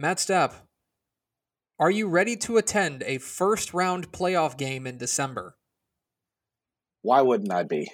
Matt 0.00 0.16
Stepp, 0.16 0.54
are 1.78 1.90
you 1.90 2.08
ready 2.08 2.34
to 2.34 2.56
attend 2.56 3.02
a 3.02 3.18
first 3.18 3.74
round 3.74 4.10
playoff 4.12 4.56
game 4.56 4.86
in 4.86 4.96
December? 4.96 5.58
Why 7.02 7.20
wouldn't 7.20 7.52
I 7.52 7.64
be? 7.64 7.92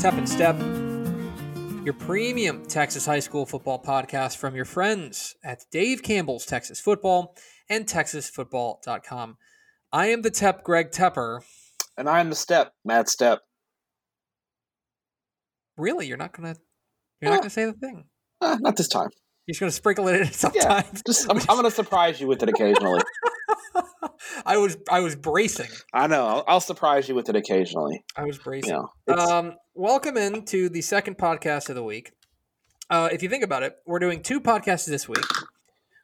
Tep 0.00 0.14
and 0.14 0.28
Step, 0.28 0.58
your 1.84 1.94
premium 1.94 2.66
Texas 2.66 3.06
high 3.06 3.20
school 3.20 3.46
football 3.46 3.80
podcast 3.80 4.38
from 4.38 4.56
your 4.56 4.64
friends 4.64 5.36
at 5.44 5.62
Dave 5.70 6.02
Campbell's 6.02 6.46
Texas 6.46 6.80
Football 6.80 7.36
and 7.70 7.86
TexasFootball.com. 7.86 9.36
I 9.92 10.06
am 10.08 10.22
the 10.22 10.30
Tep 10.30 10.62
Greg 10.64 10.90
Tepper. 10.90 11.40
And 11.96 12.08
I 12.08 12.20
am 12.20 12.28
the 12.28 12.36
Step, 12.36 12.72
Matt 12.84 13.06
Stepp. 13.06 13.38
Really, 15.76 16.06
you're 16.06 16.18
not 16.18 16.32
gonna 16.32 16.56
you're 17.20 17.30
not 17.30 17.38
Uh, 17.38 17.40
gonna 17.42 17.50
say 17.50 17.64
the 17.64 17.72
thing. 17.72 18.04
Uh, 18.40 18.58
not 18.60 18.76
this 18.76 18.88
time. 18.88 19.08
You're 19.46 19.52
just 19.54 19.60
gonna 19.60 19.70
sprinkle 19.72 20.08
it 20.08 20.16
in 20.16 20.20
Yeah, 20.26 20.30
sometimes. 20.30 21.02
just 21.06 21.30
I'm, 21.30 21.38
I'm 21.38 21.46
going 21.46 21.64
to 21.64 21.70
surprise 21.70 22.20
you 22.20 22.26
with 22.26 22.42
it 22.42 22.48
occasionally. 22.48 23.00
I 24.46 24.56
was 24.58 24.76
I 24.90 25.00
was 25.00 25.16
bracing. 25.16 25.70
I 25.94 26.06
know. 26.06 26.26
I'll, 26.26 26.44
I'll 26.46 26.60
surprise 26.60 27.08
you 27.08 27.14
with 27.14 27.28
it 27.28 27.36
occasionally. 27.36 28.04
I 28.16 28.24
was 28.24 28.36
You 28.36 28.42
bracing. 28.44 28.72
know, 28.72 28.88
it's, 29.06 29.30
Um, 29.30 29.54
welcome 29.74 30.16
into 30.16 30.68
the 30.68 30.82
second 30.82 31.16
podcast 31.18 31.68
of 31.68 31.74
the 31.74 31.82
week. 31.84 32.12
Uh, 32.88 33.08
if 33.12 33.22
you 33.22 33.28
think 33.28 33.44
about 33.44 33.62
it, 33.62 33.76
we're 33.86 33.98
doing 33.98 34.22
two 34.22 34.40
podcasts 34.40 34.86
this 34.86 35.08
week. 35.08 35.24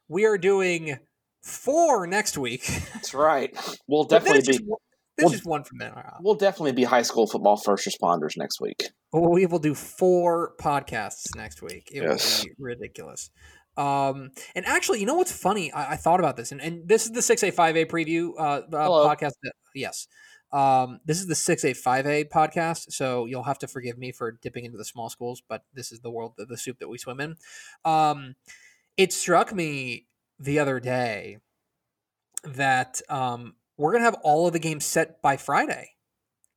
We 0.08 0.24
are 0.24 0.38
doing 0.38 0.98
four 1.46 2.06
next 2.06 2.36
week. 2.36 2.66
that's 2.92 3.14
right. 3.14 3.56
We'll 3.86 4.05
definitely 4.05 4.41
be. 4.41 4.46
just 4.46 4.60
This 5.16 5.24
well- 5.24 5.32
is 5.34 5.45
one 5.45 5.64
from 5.64 5.78
then 5.78 5.92
on. 5.92 6.12
We'll 6.20 6.34
definitely 6.34 6.72
be 6.72 6.84
high 6.84 7.02
school 7.02 7.27
football 7.27 7.56
first 7.56 7.89
responders 7.89 8.36
next 8.36 8.61
week. 8.61 8.84
We 9.12 9.47
will 9.47 9.58
do 9.58 9.74
four 9.74 10.52
podcasts 10.61 11.34
next 11.36 11.62
week. 11.62 11.89
It 11.92 12.02
Yes. 12.02 12.41
will 12.41 12.47
be 12.47 12.55
ridiculous. 12.58 13.30
Um, 13.78 14.30
and 14.55 14.64
actually, 14.67 15.00
you 15.00 15.06
know 15.06 15.14
what's 15.14 15.33
funny? 15.33 15.70
I, 15.72 15.92
I 15.92 15.97
thought 15.97 16.19
about 16.19 16.36
this, 16.36 16.50
and, 16.50 16.61
and 16.61 16.89
this 16.89 17.05
is 17.05 17.12
the 17.12 17.22
six 17.22 17.42
A 17.42 17.50
five 17.50 17.77
A 17.77 17.84
preview 17.84 18.30
uh, 18.39 18.42
uh 18.42 18.62
Hello. 18.70 19.06
podcast. 19.06 19.33
That, 19.42 19.52
yes, 19.74 20.08
um, 20.52 21.00
this 21.05 21.20
is 21.20 21.27
the 21.27 21.34
six 21.34 21.62
A 21.64 21.74
five 21.74 22.06
A 22.06 22.24
podcast. 22.24 22.92
So 22.92 23.27
you'll 23.27 23.42
have 23.42 23.58
to 23.61 23.69
forgive 23.69 23.98
me 23.98 24.12
for 24.12 24.33
dipping 24.42 24.64
into 24.64 24.78
the 24.78 24.84
small 24.84 25.11
schools, 25.11 25.42
but 25.47 25.62
this 25.74 25.92
is 25.92 26.00
the 26.00 26.11
world, 26.11 26.34
the, 26.39 26.47
the 26.47 26.56
soup 26.56 26.78
that 26.78 26.89
we 26.89 26.97
swim 26.97 27.20
in. 27.20 27.36
Um, 27.84 28.34
it 28.97 29.12
struck 29.12 29.55
me 29.55 30.06
the 30.39 30.59
other 30.59 30.81
day 30.81 31.39
that 32.45 33.01
um, 33.09 33.55
we're 33.77 33.92
gonna 33.92 34.05
have 34.05 34.19
all 34.23 34.47
of 34.47 34.53
the 34.53 34.59
games 34.59 34.84
set 34.84 35.20
by 35.23 35.37
Friday. 35.37 35.91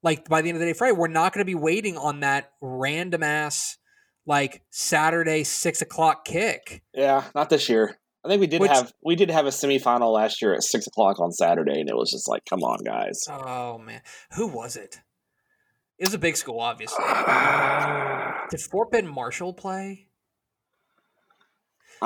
Like 0.02 0.30
by 0.30 0.42
the 0.42 0.50
end 0.50 0.56
of 0.56 0.60
the 0.62 0.68
day, 0.68 0.74
Friday, 0.74 0.96
we're 0.96 1.08
not 1.08 1.34
going 1.34 1.42
to 1.42 1.46
be 1.46 1.56
waiting 1.56 1.98
on 1.98 2.22
that 2.22 2.54
random 2.62 3.22
ass 3.22 3.78
like 4.26 4.62
Saturday 4.70 5.44
six 5.44 5.82
o'clock 5.82 6.24
kick. 6.24 6.84
Yeah, 6.94 7.26
not 7.36 7.50
this 7.50 7.68
year. 7.68 7.98
I 8.24 8.30
think 8.30 8.42
we 8.42 8.48
did 8.48 8.62
Which- 8.62 8.72
have 8.72 8.94
we 9.04 9.16
did 9.16 9.30
have 9.30 9.46
a 9.46 9.50
semifinal 9.50 10.14
last 10.14 10.42
year 10.42 10.54
at 10.54 10.64
six 10.64 10.88
o'clock 10.88 11.20
on 11.20 11.32
Saturday, 11.32 11.80
and 11.80 11.90
it 11.90 11.96
was 11.96 12.12
just 12.12 12.30
like, 12.30 12.44
come 12.50 12.64
on, 12.64 12.84
guys. 12.84 13.20
Oh 13.30 13.78
man, 13.78 14.02
who 14.36 14.48
was 14.48 14.76
it? 14.76 15.00
It 15.98 16.08
was 16.08 16.14
a 16.14 16.20
big 16.20 16.38
school, 16.38 16.60
obviously. 16.60 17.04
Did 18.50 18.62
Fort 18.72 18.92
Bend 18.92 19.10
Marshall 19.10 19.54
play? 19.54 20.08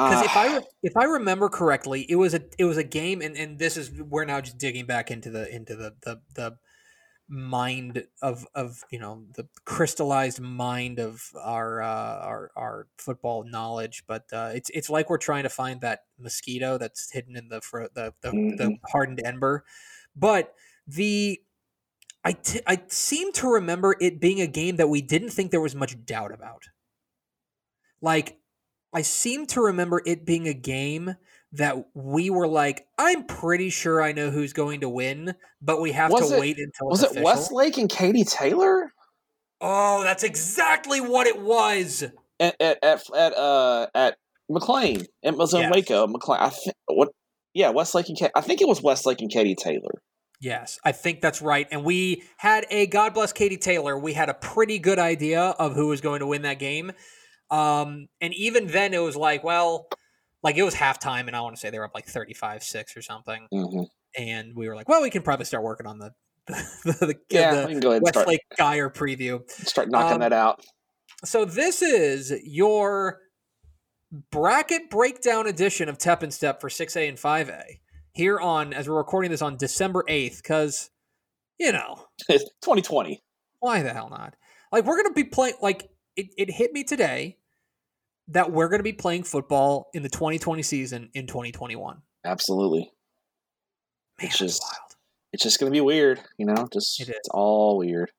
Because 0.01 0.21
if 0.21 0.35
I 0.35 0.47
Ah, 0.47 0.63
if 0.81 0.97
I 0.97 1.05
remember 1.05 1.49
correctly, 1.49 2.05
it 2.09 2.15
was 2.15 2.33
a 2.33 2.41
it 2.57 2.65
was 2.65 2.77
a 2.77 2.83
game, 2.83 3.21
and, 3.21 3.37
and 3.37 3.59
this 3.59 3.77
is 3.77 3.91
we're 3.91 4.25
now 4.25 4.41
just 4.41 4.57
digging 4.57 4.85
back 4.85 5.11
into 5.11 5.29
the 5.29 5.53
into 5.53 5.75
the 5.75 5.95
the, 6.01 6.21
the 6.35 6.57
mind 7.29 8.05
of 8.21 8.47
of 8.55 8.83
you 8.91 8.99
know 8.99 9.25
the 9.35 9.47
crystallized 9.65 10.39
mind 10.41 10.99
of 10.99 11.31
our 11.41 11.81
uh, 11.81 12.19
our 12.19 12.51
our 12.55 12.87
football 12.97 13.43
knowledge. 13.43 14.03
But 14.07 14.25
uh, 14.33 14.51
it's 14.55 14.69
it's 14.71 14.89
like 14.89 15.09
we're 15.09 15.17
trying 15.17 15.43
to 15.43 15.49
find 15.49 15.81
that 15.81 16.01
mosquito 16.19 16.77
that's 16.77 17.11
hidden 17.11 17.35
in 17.37 17.49
the 17.49 17.61
fro- 17.61 17.89
the 17.93 18.13
the, 18.21 18.37
the 18.57 18.71
Mhm. 18.71 18.79
hardened 18.91 19.21
ember. 19.25 19.65
But 20.15 20.55
the 20.87 21.41
I 22.25 22.33
t- 22.33 22.61
I 22.67 22.83
seem 22.89 23.31
to 23.33 23.49
remember 23.53 23.95
it 24.01 24.19
being 24.19 24.41
a 24.41 24.47
game 24.47 24.77
that 24.77 24.89
we 24.89 25.01
didn't 25.01 25.31
think 25.31 25.51
there 25.51 25.61
was 25.61 25.75
much 25.75 26.05
doubt 26.05 26.33
about. 26.33 26.65
Like 28.01 28.39
I 28.93 29.01
seem 29.01 29.45
to 29.47 29.61
remember 29.61 30.01
it 30.05 30.25
being 30.25 30.47
a 30.47 30.53
game 30.53 31.15
that 31.53 31.85
we 31.93 32.29
were 32.29 32.47
like, 32.47 32.87
I'm 32.97 33.25
pretty 33.25 33.69
sure 33.69 34.01
I 34.01 34.11
know 34.11 34.29
who's 34.31 34.53
going 34.53 34.81
to 34.81 34.89
win, 34.89 35.35
but 35.61 35.79
we 35.81 35.91
have 35.91 36.11
Was 36.11 36.29
to 36.29 36.37
it- 36.37 36.39
wait 36.39 36.57
until 36.57 36.87
was 36.89 37.03
it 37.03 37.11
official. 37.11 37.25
Westlake 37.25 37.77
and 37.77 37.89
Katy 37.89 38.23
Taylor 38.23 38.91
Oh, 39.61 40.03
that's 40.03 40.23
exactly 40.23 40.99
what 40.99 41.25
it 41.25 41.41
was. 41.41 42.03
at 42.39 42.55
at 42.59 42.83
at, 42.83 43.03
at 43.15 43.33
uh 43.37 43.87
at 43.95 44.17
McLane? 44.51 45.05
It 45.21 45.37
was 45.37 45.53
in 45.53 45.61
Yes. 45.61 45.71
Waco. 45.73 46.07
McLane. 46.07 46.39
I 46.39 46.49
think 46.49 46.75
what? 46.87 47.09
Yeah, 47.53 47.69
Westlake 47.69 48.09
and 48.09 48.17
Katy. 48.17 48.31
I 48.35 48.41
think 48.41 48.59
it 48.61 48.67
was 48.67 48.81
Westlake 48.81 49.21
and 49.21 49.31
Katy 49.31 49.55
Taylor. 49.55 50.01
Yes, 50.41 50.79
I 50.83 50.91
think 50.91 51.21
that's 51.21 51.41
right. 51.41 51.65
And 51.71 51.85
we 51.85 52.23
had 52.37 52.65
a 52.69 52.87
God 52.87 53.13
bless 53.13 53.31
Katy 53.31 53.55
Taylor. 53.55 53.97
We 53.97 54.11
had 54.13 54.27
a 54.27 54.33
pretty 54.33 54.79
good 54.79 54.99
idea 54.99 55.41
of 55.41 55.75
who 55.75 55.87
was 55.87 56.01
going 56.01 56.19
to 56.19 56.27
win 56.27 56.41
that 56.41 56.59
game. 56.59 56.91
Um, 57.49 58.07
and 58.21 58.33
even 58.33 58.67
then, 58.67 58.93
it 58.93 58.99
was 59.01 59.15
like, 59.15 59.43
well, 59.43 59.87
like 60.43 60.57
it 60.57 60.63
was 60.63 60.75
halftime, 60.75 61.27
and 61.27 61.35
I 61.35 61.41
want 61.41 61.55
to 61.55 61.59
say 61.59 61.69
they 61.69 61.79
were 61.79 61.85
up 61.85 61.95
like 61.95 62.05
35 62.07 62.63
6 62.63 62.97
or 62.97 63.01
something. 63.01 63.47
hmm 63.51 63.83
And 64.17 64.55
we 64.55 64.67
were 64.67 64.75
like, 64.75 64.89
well, 64.89 65.01
we 65.01 65.09
can 65.09 65.21
probably 65.21 65.45
start 65.45 65.63
working 65.63 65.87
on 65.87 65.99
the, 65.99 66.11
the, 66.47 66.93
the, 67.05 67.15
Yeah, 67.29 67.55
the 67.61 67.67
we 67.67 67.71
can 67.73 67.79
go 67.79 67.89
ahead 67.91 68.01
and 68.01 68.07
start 68.07 68.27
Westlake 68.27 68.41
Guyer 68.59 68.93
preview. 68.93 69.49
start 69.49 69.89
knocking 69.89 70.15
Um, 70.15 70.19
that 70.21 70.33
out. 70.33 70.61
So 71.23 71.45
this 71.45 71.81
is 71.81 72.33
your 72.43 73.19
bracket 74.31 74.89
breakdown 74.89 75.47
edition 75.47 75.89
of 75.89 75.97
Tep 75.97 76.23
and 76.23 76.33
Step 76.33 76.61
for 76.61 76.69
6A 76.69 77.07
and 77.09 77.17
5A 77.17 77.63
here 78.13 78.39
on 78.39 78.73
as 78.73 78.87
we're 78.87 78.97
recording 78.97 79.31
this 79.31 79.41
on 79.41 79.57
December 79.57 80.03
8th 80.09 80.43
cuz 80.43 80.89
you 81.59 81.71
know, 81.71 82.07
2020. 82.29 83.23
why 83.59 83.81
the 83.83 83.93
hell 83.93 84.09
not? 84.09 84.35
Like 84.71 84.85
we're 84.85 85.01
going 85.01 85.13
to 85.13 85.13
be 85.13 85.23
playing 85.23 85.55
like 85.61 85.87
it, 86.15 86.27
it 86.37 86.51
hit 86.51 86.73
me 86.73 86.83
today 86.83 87.37
that 88.29 88.51
we're 88.51 88.69
going 88.69 88.79
to 88.79 88.83
be 88.83 88.93
playing 88.93 89.23
football 89.23 89.89
in 89.93 90.03
the 90.03 90.09
2020 90.09 90.61
season 90.63 91.09
in 91.13 91.27
2021. 91.27 92.01
Absolutely. 92.23 92.91
Man, 94.19 94.27
It's 94.27 94.37
just- 94.37 94.61
wild. 94.61 94.79
It's 95.33 95.41
just 95.41 95.59
gonna 95.59 95.71
be 95.71 95.81
weird, 95.81 96.21
you 96.37 96.45
know. 96.45 96.67
Just 96.71 97.01
It 97.01 97.09
it's 97.09 97.27
all 97.29 97.79
weird. 97.79 98.11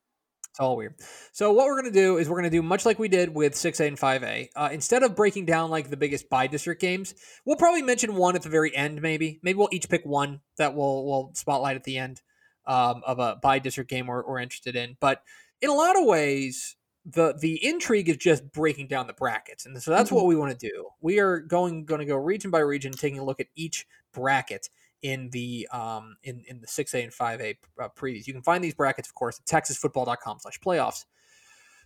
It's 0.49 0.59
all 0.59 0.75
weird. 0.75 0.95
So 1.31 1.53
what 1.53 1.65
we're 1.65 1.81
going 1.81 1.93
to 1.93 1.97
do 1.99 2.17
is 2.17 2.27
we're 2.27 2.35
going 2.41 2.49
to 2.51 2.57
do 2.57 2.61
much 2.61 2.85
like 2.85 2.99
we 2.99 3.07
did 3.07 3.33
with 3.33 3.53
6A 3.53 3.87
and 3.87 3.97
5A. 3.97 4.49
Uh, 4.53 4.69
instead 4.73 5.01
of 5.01 5.15
breaking 5.15 5.45
down 5.45 5.69
like 5.69 5.89
the 5.89 5.95
biggest 5.95 6.29
by 6.29 6.47
district 6.47 6.81
games, 6.81 7.13
we'll 7.45 7.55
probably 7.55 7.81
mention 7.81 8.15
one 8.15 8.35
at 8.35 8.41
the 8.41 8.49
very 8.49 8.75
end. 8.75 9.01
Maybe 9.01 9.39
maybe 9.43 9.57
we'll 9.57 9.69
each 9.71 9.87
pick 9.89 10.01
one 10.05 10.41
that 10.57 10.75
we'll 10.75 11.05
we'll 11.05 11.31
spotlight 11.35 11.77
at 11.77 11.85
the 11.85 11.97
end 11.97 12.21
um, 12.67 13.01
of 13.05 13.19
a 13.19 13.37
by 13.41 13.59
district 13.59 13.89
game 13.89 14.07
we're, 14.07 14.25
we're 14.27 14.39
interested 14.39 14.75
in. 14.75 14.97
But 14.99 15.21
in 15.61 15.69
a 15.69 15.73
lot 15.73 15.97
of 15.97 16.05
ways, 16.05 16.75
the 17.05 17.35
the 17.39 17.63
intrigue 17.65 18.09
is 18.09 18.17
just 18.17 18.51
breaking 18.51 18.87
down 18.87 19.07
the 19.07 19.13
brackets, 19.13 19.65
and 19.65 19.81
so 19.81 19.91
that's 19.91 20.11
what 20.11 20.25
we 20.25 20.35
want 20.35 20.57
to 20.57 20.69
do. 20.71 20.89
We 21.01 21.19
are 21.19 21.39
going 21.39 21.85
going 21.85 21.99
to 21.99 22.05
go 22.05 22.15
region 22.15 22.51
by 22.51 22.59
region, 22.59 22.91
taking 22.91 23.19
a 23.19 23.23
look 23.23 23.39
at 23.39 23.47
each 23.55 23.85
bracket 24.13 24.69
in 25.01 25.29
the 25.29 25.67
um 25.71 26.17
in 26.23 26.43
in 26.47 26.61
the 26.61 26.67
6A 26.67 27.03
and 27.03 27.13
5A 27.13 27.57
uh, 27.81 27.89
previews. 27.95 28.27
You 28.27 28.33
can 28.33 28.41
find 28.41 28.63
these 28.63 28.73
brackets, 28.73 29.07
of 29.07 29.15
course, 29.15 29.39
at 29.39 29.45
texasfootball.com 29.45 30.39
slash 30.39 30.59
playoffs. 30.59 31.05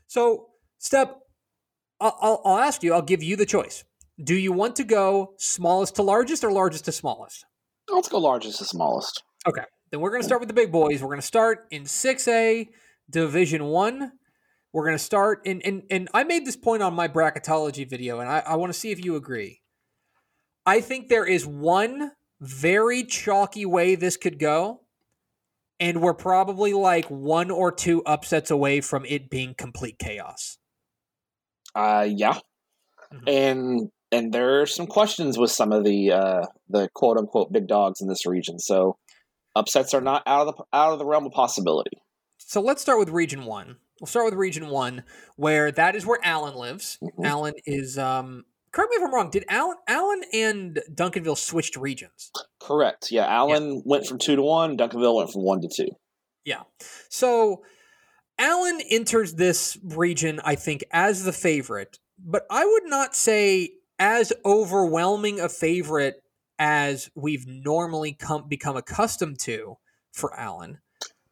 So, 0.07 0.47
Step, 0.79 1.19
I'll, 1.99 2.17
I'll, 2.21 2.41
I'll 2.45 2.57
ask 2.57 2.81
you, 2.81 2.93
I'll 2.93 3.01
give 3.01 3.21
you 3.21 3.35
the 3.35 3.45
choice. 3.45 3.83
Do 4.23 4.35
you 4.35 4.51
want 4.51 4.75
to 4.77 4.83
go 4.83 5.33
smallest 5.37 5.95
to 5.95 6.03
largest 6.03 6.43
or 6.43 6.51
largest 6.51 6.85
to 6.85 6.91
smallest? 6.91 7.45
Let's 7.89 8.09
go 8.09 8.19
largest 8.19 8.59
to 8.59 8.65
smallest. 8.65 9.23
Okay 9.47 9.63
then 9.91 9.99
we're 9.99 10.11
going 10.11 10.21
to 10.21 10.25
start 10.25 10.41
with 10.41 10.49
the 10.49 10.53
big 10.53 10.71
boys. 10.71 11.01
We're 11.01 11.07
going 11.07 11.21
to 11.21 11.25
start 11.25 11.67
in 11.71 11.83
6A, 11.83 12.69
Division 13.09 13.65
1. 13.65 14.11
We're 14.71 14.85
going 14.85 14.97
to 14.97 15.03
start 15.03 15.41
in, 15.45 15.61
and, 15.63 15.83
and 15.89 16.09
I 16.13 16.23
made 16.23 16.45
this 16.45 16.55
point 16.55 16.83
on 16.83 16.93
my 16.93 17.07
bracketology 17.07 17.89
video, 17.89 18.19
and 18.19 18.29
I, 18.29 18.39
I 18.45 18.55
want 18.55 18.71
to 18.71 18.77
see 18.79 18.91
if 18.91 19.03
you 19.03 19.15
agree. 19.15 19.61
I 20.65 20.81
think 20.81 21.07
there 21.07 21.25
is 21.25 21.45
one 21.45 22.11
very 22.39 23.03
chalky 23.03 23.65
way 23.65 23.95
this 23.95 24.15
could 24.15 24.37
go, 24.37 24.81
and 25.79 26.01
we're 26.01 26.13
probably 26.13 26.73
like 26.73 27.05
one 27.07 27.49
or 27.49 27.71
two 27.71 28.03
upsets 28.03 28.51
away 28.51 28.81
from 28.81 29.05
it 29.05 29.29
being 29.29 29.55
complete 29.57 29.97
chaos. 29.97 30.57
Uh, 31.73 32.07
yeah, 32.09 32.39
Mhm. 33.13 33.23
and 33.27 33.89
and 34.11 34.33
there 34.33 34.61
are 34.61 34.65
some 34.65 34.87
questions 34.87 35.37
with 35.37 35.51
some 35.51 35.71
of 35.71 35.83
the 35.83 36.11
uh, 36.11 36.45
the 36.67 36.89
quote 36.93 37.17
unquote 37.17 37.51
big 37.51 37.67
dogs 37.67 38.01
in 38.01 38.07
this 38.07 38.25
region. 38.25 38.59
So 38.59 38.97
upsets 39.55 39.93
are 39.93 40.01
not 40.01 40.23
out 40.27 40.47
of 40.47 40.55
the 40.55 40.63
out 40.73 40.93
of 40.93 40.99
the 40.99 41.05
realm 41.05 41.25
of 41.25 41.31
possibility. 41.31 41.97
So 42.37 42.61
let's 42.61 42.81
start 42.81 42.99
with 42.99 43.09
Region 43.09 43.45
One. 43.45 43.77
We'll 43.99 44.07
start 44.07 44.25
with 44.25 44.33
Region 44.35 44.69
One, 44.69 45.03
where 45.35 45.71
that 45.71 45.95
is 45.95 46.05
where 46.05 46.19
Allen 46.23 46.55
lives. 46.55 46.97
Mhm. 47.01 47.25
Allen 47.25 47.53
is 47.65 47.97
um, 47.97 48.45
correct 48.71 48.91
me 48.91 48.97
if 48.97 49.03
I'm 49.03 49.13
wrong. 49.13 49.29
Did 49.29 49.45
Allen 49.49 49.77
Allen 49.87 50.23
and 50.33 50.81
Duncanville 50.93 51.37
switched 51.37 51.75
regions? 51.75 52.31
Correct. 52.59 53.11
Yeah, 53.11 53.25
Allen 53.25 53.75
yeah. 53.75 53.81
went 53.85 54.07
from 54.07 54.17
two 54.19 54.35
to 54.35 54.41
one. 54.41 54.77
Duncanville 54.77 55.15
went 55.15 55.31
from 55.31 55.43
one 55.43 55.61
to 55.61 55.67
two. 55.67 55.89
Yeah. 56.45 56.63
So 57.09 57.63
Allen 58.37 58.79
enters 58.89 59.33
this 59.33 59.77
region, 59.83 60.39
I 60.43 60.55
think, 60.55 60.83
as 60.91 61.25
the 61.25 61.33
favorite, 61.33 61.99
but 62.17 62.45
I 62.49 62.65
would 62.65 62.85
not 62.85 63.15
say 63.15 63.71
as 63.99 64.31
overwhelming 64.45 65.41
a 65.41 65.49
favorite 65.49 66.23
as 66.57 67.09
we've 67.15 67.45
normally 67.47 68.13
come 68.13 68.47
become 68.47 68.77
accustomed 68.77 69.39
to 69.39 69.77
for 70.11 70.33
Allen. 70.39 70.79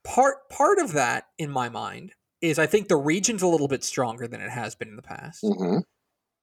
Part 0.03 0.49
part 0.49 0.79
of 0.79 0.93
that, 0.93 1.27
in 1.37 1.49
my 1.49 1.69
mind, 1.69 2.13
is 2.41 2.59
I 2.59 2.65
think 2.65 2.87
the 2.87 2.97
region's 2.97 3.41
a 3.41 3.47
little 3.47 3.67
bit 3.67 3.83
stronger 3.83 4.27
than 4.27 4.41
it 4.41 4.49
has 4.49 4.75
been 4.75 4.89
in 4.89 4.95
the 4.95 5.01
past. 5.01 5.43
Mm-hmm. 5.43 5.79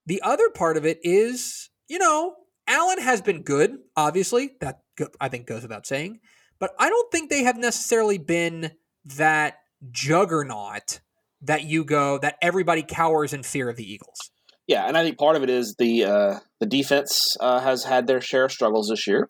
The 0.07 0.23
other 0.23 0.51
part 0.51 0.77
of 0.77 0.85
it 0.85 0.99
is, 1.03 1.71
you 1.89 1.99
know, 1.99 2.35
Allen 2.67 3.01
has 3.01 3.21
been 3.21 3.43
good. 3.43 3.79
Obviously, 3.97 4.51
that 4.61 4.81
I 5.21 5.29
think 5.29 5.47
goes 5.47 5.63
without 5.63 5.87
saying, 5.87 6.21
but 6.59 6.75
I 6.79 6.89
don't 6.89 7.11
think 7.11 7.31
they 7.31 7.45
have 7.45 7.57
necessarily 7.57 8.19
been 8.19 8.73
that 9.05 9.59
juggernaut 9.91 11.01
that 11.43 11.65
you 11.65 11.85
go 11.85 12.19
that 12.19 12.37
everybody 12.41 12.83
cowers 12.83 13.33
in 13.33 13.43
fear 13.43 13.69
of 13.69 13.77
the 13.77 13.91
Eagles. 13.91 14.19
Yeah, 14.67 14.87
and 14.87 14.97
I 14.97 15.03
think 15.03 15.19
part 15.19 15.37
of 15.37 15.43
it 15.43 15.51
is 15.51 15.75
the 15.79 16.05
uh, 16.05 16.39
the 16.59 16.67
defense 16.67 17.37
uh, 17.39 17.61
has 17.61 17.85
had 17.85 18.07
their 18.07 18.21
share 18.21 18.45
of 18.45 18.53
struggles 18.53 18.89
this 18.89 19.07
year, 19.07 19.29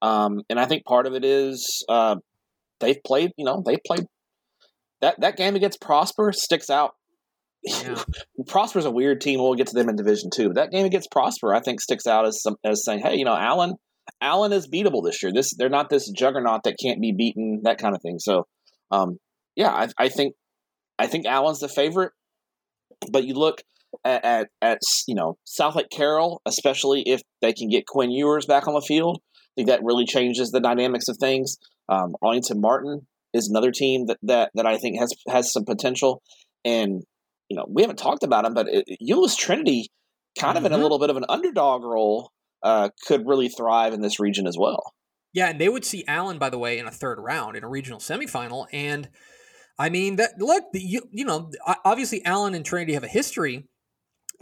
um, 0.00 0.42
and 0.50 0.58
I 0.58 0.66
think 0.66 0.84
part 0.84 1.06
of 1.06 1.14
it 1.14 1.24
is 1.24 1.84
uh, 1.88 2.16
they've 2.80 3.02
played. 3.04 3.30
You 3.36 3.44
know, 3.44 3.62
they 3.64 3.76
played 3.86 4.06
that 5.02 5.20
that 5.20 5.36
game 5.36 5.54
against 5.54 5.80
Prosper 5.80 6.32
sticks 6.32 6.70
out. 6.70 6.94
Yeah. 7.62 8.02
Prosper's 8.46 8.86
a 8.86 8.90
weird 8.90 9.20
team. 9.20 9.40
We'll 9.40 9.54
get 9.54 9.66
to 9.68 9.74
them 9.74 9.88
in 9.88 9.96
Division 9.96 10.30
Two. 10.34 10.48
But 10.48 10.54
that 10.54 10.70
game 10.70 10.86
against 10.86 11.10
Prosper, 11.10 11.54
I 11.54 11.60
think, 11.60 11.80
sticks 11.80 12.06
out 12.06 12.26
as 12.26 12.40
some, 12.40 12.56
as 12.64 12.84
saying, 12.84 13.00
hey, 13.00 13.16
you 13.16 13.24
know, 13.24 13.36
Allen 13.36 13.74
Allen 14.20 14.52
is 14.52 14.68
beatable 14.68 15.04
this 15.04 15.22
year. 15.22 15.32
This 15.32 15.54
they're 15.56 15.68
not 15.68 15.90
this 15.90 16.10
juggernaut 16.10 16.62
that 16.64 16.76
can't 16.82 17.00
be 17.00 17.12
beaten. 17.12 17.60
That 17.64 17.78
kind 17.78 17.94
of 17.94 18.00
thing. 18.00 18.18
So, 18.18 18.46
um, 18.90 19.18
yeah, 19.54 19.70
I, 19.70 19.88
I 19.98 20.08
think 20.08 20.34
I 20.98 21.06
think 21.06 21.26
Allen's 21.26 21.60
the 21.60 21.68
favorite. 21.68 22.12
But 23.10 23.24
you 23.24 23.34
look 23.34 23.62
at, 24.04 24.24
at, 24.24 24.48
at 24.60 24.78
you 25.06 25.14
know 25.14 25.36
Southlake 25.46 25.90
Carroll, 25.90 26.40
especially 26.46 27.02
if 27.06 27.20
they 27.40 27.52
can 27.52 27.68
get 27.68 27.86
Quinn 27.86 28.10
Ewers 28.10 28.46
back 28.46 28.66
on 28.66 28.74
the 28.74 28.80
field. 28.80 29.20
I 29.20 29.50
think 29.56 29.68
that 29.68 29.82
really 29.82 30.06
changes 30.06 30.50
the 30.50 30.60
dynamics 30.60 31.08
of 31.08 31.18
things. 31.18 31.56
Um, 31.88 32.14
Arlington 32.22 32.60
Martin 32.60 33.06
is 33.32 33.48
another 33.48 33.70
team 33.70 34.06
that, 34.06 34.18
that 34.22 34.50
that 34.54 34.66
I 34.66 34.78
think 34.78 34.98
has 34.98 35.12
has 35.28 35.52
some 35.52 35.64
potential. 35.64 36.22
And 36.64 37.02
you 37.48 37.56
know 37.56 37.66
we 37.68 37.82
haven't 37.82 37.96
talked 37.98 38.22
about 38.22 38.44
them, 38.44 38.54
but 38.54 38.68
it, 38.68 38.84
Euless 39.02 39.36
Trinity, 39.36 39.88
kind 40.38 40.56
of 40.56 40.64
mm-hmm. 40.64 40.66
in 40.66 40.72
a 40.72 40.76
mm-hmm. 40.76 40.82
little 40.82 40.98
bit 40.98 41.10
of 41.10 41.16
an 41.16 41.24
underdog 41.28 41.82
role, 41.84 42.30
uh, 42.62 42.90
could 43.06 43.26
really 43.26 43.48
thrive 43.48 43.92
in 43.92 44.00
this 44.00 44.20
region 44.20 44.46
as 44.46 44.56
well. 44.58 44.92
Yeah, 45.34 45.48
and 45.48 45.60
they 45.60 45.68
would 45.68 45.84
see 45.84 46.04
Allen, 46.06 46.38
by 46.38 46.50
the 46.50 46.58
way, 46.58 46.78
in 46.78 46.86
a 46.86 46.90
third 46.90 47.18
round 47.18 47.56
in 47.56 47.64
a 47.64 47.68
regional 47.68 48.00
semifinal, 48.00 48.66
and 48.72 49.08
I 49.78 49.88
mean 49.88 50.16
that 50.16 50.32
look, 50.38 50.64
you 50.74 51.02
you 51.10 51.24
know, 51.24 51.50
obviously 51.84 52.24
Allen 52.24 52.54
and 52.54 52.64
Trinity 52.64 52.94
have 52.94 53.04
a 53.04 53.08
history 53.08 53.64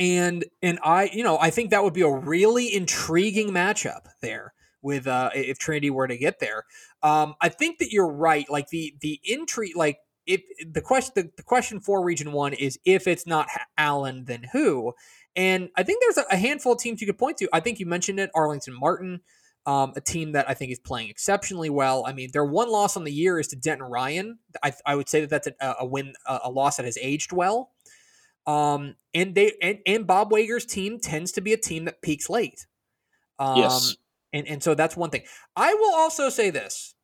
and 0.01 0.45
and 0.63 0.81
I 0.83 1.11
you 1.13 1.23
know 1.23 1.39
I 1.39 1.51
think 1.51 1.71
that 1.71 1.85
would 1.85 1.93
be 1.93 2.01
a 2.01 2.11
really 2.11 2.75
intriguing 2.75 3.51
matchup 3.51 4.07
there 4.23 4.55
with 4.83 5.07
uh 5.07 5.31
if 5.35 5.59
Trinity 5.59 5.91
were 5.91 6.09
to 6.09 6.17
get 6.17 6.41
there. 6.41 6.65
Um, 7.03 7.35
I 7.41 7.49
think 7.49 7.79
that 7.79 7.93
you're 7.93 8.11
right. 8.11 8.49
Like 8.49 8.69
the 8.69 8.95
the 9.01 9.21
intrigue, 9.25 9.77
like 9.77 9.99
if 10.27 10.43
the 10.73 10.81
question 10.81 11.13
the, 11.15 11.31
the 11.37 11.43
question 11.43 11.81
for 11.81 12.05
Region 12.05 12.33
One 12.33 12.53
is 12.53 12.79
if 12.85 13.07
it's 13.07 13.27
not 13.27 13.49
Allen, 13.77 14.25
then 14.27 14.45
who? 14.53 14.93
And 15.37 15.71
I 15.77 15.83
think 15.83 16.03
there's 16.03 16.27
a 16.31 16.37
handful 16.37 16.73
of 16.73 16.79
teams 16.79 17.01
you 17.01 17.07
could 17.07 17.19
point 17.19 17.39
to. 17.39 17.49
I 17.53 17.61
think 17.61 17.79
you 17.81 17.87
mentioned 17.87 18.19
it, 18.21 18.31
Arlington 18.35 18.75
Martin. 18.79 19.21
Um, 19.67 19.93
a 19.95 20.01
team 20.01 20.33
that 20.33 20.49
I 20.49 20.55
think 20.55 20.73
is 20.73 20.79
playing 20.79 21.11
exceptionally 21.11 21.69
well. 21.69 22.05
I 22.07 22.15
mean, 22.15 22.31
their 22.33 22.47
one 22.47 22.71
loss 22.71 22.97
on 22.97 23.05
the 23.05 23.13
year 23.13 23.39
is 23.39 23.49
to 23.49 23.57
Denton 23.57 23.87
Ryan. 23.87 24.39
I, 24.63 24.73
I 24.87 24.97
would 24.97 25.07
say 25.07 25.21
that 25.21 25.29
that's 25.29 25.49
a, 25.49 25.75
a 25.81 25.87
win, 25.87 26.15
a, 26.27 26.41
a 26.45 26.51
loss 26.51 26.79
that 26.79 26.87
has 26.87 26.97
aged 26.97 27.31
well. 27.31 27.71
Um, 28.47 28.97
and 29.13 29.35
they 29.35 29.53
and, 29.61 29.79
and 29.87 30.07
Bob 30.07 30.33
Wager's 30.33 30.65
team 30.65 30.99
tends 30.99 31.31
to 31.33 31.43
be 31.43 31.53
a 31.53 31.59
team 31.59 31.85
that 31.85 32.01
peaks 32.01 32.31
late. 32.31 32.67
Um, 33.39 33.59
yes. 33.59 33.97
And, 34.33 34.47
and 34.47 34.63
so 34.63 34.75
that's 34.75 34.97
one 34.97 35.11
thing. 35.11 35.23
I 35.57 35.75
will 35.75 35.95
also 35.95 36.29
say 36.29 36.51
this. 36.51 36.95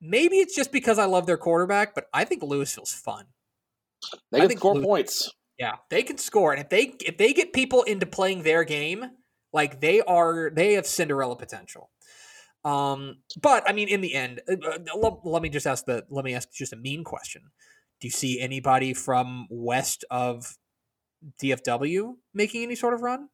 Maybe 0.00 0.36
it's 0.36 0.56
just 0.56 0.72
because 0.72 0.98
I 0.98 1.04
love 1.04 1.26
their 1.26 1.36
quarterback, 1.36 1.94
but 1.94 2.06
I 2.12 2.24
think 2.24 2.42
Lewisville's 2.42 2.92
fun. 2.92 3.26
They 4.32 4.48
can 4.48 4.56
score 4.56 4.80
points. 4.80 5.30
Yeah, 5.58 5.74
they 5.90 6.02
can 6.02 6.16
score, 6.16 6.52
and 6.52 6.60
if 6.62 6.70
they 6.70 6.94
if 7.00 7.18
they 7.18 7.34
get 7.34 7.52
people 7.52 7.82
into 7.82 8.06
playing 8.06 8.44
their 8.44 8.64
game, 8.64 9.04
like 9.52 9.80
they 9.82 10.00
are, 10.00 10.48
they 10.48 10.72
have 10.72 10.86
Cinderella 10.86 11.36
potential. 11.36 11.90
Um, 12.64 13.18
but 13.40 13.68
I 13.68 13.74
mean, 13.74 13.88
in 13.88 14.00
the 14.00 14.14
end, 14.14 14.40
uh, 14.48 14.54
uh 15.04 15.10
let 15.24 15.42
me 15.42 15.50
just 15.50 15.66
ask 15.66 15.84
the 15.84 16.04
let 16.08 16.24
me 16.24 16.34
ask 16.34 16.50
just 16.50 16.72
a 16.72 16.76
mean 16.76 17.04
question. 17.04 17.42
Do 18.00 18.06
you 18.06 18.10
see 18.10 18.40
anybody 18.40 18.94
from 18.94 19.46
west 19.50 20.04
of 20.10 20.56
DFW 21.42 22.14
making 22.32 22.62
any 22.62 22.74
sort 22.74 22.94
of 22.94 23.02
run? 23.02 23.28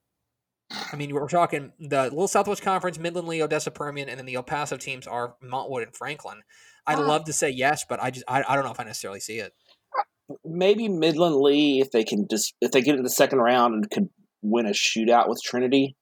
I 0.71 0.95
mean, 0.95 1.13
we're 1.13 1.27
talking 1.27 1.71
the 1.79 2.03
Little 2.03 2.27
Southwest 2.27 2.61
Conference, 2.61 2.99
Midland 2.99 3.27
Lee, 3.27 3.41
Odessa 3.41 3.71
Permian, 3.71 4.09
and 4.09 4.19
then 4.19 4.25
the 4.25 4.35
El 4.35 4.43
Paso 4.43 4.77
teams 4.77 5.07
are 5.07 5.35
Montwood 5.41 5.83
and 5.83 5.95
Franklin. 5.95 6.41
I'd 6.85 6.99
love 6.99 7.25
to 7.25 7.33
say 7.33 7.49
yes, 7.49 7.85
but 7.87 8.01
I 8.01 8.11
just 8.11 8.25
I, 8.27 8.43
I 8.47 8.55
don't 8.55 8.63
know 8.63 8.71
if 8.71 8.79
I 8.79 8.83
necessarily 8.83 9.19
see 9.19 9.39
it. 9.39 9.53
Maybe 10.45 10.89
Midland 10.89 11.35
Lee 11.35 11.81
if 11.81 11.91
they 11.91 12.03
can 12.03 12.27
just 12.29 12.53
if 12.61 12.71
they 12.71 12.81
get 12.81 12.91
into 12.91 13.03
the 13.03 13.09
second 13.09 13.39
round 13.39 13.73
and 13.73 13.89
could 13.89 14.09
win 14.41 14.65
a 14.65 14.71
shootout 14.71 15.29
with 15.29 15.41
Trinity. 15.43 15.95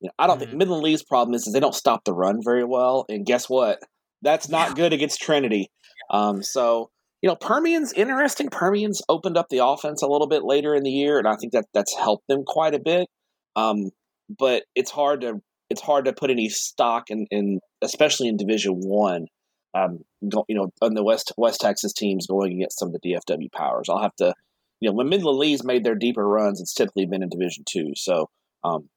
You 0.00 0.06
know, 0.06 0.12
I 0.18 0.26
don't 0.26 0.36
mm-hmm. 0.36 0.46
think 0.46 0.58
Midland 0.58 0.82
Lee's 0.82 1.02
problem 1.02 1.34
is, 1.34 1.46
is 1.46 1.52
they 1.52 1.60
don't 1.60 1.74
stop 1.74 2.04
the 2.04 2.12
run 2.12 2.40
very 2.42 2.64
well, 2.64 3.04
and 3.08 3.26
guess 3.26 3.48
what? 3.48 3.80
That's 4.22 4.48
not 4.48 4.70
yeah. 4.70 4.74
good 4.74 4.92
against 4.92 5.20
Trinity. 5.20 5.70
Um, 6.10 6.42
so 6.42 6.90
you 7.22 7.28
know, 7.28 7.36
Permian's 7.36 7.92
interesting. 7.92 8.48
Permian's 8.48 9.02
opened 9.08 9.36
up 9.36 9.48
the 9.48 9.64
offense 9.64 10.02
a 10.02 10.06
little 10.06 10.28
bit 10.28 10.44
later 10.44 10.74
in 10.74 10.84
the 10.84 10.90
year, 10.90 11.18
and 11.18 11.26
I 11.26 11.34
think 11.36 11.52
that 11.52 11.66
that's 11.74 11.96
helped 11.96 12.28
them 12.28 12.44
quite 12.46 12.74
a 12.74 12.78
bit. 12.78 13.08
Um, 13.56 13.90
but 14.28 14.64
it's 14.74 14.90
hard 14.90 15.22
to 15.22 15.40
it's 15.70 15.80
hard 15.80 16.06
to 16.06 16.12
put 16.12 16.30
any 16.30 16.48
stock 16.48 17.10
in, 17.10 17.26
in 17.30 17.60
especially 17.82 18.28
in 18.28 18.36
Division 18.36 18.74
One. 18.74 19.26
Um, 19.74 19.98
you 20.22 20.56
know, 20.56 20.70
on 20.80 20.94
the 20.94 21.04
West 21.04 21.32
West 21.36 21.60
Texas 21.60 21.92
teams 21.92 22.26
going 22.26 22.54
against 22.54 22.78
some 22.78 22.88
of 22.88 22.94
the 22.94 23.10
DFW 23.10 23.52
powers. 23.52 23.88
I'll 23.88 24.02
have 24.02 24.16
to, 24.16 24.32
you 24.80 24.88
know, 24.88 24.94
when 24.94 25.10
Midland 25.10 25.38
Lee's 25.38 25.62
made 25.62 25.84
their 25.84 25.94
deeper 25.94 26.26
runs, 26.26 26.60
it's 26.60 26.72
typically 26.72 27.06
been 27.06 27.22
in 27.22 27.28
Division 27.28 27.64
Two. 27.68 27.92
So 27.94 28.30
um, 28.64 28.88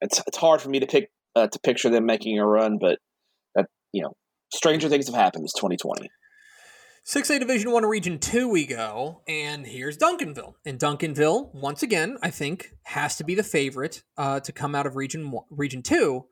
it's 0.00 0.22
it's 0.26 0.36
hard 0.36 0.60
for 0.60 0.68
me 0.68 0.80
to 0.80 0.86
pick 0.86 1.10
uh, 1.34 1.46
to 1.48 1.58
picture 1.60 1.88
them 1.88 2.04
making 2.04 2.38
a 2.38 2.46
run, 2.46 2.78
but 2.78 2.98
that 3.54 3.66
you 3.92 4.02
know, 4.02 4.12
stranger 4.52 4.88
things 4.88 5.06
have 5.06 5.16
happened. 5.16 5.44
It's 5.44 5.54
2020. 5.54 6.08
6A 7.06 7.40
Division 7.40 7.72
1 7.72 7.86
Region 7.86 8.18
2 8.18 8.48
we 8.48 8.66
go, 8.66 9.22
and 9.26 9.66
here's 9.66 9.96
Duncanville. 9.96 10.54
And 10.66 10.78
Duncanville, 10.78 11.52
once 11.54 11.82
again, 11.82 12.18
I 12.22 12.30
think, 12.30 12.74
has 12.82 13.16
to 13.16 13.24
be 13.24 13.34
the 13.34 13.42
favorite 13.42 14.04
uh, 14.18 14.40
to 14.40 14.52
come 14.52 14.74
out 14.74 14.86
of 14.86 14.96
Region 14.96 15.32
Region 15.50 15.82
2. 15.82 16.26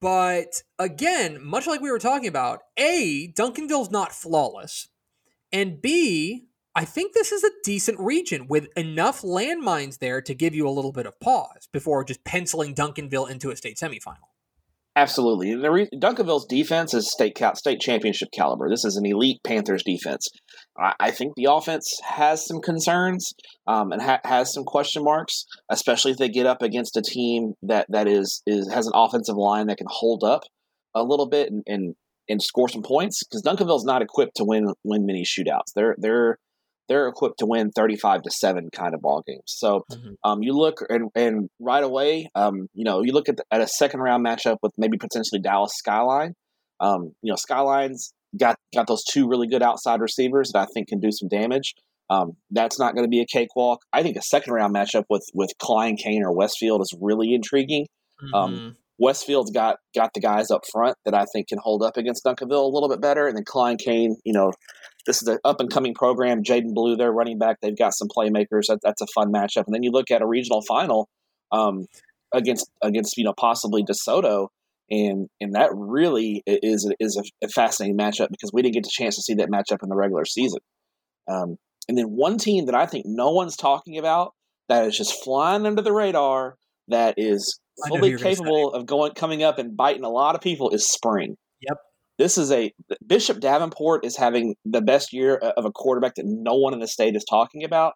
But 0.00 0.62
again, 0.78 1.44
much 1.44 1.66
like 1.66 1.80
we 1.80 1.90
were 1.90 1.98
talking 1.98 2.28
about, 2.28 2.60
A, 2.76 3.32
Duncanville's 3.36 3.90
not 3.90 4.12
flawless. 4.12 4.88
And 5.52 5.82
B, 5.82 6.46
I 6.74 6.84
think 6.84 7.12
this 7.12 7.32
is 7.32 7.44
a 7.44 7.50
decent 7.64 7.98
region 7.98 8.46
with 8.46 8.68
enough 8.76 9.22
landmines 9.22 9.98
there 9.98 10.22
to 10.22 10.32
give 10.32 10.54
you 10.54 10.66
a 10.66 10.70
little 10.70 10.92
bit 10.92 11.06
of 11.06 11.20
pause 11.20 11.68
before 11.72 12.04
just 12.04 12.24
penciling 12.24 12.74
Duncanville 12.74 13.28
into 13.28 13.50
a 13.50 13.56
state 13.56 13.76
semifinal. 13.76 14.31
Absolutely. 14.94 15.54
The 15.54 15.70
re- 15.70 15.88
defense 16.48 16.92
is 16.92 17.10
state 17.10 17.38
state 17.54 17.80
championship 17.80 18.28
caliber. 18.30 18.68
This 18.68 18.84
is 18.84 18.96
an 18.96 19.06
elite 19.06 19.40
Panthers 19.42 19.82
defense. 19.84 20.28
I, 20.78 20.92
I 21.00 21.10
think 21.10 21.32
the 21.34 21.48
offense 21.50 21.98
has 22.04 22.46
some 22.46 22.60
concerns 22.60 23.32
um, 23.66 23.92
and 23.92 24.02
ha- 24.02 24.20
has 24.24 24.52
some 24.52 24.64
question 24.64 25.02
marks, 25.02 25.46
especially 25.70 26.12
if 26.12 26.18
they 26.18 26.28
get 26.28 26.44
up 26.44 26.60
against 26.60 26.98
a 26.98 27.02
team 27.02 27.54
that 27.62 27.86
that 27.88 28.06
is 28.06 28.42
is 28.46 28.70
has 28.70 28.86
an 28.86 28.92
offensive 28.94 29.36
line 29.36 29.68
that 29.68 29.78
can 29.78 29.86
hold 29.88 30.24
up 30.24 30.42
a 30.94 31.02
little 31.02 31.28
bit 31.28 31.50
and 31.50 31.62
and, 31.66 31.94
and 32.28 32.42
score 32.42 32.68
some 32.68 32.82
points. 32.82 33.22
Because 33.24 33.42
Duncanville's 33.42 33.86
not 33.86 34.02
equipped 34.02 34.36
to 34.36 34.44
win 34.44 34.74
win 34.84 35.06
many 35.06 35.24
shootouts. 35.24 35.72
They're 35.74 35.96
they're 35.98 36.38
they're 36.92 37.08
equipped 37.08 37.38
to 37.38 37.46
win 37.46 37.70
35 37.70 38.20
to 38.22 38.30
7 38.30 38.68
kind 38.70 38.94
of 38.94 39.00
ball 39.00 39.22
games. 39.26 39.44
So 39.46 39.84
mm-hmm. 39.90 40.12
um, 40.24 40.42
you 40.42 40.52
look 40.52 40.80
and, 40.90 41.08
and 41.14 41.48
right 41.58 41.82
away, 41.82 42.28
um, 42.34 42.68
you 42.74 42.84
know, 42.84 43.02
you 43.02 43.14
look 43.14 43.30
at, 43.30 43.38
the, 43.38 43.44
at 43.50 43.62
a 43.62 43.66
second 43.66 44.00
round 44.00 44.24
matchup 44.24 44.58
with 44.62 44.72
maybe 44.76 44.98
potentially 44.98 45.40
Dallas 45.40 45.72
Skyline. 45.74 46.34
Um, 46.80 47.14
you 47.22 47.32
know, 47.32 47.36
Skyline's 47.36 48.12
got 48.38 48.56
got 48.74 48.88
those 48.88 49.04
two 49.10 49.26
really 49.26 49.46
good 49.46 49.62
outside 49.62 50.02
receivers 50.02 50.50
that 50.52 50.60
I 50.60 50.66
think 50.74 50.88
can 50.88 51.00
do 51.00 51.10
some 51.10 51.28
damage. 51.28 51.74
Um, 52.10 52.32
that's 52.50 52.78
not 52.78 52.94
going 52.94 53.06
to 53.06 53.10
be 53.10 53.22
a 53.22 53.26
cakewalk. 53.26 53.80
I 53.92 54.02
think 54.02 54.18
a 54.18 54.22
second 54.22 54.52
round 54.52 54.74
matchup 54.74 55.04
with 55.08 55.24
with 55.32 55.50
Klein 55.58 55.96
Cain 55.96 56.22
or 56.22 56.36
Westfield 56.36 56.82
is 56.82 56.94
really 57.00 57.32
intriguing. 57.32 57.86
Um, 58.34 58.54
mm-hmm. 58.54 58.68
Westfield's 58.98 59.50
got 59.50 59.78
got 59.94 60.10
the 60.14 60.20
guys 60.20 60.50
up 60.50 60.62
front 60.70 60.96
that 61.04 61.14
I 61.14 61.24
think 61.32 61.48
can 61.48 61.58
hold 61.58 61.82
up 61.82 61.96
against 61.96 62.24
Duncanville 62.24 62.62
a 62.62 62.72
little 62.72 62.88
bit 62.88 63.00
better, 63.00 63.26
and 63.26 63.36
then 63.36 63.44
Klein 63.44 63.76
Cain, 63.78 64.16
you 64.24 64.32
know, 64.32 64.52
this 65.06 65.22
is 65.22 65.28
an 65.28 65.38
up 65.44 65.60
and 65.60 65.70
coming 65.70 65.94
program. 65.94 66.42
Jaden 66.42 66.74
Blue, 66.74 66.96
their 66.96 67.12
running 67.12 67.38
back, 67.38 67.58
they've 67.60 67.76
got 67.76 67.94
some 67.94 68.08
playmakers. 68.08 68.66
That, 68.68 68.80
that's 68.82 69.02
a 69.02 69.06
fun 69.14 69.32
matchup. 69.32 69.64
And 69.66 69.74
then 69.74 69.82
you 69.82 69.90
look 69.90 70.10
at 70.10 70.22
a 70.22 70.26
regional 70.26 70.62
final. 70.62 71.08
um, 71.52 71.86
against 72.32 72.70
against 72.82 73.16
you 73.16 73.24
know 73.24 73.34
possibly 73.36 73.84
DeSoto, 73.84 74.48
and 74.90 75.28
and 75.40 75.54
that 75.54 75.70
really 75.74 76.42
is 76.46 76.90
is 76.98 77.16
a, 77.16 77.46
a, 77.46 77.48
fascinating 77.48 77.96
matchup 77.96 78.28
because 78.30 78.50
we 78.52 78.62
didn't 78.62 78.74
get 78.74 78.86
a 78.86 78.90
chance 78.90 79.16
to 79.16 79.22
see 79.22 79.34
that 79.34 79.50
matchup 79.50 79.82
in 79.82 79.88
the 79.88 79.96
regular 79.96 80.24
season. 80.24 80.60
Um, 81.28 81.56
and 81.88 81.98
then 81.98 82.06
one 82.06 82.38
team 82.38 82.66
that 82.66 82.74
I 82.74 82.86
think 82.86 83.04
no 83.06 83.30
one's 83.30 83.56
talking 83.56 83.98
about 83.98 84.32
that 84.68 84.86
is 84.86 84.96
just 84.96 85.22
flying 85.22 85.66
under 85.66 85.82
the 85.82 85.92
radar 85.92 86.56
that 86.88 87.14
is 87.16 87.60
fully 87.88 88.16
capable 88.16 88.72
of 88.72 88.86
going 88.86 89.12
coming 89.12 89.42
up 89.42 89.58
and 89.58 89.76
biting 89.76 90.04
a 90.04 90.10
lot 90.10 90.34
of 90.34 90.40
people 90.40 90.70
is 90.70 90.90
Spring. 90.90 91.36
Yep. 91.60 91.78
This 92.22 92.38
is 92.38 92.52
a 92.52 92.72
Bishop 93.04 93.40
Davenport 93.40 94.04
is 94.04 94.16
having 94.16 94.54
the 94.64 94.80
best 94.80 95.12
year 95.12 95.34
of 95.34 95.64
a 95.64 95.72
quarterback 95.72 96.14
that 96.14 96.24
no 96.24 96.54
one 96.54 96.72
in 96.72 96.78
the 96.78 96.86
state 96.86 97.16
is 97.16 97.24
talking 97.28 97.64
about, 97.64 97.94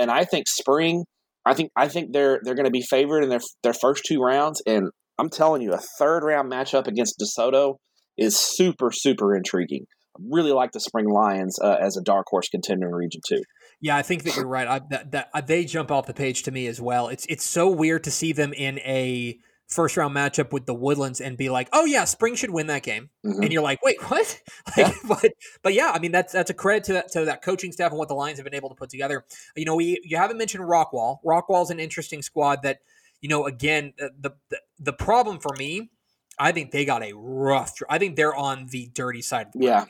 and 0.00 0.10
I 0.10 0.24
think 0.24 0.48
Spring. 0.48 1.04
I 1.46 1.54
think 1.54 1.70
I 1.76 1.86
think 1.86 2.12
they're 2.12 2.40
they're 2.42 2.56
going 2.56 2.64
to 2.64 2.72
be 2.72 2.82
favored 2.82 3.22
in 3.22 3.28
their 3.28 3.38
their 3.62 3.72
first 3.72 4.02
two 4.04 4.20
rounds, 4.20 4.60
and 4.66 4.90
I'm 5.16 5.30
telling 5.30 5.62
you, 5.62 5.72
a 5.74 5.78
third 5.96 6.24
round 6.24 6.50
matchup 6.50 6.88
against 6.88 7.22
DeSoto 7.22 7.76
is 8.16 8.36
super 8.36 8.90
super 8.90 9.32
intriguing. 9.36 9.84
I 10.16 10.22
really 10.28 10.50
like 10.50 10.72
the 10.72 10.80
Spring 10.80 11.08
Lions 11.08 11.56
uh, 11.62 11.76
as 11.80 11.96
a 11.96 12.02
dark 12.02 12.26
horse 12.28 12.48
contender 12.48 12.88
in 12.88 12.94
Region 12.96 13.20
Two. 13.28 13.42
Yeah, 13.80 13.96
I 13.96 14.02
think 14.02 14.24
that 14.24 14.34
you're 14.34 14.48
right. 14.48 14.66
I, 14.66 14.80
that, 14.90 15.12
that 15.12 15.46
they 15.46 15.64
jump 15.64 15.92
off 15.92 16.06
the 16.06 16.14
page 16.14 16.42
to 16.42 16.50
me 16.50 16.66
as 16.66 16.80
well. 16.80 17.06
It's 17.06 17.26
it's 17.28 17.44
so 17.46 17.70
weird 17.70 18.02
to 18.04 18.10
see 18.10 18.32
them 18.32 18.52
in 18.54 18.80
a 18.80 19.38
first 19.68 19.96
round 19.96 20.16
matchup 20.16 20.52
with 20.52 20.66
the 20.66 20.74
Woodlands 20.74 21.20
and 21.20 21.36
be 21.36 21.50
like, 21.50 21.68
oh 21.72 21.84
yeah, 21.84 22.04
Spring 22.04 22.34
should 22.34 22.50
win 22.50 22.68
that 22.68 22.82
game, 22.82 23.10
mm-hmm. 23.24 23.42
and 23.42 23.52
you're 23.52 23.62
like, 23.62 23.82
wait, 23.82 24.02
what? 24.10 24.40
Like, 24.76 24.88
yeah. 24.88 24.92
but 25.08 25.32
but 25.62 25.74
yeah, 25.74 25.92
I 25.94 25.98
mean 25.98 26.12
that's 26.12 26.32
that's 26.32 26.50
a 26.50 26.54
credit 26.54 26.84
to 26.84 26.92
that 26.94 27.12
to 27.12 27.24
that 27.26 27.42
coaching 27.42 27.72
staff 27.72 27.90
and 27.90 27.98
what 27.98 28.08
the 28.08 28.14
Lions 28.14 28.38
have 28.38 28.44
been 28.44 28.54
able 28.54 28.68
to 28.70 28.74
put 28.74 28.90
together. 28.90 29.24
You 29.56 29.64
know, 29.64 29.76
we 29.76 30.00
you 30.04 30.16
haven't 30.16 30.38
mentioned 30.38 30.64
Rockwall. 30.64 31.18
Rockwall's 31.24 31.70
an 31.70 31.80
interesting 31.80 32.22
squad 32.22 32.62
that 32.62 32.80
you 33.20 33.28
know 33.28 33.46
again 33.46 33.92
the 33.96 34.34
the, 34.50 34.60
the 34.78 34.92
problem 34.92 35.38
for 35.38 35.54
me. 35.58 35.90
I 36.38 36.52
think 36.52 36.70
they 36.70 36.84
got 36.84 37.02
a 37.02 37.12
rough. 37.14 37.74
I 37.90 37.98
think 37.98 38.16
they're 38.16 38.34
on 38.34 38.66
the 38.70 38.90
dirty 38.94 39.22
side 39.22 39.48
of 39.48 39.52
the 39.54 39.66
yeah. 39.66 39.84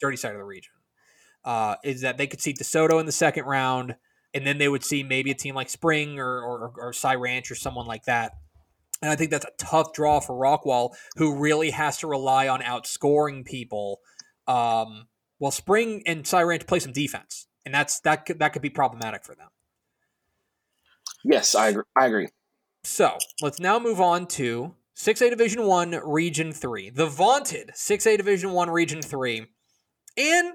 dirty 0.00 0.16
side 0.16 0.32
of 0.32 0.38
the 0.38 0.44
region. 0.44 0.72
Uh, 1.44 1.76
is 1.84 2.02
that 2.02 2.18
they 2.18 2.26
could 2.26 2.40
see 2.40 2.54
DeSoto 2.54 2.98
in 3.00 3.06
the 3.06 3.12
second 3.12 3.44
round, 3.44 3.96
and 4.32 4.46
then 4.46 4.58
they 4.58 4.68
would 4.68 4.84
see 4.84 5.02
maybe 5.02 5.30
a 5.30 5.34
team 5.34 5.54
like 5.54 5.68
Spring 5.68 6.18
or 6.18 6.42
or, 6.42 6.72
or 6.76 6.92
Cy 6.92 7.14
Ranch 7.14 7.50
or 7.50 7.54
someone 7.54 7.86
like 7.86 8.04
that 8.04 8.32
and 9.04 9.12
I 9.12 9.16
think 9.16 9.30
that's 9.30 9.44
a 9.44 9.50
tough 9.58 9.92
draw 9.92 10.18
for 10.18 10.34
Rockwall, 10.34 10.94
who 11.16 11.36
really 11.36 11.70
has 11.70 11.98
to 11.98 12.06
rely 12.06 12.48
on 12.48 12.62
outscoring 12.62 13.44
people. 13.44 14.00
Um, 14.48 15.08
well, 15.38 15.50
Spring 15.50 16.02
and 16.06 16.26
Cy 16.26 16.42
Ranch 16.42 16.66
play 16.66 16.78
some 16.78 16.92
defense, 16.92 17.46
and 17.66 17.74
that's 17.74 18.00
that 18.00 18.24
could, 18.24 18.38
that 18.38 18.54
could 18.54 18.62
be 18.62 18.70
problematic 18.70 19.22
for 19.22 19.34
them. 19.34 19.48
Yes, 21.22 21.54
I 21.54 21.68
agree. 21.68 21.82
I 21.94 22.06
agree. 22.06 22.28
So 22.82 23.18
let's 23.42 23.60
now 23.60 23.78
move 23.78 24.00
on 24.00 24.26
to 24.28 24.74
6A 24.96 25.28
Division 25.28 25.66
One 25.66 26.00
Region 26.02 26.50
Three, 26.50 26.88
the 26.88 27.06
vaunted 27.06 27.72
6A 27.74 28.16
Division 28.16 28.52
One 28.52 28.70
Region 28.70 29.02
Three, 29.02 29.44
and 30.16 30.52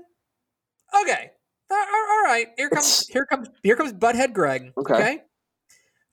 okay, 1.04 1.32
all 1.70 2.24
right, 2.24 2.48
here 2.58 2.70
comes 2.70 3.06
here 3.10 3.28
comes 3.28 3.48
here 3.62 3.76
comes 3.76 3.94
Butthead 3.94 4.34
Greg. 4.34 4.74
Okay. 4.76 4.94
okay? 4.96 5.22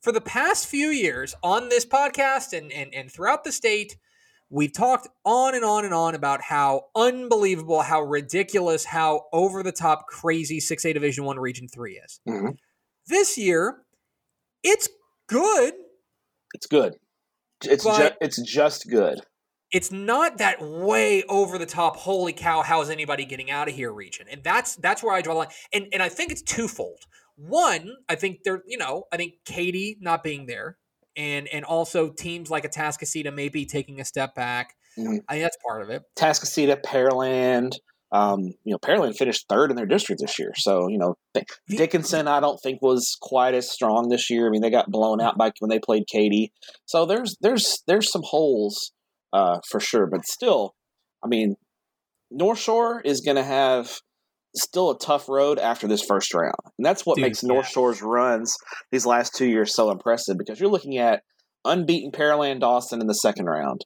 For 0.06 0.12
the 0.12 0.20
past 0.20 0.68
few 0.68 0.90
years 0.90 1.34
on 1.42 1.68
this 1.68 1.84
podcast 1.84 2.56
and, 2.56 2.70
and, 2.70 2.94
and 2.94 3.10
throughout 3.10 3.42
the 3.42 3.50
state, 3.50 3.96
we've 4.48 4.72
talked 4.72 5.08
on 5.25 5.56
and 5.56 5.64
on 5.64 5.84
and 5.84 5.92
on 5.92 6.14
about 6.14 6.40
how 6.42 6.84
unbelievable, 6.94 7.82
how 7.82 8.00
ridiculous, 8.02 8.84
how 8.84 9.22
over 9.32 9.64
the 9.64 9.72
top 9.72 10.06
crazy 10.06 10.60
6A 10.60 10.94
Division 10.94 11.25
1 11.25 11.40
Region 11.40 11.66
3 11.66 11.94
is. 11.94 12.20
Mm-hmm. 12.28 12.50
This 13.08 13.36
year, 13.36 13.78
it's 14.62 14.88
good. 15.26 15.75
It's 16.54 16.66
good. 16.66 16.94
It's 17.64 17.82
ju- 17.82 18.10
it's 18.20 18.40
just 18.42 18.88
good. 18.88 19.22
It's 19.72 19.90
not 19.90 20.38
that 20.38 20.62
way 20.62 21.25
over 21.28 21.58
the 21.58 21.66
top. 21.66 21.96
Holy 21.96 22.32
cow! 22.32 22.62
How 22.62 22.80
is 22.80 22.90
anybody 22.90 23.25
getting 23.25 23.50
out 23.50 23.68
of 23.68 23.75
here? 23.75 23.92
Region, 23.92 24.26
and 24.30 24.44
that's 24.44 24.76
that's 24.76 25.02
where 25.02 25.12
I 25.12 25.22
draw 25.22 25.34
the 25.34 25.38
line. 25.40 25.48
And 25.72 25.88
and 25.92 26.00
I 26.00 26.08
think 26.08 26.30
it's 26.30 26.42
twofold. 26.42 27.00
One, 27.37 27.97
I 28.09 28.14
think 28.14 28.40
they're, 28.45 28.62
you 28.66 28.78
know, 28.78 29.05
I 29.12 29.16
think 29.16 29.35
Katy 29.45 29.99
not 30.00 30.25
being 30.25 30.47
there 30.47 30.78
and 31.16 31.49
and 31.49 31.64
also 31.64 32.11
teams 32.11 32.50
like 32.50 32.71
Atascocita 32.71 33.33
may 33.35 33.49
be 33.49 33.64
taking 33.66 34.00
a 34.00 34.05
step 34.05 34.35
back. 34.35 34.75
Mm-hmm. 34.99 35.16
I 35.28 35.33
think 35.35 35.45
that's 35.45 35.59
part 35.66 35.83
of 35.83 35.90
it. 35.90 36.02
Atascocita, 36.19 36.83
Pearland, 36.83 37.73
um, 38.12 38.40
you 38.64 38.73
know, 38.73 38.78
Pearland 38.78 39.16
finished 39.16 39.47
third 39.49 39.71
in 39.71 39.76
their 39.76 39.87
district 39.87 40.21
this 40.21 40.38
year. 40.38 40.52
So, 40.57 40.88
you 40.88 40.99
know, 40.99 41.16
Dickinson, 41.69 42.28
I 42.28 42.40
don't 42.40 42.59
think 42.62 42.81
was 42.81 43.16
quite 43.21 43.55
as 43.55 43.71
strong 43.71 44.09
this 44.09 44.31
year. 44.31 44.47
I 44.47 44.50
mean, 44.50 44.62
they 44.62 44.71
got 44.71 44.90
blown 44.90 45.21
out 45.21 45.37
by 45.37 45.52
when 45.59 45.71
they 45.71 45.78
played 45.78 46.05
Katy. 46.11 46.52
So 46.85 47.05
there's 47.05 47.37
there's 47.40 47.83
there's 47.87 48.11
some 48.11 48.23
holes 48.25 48.93
uh, 49.33 49.59
for 49.69 49.81
sure, 49.81 50.07
but 50.07 50.25
still, 50.25 50.75
I 51.25 51.28
mean, 51.28 51.57
North 52.31 52.59
Shore 52.59 53.00
is 53.00 53.21
going 53.21 53.37
to 53.37 53.45
have 53.45 54.00
still 54.56 54.90
a 54.90 54.98
tough 54.98 55.28
road 55.28 55.58
after 55.58 55.86
this 55.86 56.02
first 56.02 56.34
round. 56.34 56.54
And 56.78 56.84
that's 56.84 57.04
what 57.04 57.16
Dude, 57.16 57.25
makes 57.25 57.42
North 57.42 57.68
Shore's 57.68 58.02
runs 58.02 58.54
these 58.90 59.06
last 59.06 59.34
two 59.34 59.46
years 59.46 59.75
so 59.75 59.90
impressive 59.90 60.36
because 60.38 60.60
you're 60.60 60.70
looking 60.70 60.98
at 60.98 61.22
unbeaten 61.64 62.12
Pearland 62.12 62.60
Dawson 62.60 63.00
in 63.00 63.06
the 63.06 63.14
second 63.14 63.46
round, 63.46 63.84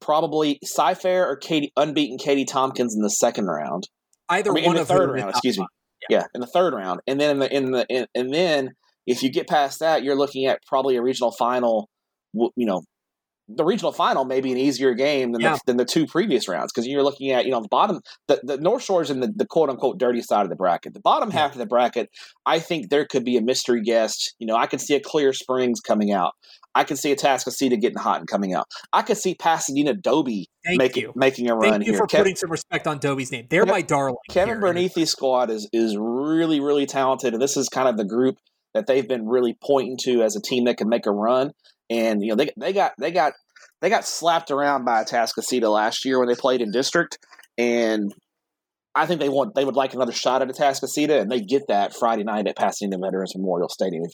probably 0.00 0.58
Cy-Fair 0.64 1.28
or 1.28 1.36
Katy 1.36 1.72
unbeaten 1.76 2.18
Katy 2.18 2.44
Tompkins 2.44 2.94
in 2.94 3.02
the 3.02 3.10
second 3.10 3.46
round. 3.46 3.84
Either 4.28 4.50
I 4.50 4.54
mean, 4.54 4.64
one 4.64 4.76
in 4.76 4.82
the 4.82 4.86
third 4.86 5.10
round, 5.10 5.30
excuse 5.30 5.58
me. 5.58 5.66
Yeah. 6.08 6.18
yeah. 6.18 6.24
in 6.34 6.40
the 6.40 6.46
third 6.46 6.74
round, 6.74 7.00
and 7.06 7.20
then 7.20 7.30
in 7.30 7.38
the 7.38 7.56
in 7.56 7.70
the 7.70 7.86
in, 7.88 8.06
and 8.14 8.34
then 8.34 8.70
if 9.06 9.22
you 9.22 9.30
get 9.30 9.48
past 9.48 9.80
that, 9.80 10.02
you're 10.02 10.16
looking 10.16 10.46
at 10.46 10.58
probably 10.66 10.96
a 10.96 11.02
regional 11.02 11.32
final. 11.38 11.88
You 12.34 12.66
know, 12.66 12.82
the 13.48 13.64
regional 13.64 13.92
final 13.92 14.24
may 14.24 14.40
be 14.40 14.50
an 14.50 14.58
easier 14.58 14.94
game 14.94 15.32
than, 15.32 15.40
yeah. 15.40 15.54
the, 15.54 15.60
than 15.66 15.76
the 15.76 15.84
two 15.84 16.06
previous 16.06 16.48
rounds 16.48 16.72
because 16.72 16.86
you're 16.86 17.02
looking 17.02 17.30
at 17.30 17.44
you 17.44 17.50
know 17.50 17.60
the 17.60 17.68
bottom 17.68 18.00
the, 18.28 18.40
the 18.42 18.56
north 18.58 18.82
shores 18.82 19.10
in 19.10 19.20
the, 19.20 19.32
the 19.34 19.46
quote 19.46 19.70
unquote 19.70 19.98
dirty 19.98 20.20
side 20.20 20.42
of 20.42 20.50
the 20.50 20.56
bracket. 20.56 20.94
The 20.94 21.00
bottom 21.00 21.30
half 21.30 21.52
of 21.52 21.58
the 21.58 21.66
bracket 21.66 22.10
i 22.44 22.58
think 22.58 22.90
there 22.90 23.04
could 23.04 23.24
be 23.24 23.36
a 23.36 23.42
mystery 23.42 23.82
guest 23.82 24.34
you 24.38 24.46
know 24.46 24.56
i 24.56 24.66
could 24.66 24.80
see 24.80 24.94
a 24.94 25.00
clear 25.00 25.32
springs 25.32 25.80
coming 25.80 26.12
out. 26.12 26.34
I 26.74 26.84
could 26.84 26.98
see 26.98 27.10
a 27.10 27.16
Atascocita 27.16 27.80
getting 27.80 27.96
hot 27.96 28.18
and 28.18 28.28
coming 28.28 28.52
out. 28.52 28.66
I 28.92 29.00
could 29.00 29.16
see 29.16 29.34
pasadena 29.34 29.94
dobie 29.94 30.50
making, 30.66 31.10
making 31.14 31.48
a 31.48 31.54
run 31.54 31.70
Thank 31.70 31.86
you 31.86 31.92
here. 31.92 32.00
for 32.00 32.06
Kev- 32.06 32.18
putting 32.18 32.36
some 32.36 32.50
respect 32.50 32.86
on 32.86 32.98
dobie's 32.98 33.32
name. 33.32 33.46
They're 33.48 33.64
Kev- 33.64 33.70
my 33.70 33.80
darling 33.80 34.16
kevin 34.28 34.60
bernethi's 34.60 35.10
squad 35.10 35.48
is 35.48 35.68
is 35.72 35.96
really 35.98 36.60
really 36.60 36.84
talented 36.84 37.32
and 37.32 37.42
this 37.42 37.56
is 37.56 37.70
kind 37.70 37.88
of 37.88 37.96
the 37.96 38.04
group 38.04 38.36
that 38.74 38.86
they've 38.86 39.08
been 39.08 39.26
really 39.26 39.56
pointing 39.64 39.96
to 40.02 40.22
as 40.22 40.36
a 40.36 40.40
team 40.40 40.66
that 40.66 40.76
can 40.76 40.90
make 40.90 41.06
a 41.06 41.10
run 41.10 41.52
and 41.90 42.22
you 42.22 42.30
know 42.30 42.36
they, 42.36 42.50
they 42.56 42.72
got 42.72 42.92
they 42.98 43.10
got 43.10 43.32
they 43.80 43.90
got 43.90 44.04
slapped 44.04 44.50
around 44.50 44.84
by 44.84 45.04
Atascocita 45.04 45.72
last 45.72 46.04
year 46.04 46.18
when 46.18 46.28
they 46.28 46.34
played 46.34 46.60
in 46.60 46.70
district, 46.70 47.18
and 47.58 48.12
I 48.94 49.06
think 49.06 49.20
they 49.20 49.28
want 49.28 49.54
they 49.54 49.64
would 49.64 49.76
like 49.76 49.94
another 49.94 50.12
shot 50.12 50.42
at 50.42 50.48
Atascocita, 50.48 51.20
and 51.20 51.30
they 51.30 51.40
get 51.40 51.68
that 51.68 51.94
Friday 51.94 52.24
night 52.24 52.46
at 52.46 52.56
Pasadena 52.56 52.98
Veterans 52.98 53.34
Memorial 53.36 53.68
Stadium. 53.68 54.04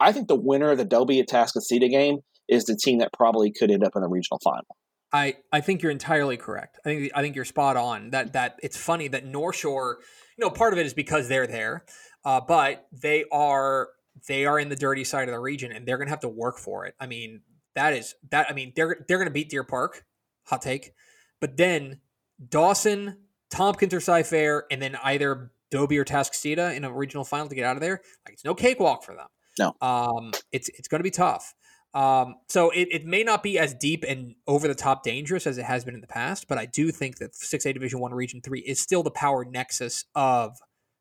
I 0.00 0.12
think 0.12 0.28
the 0.28 0.36
winner 0.36 0.72
of 0.72 0.78
the 0.78 0.84
Dobie 0.84 1.22
Atascocita 1.22 1.88
game 1.90 2.18
is 2.48 2.64
the 2.64 2.76
team 2.76 2.98
that 2.98 3.12
probably 3.12 3.52
could 3.52 3.70
end 3.70 3.84
up 3.84 3.92
in 3.94 4.02
the 4.02 4.08
regional 4.08 4.38
final. 4.42 4.66
I, 5.12 5.36
I 5.52 5.60
think 5.60 5.82
you're 5.82 5.92
entirely 5.92 6.36
correct. 6.36 6.78
I 6.84 6.88
think 6.88 7.12
I 7.14 7.22
think 7.22 7.36
you're 7.36 7.44
spot 7.44 7.76
on. 7.76 8.10
That 8.10 8.32
that 8.32 8.58
it's 8.62 8.76
funny 8.76 9.08
that 9.08 9.24
North 9.24 9.56
Shore, 9.56 9.98
you 10.36 10.44
know, 10.44 10.50
part 10.50 10.72
of 10.72 10.78
it 10.78 10.86
is 10.86 10.94
because 10.94 11.28
they're 11.28 11.46
there, 11.46 11.84
uh, 12.24 12.40
but 12.46 12.86
they 12.92 13.24
are 13.32 13.88
they 14.28 14.46
are 14.46 14.58
in 14.58 14.68
the 14.68 14.76
dirty 14.76 15.04
side 15.04 15.28
of 15.28 15.34
the 15.34 15.40
region, 15.40 15.72
and 15.72 15.86
they're 15.86 15.98
going 15.98 16.06
to 16.08 16.12
have 16.12 16.20
to 16.20 16.28
work 16.28 16.58
for 16.58 16.86
it. 16.86 16.94
I 16.98 17.06
mean, 17.06 17.42
that 17.74 17.92
is 17.92 18.14
that. 18.30 18.46
I 18.48 18.52
mean, 18.52 18.72
they're 18.74 19.04
they're 19.06 19.18
going 19.18 19.28
to 19.28 19.32
beat 19.32 19.50
Deer 19.50 19.64
Park. 19.64 20.04
Hot 20.44 20.62
take, 20.62 20.92
but 21.40 21.56
then 21.56 22.00
Dawson, 22.48 23.18
Tompkins, 23.50 23.92
or 23.92 24.00
Cy-Fair, 24.00 24.64
and 24.70 24.80
then 24.80 24.96
either 25.02 25.50
Dobie 25.70 25.98
or 25.98 26.04
Atascocita 26.04 26.76
in 26.76 26.84
a 26.84 26.92
regional 26.92 27.24
final 27.24 27.48
to 27.48 27.54
get 27.54 27.64
out 27.64 27.76
of 27.76 27.80
there. 27.80 28.00
Like 28.24 28.34
it's 28.34 28.44
no 28.44 28.54
cakewalk 28.54 29.04
for 29.04 29.14
them. 29.14 29.26
No, 29.58 29.74
um, 29.80 30.32
it's 30.52 30.68
it's 30.70 30.88
going 30.88 31.00
to 31.00 31.04
be 31.04 31.10
tough. 31.10 31.54
Um, 31.94 32.36
so 32.48 32.70
it, 32.70 32.88
it 32.90 33.06
may 33.06 33.22
not 33.22 33.42
be 33.42 33.58
as 33.58 33.72
deep 33.72 34.04
and 34.06 34.34
over 34.46 34.68
the 34.68 34.74
top 34.74 35.02
dangerous 35.02 35.46
as 35.46 35.56
it 35.56 35.64
has 35.64 35.82
been 35.82 35.94
in 35.94 36.02
the 36.02 36.06
past, 36.06 36.46
but 36.46 36.58
I 36.58 36.66
do 36.66 36.90
think 36.90 37.16
that 37.18 37.32
6A 37.32 37.72
Division 37.72 38.00
One 38.00 38.12
Region 38.12 38.42
Three 38.42 38.60
is 38.60 38.78
still 38.78 39.02
the 39.02 39.10
power 39.10 39.46
nexus 39.46 40.04
of 40.14 40.58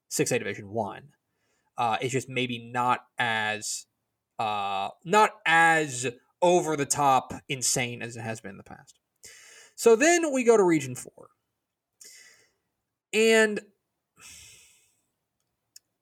6A 0.10 0.40
Division 0.40 0.70
One. 0.70 1.10
Uh, 1.78 1.98
it's 2.02 2.14
just 2.14 2.30
maybe 2.30 2.70
not 2.72 3.02
as 3.18 3.86
uh, 4.40 4.90
not 5.04 5.32
as 5.46 6.08
over 6.42 6.76
the 6.76 6.86
top 6.86 7.34
insane 7.50 8.02
as 8.02 8.16
it 8.16 8.22
has 8.22 8.42
been 8.42 8.52
in 8.52 8.58
the 8.58 8.64
past. 8.64 9.00
So 9.76 9.96
then 9.96 10.32
we 10.32 10.44
go 10.44 10.56
to 10.56 10.64
Region 10.64 10.96
4. 10.96 11.12
And 13.14 13.60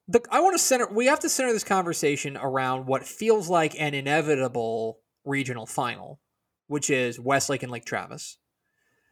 the, 0.08 0.22
I 0.30 0.42
want 0.42 0.56
to 0.56 0.60
center, 0.60 0.88
we 0.92 1.08
have 1.08 1.20
to 1.22 1.30
center 1.30 1.54
this 1.54 1.64
conversation 1.64 2.38
around 2.38 2.88
what 2.88 3.06
feels 3.06 3.50
like 3.50 3.80
an 3.80 3.94
inevitable 3.94 5.00
regional 5.26 5.66
final, 5.66 6.20
which 6.68 6.90
is 6.90 7.20
Westlake 7.20 7.64
and 7.64 7.72
Lake 7.72 7.86
Travis. 7.86 8.38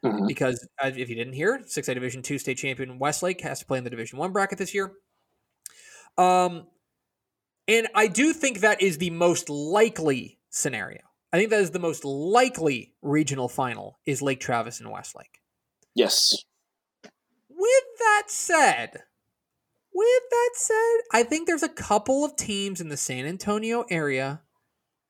Mm-hmm. 0.03 0.25
Because 0.25 0.68
uh, 0.84 0.91
if 0.96 1.10
you 1.10 1.15
didn't 1.15 1.34
hear, 1.34 1.60
6A 1.60 1.94
Division 1.94 2.24
2 2.24 2.39
state 2.39 2.58
champion 2.58 2.98
Westlake 2.98 3.41
has 3.41 3.60
to 3.60 3.65
play 3.65 3.77
in 3.77 3.84
the 3.84 3.89
Division 3.89 4.18
1 4.18 4.32
bracket 4.32 4.58
this 4.58 4.74
year. 4.74 4.94
Um, 6.18 6.68
and 7.68 7.88
I 7.96 8.08
do 8.08 8.34
think 8.34 8.60
that 8.60 8.82
is 8.82 8.98
the 8.98 9.10
most 9.12 9.50
likely 9.50 10.39
scenario. 10.50 11.01
I 11.34 11.38
think 11.38 11.50
that 11.51 11.62
is 11.62 11.72
the 11.72 11.80
most 11.80 12.03
likely 12.03 12.94
regional 13.01 13.48
final 13.48 14.00
is 14.06 14.22
Lake 14.22 14.39
Travis 14.41 14.80
and 14.80 14.91
Westlake. 14.91 15.39
Yes. 15.96 16.44
With 17.50 17.84
that 18.00 18.24
said, 18.27 19.03
with 19.94 20.24
that 20.30 20.50
said, 20.56 20.98
I 21.13 21.24
think 21.24 21.48
there's 21.48 21.63
a 21.63 21.70
couple 21.70 22.25
of 22.25 22.36
teams 22.36 22.82
in 22.82 22.89
the 22.89 22.98
San 22.98 23.25
Antonio 23.25 23.86
area 23.89 24.41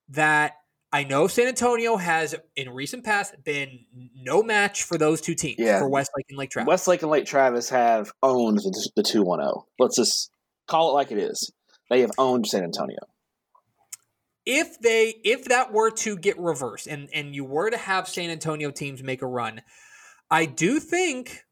that 0.09 0.53
I 0.91 1.05
know 1.05 1.27
San 1.27 1.47
Antonio 1.47 1.95
has 1.97 2.35
in 2.55 2.69
recent 2.69 3.03
past 3.05 3.33
been 3.43 3.85
no 4.15 4.43
match 4.43 4.83
for 4.83 4.97
those 4.97 5.21
two 5.21 5.33
teams 5.35 5.59
Yeah. 5.59 5.79
for 5.79 5.87
Westlake 5.89 6.25
and 6.29 6.37
Lake 6.37 6.49
Travis. 6.51 6.67
Westlake 6.67 7.01
and 7.01 7.11
Lake 7.11 7.25
Travis 7.25 7.69
have 7.69 8.11
owned 8.21 8.57
the, 8.57 8.89
the 8.95 9.03
2 9.03 9.23
1 9.23 9.39
0. 9.39 9.65
Let's 9.79 9.95
just 9.95 10.29
call 10.71 10.89
it 10.89 10.93
like 10.93 11.11
it 11.11 11.17
is. 11.17 11.51
They 11.89 12.01
have 12.01 12.11
owned 12.17 12.47
San 12.47 12.63
Antonio. 12.63 12.99
if 14.45 14.79
they 14.79 15.15
if 15.23 15.45
that 15.45 15.71
were 15.71 15.91
to 15.91 16.17
get 16.17 16.39
reversed 16.39 16.87
and 16.87 17.09
and 17.13 17.35
you 17.35 17.43
were 17.45 17.69
to 17.69 17.77
have 17.77 18.07
San 18.07 18.29
Antonio 18.29 18.71
teams 18.71 19.03
make 19.03 19.21
a 19.21 19.27
run, 19.27 19.61
I 20.29 20.45
do 20.45 20.79
think 20.79 21.45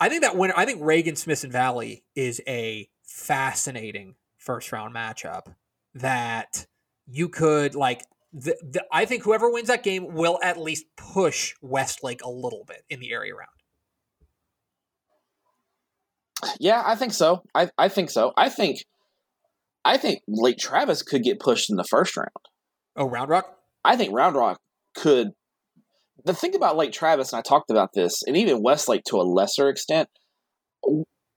I 0.00 0.08
think 0.08 0.22
that 0.22 0.36
winner 0.36 0.54
I 0.56 0.64
think 0.64 0.80
Reagan 0.82 1.16
Smithson 1.16 1.50
Valley 1.50 2.04
is 2.14 2.40
a 2.46 2.88
fascinating 3.02 4.14
first 4.36 4.72
round 4.72 4.94
matchup 4.94 5.54
that 5.94 6.66
you 7.06 7.28
could 7.28 7.74
like 7.74 8.02
the, 8.32 8.56
the, 8.62 8.84
I 8.92 9.04
think 9.04 9.22
whoever 9.24 9.50
wins 9.50 9.68
that 9.68 9.82
game 9.82 10.14
will 10.14 10.38
at 10.42 10.58
least 10.58 10.84
push 10.96 11.54
Westlake 11.62 12.22
a 12.22 12.30
little 12.30 12.64
bit 12.66 12.84
in 12.90 13.00
the 13.00 13.12
area 13.12 13.34
round. 13.34 13.57
Yeah, 16.60 16.82
I 16.84 16.94
think 16.94 17.12
so. 17.12 17.42
I, 17.54 17.70
I 17.78 17.88
think 17.88 18.10
so. 18.10 18.32
I 18.36 18.48
think 18.48 18.78
I 19.84 19.96
think 19.96 20.20
Lake 20.28 20.58
Travis 20.58 21.02
could 21.02 21.22
get 21.22 21.40
pushed 21.40 21.70
in 21.70 21.76
the 21.76 21.84
first 21.84 22.16
round. 22.16 22.28
Oh, 22.96 23.08
Round 23.08 23.30
Rock? 23.30 23.56
I 23.84 23.96
think 23.96 24.12
Round 24.12 24.36
Rock 24.36 24.60
could. 24.94 25.28
The 26.24 26.34
thing 26.34 26.54
about 26.54 26.76
Lake 26.76 26.92
Travis, 26.92 27.32
and 27.32 27.38
I 27.38 27.42
talked 27.42 27.70
about 27.70 27.90
this, 27.94 28.22
and 28.26 28.36
even 28.36 28.62
Westlake 28.62 29.04
to 29.04 29.16
a 29.16 29.22
lesser 29.22 29.68
extent, 29.68 30.08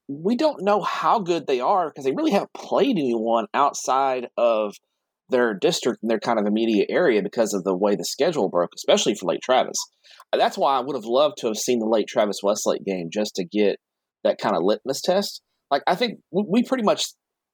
we 0.07 0.35
don't 0.35 0.63
know 0.63 0.81
how 0.81 1.19
good 1.19 1.47
they 1.47 1.61
are 1.61 1.89
because 1.89 2.03
they 2.03 2.11
really 2.11 2.31
haven't 2.31 2.53
played 2.53 2.97
anyone 2.97 3.45
outside 3.53 4.27
of 4.35 4.73
their 5.29 5.53
district 5.53 5.99
and 6.01 6.11
their 6.11 6.19
kind 6.19 6.39
of 6.39 6.45
immediate 6.45 6.87
area 6.89 7.21
because 7.21 7.53
of 7.53 7.63
the 7.63 7.75
way 7.75 7.95
the 7.95 8.03
schedule 8.03 8.49
broke, 8.49 8.71
especially 8.75 9.15
for 9.15 9.27
Lake 9.27 9.41
Travis. 9.41 9.77
That's 10.33 10.57
why 10.57 10.75
I 10.75 10.81
would 10.81 10.95
have 10.95 11.05
loved 11.05 11.37
to 11.37 11.47
have 11.47 11.57
seen 11.57 11.79
the 11.79 11.85
Lake 11.85 12.07
Travis 12.07 12.41
Westlake 12.43 12.83
game 12.83 13.09
just 13.11 13.35
to 13.35 13.45
get 13.45 13.79
that 14.23 14.37
kind 14.39 14.55
of 14.55 14.63
litmus 14.63 15.01
test. 15.01 15.41
Like 15.69 15.83
I 15.87 15.95
think 15.95 16.19
we, 16.31 16.43
we 16.47 16.63
pretty 16.63 16.83
much 16.83 17.05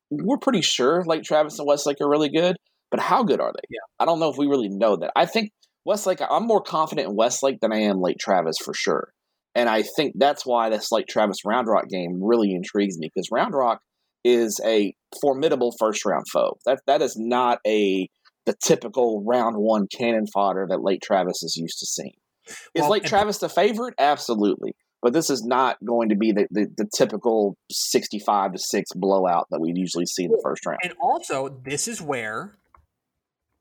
we're 0.09 0.38
pretty 0.38 0.62
sure 0.62 1.03
Lake 1.05 1.24
Travis 1.24 1.59
and 1.59 1.67
Westlake 1.67 2.01
are 2.01 2.09
really 2.09 2.29
good, 2.29 2.55
but 2.89 3.00
how 3.00 3.24
good 3.24 3.41
are 3.41 3.51
they? 3.53 3.67
Yeah. 3.69 3.79
I 4.00 4.05
don't 4.05 4.19
know 4.19 4.29
if 4.29 4.38
we 4.38 4.47
really 4.47 4.69
know 4.69 4.95
that. 4.97 5.12
I 5.15 5.25
think 5.25 5.51
Westlake. 5.86 6.19
I'm 6.29 6.45
more 6.47 6.62
confident 6.62 7.09
in 7.09 7.15
Westlake 7.15 7.59
than 7.62 7.71
I 7.71 7.79
am 7.81 8.01
Lake 8.01 8.17
Travis 8.19 8.57
for 8.63 8.74
sure, 8.74 9.09
and 9.55 9.69
I 9.69 9.83
think 9.95 10.13
that's 10.17 10.45
why 10.45 10.69
this 10.69 10.91
Lake 10.91 11.07
Travis 11.07 11.38
Round 11.45 11.67
Rock 11.67 11.88
game 11.89 12.19
really 12.21 12.53
intrigues 12.53 12.97
me 12.97 13.09
because 13.13 13.29
Round 13.31 13.53
Rock 13.53 13.79
is 14.24 14.59
a 14.65 14.93
formidable 15.21 15.74
first 15.79 16.05
round 16.05 16.25
foe. 16.31 16.57
That 16.65 16.81
that 16.88 17.01
is 17.01 17.15
not 17.17 17.59
a 17.65 18.09
the 18.45 18.55
typical 18.63 19.24
round 19.25 19.55
one 19.57 19.88
cannon 19.88 20.25
fodder 20.33 20.65
that 20.69 20.81
Lake 20.81 21.01
Travis 21.01 21.43
is 21.43 21.57
used 21.57 21.79
to 21.79 21.86
seeing. 21.86 22.15
Is 22.74 22.81
Well, 22.81 22.91
Lake 22.91 23.03
Travis 23.03 23.39
the 23.39 23.50
favorite? 23.50 23.93
Absolutely. 24.00 24.74
But 25.01 25.13
this 25.13 25.30
is 25.30 25.46
not 25.46 25.77
going 25.86 26.10
to 26.10 26.16
be 26.16 26.32
the, 26.32 26.48
the, 26.50 26.68
the 26.75 26.89
typical 26.94 27.56
65 27.70 28.54
to 28.54 28.60
6 28.60 28.92
blowout 28.96 29.48
that 29.51 29.60
we 29.60 29.72
usually 29.75 30.06
see 30.06 30.24
in 30.25 30.32
the 30.32 30.39
first 30.44 30.66
round. 30.66 30.80
And 30.84 30.94
also, 31.00 31.50
this 31.63 31.88
is 31.88 32.01
where, 32.01 32.58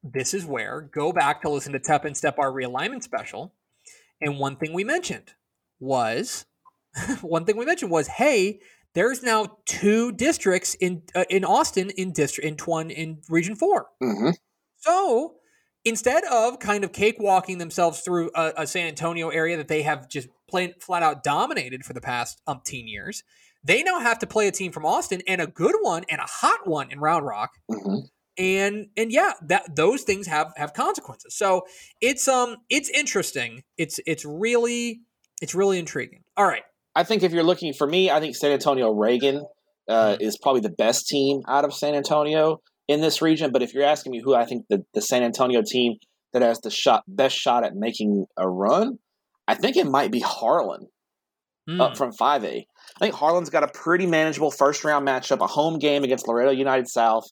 this 0.02 0.32
is 0.32 0.46
where, 0.46 0.80
go 0.80 1.12
back 1.12 1.42
to 1.42 1.50
listen 1.50 1.72
to 1.74 1.78
Tep 1.78 2.04
and 2.04 2.16
Step 2.16 2.38
our 2.38 2.50
realignment 2.50 3.02
special. 3.02 3.52
And 4.20 4.38
one 4.38 4.56
thing 4.56 4.72
we 4.72 4.82
mentioned 4.82 5.34
was, 5.78 6.46
one 7.20 7.44
thing 7.44 7.56
we 7.56 7.66
mentioned 7.66 7.90
was, 7.90 8.08
hey, 8.08 8.60
there's 8.94 9.22
now 9.22 9.58
two 9.66 10.10
districts 10.12 10.74
in 10.74 11.02
uh, 11.14 11.24
in 11.28 11.44
Austin 11.44 11.90
in 11.90 12.12
district 12.12 12.46
in 12.46 12.56
one 12.64 12.90
in 12.90 13.18
Region 13.28 13.54
Four. 13.54 13.88
hmm 14.00 14.30
So 14.78 15.34
instead 15.86 16.24
of 16.24 16.58
kind 16.58 16.84
of 16.84 16.92
cakewalking 16.92 17.58
themselves 17.58 18.00
through 18.00 18.30
a, 18.34 18.52
a 18.58 18.66
San 18.66 18.88
Antonio 18.88 19.30
area 19.30 19.56
that 19.56 19.68
they 19.68 19.82
have 19.82 20.10
just 20.10 20.28
plain 20.50 20.74
flat 20.80 21.02
out 21.02 21.22
dominated 21.22 21.84
for 21.84 21.94
the 21.94 22.00
past 22.00 22.42
umpteen 22.46 22.90
years, 22.90 23.22
they 23.64 23.82
now 23.82 24.00
have 24.00 24.18
to 24.18 24.26
play 24.26 24.48
a 24.48 24.52
team 24.52 24.72
from 24.72 24.84
Austin 24.84 25.22
and 25.26 25.40
a 25.40 25.46
good 25.46 25.76
one 25.80 26.04
and 26.10 26.20
a 26.20 26.26
hot 26.26 26.66
one 26.66 26.90
in 26.90 26.98
Round 26.98 27.24
Rock. 27.24 27.52
hmm 27.70 28.00
And 28.36 28.88
and 28.96 29.12
yeah, 29.12 29.32
that 29.46 29.76
those 29.76 30.02
things 30.02 30.26
have 30.26 30.52
have 30.56 30.74
consequences. 30.74 31.34
So 31.36 31.62
it's 32.00 32.28
um 32.28 32.56
it's 32.68 32.90
interesting. 32.90 33.62
It's 33.78 34.00
it's 34.06 34.24
really 34.24 35.00
it's 35.40 35.54
really 35.54 35.78
intriguing. 35.78 36.24
All 36.36 36.46
right. 36.46 36.64
I 36.96 37.04
think 37.04 37.22
if 37.22 37.32
you're 37.32 37.44
looking 37.44 37.72
for 37.72 37.86
me, 37.86 38.10
I 38.10 38.20
think 38.20 38.34
San 38.34 38.50
Antonio 38.50 38.90
Reagan 38.90 39.44
uh, 39.88 40.16
is 40.18 40.38
probably 40.38 40.62
the 40.62 40.70
best 40.70 41.06
team 41.06 41.42
out 41.46 41.64
of 41.64 41.74
San 41.74 41.94
Antonio 41.94 42.60
in 42.88 43.00
this 43.00 43.22
region. 43.22 43.52
But 43.52 43.62
if 43.62 43.74
you're 43.74 43.84
asking 43.84 44.12
me 44.12 44.20
who 44.22 44.34
I 44.34 44.44
think 44.44 44.66
the, 44.68 44.84
the 44.94 45.00
San 45.02 45.22
Antonio 45.22 45.62
team 45.66 45.94
that 46.32 46.42
has 46.42 46.60
the 46.60 46.70
shot 46.70 47.04
best 47.06 47.36
shot 47.36 47.64
at 47.64 47.74
making 47.74 48.26
a 48.36 48.48
run, 48.48 48.98
I 49.48 49.54
think 49.54 49.76
it 49.76 49.86
might 49.86 50.10
be 50.10 50.20
Harlan. 50.20 50.88
Hmm. 51.68 51.80
up 51.80 51.96
from 51.96 52.12
5A. 52.12 52.62
I 52.62 52.98
think 53.00 53.16
Harlan's 53.16 53.50
got 53.50 53.64
a 53.64 53.68
pretty 53.68 54.06
manageable 54.06 54.52
first 54.52 54.84
round 54.84 55.04
matchup, 55.04 55.40
a 55.40 55.48
home 55.48 55.80
game 55.80 56.04
against 56.04 56.28
Laredo 56.28 56.52
United 56.52 56.88
South, 56.88 57.24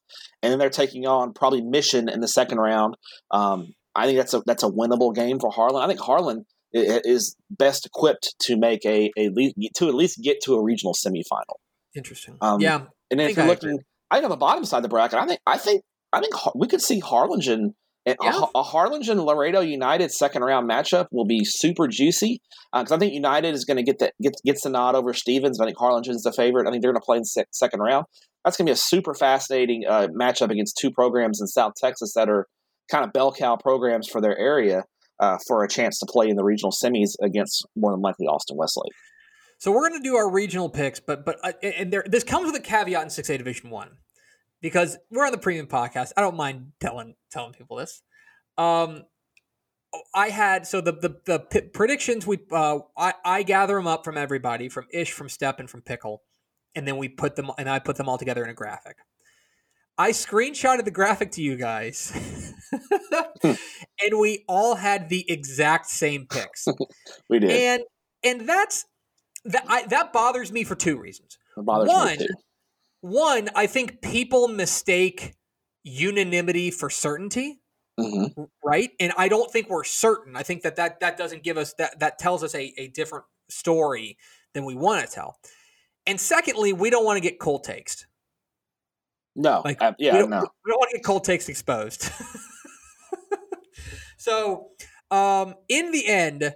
and 0.42 0.50
then 0.50 0.58
they're 0.58 0.70
taking 0.70 1.06
on 1.06 1.32
probably 1.32 1.62
Mission 1.62 2.08
in 2.08 2.18
the 2.18 2.26
second 2.26 2.58
round. 2.58 2.96
Um, 3.30 3.74
I 3.94 4.06
think 4.06 4.18
that's 4.18 4.34
a 4.34 4.42
that's 4.44 4.64
a 4.64 4.68
winnable 4.68 5.14
game 5.14 5.38
for 5.38 5.50
Harlan. 5.50 5.82
I 5.82 5.86
think 5.86 6.00
Harlan 6.00 6.44
is 6.72 7.36
best 7.48 7.86
equipped 7.86 8.34
to 8.40 8.56
make 8.56 8.84
a, 8.84 9.10
a 9.16 9.30
to 9.76 9.88
at 9.88 9.94
least 9.94 10.20
get 10.22 10.38
to 10.44 10.54
a 10.54 10.62
regional 10.62 10.94
semifinal. 10.94 11.54
Interesting. 11.94 12.36
um, 12.40 12.60
yeah. 12.60 12.80
And 13.10 13.20
then 13.20 13.30
if 13.30 13.36
you're 13.36 13.46
I 13.46 13.48
looking, 13.48 13.70
agree. 13.70 13.84
I 14.14 14.18
think 14.18 14.24
on 14.27 14.31
the 14.31 14.37
bottom 14.37 14.64
side 14.64 14.77
of 14.79 14.83
the 14.85 14.88
bracket, 14.88 15.18
I 15.18 15.27
think 15.27 15.40
I 15.44 15.59
think 15.59 15.83
I 16.12 16.20
think 16.20 16.35
we 16.55 16.68
could 16.68 16.81
see 16.81 17.00
Harlingen. 17.00 17.74
A, 18.07 18.14
Yeah. 18.22 18.44
a 18.55 18.62
Harlingen 18.62 19.22
Laredo 19.22 19.61
United 19.61 20.12
second 20.12 20.42
round 20.44 20.70
matchup 20.70 21.07
will 21.11 21.24
be 21.24 21.42
super 21.42 21.88
juicy 21.88 22.40
because 22.72 22.92
I 22.92 22.98
think 22.98 23.14
United 23.14 23.55
is 23.55 23.64
going 23.64 23.79
to 23.79 23.83
get 23.83 23.98
the 23.98 24.12
get 24.22 24.35
gets 24.44 24.62
the 24.62 24.70
nod 24.70 24.94
over 24.94 25.12
Stevens. 25.14 25.59
I 25.59 25.64
think 25.64 25.79
Harlingen's 25.79 26.22
the 26.22 26.33
favorite. 26.33 26.68
I 26.68 26.70
think 26.70 26.83
they're 26.83 26.92
going 26.92 27.00
to 27.00 27.05
play 27.05 27.16
in 27.16 27.24
sec- 27.24 27.48
second 27.53 27.81
round. 27.81 28.05
That's 28.44 28.57
going 28.57 28.66
to 28.66 28.70
be 28.70 28.74
a 28.74 28.77
super 28.77 29.14
fascinating 29.14 29.85
uh, 29.88 30.09
matchup 30.16 30.50
against 30.50 30.77
two 30.79 30.90
programs 30.92 31.40
in 31.40 31.46
South 31.46 31.72
Texas 31.77 32.12
that 32.14 32.29
are 32.29 32.46
kind 32.90 33.05
of 33.05 33.12
bell 33.12 33.33
cow 33.33 33.57
programs 33.57 34.07
for 34.07 34.20
their 34.20 34.38
area 34.38 34.85
uh, 35.18 35.38
for 35.48 35.64
a 35.64 35.68
chance 35.68 35.98
to 35.98 36.07
play 36.07 36.29
in 36.29 36.37
the 36.37 36.44
regional 36.44 36.70
semis 36.72 37.14
against 37.22 37.66
more 37.74 37.90
than 37.92 38.03
likely 38.03 38.27
Austin 38.27 38.57
Westlake. 38.59 38.92
So 39.61 39.72
we're 39.72 39.88
going 39.88 40.03
to 40.03 40.07
do 40.07 40.14
our 40.16 40.31
regional 40.31 40.68
picks, 40.68 41.00
but 41.00 41.24
but 41.24 41.38
uh, 41.42 41.53
and 41.62 41.90
there 41.90 42.05
this 42.07 42.22
comes 42.22 42.44
with 42.44 42.57
a 42.57 42.61
caveat 42.62 43.03
in 43.03 43.09
six 43.09 43.31
A 43.31 43.38
Division 43.38 43.70
One 43.70 43.92
because 44.64 44.96
we're 45.11 45.27
on 45.27 45.31
the 45.33 45.37
premium 45.37 45.66
podcast. 45.66 46.12
I 46.16 46.22
don't 46.22 46.37
mind 46.37 46.72
telling 46.81 47.14
telling 47.31 47.53
people 47.53 47.77
this. 47.77 48.00
Um, 48.57 49.03
I 50.14 50.31
had 50.31 50.66
so 50.66 50.81
the 50.81 50.92
the, 50.92 51.20
the 51.27 51.38
p- 51.40 51.68
predictions 51.68 52.27
we 52.27 52.38
uh 52.50 52.79
I, 52.96 53.12
I 53.27 53.42
gather 53.42 53.74
them 53.74 53.87
up 53.87 54.05
from 54.07 54.16
everybody 54.16 54.70
from 54.70 54.87
Ish 54.90 55.12
from 55.12 55.29
Step 55.29 55.61
and 55.61 55.68
from 55.68 55.83
Pickle, 55.83 56.22
and 56.74 56.88
then 56.88 56.96
we 56.96 57.11
put 57.11 57.37
them 57.37 57.50
and 57.59 57.68
I 57.68 57.79
put 57.79 57.96
them 57.96 58.09
all 58.09 58.16
together 58.16 58.42
in 58.42 58.48
a 58.48 58.55
graphic. 58.55 58.96
I 59.98 60.12
screenshotted 60.12 60.87
the 60.87 60.90
graphic 60.90 61.33
to 61.33 61.42
you 61.42 61.57
guys, 61.57 62.55
and 63.42 64.18
we 64.18 64.44
all 64.48 64.77
had 64.77 65.11
the 65.11 65.31
exact 65.31 65.90
same 65.90 66.27
picks 66.27 66.66
We 67.29 67.38
did. 67.38 67.50
and 67.50 67.83
and 68.24 68.48
that's 68.48 68.87
that 69.44 69.66
I, 69.68 69.87
that 69.88 70.14
bothers 70.14 70.50
me 70.50 70.64
for 70.64 70.74
two 70.74 70.98
reasons. 70.98 71.37
it 71.55 71.66
bothers 71.66 71.90
one-. 71.90 72.16
One, 73.04 73.50
I 73.54 73.66
think 73.66 74.00
people 74.00 74.48
mistake 74.48 75.34
unanimity 75.82 76.70
for 76.70 76.88
certainty, 76.88 77.60
hmm 78.00 78.28
right? 78.64 78.92
And 78.98 79.12
I 79.18 79.28
don't 79.28 79.50
think 79.52 79.68
we're 79.68 79.84
certain. 79.84 80.36
I 80.36 80.42
think 80.42 80.62
that 80.62 80.76
that, 80.76 81.00
that 81.00 81.18
doesn't 81.18 81.42
give 81.42 81.58
us 81.58 81.74
that 81.74 82.00
that 82.00 82.18
tells 82.18 82.42
us 82.42 82.54
a, 82.54 82.72
a 82.78 82.88
different 82.88 83.26
story 83.50 84.16
than 84.54 84.64
we 84.64 84.74
want 84.74 85.06
to 85.06 85.14
tell. 85.14 85.36
And 86.06 86.18
secondly, 86.18 86.72
we 86.72 86.88
don't 86.88 87.04
want 87.04 87.18
to 87.18 87.20
get 87.20 87.38
cold 87.38 87.64
takes. 87.64 88.06
No, 89.36 89.60
Like, 89.62 89.82
uh, 89.82 89.92
we 89.98 90.06
yeah, 90.06 90.16
don't, 90.16 90.30
no. 90.30 90.40
we 90.64 90.70
don't 90.70 90.78
want 90.78 90.90
to 90.92 90.96
get 90.96 91.04
cold 91.04 91.24
takes 91.24 91.50
exposed. 91.50 92.08
so, 94.16 94.68
um, 95.10 95.56
in 95.68 95.90
the 95.90 96.06
end, 96.06 96.54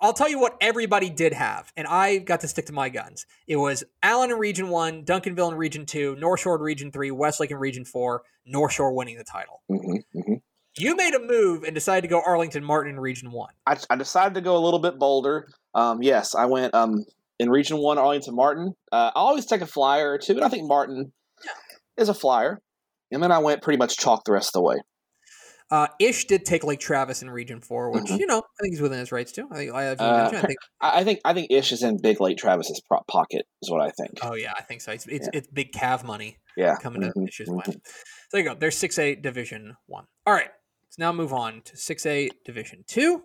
I'll 0.00 0.12
tell 0.12 0.28
you 0.28 0.38
what 0.40 0.56
everybody 0.60 1.08
did 1.08 1.32
have, 1.32 1.72
and 1.76 1.86
I 1.86 2.18
got 2.18 2.40
to 2.40 2.48
stick 2.48 2.66
to 2.66 2.72
my 2.72 2.88
guns. 2.88 3.26
It 3.46 3.56
was 3.56 3.84
Allen 4.02 4.30
in 4.30 4.38
Region 4.38 4.68
One, 4.68 5.04
Duncanville 5.04 5.52
in 5.52 5.58
Region 5.58 5.86
Two, 5.86 6.16
North 6.16 6.40
Shore 6.40 6.56
in 6.56 6.62
Region 6.62 6.90
Three, 6.90 7.10
Westlake 7.10 7.50
in 7.50 7.56
Region 7.58 7.84
Four, 7.84 8.22
North 8.44 8.72
Shore 8.72 8.92
winning 8.94 9.16
the 9.16 9.24
title. 9.24 9.62
hmm 9.68 9.96
hmm 10.12 10.34
You 10.76 10.96
made 10.96 11.14
a 11.14 11.20
move 11.20 11.62
and 11.62 11.74
decided 11.74 12.02
to 12.02 12.08
go 12.08 12.20
Arlington 12.24 12.64
Martin 12.64 12.94
in 12.94 13.00
Region 13.00 13.30
One. 13.30 13.52
I, 13.66 13.76
I 13.88 13.96
decided 13.96 14.34
to 14.34 14.40
go 14.40 14.56
a 14.56 14.62
little 14.62 14.80
bit 14.80 14.98
bolder. 14.98 15.48
Um, 15.74 16.02
yes, 16.02 16.34
I 16.34 16.46
went 16.46 16.74
um, 16.74 17.04
in 17.38 17.48
Region 17.48 17.78
One, 17.78 17.96
Arlington 17.96 18.34
Martin. 18.34 18.74
Uh, 18.90 19.10
I 19.14 19.18
always 19.20 19.46
take 19.46 19.60
a 19.60 19.66
flyer 19.66 20.12
or 20.12 20.18
two, 20.18 20.34
and 20.34 20.44
I 20.44 20.48
think 20.48 20.66
Martin 20.68 21.12
is 21.96 22.08
a 22.08 22.14
flyer. 22.14 22.60
And 23.10 23.22
then 23.22 23.30
I 23.30 23.38
went 23.38 23.62
pretty 23.62 23.76
much 23.76 23.96
chalk 23.96 24.24
the 24.24 24.32
rest 24.32 24.48
of 24.48 24.52
the 24.54 24.62
way. 24.62 24.76
Uh, 25.70 25.86
Ish 25.98 26.26
did 26.26 26.44
take 26.44 26.62
Lake 26.62 26.78
Travis 26.78 27.22
in 27.22 27.30
Region 27.30 27.60
Four, 27.60 27.90
which 27.90 28.04
Mhm. 28.04 28.18
you 28.20 28.26
know 28.26 28.38
I 28.38 28.62
think 28.62 28.72
he's 28.74 28.80
within 28.82 28.98
his 28.98 29.10
rights 29.10 29.32
too. 29.32 29.48
I 29.50 29.56
think 29.64 29.72
I, 29.74 29.86
Uh, 29.88 30.28
I 30.30 30.40
think 30.42 30.58
I 30.80 31.04
think 31.04 31.20
I 31.24 31.32
think 31.34 31.50
Ish 31.50 31.72
is 31.72 31.82
in 31.82 31.96
Big 32.00 32.20
Lake 32.20 32.36
Travis's 32.36 32.80
pocket. 33.08 33.46
Is 33.62 33.70
what 33.70 33.80
I 33.80 33.90
think. 33.90 34.18
oh 34.22 34.34
yeah, 34.34 34.52
I 34.56 34.62
think 34.62 34.82
so. 34.82 34.92
It's 34.92 35.06
it's, 35.06 35.26
Yeah. 35.32 35.38
it's 35.38 35.48
big 35.48 35.72
Cav 35.72 36.04
money 36.04 36.36
yeah. 36.56 36.76
coming 36.76 37.00
to 37.00 37.08
Mhm, 37.16 37.28
Ish's 37.28 37.48
mhm. 37.48 37.56
way. 37.56 37.62
So 37.66 37.72
there 38.32 38.40
you 38.42 38.48
go. 38.48 38.54
There's 38.54 38.76
six 38.76 38.98
A 38.98 39.14
Division 39.14 39.76
One. 39.86 40.06
All 40.26 40.34
right, 40.34 40.50
let's 40.86 40.98
now 40.98 41.12
move 41.12 41.32
on 41.32 41.62
to 41.62 41.76
six 41.76 42.04
A 42.06 42.28
Division 42.44 42.84
Two, 42.86 43.24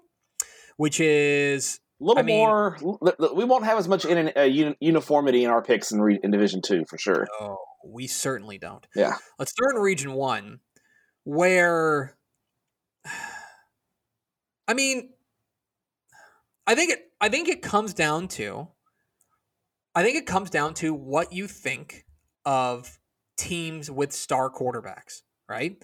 which 0.78 1.00
is 1.02 1.82
A 2.02 2.04
little 2.06 2.20
I 2.20 2.24
mean- 2.26 2.38
more. 2.38 2.78
We 3.36 3.44
won't 3.44 3.66
have 3.66 3.78
as 3.78 3.90
much 3.90 4.06
in, 4.06 4.32
uh, 4.38 4.44
uniformity 4.80 5.44
in 5.44 5.50
our 5.50 5.62
picks 5.62 5.92
in, 5.92 6.00
re- 6.02 6.20
in 6.24 6.32
Division 6.32 6.62
Two 6.62 6.86
for 6.90 6.98
sure. 6.98 7.28
oh 7.42 7.58
we 7.86 8.08
certainly 8.08 8.58
don't. 8.58 8.86
Yeah. 8.96 9.18
Let's 9.38 9.52
start 9.52 9.76
in 9.76 9.82
Region 9.82 10.14
One, 10.14 10.60
where 11.26 12.16
I 14.70 14.76
mean, 14.76 15.10
I 16.68 16.76
think 16.76 16.92
it. 16.92 17.12
I 17.20 17.28
think 17.28 17.50
it 17.50 17.64
comes 17.64 17.96
down 17.96 18.28
to. 18.30 18.68
I 19.96 20.04
think 20.04 20.16
it 20.16 20.28
comes 20.28 20.52
down 20.52 20.76
to 20.76 20.94
what 20.94 21.34
you 21.34 21.48
think 21.48 22.06
of 22.46 23.00
teams 23.36 23.90
with 23.90 24.14
star 24.14 24.52
quarterbacks, 24.52 25.24
right? 25.50 25.84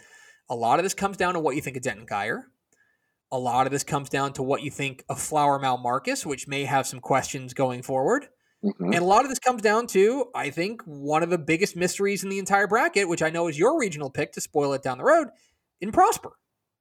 A 0.49 0.55
lot 0.55 0.77
of 0.77 0.85
this 0.85 0.93
comes 0.93 1.17
down 1.17 1.33
to 1.33 1.39
what 1.39 1.55
you 1.55 1.61
think 1.61 1.77
of 1.77 1.81
Denton 1.83 2.05
Guyer. 2.05 2.43
A 3.31 3.39
lot 3.39 3.65
of 3.65 3.71
this 3.71 3.83
comes 3.83 4.07
down 4.07 4.33
to 4.33 4.43
what 4.43 4.61
you 4.61 4.69
think 4.69 5.03
of 5.09 5.19
Flower 5.19 5.57
Mal 5.57 5.79
Marcus, 5.79 6.23
which 6.23 6.47
may 6.47 6.65
have 6.65 6.85
some 6.85 6.99
questions 6.99 7.55
going 7.55 7.81
forward. 7.81 8.27
Mhm. 8.63 8.93
And 8.93 8.95
a 8.97 9.03
lot 9.03 9.23
of 9.23 9.29
this 9.29 9.39
comes 9.39 9.63
down 9.63 9.87
to, 9.87 10.29
I 10.35 10.51
think, 10.51 10.83
one 10.83 11.23
of 11.23 11.31
the 11.31 11.39
biggest 11.39 11.75
mysteries 11.75 12.23
in 12.23 12.29
the 12.29 12.37
entire 12.37 12.67
bracket, 12.67 13.09
which 13.09 13.23
I 13.23 13.31
know 13.31 13.47
is 13.47 13.57
your 13.57 13.79
regional 13.79 14.11
pick 14.11 14.31
to 14.33 14.41
spoil 14.41 14.73
it 14.73 14.83
down 14.83 14.99
the 14.99 15.03
road, 15.03 15.29
in 15.81 15.91
Prosper. 15.91 16.33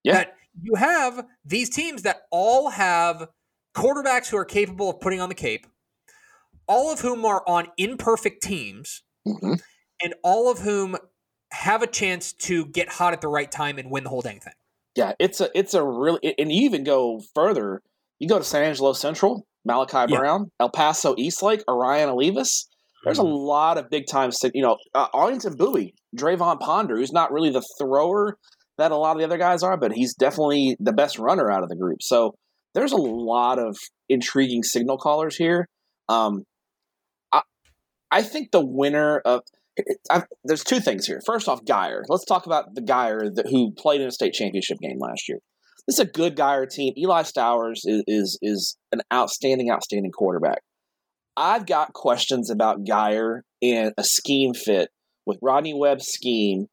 Yeah. 0.03 0.13
That 0.13 0.37
you 0.63 0.75
have 0.77 1.27
these 1.45 1.71
teams 1.71 2.03
that 2.03 2.23
all 2.31 2.71
have 2.71 3.29
quarterbacks 3.75 4.29
who 4.29 4.37
are 4.37 4.45
capable 4.45 4.91
of 4.91 5.01
putting 5.01 5.21
on 5.21 5.29
the 5.29 5.35
cape, 5.35 5.67
all 6.67 6.93
of 6.93 7.01
whom 7.01 7.25
are 7.25 7.43
on 7.47 7.69
imperfect 7.77 8.43
teams, 8.43 9.03
Mhm. 9.27 9.61
and 10.03 10.15
all 10.23 10.51
of 10.51 10.59
whom 10.61 10.97
have 11.53 11.83
a 11.83 11.87
chance 11.87 12.33
to 12.33 12.67
get 12.67 12.89
hot 12.89 13.13
at 13.13 13.21
the 13.21 13.29
right 13.29 13.51
time 13.51 13.79
and 13.79 13.91
win 13.91 14.05
the 14.05 14.11
whole 14.11 14.23
dang 14.23 14.41
thing. 14.41 14.53
Yeah, 14.97 15.13
it's 15.19 15.41
a 15.41 15.51
it's 15.59 15.75
a 15.75 15.83
really 15.83 16.35
and 16.39 16.53
you 16.53 16.63
even 16.65 16.85
go 16.85 17.21
further. 17.35 17.83
You 18.19 18.29
go 18.29 18.39
to 18.39 18.45
San 18.45 18.63
Angelo 18.63 18.93
Central, 18.93 19.47
Malachi 19.65 20.13
Yeah. 20.13 20.19
Brown, 20.19 20.51
El 20.61 20.71
Paso 20.71 21.15
Eastlake, 21.19 21.63
Orion 21.69 22.09
Olivas. 22.09 22.67
There's 23.05 23.19
a 23.19 23.23
lot 23.23 23.77
of 23.77 23.91
big 23.91 24.07
time, 24.07 24.31
you 24.55 24.63
know, 24.63 24.79
uh, 24.95 25.09
Arlington 25.13 25.57
Bowie, 25.57 25.95
Drayvon 26.17 26.59
Ponder, 26.59 26.97
who's 26.97 27.13
not 27.13 27.33
really 27.33 27.51
the 27.51 27.63
thrower 27.79 28.39
that 28.79 28.93
a 28.93 28.97
lot 28.97 29.13
of 29.13 29.19
the 29.19 29.25
other 29.25 29.39
guys 29.39 29.63
are, 29.63 29.77
but 29.77 29.93
he's 29.93 30.15
definitely 30.15 30.77
the 30.81 30.93
best 30.93 31.19
runner 31.19 31.51
out 31.51 31.63
of 31.63 31.69
the 31.69 31.77
group. 31.77 32.03
So 32.03 32.35
there's 32.75 32.93
a 32.93 32.97
lot 32.97 33.59
of 33.59 33.77
intriguing 34.09 34.63
signal 34.63 34.99
callers 34.99 35.37
here. 35.37 35.69
Um, 36.09 36.45
I, 37.33 37.43
I 38.11 38.23
think 38.23 38.51
the 38.51 38.65
winner 38.65 39.19
of 39.25 39.43
it- 39.77 39.99
I, 40.11 40.23
there's 40.45 40.65
two 40.65 40.81
things 40.81 41.07
here. 41.07 41.21
First 41.27 41.49
off, 41.49 41.65
Guyer. 41.65 42.03
Let's 42.09 42.25
talk 42.25 42.47
about 42.47 42.75
the 42.75 42.83
Guyer 42.83 43.35
that, 43.35 43.47
who 43.49 43.73
played 43.73 44.01
in 44.01 44.09
a 44.09 44.13
state 44.13 44.33
championship 44.33 44.79
game 44.81 44.99
last 44.99 45.29
year. 45.29 45.39
This 45.87 45.99
is 45.99 46.01
a 46.01 46.11
good 46.11 46.37
Guyer 46.37 46.69
team. 46.69 46.95
Eli 46.97 47.23
Stowers 47.23 47.81
is, 47.85 48.03
is 48.07 48.39
is 48.41 48.77
an 48.93 49.03
outstanding, 49.13 49.71
outstanding 49.71 50.13
quarterback. 50.13 50.63
I've 51.37 51.67
got 51.67 51.93
questions 51.93 52.51
about 52.51 52.85
Guyer 52.85 53.41
and 53.61 53.93
a 53.99 54.05
scheme 54.05 54.55
fit 54.55 54.89
with 55.27 55.39
Rodney 55.43 55.75
Webb's 55.75 56.07
scheme 56.07 56.67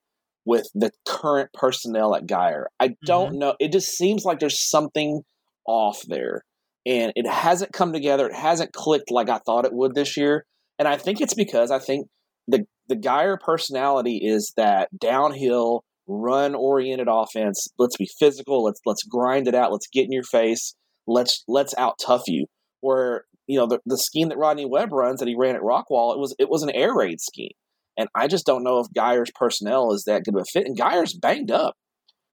with 0.45 0.67
the 0.73 0.91
current 1.08 1.49
personnel 1.54 2.15
at 2.15 2.25
Guyer. 2.25 2.65
I 2.80 2.95
don't 3.06 3.32
mm-hmm. 3.32 3.39
know. 3.39 3.56
It 3.60 3.71
just 3.71 3.95
seems 3.95 4.25
like 4.25 4.39
there's 4.39 4.69
something 4.69 5.21
off 5.67 6.01
there. 6.08 6.43
And 6.86 7.13
it 7.15 7.27
hasn't 7.27 7.73
come 7.73 7.93
together. 7.93 8.27
It 8.27 8.36
hasn't 8.36 8.73
clicked 8.73 9.12
like 9.12 9.30
I 9.30 9.39
thought 9.45 9.65
it 9.65 9.73
would 9.73 9.93
this 9.93 10.17
year. 10.17 10.45
And 10.80 10.88
I 10.88 10.97
think 10.97 11.21
it's 11.21 11.36
because 11.36 11.69
I 11.69 11.77
think 11.77 12.08
the 12.47 12.65
the 12.88 12.95
Guyer 12.95 13.39
personality 13.39 14.17
is 14.23 14.51
that 14.58 14.89
downhill, 14.97 15.84
run 16.08 16.56
oriented 16.56 17.08
offense. 17.10 17.67
Let's 17.77 17.97
be 17.97 18.10
physical. 18.19 18.63
Let's 18.63 18.82
let's 18.86 19.04
grind 19.04 19.47
it 19.47 19.54
out. 19.54 19.71
Let's 19.71 19.88
get 19.88 20.06
in 20.06 20.12
your 20.12 20.23
face. 20.23 20.75
Let's 21.06 21.43
let's 21.47 21.75
out 21.77 21.99
tough 22.04 22.23
you. 22.27 22.47
Where 22.80 23.25
you 23.45 23.60
know 23.60 23.67
the, 23.67 23.80
the 23.86 23.97
scheme 23.97 24.30
that 24.30 24.39
Rodney 24.39 24.65
Webb 24.65 24.91
runs 24.91 25.19
that 25.19 25.27
he 25.27 25.36
ran 25.38 25.56
at 25.56 25.62
Rockwall, 25.62 26.15
it 26.15 26.19
was 26.19 26.36
it 26.39 26.49
was 26.49 26.63
an 26.63 26.71
air 26.71 26.95
raid 26.95 27.21
scheme. 27.21 27.51
And 27.97 28.10
I 28.15 28.27
just 28.27 28.45
don't 28.45 28.63
know 28.63 28.80
if 28.80 28.88
Guyer's 28.95 29.32
personnel 29.36 29.91
is 29.93 30.04
that 30.08 30.23
good 30.23 30.36
of 30.36 30.41
a 30.41 30.45
fit. 30.51 30.65
And 30.65 30.77
Guyer's 30.77 31.13
banged 31.13 31.51
up. 31.51 31.75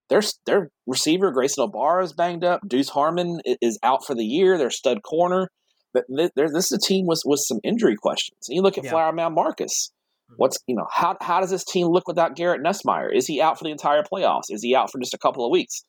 Their 0.08 0.22
their 0.46 0.70
receiver 0.86 1.30
Grayson 1.30 1.64
O'Barra 1.64 2.04
is 2.04 2.12
banged 2.12 2.44
up. 2.44 2.60
Deuce 2.66 2.88
Harmon 2.88 3.40
is 3.44 3.78
out 3.82 4.04
for 4.06 4.14
the 4.14 4.24
year. 4.24 4.56
Their 4.56 4.70
stud 4.70 5.02
corner. 5.02 5.48
But 5.92 6.04
this 6.08 6.66
is 6.66 6.72
a 6.72 6.78
team 6.78 7.06
with 7.06 7.22
with 7.26 7.40
some 7.46 7.58
injury 7.62 7.96
questions. 7.96 8.38
And 8.48 8.56
you 8.56 8.62
look 8.62 8.78
at 8.78 8.84
Yeah. 8.84 8.90
Flower 8.90 9.12
Mound 9.12 9.34
Marcus. 9.34 9.90
Mhm. 10.30 10.34
What's 10.38 10.58
you 10.66 10.76
know 10.76 10.86
how 10.90 11.16
how 11.20 11.40
does 11.40 11.50
this 11.50 11.64
team 11.64 11.88
look 11.88 12.06
without 12.06 12.36
Garrett 12.36 12.62
Nussmeier? 12.62 13.14
Is 13.14 13.26
he 13.26 13.40
out 13.42 13.58
for 13.58 13.64
the 13.64 13.70
entire 13.70 14.02
playoffs? 14.02 14.44
Is 14.50 14.62
he 14.62 14.74
out 14.74 14.90
for 14.90 14.98
just 14.98 15.14
a 15.14 15.18
couple 15.18 15.44
of 15.44 15.50
weeks? 15.50 15.82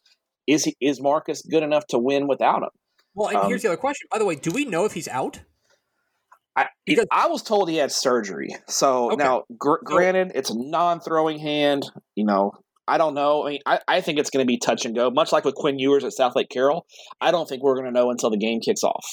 Is 0.47 0.65
he 0.65 0.75
is 0.81 1.01
Marcus 1.01 1.41
good 1.43 1.63
enough 1.63 1.85
to 1.89 1.99
win 1.99 2.27
without 2.27 2.63
him? 2.63 2.69
Well, 3.13 3.29
and 3.29 3.37
Um, 3.37 3.47
here's 3.47 3.61
the 3.61 3.69
other 3.69 3.77
question. 3.77 4.07
By 4.11 4.17
the 4.19 4.25
way, 4.25 4.35
do 4.35 4.51
we 4.51 4.65
know 4.65 4.85
if 4.85 4.93
he's 4.93 5.07
out? 5.07 5.41
I, 6.55 6.67
Because- 6.85 7.05
I 7.11 7.27
was 7.27 7.41
told 7.43 7.69
he 7.69 7.77
had 7.77 7.91
surgery. 7.91 8.49
So 8.67 9.07
Okay. 9.11 9.23
now, 9.23 9.43
gr- 9.57 9.83
granted, 9.83 10.31
it's 10.35 10.49
a 10.49 10.55
non-throwing 10.57 11.39
hand. 11.39 11.83
You 12.15 12.25
know, 12.25 12.51
I 12.87 12.97
don't 12.97 13.13
know. 13.13 13.45
I 13.45 13.49
mean, 13.51 13.59
I, 13.65 13.79
I 13.87 14.01
think 14.01 14.19
it's 14.19 14.29
going 14.29 14.43
to 14.43 14.47
be 14.47 14.57
touch 14.57 14.85
and 14.85 14.95
go, 14.95 15.09
much 15.11 15.31
like 15.31 15.45
with 15.45 15.55
Quinn 15.55 15.77
Ewers 15.79 16.03
at 16.03 16.11
South 16.13 16.35
Lake 16.35 16.49
Carroll. 16.49 16.85
I 17.21 17.31
don't 17.31 17.47
think 17.47 17.61
we're 17.63 17.75
going 17.75 17.85
to 17.85 17.91
know 17.91 18.09
until 18.11 18.29
the 18.29 18.37
game 18.37 18.59
kicks 18.61 18.83
off. 18.83 19.05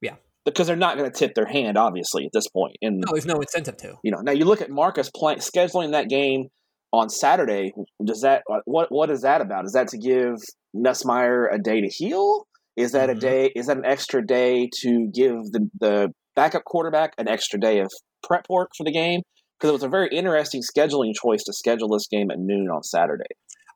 Yeah. 0.00 0.16
because 0.44 0.66
they're 0.66 0.74
not 0.76 0.96
going 0.98 1.08
to 1.10 1.16
tip 1.16 1.34
their 1.34 1.46
hand, 1.46 1.78
obviously, 1.78 2.24
at 2.26 2.32
this 2.32 2.48
point. 2.48 2.76
And 2.82 2.98
No, 2.98 3.12
there's 3.12 3.26
no 3.26 3.36
incentive 3.36 3.76
to. 3.78 3.94
you 4.02 4.10
know, 4.10 4.18
now 4.20 4.32
you 4.32 4.44
look 4.44 4.60
at 4.60 4.70
Marcus 4.70 5.08
playing 5.14 5.38
scheduling 5.38 5.92
that 5.92 6.08
game 6.08 6.48
on 6.92 7.08
Saturday. 7.08 7.72
Does 8.04 8.22
that 8.22 8.42
what 8.64 8.90
what 8.90 9.08
is 9.08 9.22
that 9.22 9.40
about? 9.40 9.64
Is 9.64 9.72
that 9.72 9.86
to 9.88 9.98
give 9.98 10.34
Nussmeier 10.76 11.46
a 11.54 11.58
day 11.58 11.80
to 11.80 11.88
heal? 11.88 12.46
Is 12.76 12.92
that 12.92 13.08
Mhm. 13.08 13.12
a 13.12 13.20
day? 13.20 13.52
Is 13.54 13.66
that 13.66 13.76
an 13.76 13.84
extra 13.84 14.26
day 14.26 14.68
to 14.80 15.08
give 15.14 15.36
the 15.52 15.70
the 15.80 16.12
backup 16.34 16.64
quarterback 16.64 17.12
an 17.18 17.28
extra 17.28 17.58
day 17.58 17.80
of 17.80 17.90
prep 18.22 18.46
work 18.48 18.70
for 18.76 18.84
the 18.84 18.92
game? 18.92 19.20
Because 19.58 19.70
it 19.70 19.74
was 19.74 19.82
a 19.84 19.88
very 19.88 20.08
interesting 20.08 20.62
scheduling 20.62 21.12
choice 21.14 21.44
to 21.44 21.52
schedule 21.52 21.88
this 21.88 22.08
game 22.08 22.30
at 22.30 22.38
noon 22.38 22.68
on 22.68 22.82
Saturday. 22.82 23.24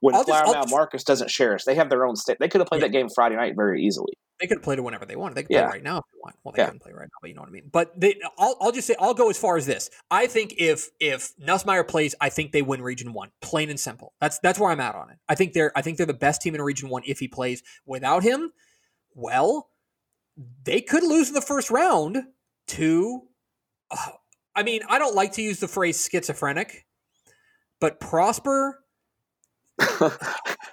When 0.00 0.14
I'll 0.14 0.24
Flower 0.24 0.52
Mound 0.52 0.70
Marcus 0.70 1.04
doesn't 1.04 1.30
share 1.30 1.54
us, 1.54 1.64
they 1.64 1.74
have 1.74 1.88
their 1.90 2.04
own 2.04 2.16
state. 2.16 2.36
They 2.38 2.48
could 2.48 2.60
have 2.60 2.68
played 2.68 2.82
Yeah. 2.82 2.88
that 2.88 2.92
game 2.92 3.08
Friday 3.14 3.36
night 3.36 3.54
very 3.56 3.82
easily. 3.82 4.12
They 4.38 4.46
could 4.46 4.58
have 4.58 4.62
played 4.64 4.78
it 4.78 4.82
whenever 4.82 5.06
they 5.06 5.16
wanted. 5.16 5.34
They 5.36 5.44
could 5.44 5.52
Yeah. 5.52 5.62
play 5.62 5.76
right 5.76 5.82
now 5.82 5.98
if 5.98 6.04
they 6.12 6.18
want. 6.22 6.36
Well, 6.44 6.52
they 6.52 6.60
Yeah. 6.60 6.66
couldn't 6.66 6.82
play 6.82 6.92
right 6.92 7.04
now, 7.06 7.18
but 7.22 7.28
you 7.28 7.34
know 7.34 7.40
what 7.40 7.48
I 7.48 7.52
mean. 7.52 7.70
But 7.72 7.98
they, 7.98 8.20
I'll, 8.36 8.56
I'll 8.60 8.72
just 8.72 8.86
say 8.86 8.94
I'll 9.00 9.14
go 9.14 9.30
as 9.30 9.38
far 9.38 9.56
as 9.56 9.64
this. 9.64 9.88
I 10.10 10.26
think 10.26 10.54
if 10.58 10.90
if 11.00 11.34
Nussmeier 11.38 11.88
plays, 11.88 12.14
I 12.20 12.28
think 12.28 12.52
they 12.52 12.60
win 12.60 12.82
Region 12.82 13.14
One, 13.14 13.30
plain 13.40 13.70
and 13.70 13.80
simple. 13.80 14.12
That's 14.20 14.38
that's 14.40 14.58
where 14.58 14.70
I'm 14.70 14.80
at 14.80 14.94
on 14.94 15.08
it. 15.08 15.16
I 15.28 15.34
think 15.34 15.54
they're 15.54 15.72
I 15.74 15.80
think 15.80 15.96
they're 15.96 16.04
the 16.04 16.12
best 16.12 16.42
team 16.42 16.54
in 16.54 16.60
Region 16.60 16.90
One 16.90 17.02
if 17.06 17.18
he 17.20 17.28
plays. 17.28 17.62
Without 17.86 18.22
him, 18.22 18.52
well, 19.14 19.70
they 20.64 20.82
could 20.82 21.02
lose 21.04 21.28
in 21.28 21.34
the 21.34 21.40
first 21.40 21.70
round 21.70 22.18
to. 22.68 23.22
uh, 23.90 24.12
I 24.54 24.62
mean, 24.62 24.80
I 24.88 24.98
don't 24.98 25.14
like 25.14 25.32
to 25.32 25.42
use 25.42 25.60
the 25.60 25.68
phrase 25.68 26.08
schizophrenic, 26.10 26.86
but 27.80 28.00
Prosper, 28.00 28.82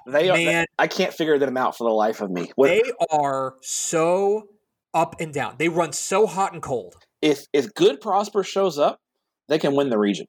they 0.08 0.30
are. 0.30 0.38
man, 0.38 0.66
I 0.80 0.88
can't 0.88 1.14
figure 1.14 1.38
them 1.38 1.58
out 1.58 1.78
for 1.78 1.84
the 1.84 1.94
life 1.94 2.22
of 2.22 2.32
me. 2.32 2.52
What, 2.56 2.68
they 2.68 2.82
are 3.12 3.56
so 3.62 4.48
up 4.94 5.16
and 5.20 5.34
down. 5.34 5.56
They 5.58 5.70
run 5.70 5.92
so 5.92 6.26
hot 6.26 6.54
and 6.54 6.62
cold. 6.62 6.96
if 7.22 7.46
if 7.52 7.74
good 7.74 8.00
prosper 8.00 8.44
shows 8.44 8.80
up, 8.80 9.00
they 9.50 9.60
can 9.60 9.76
win 9.76 9.90
the 9.90 10.00
region. 10.00 10.28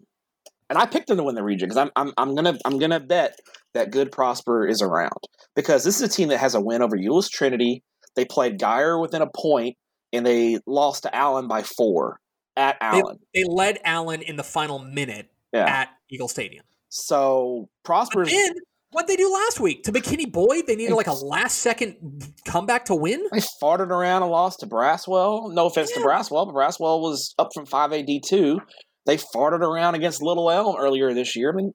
And 0.70 0.78
I 0.78 0.86
picked 0.86 1.08
them 1.08 1.18
to 1.18 1.22
win 1.22 1.34
the 1.34 1.44
region 1.44 1.68
because 1.68 1.76
I'm, 1.76 1.90
I'm 1.94 2.12
I'm 2.16 2.34
gonna 2.34 2.58
I'm 2.64 2.78
gonna 2.78 3.00
bet 3.00 3.38
that 3.74 3.92
good 3.92 4.10
prosper 4.10 4.66
is 4.66 4.82
around 4.82 5.12
because 5.54 5.84
this 5.84 5.96
is 5.96 6.02
a 6.02 6.08
team 6.08 6.28
that 6.28 6.38
has 6.38 6.54
a 6.54 6.60
win 6.60 6.82
over 6.82 6.96
Euless 6.96 7.30
Trinity. 7.30 7.82
They 8.16 8.24
played 8.24 8.58
Guyer 8.58 9.00
within 9.00 9.22
a 9.22 9.28
point 9.28 9.76
and 10.14 10.24
they 10.26 10.58
lost 10.66 11.02
to 11.02 11.14
Allen 11.14 11.48
by 11.48 11.62
four 11.62 12.20
at 12.56 12.76
Allen. 12.80 13.18
They 13.34 13.44
led 13.44 13.80
Allen 13.84 14.22
in 14.22 14.36
the 14.36 14.44
final 14.44 14.78
minute 14.78 15.30
yeah. 15.52 15.66
at 15.66 15.88
Eagle 16.10 16.28
Stadium. 16.28 16.64
so 16.88 17.68
But 17.82 17.86
Prosper's 17.88 18.30
then, 18.30 18.54
what 18.90 19.08
they 19.08 19.16
do 19.16 19.30
last 19.32 19.58
week 19.58 19.82
to 19.84 19.92
McKinney 19.92 20.30
Boyd? 20.30 20.66
They 20.66 20.76
needed 20.76 20.94
like 20.94 21.08
a 21.08 21.12
last 21.12 21.58
second 21.58 22.32
comeback 22.46 22.84
to 22.86 22.94
win. 22.94 23.26
they 23.32 23.40
farted 23.60 23.88
around 23.88 24.22
and 24.22 24.30
lost 24.30 24.60
to 24.60 24.66
Braswell. 24.66 25.52
No 25.52 25.66
offense 25.66 25.90
Yeah. 25.94 26.02
to 26.02 26.08
Braswell, 26.08 26.46
but 26.46 26.54
Braswell 26.54 27.00
was 27.00 27.34
up 27.38 27.50
from 27.52 27.66
five 27.66 27.92
AD 27.92 28.08
two. 28.24 28.60
They 29.06 29.16
farted 29.16 29.60
around 29.60 29.96
against 29.96 30.22
Little 30.22 30.50
Elm 30.50 30.76
earlier 30.78 31.12
this 31.12 31.36
year. 31.36 31.50
I 31.52 31.56
mean, 31.56 31.72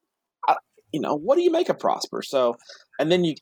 I, 0.47 0.55
you 0.91 1.01
know, 1.01 1.13
what 1.15 1.35
do 1.35 1.41
you 1.43 1.51
make 1.51 1.69
of 1.69 1.77
Prosper? 1.77 2.21
So, 2.23 2.55
and 2.97 3.11
then 3.11 3.23
you, 3.23 3.35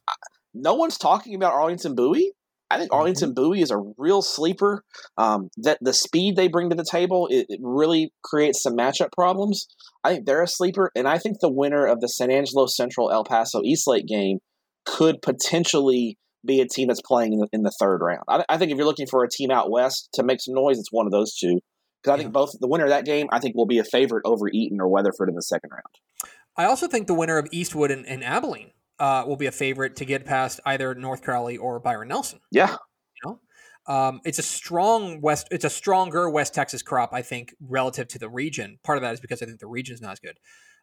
no 0.53 0.73
one's 0.73 0.97
talking 0.97 1.35
about 1.35 1.53
Arlington 1.53 1.95
Bowie. 1.95 2.31
I 2.69 2.77
think 2.77 2.91
Mhm. 2.91 2.95
Arlington 2.95 3.33
Bowie 3.33 3.61
is 3.61 3.71
a 3.71 3.77
real 3.97 4.21
sleeper. 4.21 4.83
Um, 5.17 5.49
that 5.57 5.77
the 5.81 5.93
speed 5.93 6.35
they 6.35 6.47
bring 6.47 6.69
to 6.69 6.75
the 6.75 6.83
table, 6.89 7.27
it, 7.27 7.45
it 7.49 7.59
really 7.61 8.11
creates 8.23 8.61
some 8.61 8.75
matchup 8.75 9.11
problems. 9.13 9.67
I 10.03 10.13
think 10.13 10.25
they're 10.25 10.43
a 10.43 10.47
sleeper, 10.47 10.91
and 10.95 11.07
I 11.07 11.17
think 11.17 11.39
the 11.39 11.51
winner 11.51 11.85
of 11.85 12.01
the 12.01 12.09
San 12.09 12.31
Angelo 12.31 12.65
Central 12.65 13.11
El 13.11 13.23
Paso 13.23 13.61
Eastlake 13.63 14.07
game 14.07 14.39
could 14.85 15.21
potentially 15.21 16.17
be 16.45 16.61
a 16.61 16.67
team 16.67 16.87
that's 16.87 17.01
playing 17.01 17.33
in 17.33 17.39
the, 17.39 17.47
in 17.51 17.63
the 17.63 17.73
third 17.79 17.99
round. 18.01 18.23
I, 18.27 18.43
I, 18.47 18.57
think 18.57 18.71
if 18.71 18.77
you're 18.77 18.85
looking 18.85 19.07
for 19.07 19.23
a 19.23 19.29
team 19.29 19.51
out 19.51 19.69
west 19.69 20.09
to 20.13 20.23
make 20.23 20.39
some 20.39 20.53
noise, 20.53 20.79
it's 20.79 20.91
one 20.91 21.05
of 21.05 21.11
those 21.11 21.35
two. 21.35 21.59
Because 22.01 22.19
I 22.19 22.21
think 22.21 22.31
both 22.31 22.51
the 22.59 22.67
winner 22.67 22.85
of 22.85 22.91
that 22.91 23.05
game, 23.05 23.27
I 23.31 23.39
think, 23.39 23.55
will 23.55 23.65
be 23.65 23.79
a 23.79 23.83
favorite 23.83 24.21
over 24.23 24.47
Eaton 24.47 24.79
or 24.79 24.87
Weatherford 24.87 25.29
in 25.29 25.35
the 25.35 25.41
second 25.41 25.71
round. 25.71 26.31
I 26.55 26.65
also 26.65 26.87
think 26.87 27.07
the 27.07 27.13
winner 27.13 27.37
of 27.37 27.47
Eastwood 27.51 27.91
and, 27.91 28.05
and 28.05 28.23
Abilene 28.23 28.71
uh, 28.99 29.23
will 29.27 29.37
be 29.37 29.45
a 29.45 29.51
favorite 29.51 29.95
to 29.97 30.05
get 30.05 30.25
past 30.25 30.59
either 30.65 30.95
North 30.95 31.21
Crowley 31.21 31.57
or 31.57 31.79
Byron 31.79 32.07
Nelson. 32.07 32.39
Yeah, 32.51 32.71
you 32.71 32.77
know, 33.25 33.39
um, 33.93 34.21
it's 34.25 34.39
a 34.39 34.43
strong 34.43 35.21
West. 35.21 35.47
It's 35.51 35.65
a 35.65 35.69
stronger 35.69 36.29
West 36.29 36.53
Texas 36.53 36.81
crop, 36.81 37.13
I 37.13 37.21
think, 37.21 37.53
relative 37.59 38.07
to 38.09 38.19
the 38.19 38.29
region. 38.29 38.79
Part 38.83 38.97
of 38.97 39.01
that 39.03 39.13
is 39.13 39.19
because 39.19 39.41
I 39.41 39.45
think 39.45 39.59
the 39.59 39.67
region 39.67 39.93
is 39.93 40.01
not 40.01 40.13
as 40.13 40.19
good. 40.19 40.37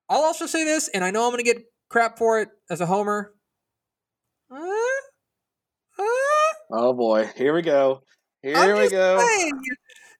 I'll 0.08 0.22
also 0.22 0.46
say 0.46 0.64
this, 0.64 0.88
and 0.88 1.04
I 1.04 1.10
know 1.10 1.24
I'm 1.24 1.30
going 1.30 1.44
to 1.44 1.52
get 1.52 1.62
crap 1.88 2.18
for 2.18 2.40
it 2.40 2.48
as 2.70 2.80
a 2.80 2.86
homer. 2.86 3.32
Uh, 4.50 4.56
uh, 5.98 6.02
oh 6.70 6.92
boy, 6.92 7.30
here 7.36 7.54
we 7.54 7.62
go. 7.62 8.02
Here 8.42 8.56
I'm 8.56 8.78
we 8.78 8.90
go. 8.90 9.18
Saying, 9.18 9.60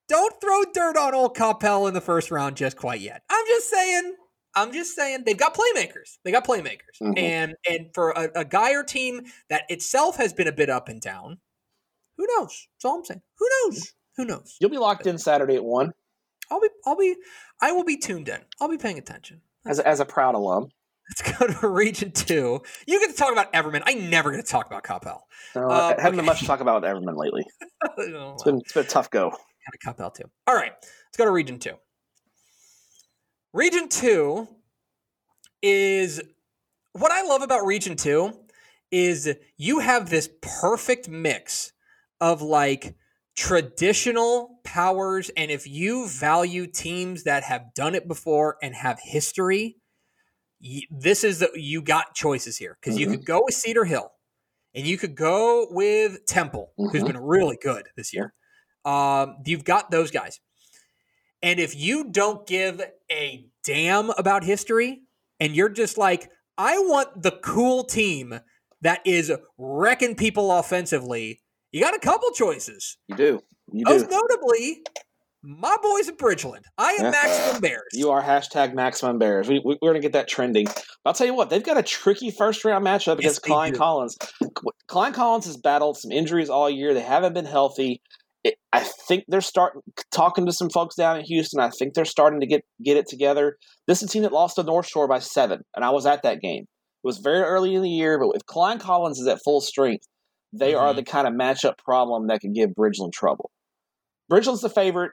don't 0.08 0.34
throw 0.40 0.62
dirt 0.72 0.96
on 0.96 1.14
old 1.14 1.36
Coppell 1.36 1.88
in 1.88 1.94
the 1.94 2.00
first 2.00 2.30
round 2.30 2.56
just 2.56 2.76
quite 2.76 3.00
yet. 3.00 3.22
I'm 3.30 3.46
just 3.46 3.68
saying. 3.70 4.14
I'm 4.56 4.72
just 4.72 4.94
saying 4.94 5.24
they've 5.26 5.36
got 5.36 5.56
playmakers. 5.56 6.18
They 6.24 6.30
got 6.30 6.46
playmakers, 6.46 7.00
mm-hmm. 7.02 7.18
and 7.18 7.54
and 7.68 7.86
for 7.94 8.10
a, 8.10 8.30
a 8.36 8.44
guy 8.44 8.74
or 8.74 8.82
team 8.82 9.22
that 9.48 9.64
itself 9.68 10.16
has 10.16 10.32
been 10.32 10.48
a 10.48 10.52
bit 10.52 10.70
up 10.70 10.88
and 10.88 11.00
down, 11.00 11.38
who 12.16 12.26
knows? 12.36 12.68
That's 12.74 12.84
all 12.84 12.98
I'm 12.98 13.04
saying. 13.04 13.22
Who 13.38 13.48
knows? 13.50 13.92
Who 14.16 14.24
knows? 14.24 14.56
You'll 14.60 14.70
be 14.70 14.78
locked 14.78 15.06
in 15.06 15.18
Saturday 15.18 15.56
at 15.56 15.64
one. 15.64 15.92
I'll 16.50 16.60
be. 16.60 16.68
I'll 16.86 16.96
be. 16.96 17.16
I 17.60 17.72
will 17.72 17.84
be 17.84 17.96
tuned 17.96 18.28
in. 18.28 18.40
I'll 18.60 18.68
be 18.68 18.78
paying 18.78 18.98
attention. 18.98 19.40
As 19.66 19.78
a, 19.78 19.88
as 19.88 20.00
a 20.00 20.04
proud 20.04 20.34
alum. 20.34 20.68
Let's 21.10 21.38
go 21.38 21.46
to 21.46 21.68
Region 21.68 22.12
Two. 22.12 22.62
You 22.86 23.00
get 23.00 23.10
to 23.10 23.16
talk 23.16 23.32
about 23.32 23.52
Everman. 23.52 23.82
I 23.84 23.94
never 23.94 24.30
get 24.30 24.44
to 24.44 24.50
talk 24.50 24.66
about 24.66 24.84
Coppell. 24.84 25.20
No, 25.54 25.68
uh, 25.68 25.94
I 25.98 26.00
haven't 26.00 26.06
okay. 26.06 26.16
been 26.16 26.26
much 26.26 26.40
to 26.40 26.46
talk 26.46 26.60
about 26.60 26.82
Everman 26.82 27.16
lately. 27.16 27.44
oh, 27.98 28.32
it's 28.32 28.44
been 28.44 28.58
it's 28.58 28.72
been 28.72 28.84
a 28.84 28.88
tough 28.88 29.10
go. 29.10 29.30
Kind 29.30 29.40
of 29.74 29.96
Coppell 29.96 30.14
too. 30.14 30.30
All 30.46 30.54
right, 30.54 30.72
let's 30.80 31.16
go 31.16 31.24
to 31.24 31.30
Region 31.30 31.58
Two. 31.58 31.74
Region 33.54 33.88
Two 33.88 34.48
is 35.62 36.20
what 36.92 37.12
I 37.12 37.22
love 37.22 37.40
about 37.40 37.64
Region 37.64 37.94
Two 37.96 38.32
is 38.90 39.32
you 39.56 39.78
have 39.78 40.10
this 40.10 40.28
perfect 40.42 41.08
mix 41.08 41.72
of 42.20 42.42
like 42.42 42.96
traditional 43.36 44.58
powers 44.64 45.30
and 45.36 45.52
if 45.52 45.68
you 45.68 46.08
value 46.08 46.66
teams 46.66 47.24
that 47.24 47.44
have 47.44 47.74
done 47.74 47.94
it 47.94 48.08
before 48.08 48.56
and 48.62 48.74
have 48.74 48.98
history 49.02 49.76
this 50.90 51.24
is 51.24 51.40
the, 51.40 51.50
you 51.54 51.82
got 51.82 52.14
choices 52.14 52.56
here 52.56 52.78
because 52.80 52.96
mm-hmm. 52.96 53.10
you 53.10 53.16
could 53.16 53.26
go 53.26 53.42
with 53.44 53.54
cedar 53.54 53.84
hill 53.84 54.12
and 54.72 54.86
you 54.86 54.96
could 54.96 55.16
go 55.16 55.66
with 55.70 56.24
temple 56.26 56.72
mm-hmm. 56.78 56.90
who's 56.90 57.02
been 57.02 57.18
really 57.18 57.58
good 57.60 57.88
this 57.96 58.14
year 58.14 58.32
um, 58.84 59.38
you've 59.44 59.64
got 59.64 59.90
those 59.90 60.12
guys 60.12 60.38
and 61.44 61.60
if 61.60 61.76
you 61.76 62.10
don't 62.10 62.46
give 62.46 62.80
a 63.12 63.46
damn 63.62 64.10
about 64.10 64.42
history 64.42 65.02
and 65.38 65.54
you're 65.54 65.68
just 65.68 65.96
like 65.96 66.28
i 66.58 66.76
want 66.78 67.22
the 67.22 67.38
cool 67.42 67.84
team 67.84 68.40
that 68.82 69.00
is 69.06 69.32
wrecking 69.56 70.16
people 70.16 70.50
offensively 70.50 71.40
you 71.74 71.80
got 71.80 71.92
a 71.92 71.98
couple 71.98 72.30
choices. 72.30 72.98
You 73.08 73.16
do. 73.16 73.42
You 73.72 73.82
Most 73.84 74.08
do. 74.08 74.16
notably, 74.16 74.84
my 75.42 75.76
boys 75.82 76.08
at 76.08 76.16
Bridgeland. 76.16 76.62
I 76.78 76.92
am 76.92 77.10
Maximum 77.10 77.60
Bears. 77.62 77.82
You 77.92 78.12
are 78.12 78.22
hashtag 78.22 78.74
Maximum 78.74 79.18
Bears. 79.18 79.48
We, 79.48 79.58
are 79.58 79.76
going 79.80 79.94
to 79.94 80.00
get 80.00 80.12
that 80.12 80.28
trending. 80.28 80.68
I'll 81.04 81.14
tell 81.14 81.26
you 81.26 81.34
what, 81.34 81.50
they've 81.50 81.64
got 81.64 81.76
a 81.76 81.82
tricky 81.82 82.30
first 82.30 82.64
round 82.64 82.86
matchup 82.86 83.16
yes, 83.16 83.38
against 83.38 83.42
Klein 83.42 83.72
do. 83.72 83.78
Collins. 83.78 84.16
Klein 84.86 85.12
Collins 85.12 85.46
has 85.46 85.56
battled 85.56 85.96
some 85.96 86.12
injuries 86.12 86.48
all 86.48 86.70
year. 86.70 86.94
They 86.94 87.00
haven't 87.00 87.32
been 87.32 87.44
healthy. 87.44 88.00
It, 88.44 88.56
I 88.72 88.80
think 88.80 89.24
they're 89.26 89.40
starting 89.40 89.80
talking 90.12 90.46
to 90.46 90.52
some 90.52 90.68
folks 90.68 90.94
down 90.94 91.18
in 91.18 91.24
Houston. 91.24 91.60
I 91.60 91.70
think 91.70 91.94
they're 91.94 92.04
starting 92.04 92.40
to 92.40 92.46
get 92.46 92.62
get 92.84 92.96
it 92.96 93.06
together. 93.08 93.56
This 93.88 94.02
is 94.02 94.08
a 94.08 94.12
team 94.12 94.22
that 94.22 94.32
lost 94.32 94.56
to 94.56 94.62
North 94.62 94.86
Shore 94.86 95.08
by 95.08 95.18
seven, 95.18 95.62
and 95.74 95.84
I 95.84 95.90
was 95.90 96.06
at 96.06 96.22
that 96.22 96.40
game. 96.40 96.62
It 96.62 97.06
was 97.06 97.18
very 97.18 97.42
early 97.42 97.74
in 97.74 97.82
the 97.82 97.90
year, 97.90 98.18
but 98.18 98.36
if 98.36 98.44
Klein 98.46 98.78
Collins 98.78 99.18
is 99.18 99.26
at 99.26 99.40
full 99.44 99.60
strength, 99.60 100.06
they 100.52 100.72
mm-hmm. 100.72 100.80
are 100.80 100.94
the 100.94 101.02
kind 101.02 101.26
of 101.26 101.34
matchup 101.34 101.78
problem 101.78 102.28
that 102.28 102.40
can 102.40 102.52
give 102.52 102.70
Bridgeland 102.70 103.12
trouble. 103.12 103.50
Bridgeland's 104.30 104.62
the 104.62 104.70
favorite, 104.70 105.12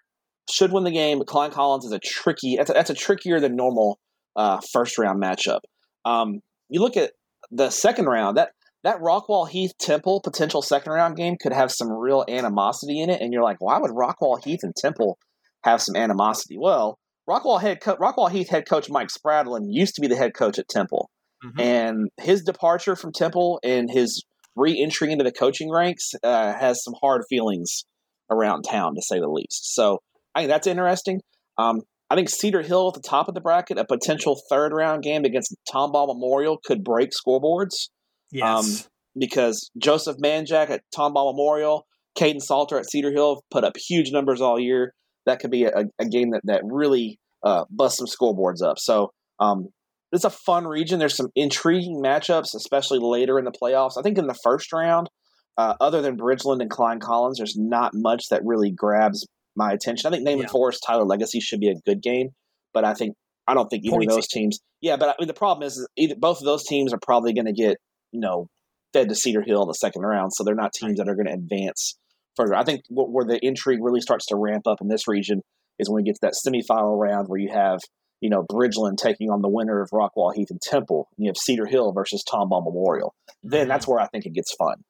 should 0.50 0.72
win 0.72 0.84
the 0.84 0.91
game, 0.91 1.20
but 1.20 1.28
Klein 1.28 1.52
Collins 1.52 1.86
is 1.86 1.91
a 1.91 2.00
tricky. 2.00 2.56
That's 2.58 2.70
a, 2.70 2.74
that's 2.74 2.89
a 2.89 2.96
trickier 2.96 3.39
than 3.39 3.56
normal 3.56 4.00
uh, 4.36 4.60
first 4.72 4.98
round 4.98 5.22
matchup. 5.22 5.60
Um, 6.06 6.39
you 6.70 6.82
look 6.82 6.98
at 6.98 7.12
the 7.50 7.70
second 7.70 8.06
round 8.06 8.38
that 8.38 8.52
that 8.84 9.00
Rockwall 9.00 9.48
Heath 9.50 9.74
Temple 9.80 10.22
potential 10.24 10.62
second 10.62 10.91
round 10.91 11.15
game 11.15 11.36
could 11.39 11.54
have 11.54 11.72
some 11.72 11.91
real 11.91 12.26
animosity 12.28 13.02
in 13.02 13.10
it, 13.10 13.22
and 13.22 13.32
you're 13.32 13.44
like, 13.44 13.58
why 13.60 13.78
would 13.78 13.91
Rockwall 13.91 14.44
Heath 14.44 14.62
and 14.63 14.76
Temple 14.76 15.17
have 15.63 15.82
some 15.82 15.96
animosity? 15.96 16.58
Well, 16.60 16.98
Rockwall 17.30 17.62
head 17.62 17.82
co- 17.82 17.98
Rockwall 17.98 18.32
Heath 18.32 18.50
head 18.50 18.67
coach 18.67 18.89
Mike 18.89 19.10
Spradlin 19.10 19.65
used 19.67 19.96
to 19.96 20.02
be 20.02 20.08
the 20.08 20.15
head 20.15 20.34
coach 20.34 20.58
at 20.58 20.67
Temple, 20.67 21.10
mm-hmm. 21.44 21.60
and 21.60 22.10
his 22.20 22.41
departure 22.44 22.96
from 22.96 23.12
Temple 23.13 23.60
and 23.63 23.89
his 23.89 24.24
re-entry 24.56 25.12
into 25.12 25.24
the 25.24 25.32
coaching 25.32 25.72
ranks 25.72 26.12
uh, 26.24 26.54
has 26.54 26.84
some 26.84 26.94
hard 27.02 27.24
feelings 27.30 27.86
around 28.30 28.63
town, 28.63 28.96
to 28.96 29.02
say 29.02 29.20
the 29.20 29.30
least. 29.30 29.74
So 29.74 30.00
I 30.36 30.41
think 30.41 30.50
that's 30.52 30.67
interesting. 30.67 31.22
Um, 31.58 31.82
I 32.10 32.15
think 32.15 32.30
Cedar 32.30 32.62
Hill 32.62 32.89
at 32.89 33.02
the 33.02 33.08
top 33.08 33.30
of 33.30 33.36
the 33.36 33.41
bracket, 33.41 33.78
a 33.78 33.86
potential 33.86 34.38
third 34.50 34.74
round 34.74 35.04
game 35.04 35.24
against 35.24 35.56
Tomball 35.72 36.08
Memorial 36.08 36.58
could 36.63 36.84
break 36.84 37.12
scoreboards. 37.12 37.89
Yes. 38.32 38.86
Um, 38.86 38.91
because 39.17 39.70
Joseph 39.78 40.17
Manjack 40.17 40.70
at 40.70 40.82
Tomball 40.96 41.34
Memorial, 41.34 41.86
Kaidon 42.17 42.41
Salter 42.41 42.78
at 42.78 42.89
Cedar 42.89 43.12
Hill 43.12 43.44
put 43.52 43.63
up 43.63 43.76
huge 43.78 44.12
numbers 44.12 44.41
all 44.41 44.60
year. 44.60 44.94
That 45.26 45.39
could 45.39 45.52
be 45.52 45.65
a, 45.65 45.86
a 46.00 46.06
game 46.06 46.32
that, 46.32 46.41
that 46.46 46.62
really 46.63 47.20
uh, 47.44 47.65
busts 47.70 48.00
some 48.00 48.08
scoreboards 48.08 48.63
up. 48.63 48.80
So 48.80 49.12
um, 49.39 49.67
it's 50.12 50.24
a 50.24 50.30
fun 50.30 50.65
region. 50.65 51.00
There's 51.00 51.15
some 51.15 51.30
intriguing 51.36 52.02
matchups, 52.04 52.56
especially 52.56 53.00
later 53.00 53.38
in 53.38 53.46
the 53.46 53.52
playoffs. 53.52 53.98
I 53.98 54.02
think 54.02 54.17
in 54.17 54.28
the 54.28 54.38
first 54.44 54.72
round, 54.74 55.10
uh, 55.58 55.76
other 55.80 56.02
than 56.02 56.17
Bridgeland 56.17 56.62
and 56.62 56.70
Klein 56.70 57.00
Collins, 57.00 57.38
there's 57.38 57.58
not 57.58 57.91
much 57.94 58.26
that 58.30 58.41
really 58.44 58.72
grabs 58.72 59.28
my 59.56 59.72
attention. 59.72 60.08
I 60.08 60.12
think 60.12 60.24
Naaman 60.24 60.44
yeah. 60.44 60.48
Forest, 60.48 60.84
Tyler 60.86 61.06
Legacy 61.06 61.39
should 61.39 61.60
be 61.60 61.70
a 61.70 61.76
good 61.86 62.02
game, 62.02 62.30
but 62.74 62.86
I 62.86 62.94
think 62.94 63.15
I 63.48 63.54
don't 63.54 63.67
think 63.67 63.84
either 63.84 64.00
of 64.00 64.08
those 64.08 64.28
teams. 64.28 64.60
Yeah, 64.82 64.96
but 64.96 65.10
I 65.10 65.13
mean, 65.20 65.28
the 65.28 65.34
problem 65.34 65.67
is 65.67 65.86
either 65.98 66.15
both 66.17 66.39
of 66.39 66.46
those 66.46 66.63
teams 66.63 66.94
are 66.94 67.00
probably 67.02 67.34
going 67.34 67.48
to 67.48 67.54
get 67.54 67.78
you 68.12 68.19
know 68.19 68.47
fed 68.93 69.10
to 69.10 69.15
Cedar 69.15 69.41
Hill 69.41 69.62
in 69.62 69.67
the 69.67 69.74
second 69.74 70.02
round, 70.02 70.34
so 70.34 70.43
they're 70.43 70.56
not 70.56 70.74
teams 70.74 70.97
that 70.97 71.08
are 71.08 71.15
going 71.15 71.28
to 71.28 71.34
advance 71.34 71.97
further. 72.36 72.56
I 72.56 72.63
think 72.63 72.82
where 72.89 73.26
the 73.26 73.39
intrigue 73.41 73.80
really 73.82 74.02
starts 74.02 74.26
to 74.28 74.36
ramp 74.36 74.67
up 74.67 74.82
in 74.82 74.88
this 74.88 75.08
region 75.08 75.41
is 75.80 75.89
when 75.89 76.04
we 76.04 76.04
get 76.04 76.15
to 76.15 76.21
that 76.24 76.36
semifinal 76.45 77.00
round 77.00 77.28
where 77.28 77.39
you 77.39 77.50
have 77.52 77.80
you 78.21 78.30
know, 78.30 78.43
Bridgeland 78.43 78.97
taking 78.97 79.30
on 79.30 79.41
the 79.41 79.50
winner 79.50 79.82
of 79.82 79.89
Rockwall 79.89 80.34
Heath 80.34 80.52
and 80.52 80.62
Temple. 80.62 81.10
And 81.17 81.26
you 81.26 81.30
have 81.30 81.38
Cedar 81.38 81.65
Hill 81.65 81.91
versus 81.91 82.24
Tomball 82.24 82.63
Memorial. 82.63 83.13
Then 83.43 83.67
that's 83.67 83.86
mm-hmm. 83.86 83.93
where 83.93 84.02
I 84.02 84.08
think 84.08 84.26
it 84.26 84.34
gets 84.34 84.54
fun. 84.54 84.84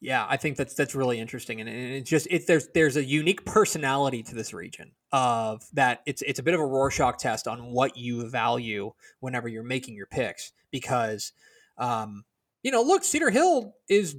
Yeah, 0.00 0.24
I 0.28 0.36
think 0.36 0.56
that's 0.56 0.74
that's 0.74 0.94
really 0.94 1.18
interesting, 1.18 1.60
and, 1.60 1.68
and 1.68 1.94
it's 1.94 2.08
just 2.08 2.28
it, 2.30 2.46
there's 2.46 2.68
there's 2.72 2.96
a 2.96 3.04
unique 3.04 3.44
personality 3.44 4.22
to 4.22 4.34
this 4.36 4.54
region 4.54 4.92
of 5.10 5.60
that 5.72 6.02
it's 6.06 6.22
it's 6.22 6.38
a 6.38 6.44
bit 6.44 6.54
of 6.54 6.60
a 6.60 6.64
Rorschach 6.64 7.18
test 7.18 7.48
on 7.48 7.72
what 7.72 7.96
you 7.96 8.30
value 8.30 8.92
whenever 9.18 9.48
you're 9.48 9.64
making 9.64 9.96
your 9.96 10.06
picks 10.06 10.52
because, 10.70 11.32
um, 11.78 12.22
you 12.62 12.70
know, 12.70 12.82
look, 12.82 13.04
Cedar 13.04 13.30
Hill 13.30 13.74
is, 13.88 14.16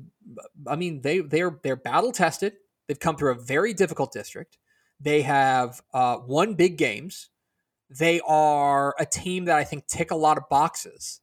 I 0.67 0.75
mean 0.75 1.02
they 1.02 1.19
they're 1.19 1.60
they're 1.63 1.75
battle 1.75 2.12
tested. 2.12 2.54
They've 2.88 2.99
come 2.99 3.17
through 3.17 3.32
a 3.32 3.39
very 3.39 3.73
difficult 3.73 4.12
district. 4.12 4.58
They 4.99 5.21
have 5.23 5.82
uh, 5.93 6.17
won 6.25 6.56
big 6.56 6.78
games 6.78 7.30
they 7.89 8.21
are 8.21 8.95
a 8.99 9.06
team 9.06 9.45
that 9.45 9.58
I 9.58 9.63
think 9.63 9.88
tick 9.88 10.12
a 10.12 10.15
lot 10.15 10.38
of 10.38 10.47
boxes. 10.49 11.21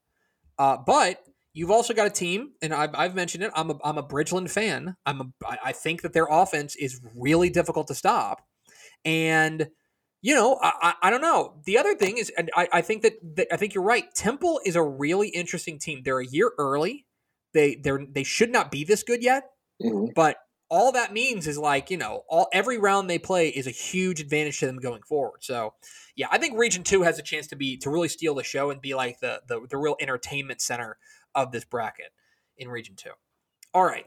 Uh, 0.59 0.77
but 0.77 1.23
you've 1.53 1.71
also 1.71 1.95
got 1.95 2.07
a 2.07 2.11
team, 2.11 2.53
and 2.61 2.75
I've, 2.75 2.95
I've 2.95 3.15
mentioned 3.15 3.45
it. 3.45 3.53
I'm 3.55 3.71
a, 3.71 3.79
I'm 3.85 3.99
a 3.99 4.03
Bridgeland 4.03 4.51
fan. 4.51 4.97
I'm 5.07 5.21
a, 5.21 5.27
I 5.65 5.73
think 5.73 6.03
that 6.03 6.13
their 6.13 6.27
offense 6.29 6.75
is 6.77 7.01
really 7.15 7.51
difficult 7.51 7.87
to 7.89 7.95
stop, 7.95 8.43
and 9.05 9.69
you 10.23 10.35
know 10.35 10.59
I, 10.61 10.73
I, 10.83 10.95
I 11.05 11.11
don't 11.11 11.21
know. 11.21 11.61
The 11.67 11.79
other 11.79 11.95
thing 11.95 12.19
is, 12.19 12.33
and 12.37 12.51
I, 12.57 12.69
I 12.73 12.81
think 12.81 13.03
that, 13.03 13.15
that 13.37 13.49
I 13.53 13.57
think 13.57 13.75
you're 13.75 13.85
right. 13.85 14.13
Temple 14.15 14.61
is 14.65 14.77
a 14.77 14.83
really 14.83 15.29
interesting 15.29 15.79
team. 15.79 16.03
They're 16.05 16.21
a 16.21 16.27
year 16.27 16.53
early. 16.59 17.06
They 17.57 17.75
they 17.75 17.91
they 18.13 18.23
should 18.23 18.53
not 18.53 18.71
be 18.71 18.85
this 18.85 19.03
good 19.03 19.23
yet, 19.23 19.45
mm-hmm. 19.83 20.13
but 20.15 20.37
all 20.69 20.93
that 20.93 21.13
means 21.13 21.47
is 21.47 21.57
like 21.57 21.91
you 21.91 21.97
know 21.97 22.23
all 22.29 22.49
every 22.53 22.77
round 22.77 23.09
they 23.09 23.19
play 23.19 23.49
is 23.49 23.67
a 23.67 23.71
huge 23.71 24.21
advantage 24.21 24.61
to 24.61 24.67
them 24.67 24.77
going 24.77 25.03
forward. 25.03 25.43
So 25.43 25.73
yeah, 26.17 26.27
I 26.31 26.37
think 26.37 26.59
Region 26.59 26.83
Two 26.83 27.03
has 27.03 27.19
a 27.19 27.23
chance 27.23 27.47
to 27.49 27.57
be 27.57 27.79
to 27.79 27.91
really 27.91 28.09
steal 28.09 28.35
the 28.35 28.45
show 28.45 28.71
and 28.71 28.81
be 28.81 28.95
like 28.95 29.21
the 29.21 29.41
the, 29.49 29.67
the 29.71 29.79
real 29.79 29.97
entertainment 30.01 30.61
center 30.61 30.99
of 31.35 31.51
this 31.51 31.65
bracket 31.65 32.13
in 32.59 32.69
Region 32.69 32.95
Two. 32.95 33.13
All 33.73 33.85
right, 33.85 34.05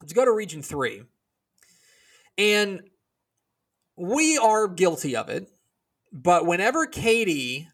let's 0.00 0.12
go 0.12 0.24
to 0.24 0.32
Region 0.32 0.62
Three, 0.62 1.02
and 2.38 2.82
we 3.96 4.38
are 4.38 4.68
guilty 4.68 5.16
of 5.16 5.28
it. 5.28 5.50
But 6.12 6.46
whenever 6.46 6.86
Katie 6.86 7.68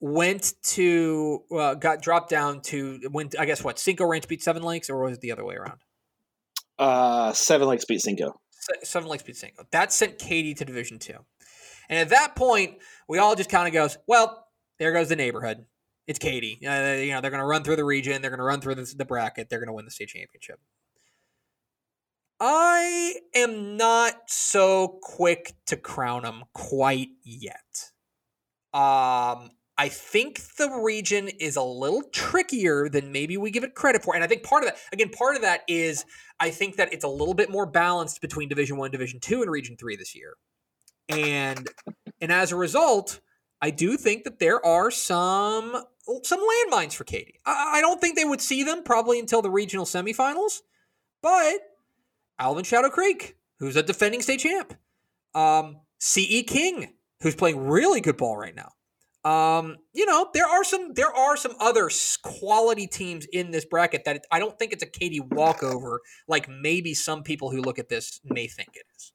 went 0.00 0.54
to 0.62 1.42
uh, 1.56 1.74
got 1.74 2.02
dropped 2.02 2.30
down 2.30 2.60
to 2.62 3.00
went. 3.10 3.38
I 3.38 3.46
guess 3.46 3.62
what 3.62 3.78
Cinco 3.78 4.04
Ranch 4.04 4.28
beat 4.28 4.42
Seven 4.42 4.62
Lakes, 4.62 4.90
or 4.90 5.02
was 5.02 5.14
it 5.14 5.20
the 5.20 5.32
other 5.32 5.44
way 5.44 5.56
around? 5.56 5.80
Uh, 6.78 7.32
Seven 7.32 7.68
Lakes 7.68 7.84
beat 7.84 8.00
Cinco. 8.00 8.40
Seven 8.82 9.08
Lakes 9.08 9.22
beat 9.22 9.36
Cinco. 9.36 9.64
That 9.72 9.92
sent 9.92 10.18
Katy 10.18 10.54
to 10.54 10.64
Division 10.64 10.98
Two, 10.98 11.18
and 11.88 11.98
at 11.98 12.10
that 12.10 12.36
point, 12.36 12.78
we 13.08 13.18
all 13.18 13.34
just 13.34 13.50
kind 13.50 13.66
of 13.66 13.74
goes, 13.74 13.98
"Well, 14.06 14.46
there 14.78 14.92
goes 14.92 15.08
the 15.08 15.16
neighborhood. 15.16 15.66
It's 16.06 16.18
Katy. 16.18 16.66
Uh, 16.66 16.94
you 16.94 17.12
know, 17.12 17.20
they're 17.20 17.30
going 17.30 17.42
to 17.42 17.46
run 17.46 17.64
through 17.64 17.76
the 17.76 17.84
region. 17.84 18.22
They're 18.22 18.30
going 18.30 18.38
to 18.38 18.44
run 18.44 18.60
through 18.60 18.76
the, 18.76 18.94
the 18.96 19.04
bracket. 19.04 19.50
They're 19.50 19.58
going 19.58 19.68
to 19.68 19.74
win 19.74 19.84
the 19.84 19.90
state 19.90 20.08
championship." 20.08 20.60
I 22.40 23.16
am 23.34 23.76
not 23.76 24.30
so 24.30 24.98
quick 25.02 25.54
to 25.66 25.76
crown 25.76 26.22
them 26.22 26.44
quite 26.54 27.08
yet. 27.24 27.90
Um, 28.72 29.50
I 29.78 29.88
think 29.88 30.56
the 30.56 30.68
region 30.82 31.28
is 31.38 31.54
a 31.54 31.62
little 31.62 32.02
trickier 32.12 32.88
than 32.88 33.12
maybe 33.12 33.36
we 33.36 33.52
give 33.52 33.62
it 33.62 33.76
credit 33.76 34.02
for. 34.02 34.16
And 34.16 34.24
I 34.24 34.26
think 34.26 34.42
part 34.42 34.64
of 34.64 34.70
that, 34.70 34.78
again, 34.92 35.10
part 35.10 35.36
of 35.36 35.42
that 35.42 35.62
is 35.68 36.04
I 36.40 36.50
think 36.50 36.76
that 36.76 36.92
it's 36.92 37.04
a 37.04 37.08
little 37.08 37.34
bit 37.34 37.48
more 37.48 37.64
balanced 37.64 38.20
between 38.20 38.48
Division 38.48 38.76
One, 38.76 38.90
Division 38.90 39.20
Two, 39.20 39.40
and 39.40 39.50
Region 39.50 39.76
Three 39.76 39.96
this 39.96 40.16
year. 40.16 40.34
And 41.08 41.68
and 42.20 42.32
as 42.32 42.50
a 42.50 42.56
result, 42.56 43.20
I 43.62 43.70
do 43.70 43.96
think 43.96 44.24
that 44.24 44.40
there 44.40 44.64
are 44.66 44.90
some 44.90 45.84
some 46.24 46.40
landmines 46.40 46.94
for 46.94 47.04
Katy. 47.04 47.38
I, 47.46 47.74
I 47.76 47.80
don't 47.80 48.00
think 48.00 48.16
they 48.16 48.24
would 48.24 48.40
see 48.40 48.64
them 48.64 48.82
probably 48.82 49.20
until 49.20 49.42
the 49.42 49.50
regional 49.50 49.84
semifinals, 49.84 50.60
but 51.22 51.60
Alvin 52.40 52.64
Shadow 52.64 52.88
Creek, 52.88 53.36
who's 53.60 53.76
a 53.76 53.82
defending 53.82 54.22
state 54.22 54.40
champ, 54.40 54.74
um, 55.34 55.76
CE 56.00 56.42
King, 56.46 56.94
who's 57.22 57.36
playing 57.36 57.68
really 57.68 58.00
good 58.00 58.16
ball 58.16 58.36
right 58.36 58.56
now. 58.56 58.72
Um, 59.24 59.76
you 59.92 60.06
know, 60.06 60.28
there 60.32 60.46
are 60.46 60.62
some 60.62 60.92
there 60.94 61.12
are 61.14 61.36
some 61.36 61.52
other 61.60 61.90
quality 62.22 62.86
teams 62.86 63.26
in 63.32 63.50
this 63.50 63.64
bracket 63.64 64.04
that 64.04 64.16
it, 64.16 64.26
I 64.30 64.38
don't 64.38 64.58
think 64.58 64.72
it's 64.72 64.82
a 64.82 64.86
Katy 64.86 65.20
walkover 65.20 66.00
like 66.28 66.48
maybe 66.48 66.94
some 66.94 67.22
people 67.22 67.50
who 67.50 67.60
look 67.60 67.78
at 67.78 67.88
this 67.88 68.20
may 68.24 68.46
think 68.46 68.70
it 68.74 68.84
is. 68.96 69.12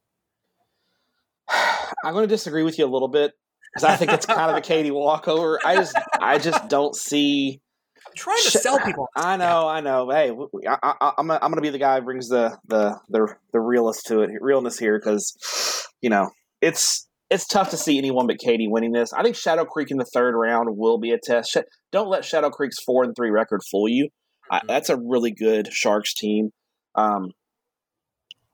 I'm 2.04 2.14
going 2.14 2.24
to 2.24 2.34
disagree 2.34 2.64
with 2.64 2.78
you 2.78 2.86
a 2.86 2.92
little 2.92 3.08
bit 3.08 3.32
because 3.74 3.86
I 3.86 3.96
think 3.96 4.12
it's 4.12 4.26
kind 4.26 4.52
of 4.52 4.58
a 4.58 4.62
Katy 4.62 4.92
walkover. 4.92 5.60
I 5.66 5.76
just 5.76 5.96
I 6.20 6.38
just 6.38 6.68
don't 6.68 6.96
see. 6.96 7.62
I'm 8.06 8.14
trying 8.16 8.42
to 8.44 8.52
sell 8.52 8.80
people. 8.80 9.08
I 9.16 9.38
know, 9.38 9.68
I 9.68 9.80
know. 9.80 10.10
Hey, 10.10 10.32
I, 10.68 11.14
am 11.18 11.32
I'm 11.32 11.40
going 11.40 11.56
to 11.56 11.62
be 11.62 11.70
the 11.70 11.78
guy 11.78 12.00
who 12.00 12.06
brings 12.06 12.28
the 12.28 12.58
the 12.68 13.00
the 13.10 13.36
the 13.54 13.60
realist 13.60 14.08
to 14.08 14.22
it, 14.22 14.32
realness 14.42 14.78
here 14.78 15.00
because 15.00 15.88
you 16.02 16.10
know 16.10 16.30
it's 16.62 17.08
it's 17.34 17.48
tough 17.48 17.72
to 17.72 17.78
see 17.78 17.98
anyone 17.98 18.28
but 18.28 18.38
Katy 18.38 18.68
winning 18.68 18.92
this. 18.92 19.12
I 19.12 19.24
think 19.24 19.36
Shadow 19.36 19.66
Creek 19.66 19.90
in 19.90 19.98
the 19.98 20.06
third 20.14 20.36
round 20.38 20.78
will 20.78 21.00
be 21.00 21.12
a 21.12 21.18
test. 21.18 21.58
Don't 21.92 22.08
let 22.08 22.24
Shadow 22.24 22.52
Creek's 22.52 22.82
four 22.84 23.04
and 23.04 23.16
three 23.16 23.32
record 23.32 23.62
fool 23.72 23.90
you. 23.90 24.06
Mm-hmm. 24.06 24.56
I, 24.56 24.62
that's 24.68 24.90
a 24.90 24.98
really 24.98 25.32
good 25.32 25.74
Sharks 25.74 26.14
team. 26.14 26.52
Um, 26.94 27.32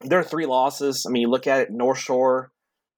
there 0.02 0.20
are 0.20 0.24
three 0.24 0.46
losses. 0.46 1.06
I 1.06 1.12
mean, 1.12 1.24
you 1.24 1.30
look 1.30 1.46
at 1.46 1.60
it, 1.60 1.68
North 1.72 2.00
Shore. 2.00 2.52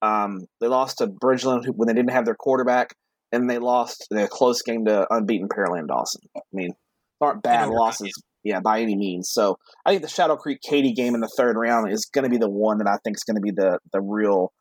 Um, 0.03 0.41
they 0.59 0.67
lost 0.67 0.99
to 0.99 1.07
Bridgeland 1.07 1.65
when 1.75 1.87
they 1.87 1.93
didn't 1.93 2.11
have 2.11 2.25
their 2.25 2.35
quarterback, 2.35 2.93
and 3.31 3.49
they 3.49 3.57
lost 3.57 4.07
in 4.11 4.19
a 4.19 4.27
close 4.27 4.61
game 4.61 4.85
to 4.85 5.07
unbeaten 5.11 5.49
Pearland 5.49 5.87
Dawson. 5.87 6.21
I 6.37 6.41
mean, 6.53 6.73
aren't 7.19 7.41
bad 7.41 7.69
losses, 7.69 8.13
yeah, 8.43 8.59
by 8.59 8.81
any 8.81 8.95
means. 8.95 9.31
So 9.31 9.57
I 9.83 9.89
think 9.89 10.03
the 10.03 10.09
Shadow 10.09 10.35
Creek 10.35 10.59
Katy 10.61 10.93
game 10.93 11.15
in 11.15 11.21
the 11.21 11.31
third 11.35 11.55
round 11.57 11.91
is 11.91 12.05
going 12.05 12.23
to 12.23 12.29
be 12.29 12.37
the 12.37 12.49
one 12.49 12.77
that 12.79 12.87
I 12.87 12.97
think 13.03 13.17
is 13.17 13.23
going 13.23 13.37
to 13.37 13.41
be 13.41 13.51
the 13.51 13.79
the 13.93 14.01
real 14.01 14.51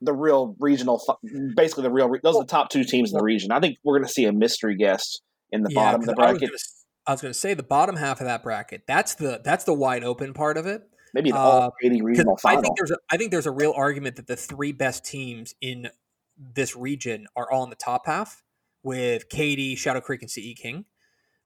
the 0.00 0.12
real 0.12 0.56
regional, 0.58 1.02
basically 1.56 1.82
the 1.82 1.90
real. 1.90 2.10
Those 2.22 2.36
are 2.36 2.42
the 2.42 2.48
top 2.48 2.70
two 2.70 2.84
teams 2.84 3.12
in 3.12 3.18
the 3.18 3.24
region. 3.24 3.50
I 3.52 3.60
think 3.60 3.78
we're 3.84 3.98
going 3.98 4.06
to 4.06 4.12
see 4.12 4.24
a 4.24 4.32
mystery 4.32 4.76
guest 4.76 5.22
in 5.50 5.62
the 5.62 5.70
yeah, 5.70 5.80
bottom 5.80 6.00
of 6.02 6.06
the 6.06 6.14
bracket. 6.14 6.50
I 7.06 7.12
was 7.12 7.22
going 7.22 7.32
to 7.32 7.38
say 7.38 7.54
the 7.54 7.62
bottom 7.62 7.96
half 7.96 8.20
of 8.20 8.26
that 8.26 8.42
bracket. 8.42 8.82
That's 8.86 9.14
the 9.14 9.40
that's 9.42 9.64
the 9.64 9.74
wide 9.74 10.04
open 10.04 10.34
part 10.34 10.56
of 10.56 10.66
it. 10.66 10.82
Maybe 11.14 11.30
the 11.30 11.38
all 11.38 11.62
uh, 11.62 11.70
regional 11.82 12.36
final. 12.36 12.58
I 12.58 12.62
think 12.62 12.76
there's 12.76 12.90
a, 12.90 12.98
I 13.10 13.16
think 13.16 13.30
there's 13.30 13.46
a 13.46 13.50
real 13.50 13.72
argument 13.74 14.16
that 14.16 14.26
the 14.26 14.36
three 14.36 14.72
best 14.72 15.04
teams 15.04 15.54
in 15.60 15.88
this 16.36 16.76
region 16.76 17.26
are 17.34 17.50
all 17.50 17.64
in 17.64 17.70
the 17.70 17.76
top 17.76 18.06
half 18.06 18.42
with 18.82 19.28
Katy, 19.28 19.74
Shadow 19.74 20.00
Creek, 20.00 20.22
and 20.22 20.30
CE 20.30 20.54
King. 20.54 20.84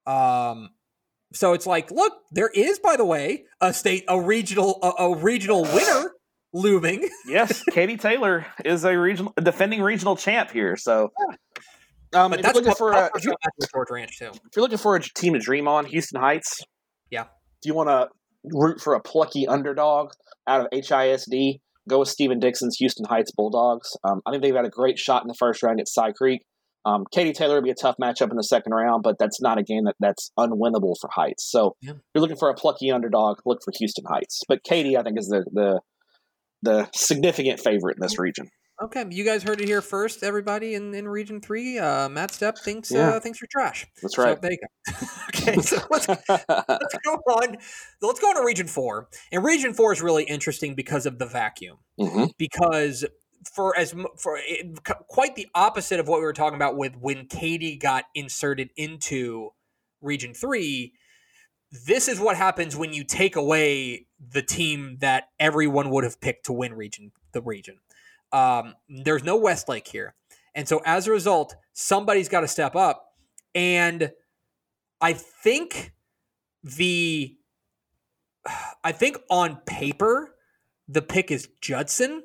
Um, 0.07 0.71
so 1.33 1.55
it's 1.55 1.67
like, 1.67 1.91
look, 1.91 2.12
there 2.31 2.51
is, 2.55 2.79
by 2.79 2.97
the 2.97 3.05
way, 3.05 3.45
a 3.61 3.73
state, 3.73 4.05
a 4.09 4.21
regional, 4.21 4.79
a, 4.83 5.05
a 5.05 5.17
regional 5.17 5.62
winner 5.62 6.12
looming. 6.53 7.09
yes, 7.27 7.62
Katy 7.71 7.97
Taylor 7.97 8.47
is 8.65 8.85
a 8.85 8.97
regional 8.99 9.33
defending 9.43 9.83
regional 9.83 10.17
champ 10.17 10.51
here. 10.51 10.77
So, 10.77 11.12
um, 12.15 12.31
but 12.31 12.43
that's 12.43 12.55
looking 12.55 12.75
for 12.75 12.93
a, 12.93 13.11
if 13.15 13.25
you're, 13.25 13.35
Ranch 13.91 14.19
too. 14.19 14.27
If 14.27 14.57
you're 14.57 14.62
looking 14.62 14.79
for 14.79 14.97
a 14.97 15.01
team 15.01 15.35
to 15.35 15.38
dream 15.38 15.69
on, 15.69 15.87
Houston 15.87 16.21
Heights. 16.21 16.61
Yeah. 17.11 17.25
Do 17.62 17.69
you 17.69 17.75
want 17.75 17.88
to 17.88 18.09
root 18.45 18.81
for 18.81 18.95
a 18.95 19.01
plucky 19.01 19.47
underdog 19.47 20.12
out 20.47 20.61
of 20.61 20.67
HISD? 20.73 21.61
Go 21.88 22.01
with 22.01 22.09
Stephen 22.09 22.38
Dixon's 22.38 22.77
Houston 22.79 23.07
Heights 23.07 23.33
Bulldogs. 23.33 23.97
Um, 24.05 24.21
I 24.27 24.31
think 24.31 24.43
they've 24.43 24.55
had 24.55 24.65
a 24.65 24.71
great 24.71 24.99
shot 24.99 25.23
in 25.23 25.29
the 25.29 25.35
first 25.35 25.62
round 25.62 25.81
at 25.81 25.88
Cy 25.88 26.12
Creek. 26.12 26.43
Um, 26.85 27.05
Katy 27.12 27.33
Taylor 27.33 27.57
would 27.57 27.65
be 27.65 27.71
a 27.71 27.75
tough 27.75 27.97
matchup 28.01 28.31
in 28.31 28.37
the 28.37 28.43
second 28.43 28.73
round, 28.73 29.03
but 29.03 29.17
that's 29.19 29.41
not 29.41 29.59
a 29.59 29.62
game 29.62 29.85
that, 29.85 29.95
that's 30.01 30.33
unwinnable 30.38 30.95
for 31.01 31.09
Heights. 31.12 31.49
So 31.49 31.77
yeah. 31.81 31.93
you're 32.15 32.23
looking 32.23 32.37
for 32.37 32.51
a 32.51 32.55
plucky 32.55 32.91
underdog, 32.91 33.38
look 33.47 33.61
for 33.65 33.73
Houston 33.79 34.05
Heights. 34.09 34.43
But 34.49 34.65
Katy, 34.65 34.97
I 34.97 35.03
think, 35.03 35.19
is 35.19 35.29
the, 35.29 35.45
the 35.53 35.81
the 36.62 36.88
significant 36.94 37.61
favorite 37.61 37.96
in 37.96 38.01
this 38.01 38.18
region. 38.18 38.48
Okay, 38.83 39.05
you 39.11 39.25
guys 39.25 39.44
heard 39.44 39.61
it 39.61 39.68
here 39.68 39.83
first, 39.83 40.25
everybody 40.25 40.75
in, 40.75 40.92
in 40.94 41.07
Region 41.07 41.40
Three. 41.40 41.79
Uh, 41.79 42.09
Matt 42.09 42.33
Stepp 42.33 42.59
thinks 42.59 42.90
yeah. 42.90 43.11
uh, 43.11 43.20
thinks 43.20 43.40
you're 43.40 43.48
trash. 43.48 43.87
That's 44.01 44.18
right. 44.18 44.37
So, 44.37 44.40
there 44.40 44.51
you 44.51 44.59
go. 44.59 45.07
okay, 45.29 45.61
so 45.61 45.77
let's, 45.88 46.09
let's 46.09 46.18
go 47.05 47.12
on. 47.29 47.59
Let's 48.01 48.18
go 48.18 48.29
on 48.29 48.37
to 48.37 48.44
Region 48.44 48.66
Four. 48.66 49.09
And 49.31 49.44
Region 49.44 49.72
Four 49.72 49.92
is 49.92 50.03
really 50.03 50.25
interesting 50.25 50.75
because 50.75 51.07
of 51.07 51.18
the 51.18 51.27
vacuum. 51.27 51.77
Mm-hmm. 52.01 52.25
Because 52.38 53.05
for 53.55 53.79
as 53.79 53.94
for 54.18 54.38
it, 54.38 54.83
quite 55.09 55.37
the 55.37 55.46
opposite 55.55 56.01
of 56.01 56.09
what 56.09 56.18
we 56.18 56.25
were 56.25 56.33
talking 56.33 56.57
about 56.57 56.77
with 56.77 56.96
when 56.96 57.27
Katy 57.27 57.77
got 57.77 58.07
inserted 58.16 58.70
into 58.77 59.51
Region 60.01 60.35
Three 60.35 60.94
this 61.73 62.07
is 62.07 62.21
what 62.21 62.37
happens 62.37 62.77
when 62.77 62.93
you 62.93 63.03
take 63.03 63.35
away 63.35 64.07
the 64.31 64.43
team 64.43 64.99
that 65.01 65.29
everyone 65.41 65.89
would 65.91 66.05
have 66.05 66.21
picked 66.21 66.47
to 66.47 66.53
win 66.53 66.75
region 66.75 67.13
the 67.33 67.41
region. 67.41 67.79
Um, 68.31 68.75
there's 68.89 69.25
no 69.25 69.37
Westlake 69.37 69.89
here, 69.89 70.15
and 70.55 70.69
so 70.69 70.83
as 70.85 71.07
a 71.07 71.11
result, 71.11 71.57
somebody's 71.73 72.29
got 72.29 72.41
to 72.41 72.49
step 72.49 72.77
up. 72.77 73.15
And 73.55 74.13
I 75.01 75.15
think 75.15 75.93
the 76.63 77.37
I 78.85 78.93
think 78.93 79.19
on 79.31 79.57
paper 79.67 80.35
the 80.89 81.03
pick 81.03 81.31
is 81.31 81.49
Judson, 81.61 82.23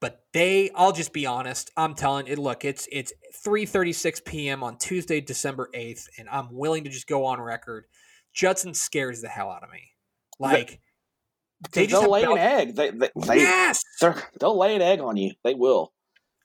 but 0.00 0.24
they 0.32 0.70
I'll 0.74 0.92
just 0.92 1.12
be 1.12 1.26
honest. 1.26 1.70
I'm 1.76 1.94
telling 1.94 2.26
it 2.26 2.38
look, 2.38 2.64
it's 2.64 2.88
it's 2.90 3.12
3:36 3.44 4.24
p.m. 4.24 4.62
on 4.62 4.78
Tuesday, 4.78 5.20
December 5.20 5.68
8th, 5.74 6.08
and 6.18 6.28
I'm 6.30 6.48
willing 6.52 6.84
to 6.84 6.90
just 6.90 7.06
go 7.06 7.26
on 7.26 7.40
record 7.40 7.86
Judson 8.36 8.74
scares 8.74 9.22
the 9.22 9.28
hell 9.28 9.50
out 9.50 9.64
of 9.64 9.70
me. 9.70 9.90
Like 10.38 10.78
they, 11.72 11.86
will 11.86 12.10
lay 12.10 12.24
an 12.24 12.36
egg. 12.36 12.76
They, 12.76 12.90
they, 12.90 13.10
they 13.16 13.36
yes, 13.38 13.82
they'll 14.00 14.58
lay 14.58 14.76
an 14.76 14.82
egg 14.82 15.00
on 15.00 15.16
you. 15.16 15.32
They 15.42 15.54
will. 15.54 15.92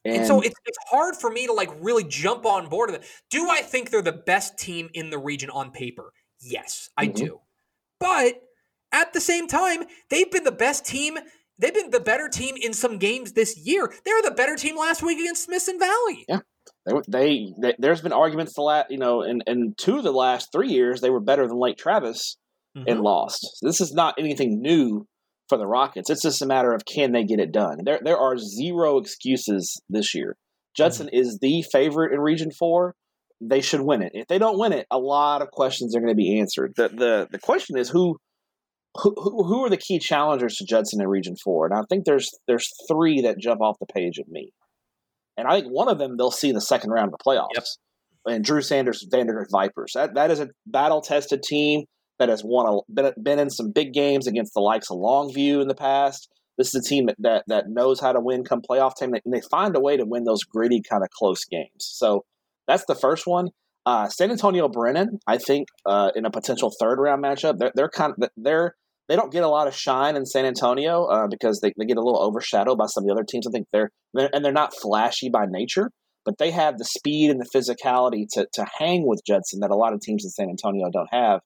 And, 0.04 0.17
and, 0.17 0.25
so 0.25 0.41
it's, 0.41 0.56
it's 0.65 0.77
hard 0.89 1.15
for 1.15 1.30
me 1.30 1.45
to 1.45 1.54
like 1.54 1.69
really 1.80 2.06
jump 2.06 2.45
on 2.45 2.69
board 2.69 2.89
of 2.89 2.95
it. 2.95 3.04
Do 3.30 3.49
I 3.49 3.62
think 3.62 3.91
they're 3.91 4.01
the 4.01 4.12
best 4.13 4.58
team 4.58 4.89
in 4.93 5.10
the 5.10 5.19
region 5.19 5.49
on 5.51 5.71
paper? 5.71 6.13
Yes, 6.39 6.89
I 6.97 7.08
mm-hmm. 7.08 7.15
do. 7.15 7.41
But 7.99 8.41
at 8.91 9.13
the 9.13 9.21
same 9.21 9.47
time, 9.47 9.84
they've 10.10 10.32
been 10.32 10.45
the 10.45 10.51
best 10.51 10.86
team. 10.86 11.17
They've 11.60 11.73
been 11.73 11.91
the 11.91 11.99
better 11.99 12.30
team 12.30 12.56
in 12.60 12.73
some 12.73 12.97
games 12.97 13.34
this 13.34 13.58
year. 13.58 13.93
They 14.06 14.12
were 14.13 14.23
the 14.23 14.36
better 14.36 14.56
team 14.56 14.77
last 14.77 15.04
week 15.04 15.19
against 15.19 15.43
Smithson 15.43 15.77
Valley. 15.77 16.25
Yeah. 16.27 16.39
They, 16.86 16.93
they, 17.08 17.54
they, 17.62 17.76
there's 17.78 18.02
been 18.02 18.13
arguments 18.13 18.54
the 18.56 18.62
last 18.62 18.88
you 18.89 18.97
know 18.97 19.21
in, 19.21 19.41
in 19.47 19.76
two 19.78 19.97
of 19.97 20.04
the 20.04 20.12
last 20.12 20.50
three 20.52 20.69
years 20.69 21.02
they 21.02 21.10
were 21.10 21.19
better 21.19 21.48
than 21.48 21.60
Lake 21.60 21.77
Travis 21.77 22.38
mm-hmm. 22.77 22.88
and 22.88 23.02
lost. 23.02 23.42
So 23.56 23.67
this 23.67 23.81
is 23.81 23.94
not 23.94 24.15
anything 24.17 24.62
new 24.62 25.06
for 25.48 25.58
the 25.58 25.67
Rockets. 25.67 26.10
It's 26.10 26.23
just 26.23 26.42
a 26.42 26.48
matter 26.48 26.73
of 26.73 26.85
can 26.85 27.12
they 27.12 27.23
get 27.23 27.40
it 27.40 27.52
done. 27.52 27.79
There 27.83 28.00
there 28.04 28.17
are 28.17 28.38
zero 28.38 28.98
excuses 28.98 29.81
this 29.90 30.15
year. 30.15 30.38
Judson 30.75 31.08
mm-hmm. 31.08 31.19
is 31.19 31.40
the 31.42 31.63
favorite 31.71 32.13
in 32.13 32.19
Region 32.19 32.52
Four. 32.52 32.96
They 33.42 33.62
should 33.62 33.81
win 33.81 34.02
it. 34.02 34.12
If 34.13 34.27
they 34.27 34.38
don't 34.38 34.60
win 34.60 34.71
it, 34.71 34.85
a 34.92 35.00
lot 35.00 35.42
of 35.42 35.50
questions 35.52 35.96
are 35.96 36.00
going 36.00 36.13
to 36.13 36.15
be 36.15 36.40
answered. 36.40 36.73
The 36.75 36.90
the 36.90 37.27
the 37.31 37.40
question 37.40 37.77
is 37.77 37.90
who 37.90 38.17
who, 38.96 39.13
who 39.15 39.65
are 39.65 39.69
the 39.69 39.77
key 39.77 40.00
challengers 40.00 40.56
to 40.56 40.65
Judson 40.65 41.02
in 41.02 41.08
Region 41.08 41.35
Four? 41.44 41.65
And 41.65 41.75
I 41.75 41.81
think 41.90 42.06
there's 42.06 42.29
there's 42.48 42.69
three 42.90 43.21
that 43.21 43.38
jump 43.40 43.62
off 43.62 43.77
the 43.79 43.92
page 43.94 44.19
at 44.19 44.27
me. 44.27 44.52
And 45.38 45.48
I 45.48 45.60
think 45.60 45.71
one 45.71 45.90
of 45.90 45.98
them 45.98 46.17
they'll 46.17 46.32
see 46.32 46.50
in 46.50 46.56
the 46.56 46.62
second 46.62 46.92
round 46.92 47.12
of 47.12 47.17
the 47.17 47.23
playoffs. 47.23 47.50
Yep. 47.56 47.63
And 48.27 48.44
Drew 48.44 48.62
Sanders, 48.62 49.06
Vandegrift 49.10 49.52
Vipers. 49.52 49.94
That 49.96 50.13
that 50.15 50.29
is 50.32 50.40
a 50.40 50.50
battle 50.65 51.02
tested 51.02 51.42
team 51.44 51.86
that 52.19 52.29
has 52.29 52.44
won 52.44 52.67
a 52.67 52.94
been, 52.94 53.13
been 53.21 53.40
in 53.40 53.50
some 53.50 53.71
big 53.71 53.94
games 53.94 54.27
against 54.27 54.54
the 54.54 54.62
likes 54.62 54.92
of 54.92 54.98
Longview 54.98 55.62
in 55.62 55.67
the 55.67 55.75
past. 55.75 56.29
This 56.58 56.75
is 56.75 56.86
a 56.86 56.88
team 56.88 57.08
that, 57.08 57.15
that, 57.19 57.44
that 57.48 57.69
knows 57.69 58.00
how 58.00 58.12
to 58.12 58.19
win 58.19 58.44
come 58.44 58.62
playoff 58.62 58.92
time, 59.00 59.13
and 59.13 59.34
they 59.34 59.42
find 59.42 59.75
a 59.75 59.79
way 59.79 59.98
to 59.98 60.06
win 60.06 60.25
those 60.25 60.44
gritty 60.44 60.82
kind 60.88 61.02
of 61.02 61.10
close 61.10 61.46
games. 61.46 61.71
So 61.79 62.23
that's 62.67 62.86
the 62.88 62.94
first 62.94 63.25
one. 63.25 63.48
Uh, 63.88 64.08
San 64.10 64.29
Antonio 64.29 64.69
Brennan, 64.69 65.19
I 65.25 65.40
think, 65.40 65.69
uh, 65.88 66.12
in 66.15 66.25
a 66.25 66.29
potential 66.29 66.71
third 66.79 67.00
round 67.00 67.23
matchup, 67.23 67.58
they're, 67.58 67.71
they're 67.73 67.90
kind 67.90 68.13
of 68.15 68.29
they're 68.38 68.75
they 69.12 69.17
don't 69.17 69.31
get 69.31 69.43
a 69.43 69.49
lot 69.49 69.67
of 69.67 69.75
shine 69.75 70.15
in 70.15 70.25
San 70.25 70.45
Antonio 70.45 71.03
uh, 71.03 71.27
because 71.27 71.59
they, 71.59 71.73
they 71.77 71.83
get 71.83 71.97
a 71.97 72.01
little 72.01 72.23
overshadowed 72.23 72.77
by 72.77 72.85
some 72.85 73.03
of 73.03 73.07
the 73.09 73.13
other 73.13 73.25
teams. 73.25 73.45
I 73.45 73.51
think 73.51 73.67
they're, 73.73 73.91
and 74.13 74.45
they're 74.45 74.53
not 74.53 74.73
flashy 74.73 75.27
by 75.27 75.47
nature, 75.49 75.91
but 76.23 76.37
they 76.37 76.49
have 76.51 76.77
the 76.77 76.85
speed 76.85 77.29
and 77.29 77.41
the 77.41 77.49
physicality 77.53 78.25
to 78.35 78.47
to 78.53 78.65
hang 78.79 79.05
with 79.05 79.19
Judson 79.27 79.59
that 79.59 79.69
a 79.69 79.75
lot 79.75 79.91
of 79.91 79.99
teams 79.99 80.23
in 80.23 80.29
San 80.29 80.47
Antonio 80.49 80.89
don't 80.89 81.09
have. 81.12 81.41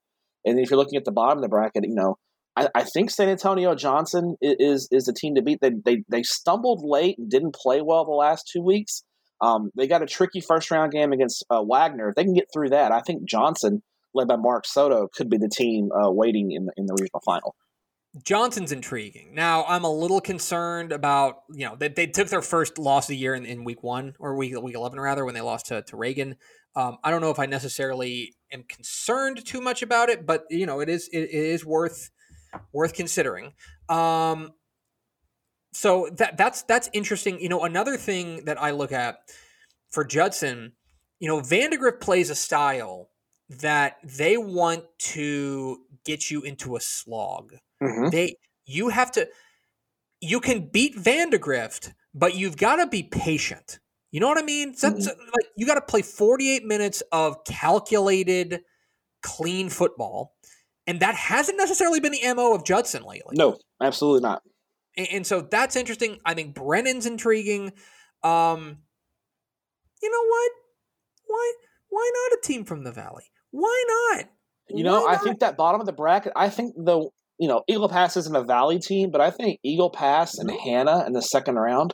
And 0.45 0.59
if 0.59 0.69
you're 0.69 0.77
looking 0.77 0.97
at 0.97 1.05
the 1.05 1.11
bottom 1.11 1.39
of 1.39 1.41
the 1.41 1.49
bracket, 1.49 1.85
you 1.85 1.95
know, 1.95 2.17
I, 2.55 2.69
I 2.75 2.83
think 2.83 3.09
San 3.09 3.29
Antonio 3.29 3.73
Johnson 3.73 4.35
is 4.41 4.87
is 4.91 5.05
the 5.05 5.13
team 5.13 5.33
to 5.33 5.41
beat. 5.41 5.57
They, 5.59 5.71
they 5.83 6.03
they 6.07 6.21
stumbled 6.21 6.83
late 6.83 7.17
and 7.17 7.31
didn't 7.31 7.55
play 7.55 7.81
well 7.81 8.05
the 8.05 8.11
last 8.11 8.47
two 8.53 8.61
weeks. 8.61 9.03
Um, 9.41 9.71
they 9.75 9.87
got 9.87 10.03
a 10.03 10.05
tricky 10.05 10.39
first 10.39 10.69
round 10.69 10.91
game 10.91 11.13
against 11.13 11.43
uh, 11.49 11.63
Wagner. 11.63 12.09
If 12.09 12.15
they 12.15 12.25
can 12.25 12.35
get 12.35 12.49
through 12.53 12.69
that, 12.69 12.91
I 12.91 13.01
think 13.01 13.27
Johnson, 13.27 13.81
led 14.15 14.27
by 14.27 14.35
Mark 14.35 14.65
Soto, 14.65 15.07
could 15.13 15.29
be 15.29 15.37
the 15.37 15.49
team 15.49 15.91
uh, 15.91 16.09
waiting 16.09 16.51
in 16.51 16.65
the, 16.65 16.73
in 16.77 16.85
the 16.85 16.93
regional 16.93 17.21
final. 17.25 17.55
Johnson's 18.23 18.71
intriguing. 18.71 19.35
Now, 19.35 19.65
I'm 19.65 19.83
a 19.83 19.91
little 19.91 20.21
concerned 20.21 20.93
about, 20.93 21.39
you 21.51 21.65
know, 21.65 21.75
they, 21.75 21.89
they 21.89 22.07
took 22.07 22.29
their 22.29 22.41
first 22.41 22.77
loss 22.79 23.05
of 23.05 23.09
the 23.09 23.17
year 23.17 23.35
in, 23.35 23.45
in 23.45 23.65
week 23.65 23.83
one 23.83 24.15
or 24.19 24.37
week, 24.37 24.59
week 24.61 24.75
11, 24.75 24.99
rather, 24.99 25.25
when 25.25 25.33
they 25.33 25.41
lost 25.41 25.65
to, 25.67 25.81
to 25.81 25.97
Reagan. 25.97 26.37
Um, 26.77 26.97
I 27.03 27.11
don't 27.11 27.21
know 27.21 27.29
if 27.29 27.39
I 27.39 27.45
necessarily 27.45 28.33
am 28.53 28.63
concerned 28.63 29.45
too 29.45 29.59
much 29.59 29.81
about 29.81 30.09
it, 30.09 30.25
but, 30.25 30.45
you 30.49 30.65
know, 30.65 30.79
it 30.79 30.87
is, 30.87 31.09
it, 31.11 31.23
it 31.23 31.29
is 31.29 31.65
worth, 31.65 32.09
worth 32.71 32.93
considering. 32.93 33.51
Um, 33.89 34.51
so 35.75 36.07
that 36.13 36.37
that's 36.37 36.63
that's 36.63 36.89
interesting. 36.93 37.39
You 37.41 37.49
know, 37.49 37.65
another 37.65 37.97
thing 37.97 38.45
that 38.45 38.61
I 38.61 38.71
look 38.71 38.93
at 38.93 39.17
for 39.89 40.05
Judson, 40.05 40.71
you 41.19 41.27
know, 41.27 41.41
Vandegrift 41.41 41.99
plays 41.99 42.29
a 42.29 42.35
style 42.35 43.09
that 43.49 43.97
they 44.03 44.37
want 44.37 44.83
to 44.97 45.79
get 46.05 46.31
you 46.31 46.41
into 46.41 46.75
a 46.75 46.79
slog. 46.79 47.53
Mm-hmm. 47.81 48.09
They 48.09 48.37
you 48.65 48.89
have 48.89 49.11
to 49.13 49.27
you 50.21 50.39
can 50.39 50.69
beat 50.71 50.95
Vandegrift, 50.95 51.93
but 52.13 52.35
you've 52.35 52.57
got 52.57 52.77
to 52.77 52.87
be 52.87 53.03
patient. 53.03 53.79
You 54.11 54.21
know 54.21 54.27
what 54.27 54.37
I 54.37 54.43
mean? 54.43 54.75
So, 54.75 54.91
mm-hmm. 54.91 55.01
so, 55.01 55.11
like 55.11 55.47
you 55.57 55.65
got 55.65 55.75
to 55.75 55.81
play 55.81 56.01
48 56.01 56.63
minutes 56.63 57.03
of 57.11 57.43
calculated, 57.43 58.61
clean 59.21 59.69
football, 59.69 60.33
and 60.87 61.01
that 61.01 61.15
hasn't 61.15 61.57
necessarily 61.57 61.99
been 61.99 62.13
the 62.13 62.33
mo 62.33 62.55
of 62.55 62.63
Judson 62.63 63.03
lately. 63.03 63.35
No, 63.37 63.57
absolutely 63.81 64.21
not 64.21 64.41
and, 64.97 65.07
and 65.11 65.27
so 65.27 65.41
that's 65.41 65.75
interesting. 65.75 66.19
I 66.25 66.33
think 66.33 66.55
Brennan's 66.55 67.05
intriguing. 67.05 67.73
Um, 68.23 68.77
you 70.01 70.11
know 70.11 70.25
what? 70.27 70.51
Why 71.27 71.53
why 71.89 72.11
not 72.13 72.39
a 72.39 72.41
team 72.41 72.65
from 72.65 72.83
the 72.83 72.91
Valley? 72.91 73.25
Why 73.55 73.83
not? 73.87 74.25
You 74.69 74.83
know, 74.83 75.03
why 75.03 75.11
I 75.11 75.13
not? 75.13 75.23
think 75.23 75.39
that 75.39 75.55
bottom 75.55 75.79
of 75.79 75.87
the 75.87 75.93
bracket. 75.93 76.33
I 76.35 76.49
think 76.49 76.75
the 76.75 77.09
you 77.39 77.47
know 77.47 77.63
Eagle 77.67 77.87
Pass 77.87 78.17
isn't 78.17 78.35
a 78.35 78.43
Valley 78.43 78.79
team, 78.79 79.11
but 79.11 79.21
I 79.21 79.31
think 79.31 79.59
Eagle 79.63 79.89
Pass 79.89 80.37
and 80.37 80.51
Hanna 80.51 81.05
in 81.07 81.13
the 81.13 81.21
second 81.21 81.55
round. 81.55 81.93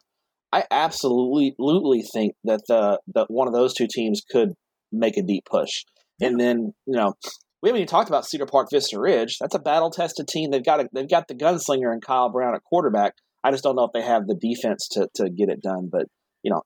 I 0.52 0.66
absolutely, 0.72 1.52
absolutely 1.52 2.02
think 2.02 2.34
that 2.46 2.62
the 2.68 3.00
that 3.14 3.30
one 3.30 3.48
of 3.48 3.54
those 3.54 3.74
two 3.76 3.88
teams 3.94 4.22
could 4.28 4.54
make 4.92 5.18
a 5.18 5.22
deep 5.22 5.46
push. 5.46 5.84
And 6.20 6.40
then 6.40 6.74
you 6.88 6.98
know 6.98 7.14
we 7.62 7.70
haven't 7.70 7.82
even 7.82 7.88
talked 7.88 8.10
about 8.10 8.26
Cedar 8.26 8.48
Park 8.48 8.70
Vista 8.72 9.00
Ridge. 9.00 9.38
That's 9.40 9.56
a 9.56 9.60
battle 9.60 9.92
tested 9.92 10.28
team. 10.28 10.50
They've 10.50 10.66
got 10.66 10.80
a, 10.80 10.90
they've 10.94 11.10
got 11.10 11.28
the 11.28 11.36
gunslinger 11.36 11.92
and 11.92 12.02
Kyle 12.02 12.30
Brown 12.30 12.56
at 12.56 12.64
quarterback. 12.64 13.14
I 13.44 13.52
just 13.52 13.64
don't 13.64 13.76
know 13.76 13.84
if 13.84 13.94
they 13.94 14.02
have 14.02 14.28
the 14.28 14.36
defense 14.36 14.88
to 14.94 15.08
to 15.16 15.30
get 15.30 15.50
it 15.50 15.62
done. 15.62 15.90
But 15.92 16.08
you 16.42 16.52
know, 16.52 16.64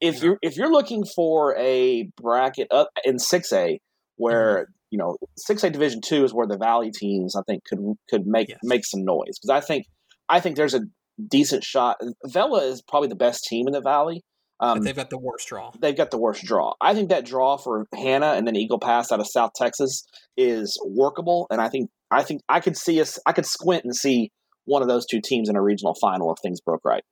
if 0.00 0.22
you're 0.22 0.38
if 0.42 0.56
you're 0.56 0.72
looking 0.72 1.04
for 1.14 1.56
a 1.56 2.10
bracket 2.20 2.68
up 2.72 2.88
in 3.04 3.18
six 3.20 3.52
A, 3.52 3.78
where 4.22 4.54
mm-hmm. 4.54 4.72
you 4.90 4.98
know 4.98 5.16
six 5.36 5.64
A 5.64 5.70
Division 5.70 6.00
two 6.00 6.24
is 6.24 6.32
where 6.32 6.46
the 6.46 6.56
Valley 6.56 6.90
teams 6.90 7.34
I 7.36 7.42
think 7.46 7.64
could 7.64 7.80
could 8.08 8.26
make 8.26 8.48
yes. 8.48 8.58
make 8.62 8.84
some 8.84 9.04
noise 9.04 9.38
because 9.40 9.50
I 9.50 9.60
think 9.60 9.86
I 10.28 10.40
think 10.40 10.56
there's 10.56 10.74
a 10.74 10.82
decent 11.28 11.64
shot. 11.64 11.98
Vela 12.26 12.64
is 12.64 12.82
probably 12.82 13.08
the 13.08 13.16
best 13.16 13.44
team 13.44 13.66
in 13.66 13.72
the 13.72 13.82
Valley. 13.82 14.22
Um, 14.60 14.78
but 14.78 14.84
they've 14.84 14.96
got 14.96 15.10
the 15.10 15.18
worst 15.18 15.48
draw. 15.48 15.72
They've 15.80 15.96
got 15.96 16.12
the 16.12 16.18
worst 16.18 16.44
draw. 16.44 16.74
I 16.80 16.94
think 16.94 17.08
that 17.08 17.24
draw 17.24 17.56
for 17.56 17.86
Hanna 17.92 18.34
and 18.34 18.46
then 18.46 18.54
Eagle 18.54 18.78
Pass 18.78 19.10
out 19.10 19.18
of 19.18 19.26
South 19.26 19.50
Texas 19.56 20.04
is 20.36 20.80
workable, 20.86 21.48
and 21.50 21.60
I 21.60 21.68
think 21.68 21.90
I 22.12 22.22
think 22.22 22.42
I 22.48 22.60
could 22.60 22.76
see 22.76 23.00
us. 23.00 23.18
I 23.26 23.32
could 23.32 23.46
squint 23.46 23.82
and 23.84 23.94
see 23.94 24.30
one 24.64 24.82
of 24.82 24.88
those 24.88 25.04
two 25.04 25.20
teams 25.20 25.48
in 25.48 25.56
a 25.56 25.62
regional 25.62 25.96
final 26.00 26.32
if 26.32 26.38
things 26.40 26.60
broke 26.60 26.82
right. 26.84 27.02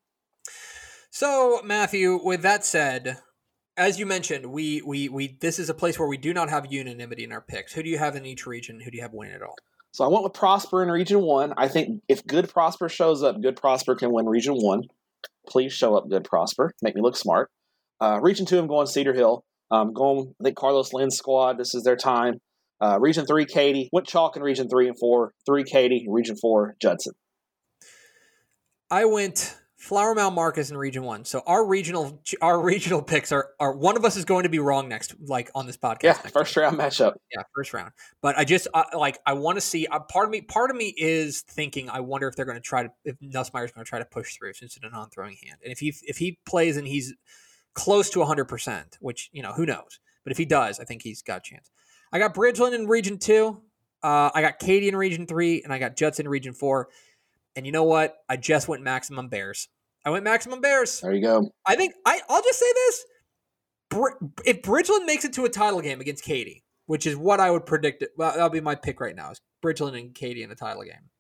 So 1.11 1.61
Matthew, 1.65 2.21
with 2.23 2.43
that 2.43 2.65
said, 2.65 3.19
as 3.81 3.99
you 3.99 4.05
mentioned, 4.05 4.45
we 4.47 4.83
we 4.83 5.09
we 5.09 5.37
this 5.41 5.59
is 5.59 5.71
a 5.71 5.75
place 5.75 5.99
where 5.99 6.09
we 6.09 6.19
do 6.19 6.35
not 6.35 6.51
have 6.51 6.71
unanimity 6.71 7.25
in 7.25 7.33
our 7.33 7.41
picks. 7.41 7.73
Who 7.73 7.83
do 7.83 7.89
you 7.89 7.99
have 7.99 8.15
in 8.15 8.27
each 8.27 8.47
region? 8.47 8.81
Who 8.81 8.91
do 8.91 8.97
you 8.97 9.03
have 9.03 9.15
winning 9.15 9.35
it 9.35 9.43
all? 9.43 9.57
So 9.93 10.05
I 10.05 10.09
went 10.09 10.23
with 10.23 10.35
Prosper 10.35 10.83
in 10.83 10.91
Region 10.91 11.23
One. 11.23 11.55
I 11.57 11.67
think 11.67 12.03
if 12.07 12.25
Good 12.27 12.51
Prosper 12.51 12.91
shows 12.91 13.23
up, 13.23 13.41
Good 13.41 13.57
Prosper 13.57 13.95
can 13.95 14.13
win 14.13 14.27
Region 14.27 14.55
One. 14.55 14.83
Please 15.49 15.73
show 15.73 15.97
up, 15.97 16.09
good 16.09 16.25
Prosper. 16.25 16.73
Make 16.83 16.95
me 16.95 17.01
look 17.01 17.17
smart. 17.17 17.51
Uh, 18.01 18.19
region 18.21 18.47
two, 18.47 18.59
I'm 18.59 18.67
going 18.67 18.87
Cedar 18.87 19.15
Hill. 19.15 19.43
Um, 19.71 19.93
going, 19.93 20.35
I 20.41 20.45
think 20.45 20.57
Carlos 20.57 20.93
Lynn's 20.93 21.17
squad. 21.17 21.59
This 21.59 21.75
is 21.75 21.83
their 21.83 21.97
time. 21.97 22.35
Uh, 22.81 22.99
region 23.01 23.27
three, 23.27 23.47
Katy. 23.47 23.89
Went 23.93 24.07
chalk 24.07 24.37
in 24.37 24.43
region 24.43 24.69
three 24.69 24.89
and 24.89 24.99
four. 24.99 25.33
Three, 25.47 25.65
Katy. 25.65 26.07
Region 26.09 26.37
four, 26.37 26.77
Judson. 26.81 27.15
I 28.91 29.07
went 29.07 29.57
Flower 29.81 30.15
Mound 30.15 30.35
Marcus 30.35 30.71
in 30.71 30.77
Region 30.77 31.05
One. 31.05 31.25
So 31.25 31.43
our 31.47 31.65
regional 31.65 32.21
our 32.43 32.61
regional 32.61 33.01
picks 33.01 33.33
are 33.33 33.49
are 33.59 33.73
one 33.73 33.97
of 33.97 34.05
us 34.05 34.15
is 34.15 34.27
going 34.27 34.43
to 34.43 34.51
be 34.51 34.59
wrong 34.59 34.91
next, 34.91 35.15
like 35.23 35.51
on 35.55 35.67
this 35.67 35.79
podcast. 35.79 36.03
Yeah, 36.03 36.13
first 36.13 36.55
round 36.55 36.79
matchup. 36.79 37.15
Yeah, 37.35 37.45
first 37.57 37.73
round. 37.73 37.93
But 38.21 38.37
I 38.37 38.45
just 38.45 38.69
uh, 38.75 38.85
like 38.93 39.19
I 39.25 39.33
want 39.33 39.57
to 39.57 39.63
see. 39.63 39.87
Uh, 39.87 40.01
part 40.01 40.27
of 40.27 40.33
me, 40.33 40.43
part 40.43 40.71
of 40.71 40.77
me 40.77 40.93
is 40.99 41.41
thinking. 41.41 41.89
I 41.89 42.01
wonder 42.01 42.29
if 42.29 42.37
they're 42.37 42.45
going 42.45 42.59
to 42.59 42.61
try 42.61 42.83
to 42.83 42.91
if 43.07 43.19
Nussmeier's 43.21 43.73
going 43.73 43.83
to 43.83 43.89
try 43.89 43.99
to 43.99 44.05
push 44.05 44.37
through 44.37 44.53
since 44.53 44.77
it's 44.77 44.85
a 44.85 44.91
non-throwing 44.91 45.39
hand, 45.47 45.61
and 45.65 45.73
if 45.73 45.79
he 45.79 45.95
if 46.03 46.19
he 46.19 46.39
plays 46.45 46.77
and 46.77 46.87
he's 46.87 47.15
close 47.73 48.11
to 48.11 48.23
hundred 48.23 48.49
percent, 48.49 48.99
which 49.01 49.31
you 49.33 49.43
know 49.43 49.55
who 49.55 49.65
knows, 49.65 49.99
but 50.25 50.31
if 50.31 50.37
he 50.37 50.45
does, 50.45 50.79
I 50.79 50.85
think 50.85 51.01
he's 51.01 51.23
got 51.23 51.39
a 51.39 51.43
chance. 51.43 51.71
I 52.13 52.19
got 52.19 52.35
Bridgeland 52.35 52.75
in 52.75 52.87
Region 52.87 53.17
Two. 53.17 53.63
Uh, 54.03 54.31
I 54.35 54.43
got 54.43 54.59
Katy 54.59 54.89
in 54.89 54.97
Region 54.97 55.27
Three, 55.27 55.63
and 55.63 55.73
I 55.73 55.79
got 55.79 55.97
Judson 55.97 56.27
in 56.27 56.31
Region 56.31 56.53
Four. 56.53 56.89
And 57.57 57.67
you 57.67 57.73
know 57.73 57.85
what? 57.85 58.17
I 58.29 58.37
just 58.37 58.69
went 58.69 58.83
maximum 58.83 59.29
bears. 59.29 59.69
I 60.05 60.11
went 60.11 60.25
maximum 60.25 60.61
bears. 60.61 61.01
There 61.01 61.13
you 61.13 61.23
go. 61.23 61.51
I 61.67 61.77
think 61.77 61.95
I 62.07 62.21
I'll 62.29 62.43
just 62.43 62.59
say 62.59 62.73
this. 62.73 63.05
If 64.45 64.63
Bridgeland 64.63 65.07
makes 65.07 65.25
it 65.25 65.33
to 65.35 65.45
a 65.45 65.49
title 65.49 65.81
game 65.81 66.01
against 66.01 66.25
Katy, 66.25 66.63
which 66.87 67.07
is 67.07 67.17
what 67.17 67.41
I 67.41 67.51
would 67.51 67.67
predict, 67.67 68.03
it, 68.03 68.11
well, 68.17 68.31
that'll 68.33 68.49
be 68.49 68.61
my 68.61 68.77
pick 68.77 69.01
right 69.01 69.17
now. 69.17 69.33
Is 69.33 69.41
Bridgeland 69.65 69.99
and 69.99 70.15
Katy 70.15 70.43
in 70.43 70.51
a 70.51 70.55
title 70.55 70.83
game? 70.83 71.11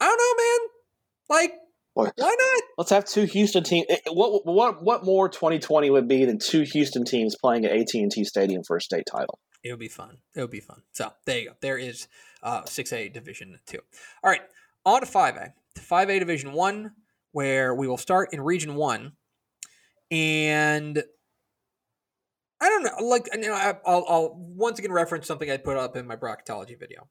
I 0.00 0.06
don't 0.06 0.18
know, 0.18 0.44
man. 0.44 1.42
Like, 1.42 1.52
why 1.94 2.36
not? 2.38 2.62
Let's 2.76 2.90
have 2.90 3.04
two 3.04 3.24
Houston 3.24 3.64
teams. 3.64 3.86
Eh, 3.88 3.98
what 4.12 4.46
what 4.46 4.82
what 4.82 5.04
more 5.04 5.28
2020 5.28 5.90
would 5.90 6.06
be 6.06 6.24
than 6.24 6.38
two 6.38 6.62
Houston 6.62 7.04
teams 7.04 7.34
playing 7.36 7.64
at 7.64 7.72
AT 7.72 7.92
and 7.94 8.10
T 8.10 8.24
Stadium 8.24 8.62
for 8.62 8.76
a 8.76 8.80
state 8.80 9.04
title? 9.10 9.38
It 9.64 9.70
would 9.70 9.80
be 9.80 9.88
fun. 9.88 10.18
It 10.36 10.40
would 10.40 10.50
be 10.50 10.60
fun. 10.60 10.82
So 10.92 11.12
there 11.26 11.38
you 11.40 11.48
go. 11.48 11.54
There 11.60 11.78
is 11.78 12.06
uh, 12.42 12.62
6A 12.62 13.12
Division 13.12 13.58
Two. 13.66 13.80
All 14.22 14.30
right, 14.30 14.42
on 14.88 15.00
to 15.00 15.06
5A. 15.06 15.52
to 15.74 15.80
5A 15.80 16.18
Division 16.18 16.52
One 16.52 16.92
where 17.32 17.74
we 17.74 17.86
will 17.86 17.98
start 17.98 18.32
in 18.32 18.40
region 18.40 18.74
one. 18.74 19.12
And 20.10 21.02
I 22.60 22.68
don't 22.68 22.82
know, 22.82 23.06
like, 23.06 23.28
you 23.32 23.42
know, 23.42 23.54
I'll, 23.86 24.04
I'll 24.08 24.34
once 24.36 24.78
again 24.78 24.92
reference 24.92 25.26
something 25.26 25.50
I 25.50 25.58
put 25.58 25.76
up 25.76 25.96
in 25.96 26.06
my 26.06 26.16
bracketology 26.16 26.78
video. 26.78 27.08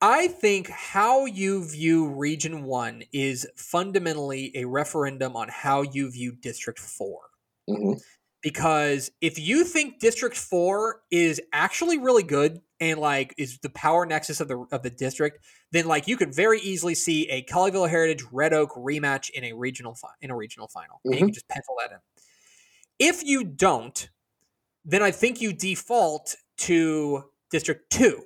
I 0.00 0.28
think 0.28 0.68
how 0.68 1.24
you 1.26 1.64
view 1.64 2.08
Region 2.08 2.64
1 2.64 3.04
is 3.12 3.46
fundamentally 3.56 4.52
a 4.54 4.64
referendum 4.64 5.36
on 5.36 5.48
how 5.48 5.82
you 5.82 6.10
view 6.10 6.32
District 6.32 6.78
4. 6.78 7.20
Mm-hmm. 7.68 7.92
Because 8.42 9.10
if 9.20 9.38
you 9.38 9.64
think 9.64 9.98
District 9.98 10.36
4 10.36 11.00
is 11.10 11.40
actually 11.52 11.98
really 11.98 12.22
good, 12.22 12.60
and 12.80 13.00
like 13.00 13.34
is 13.38 13.58
the 13.58 13.70
power 13.70 14.06
nexus 14.06 14.40
of 14.40 14.48
the 14.48 14.64
of 14.72 14.82
the 14.82 14.90
district, 14.90 15.44
then 15.72 15.86
like 15.86 16.06
you 16.08 16.16
could 16.16 16.34
very 16.34 16.60
easily 16.60 16.94
see 16.94 17.28
a 17.28 17.42
Colleyville 17.44 17.88
Heritage 17.88 18.24
Red 18.32 18.52
Oak 18.52 18.70
rematch 18.76 19.30
in 19.30 19.44
a 19.44 19.52
regional 19.52 19.94
fi- 19.94 20.08
in 20.20 20.30
a 20.30 20.36
regional 20.36 20.68
final. 20.68 20.96
Mm-hmm. 20.96 21.12
And 21.12 21.20
you 21.20 21.26
can 21.26 21.34
just 21.34 21.48
pencil 21.48 21.74
that 21.80 21.92
in. 21.92 21.98
If 22.98 23.24
you 23.24 23.44
don't, 23.44 24.08
then 24.84 25.02
I 25.02 25.10
think 25.10 25.40
you 25.40 25.52
default 25.52 26.36
to 26.58 27.24
District 27.50 27.90
Two, 27.90 28.24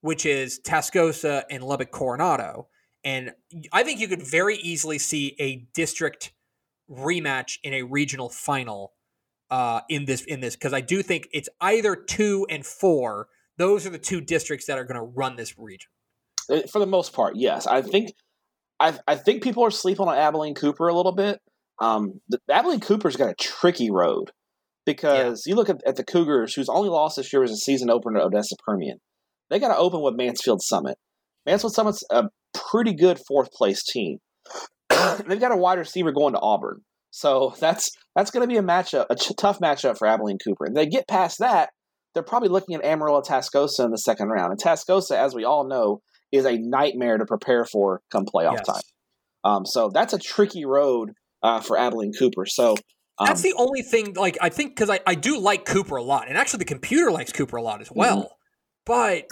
which 0.00 0.26
is 0.26 0.60
Tascosa 0.60 1.44
and 1.50 1.62
Lubbock 1.62 1.90
Coronado, 1.90 2.68
and 3.04 3.32
I 3.72 3.82
think 3.82 4.00
you 4.00 4.08
could 4.08 4.22
very 4.22 4.56
easily 4.56 4.98
see 4.98 5.36
a 5.38 5.66
district 5.74 6.32
rematch 6.90 7.58
in 7.62 7.74
a 7.74 7.82
regional 7.82 8.28
final 8.28 8.92
uh, 9.50 9.82
in 9.88 10.04
this 10.04 10.22
in 10.24 10.40
this 10.40 10.56
because 10.56 10.72
I 10.72 10.80
do 10.80 11.02
think 11.02 11.28
it's 11.32 11.48
either 11.60 11.94
two 11.94 12.46
and 12.48 12.64
four 12.64 13.28
those 13.58 13.86
are 13.86 13.90
the 13.90 13.98
two 13.98 14.20
districts 14.20 14.66
that 14.66 14.78
are 14.78 14.84
going 14.84 15.00
to 15.00 15.12
run 15.14 15.36
this 15.36 15.54
region. 15.58 15.88
Uh, 16.50 16.62
for 16.70 16.78
the 16.78 16.86
most 16.86 17.12
part, 17.12 17.34
yes. 17.36 17.66
I 17.66 17.82
think 17.82 18.12
I, 18.80 18.98
I 19.06 19.16
think 19.16 19.42
people 19.42 19.64
are 19.64 19.70
sleeping 19.70 20.08
on 20.08 20.16
Abilene 20.16 20.54
Cooper 20.54 20.88
a 20.88 20.94
little 20.94 21.14
bit. 21.14 21.38
Um, 21.80 22.20
the, 22.28 22.38
Abilene 22.50 22.80
Cooper's 22.80 23.16
got 23.16 23.30
a 23.30 23.34
tricky 23.34 23.90
road. 23.90 24.30
because 24.84 25.44
you 25.46 25.54
look 25.54 25.68
at, 25.68 25.80
at 25.86 25.96
the 25.96 26.04
Cougars, 26.04 26.54
whose 26.54 26.68
only 26.68 26.88
loss 26.88 27.14
this 27.14 27.32
year 27.32 27.42
was 27.42 27.52
a 27.52 27.56
season 27.56 27.90
opener 27.90 28.18
to 28.18 28.26
Odessa 28.26 28.56
Permian. 28.66 28.98
They 29.50 29.58
got 29.58 29.68
to 29.68 29.76
open 29.76 30.02
with 30.02 30.16
Mansfield 30.16 30.62
Summit. 30.62 30.96
Mansfield 31.46 31.74
Summit's 31.74 32.04
a 32.10 32.24
pretty 32.54 32.94
good 32.94 33.20
fourth 33.28 33.50
place 33.52 33.82
team. 33.84 34.18
They've 34.90 35.40
got 35.40 35.52
a 35.52 35.56
wide 35.56 35.78
receiver 35.78 36.12
going 36.12 36.34
to 36.34 36.40
Auburn, 36.40 36.80
so 37.10 37.54
that's 37.60 37.90
that's 38.16 38.30
going 38.30 38.42
to 38.42 38.52
be 38.52 38.58
a 38.58 38.62
matchup, 38.62 39.06
a 39.10 39.16
ch- 39.16 39.32
tough 39.38 39.58
matchup 39.60 39.98
for 39.98 40.06
Abilene 40.06 40.38
Cooper. 40.44 40.64
And 40.64 40.76
they 40.76 40.86
get 40.86 41.08
past 41.08 41.38
that, 41.38 41.70
they're 42.14 42.22
probably 42.22 42.48
looking 42.48 42.74
at 42.74 42.84
Amarillo 42.84 43.20
Tascosa 43.22 43.84
in 43.84 43.90
the 43.90 43.98
second 43.98 44.28
round. 44.28 44.52
And 44.52 44.60
Tascosa, 44.60 45.16
as 45.16 45.34
we 45.34 45.44
all 45.44 45.66
know, 45.66 46.00
is 46.30 46.44
a 46.46 46.56
nightmare 46.58 47.18
to 47.18 47.24
prepare 47.26 47.64
for 47.64 48.00
come 48.10 48.24
playoff 48.24 48.54
Yes. 48.54 48.66
time. 48.66 48.82
Um, 49.44 49.66
so 49.66 49.90
that's 49.92 50.12
a 50.12 50.18
tricky 50.18 50.64
road 50.64 51.10
uh, 51.42 51.60
for 51.60 51.76
Abilene 51.78 52.12
Cooper. 52.18 52.46
So 52.46 52.76
um, 53.18 53.26
That's 53.26 53.42
the 53.42 53.54
only 53.56 53.82
thing. 53.82 54.14
Like 54.14 54.38
I 54.40 54.48
think 54.48 54.74
because 54.76 54.88
I, 54.90 55.00
I 55.06 55.14
do 55.14 55.38
like 55.38 55.64
Cooper 55.64 55.96
a 55.96 56.02
lot, 56.02 56.28
and 56.28 56.36
actually 56.38 56.58
the 56.58 56.64
computer 56.66 57.10
likes 57.10 57.32
Cooper 57.32 57.56
a 57.56 57.62
lot 57.62 57.74
Mm-hmm. 57.74 57.82
as 57.82 57.92
well. 57.92 58.36
But 58.86 59.26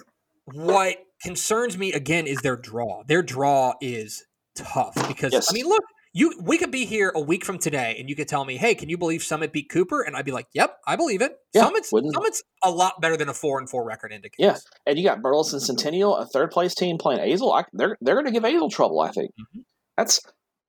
what 0.46 0.98
concerns 1.22 1.78
me 1.78 1.92
again 1.92 2.26
is 2.26 2.38
their 2.42 2.56
draw. 2.56 3.02
Their 3.06 3.22
draw 3.22 3.74
is 3.80 4.24
tough 4.56 4.94
because 5.08 5.32
Yes. 5.32 5.48
I 5.50 5.54
mean, 5.54 5.66
look, 5.66 5.82
you 6.12 6.34
we 6.42 6.58
could 6.58 6.70
be 6.70 6.84
here 6.86 7.12
a 7.14 7.20
week 7.20 7.44
from 7.44 7.58
today, 7.58 7.96
and 7.98 8.08
you 8.08 8.16
could 8.16 8.26
tell 8.28 8.44
me, 8.44 8.56
hey, 8.56 8.74
can 8.74 8.88
you 8.88 8.98
believe 8.98 9.22
Summit 9.22 9.52
beat 9.52 9.68
Cooper? 9.70 10.02
And 10.02 10.16
I'd 10.16 10.24
be 10.24 10.32
like, 10.32 10.46
yep, 10.52 10.76
I 10.86 10.96
believe 10.96 11.22
it. 11.22 11.36
Yeah, 11.54 11.62
Summit's 11.64 11.92
wouldn't- 11.92 12.14
Summit's 12.14 12.42
a 12.64 12.70
lot 12.70 13.00
better 13.00 13.16
than 13.16 13.28
a 13.28 13.34
four 13.34 13.58
and 13.58 13.68
four 13.70 13.84
record 13.84 14.12
indicates. 14.12 14.36
Yeah. 14.38 14.56
and 14.86 14.98
you 14.98 15.04
got 15.04 15.22
Burleson 15.22 15.60
Centennial, 15.60 16.16
a 16.16 16.26
third 16.26 16.50
place 16.50 16.74
team 16.74 16.98
playing 16.98 17.20
Azle. 17.20 17.54
I, 17.56 17.64
they're 17.72 17.96
they're 18.00 18.14
going 18.16 18.26
to 18.26 18.32
give 18.32 18.42
Azle 18.42 18.70
trouble. 18.70 19.00
I 19.00 19.10
think 19.12 19.30
Mhm. 19.38 19.62
that's 19.96 20.20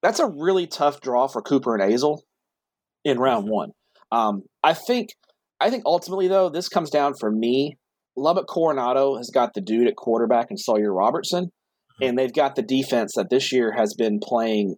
that's 0.03 0.19
a 0.19 0.27
really 0.27 0.67
tough 0.67 1.01
draw 1.01 1.27
for 1.27 1.41
Cooper 1.41 1.75
and 1.75 1.91
Azle 1.93 2.19
in 3.03 3.17
round 3.19 3.45
Mm-hmm. 3.45 3.53
one. 3.53 3.71
Um, 4.11 4.43
I 4.63 4.73
think 4.73 5.09
I 5.59 5.69
think 5.69 5.83
ultimately 5.85 6.27
though 6.27 6.49
this 6.49 6.69
comes 6.69 6.89
down 6.89 7.13
for 7.19 7.31
me. 7.31 7.77
Lubbock 8.17 8.45
Coronado 8.47 9.15
has 9.15 9.29
got 9.33 9.53
the 9.53 9.61
dude 9.61 9.87
at 9.87 9.95
quarterback 9.95 10.47
and 10.49 10.59
Sawyer 10.59 10.93
Robertson, 10.93 11.45
Mm-hmm. 11.45 12.03
and 12.03 12.17
they've 12.19 12.33
got 12.33 12.55
the 12.55 12.61
defense 12.61 13.13
that 13.15 13.29
this 13.29 13.51
year 13.51 13.71
has 13.71 13.93
been 13.95 14.19
playing 14.21 14.75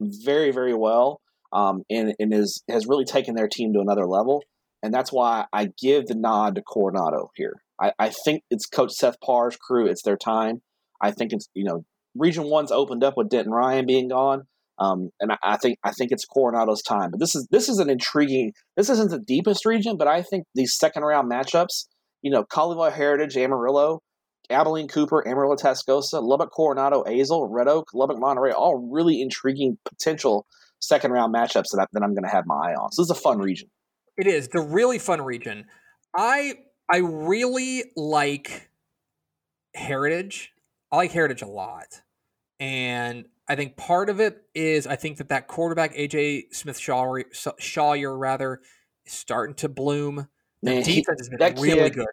very 0.00 0.50
very 0.50 0.74
well 0.74 1.20
um, 1.52 1.82
and 1.90 2.14
and 2.18 2.32
is 2.32 2.62
has 2.68 2.86
really 2.86 3.04
taken 3.04 3.34
their 3.34 3.48
team 3.48 3.72
to 3.72 3.80
another 3.80 4.06
level. 4.06 4.42
And 4.82 4.94
that's 4.94 5.12
why 5.12 5.46
I 5.52 5.70
give 5.80 6.06
the 6.06 6.14
nod 6.14 6.54
to 6.54 6.62
Coronado 6.62 7.30
here. 7.34 7.62
I, 7.80 7.92
I 7.98 8.10
think 8.10 8.42
it's 8.48 8.66
Coach 8.66 8.92
Seth 8.92 9.16
Parr's 9.24 9.56
crew. 9.56 9.88
It's 9.88 10.02
their 10.02 10.16
time. 10.16 10.62
I 11.02 11.10
think 11.10 11.32
it's 11.32 11.48
you 11.54 11.64
know 11.64 11.84
Region 12.14 12.44
One's 12.44 12.72
opened 12.72 13.04
up 13.04 13.14
with 13.16 13.28
Denton 13.28 13.52
Ryan 13.52 13.86
being 13.86 14.08
gone, 14.08 14.42
um, 14.78 15.10
and 15.20 15.32
I, 15.32 15.38
I 15.42 15.56
think 15.56 15.78
I 15.84 15.92
think 15.92 16.12
it's 16.12 16.24
Coronado's 16.24 16.82
time. 16.82 17.10
But 17.10 17.20
this 17.20 17.34
is 17.34 17.46
this 17.50 17.68
is 17.68 17.78
an 17.78 17.90
intriguing. 17.90 18.52
This 18.76 18.90
isn't 18.90 19.10
the 19.10 19.20
deepest 19.20 19.64
region, 19.64 19.96
but 19.96 20.08
I 20.08 20.22
think 20.22 20.44
these 20.54 20.76
second 20.76 21.02
round 21.02 21.30
matchups. 21.30 21.86
You 22.20 22.32
know, 22.32 22.42
Colleyville 22.42 22.92
Heritage, 22.92 23.36
Amarillo, 23.36 24.00
Abilene 24.50 24.88
Cooper, 24.88 25.26
Amarillo 25.26 25.56
Tascosa, 25.56 26.22
Lubbock 26.22 26.50
Coronado, 26.52 27.02
Azle, 27.04 27.46
Red 27.50 27.68
Oak, 27.68 27.88
Lubbock 27.94 28.18
Monterey, 28.18 28.52
all 28.52 28.76
really 28.90 29.20
intriguing 29.20 29.78
potential 29.84 30.46
second 30.80 31.10
round 31.12 31.34
matchups 31.34 31.70
that, 31.72 31.80
I, 31.80 31.86
that 31.92 32.02
I'm 32.02 32.14
going 32.14 32.24
to 32.24 32.30
have 32.30 32.46
my 32.46 32.54
eye 32.54 32.74
on. 32.74 32.90
So 32.92 33.02
this 33.02 33.06
is 33.10 33.18
a 33.18 33.20
fun 33.20 33.38
region. 33.38 33.68
It 34.16 34.26
is 34.26 34.48
the 34.48 34.60
really 34.60 34.98
fun 34.98 35.20
region. 35.22 35.66
I 36.16 36.54
I 36.90 36.98
really 36.98 37.84
like 37.96 38.70
Heritage. 39.74 40.52
I 40.90 40.96
like 40.96 41.12
Heritage 41.12 41.42
a 41.42 41.46
lot, 41.46 42.02
and 42.58 43.26
I 43.48 43.54
think 43.56 43.76
part 43.76 44.08
of 44.10 44.18
it 44.20 44.42
is 44.54 44.86
I 44.86 44.96
think 44.96 45.18
that 45.18 45.28
that 45.28 45.46
quarterback 45.46 45.94
AJ 45.94 46.54
Smith 46.54 46.78
Shaw 46.78 47.04
Shawver 47.60 48.18
rather 48.18 48.60
is 49.06 49.12
starting 49.12 49.54
to 49.56 49.68
bloom. 49.68 50.26
The 50.62 50.70
Man, 50.70 50.84
he- 50.84 50.96
defense 51.02 51.20
has 51.20 51.28
been 51.28 51.62
really 51.62 51.90
kid- 51.90 51.94
good. 51.94 52.06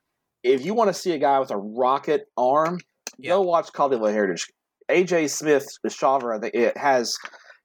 If 0.45 0.65
you 0.65 0.73
want 0.73 0.89
to 0.89 0.93
see 0.93 1.11
a 1.11 1.17
guy 1.17 1.39
with 1.39 1.51
a 1.51 1.57
rocket 1.57 2.27
arm, 2.37 2.79
Yeah. 3.17 3.31
go 3.31 3.41
watch 3.41 3.71
Colleyville 3.73 4.11
Heritage. 4.13 4.47
AJ 4.89 5.27
Smith, 5.31 5.65
the 5.83 5.89
Shawver, 5.89 6.35
I 6.35 6.39
think 6.39 6.53
it 6.53 6.77
has 6.77 7.15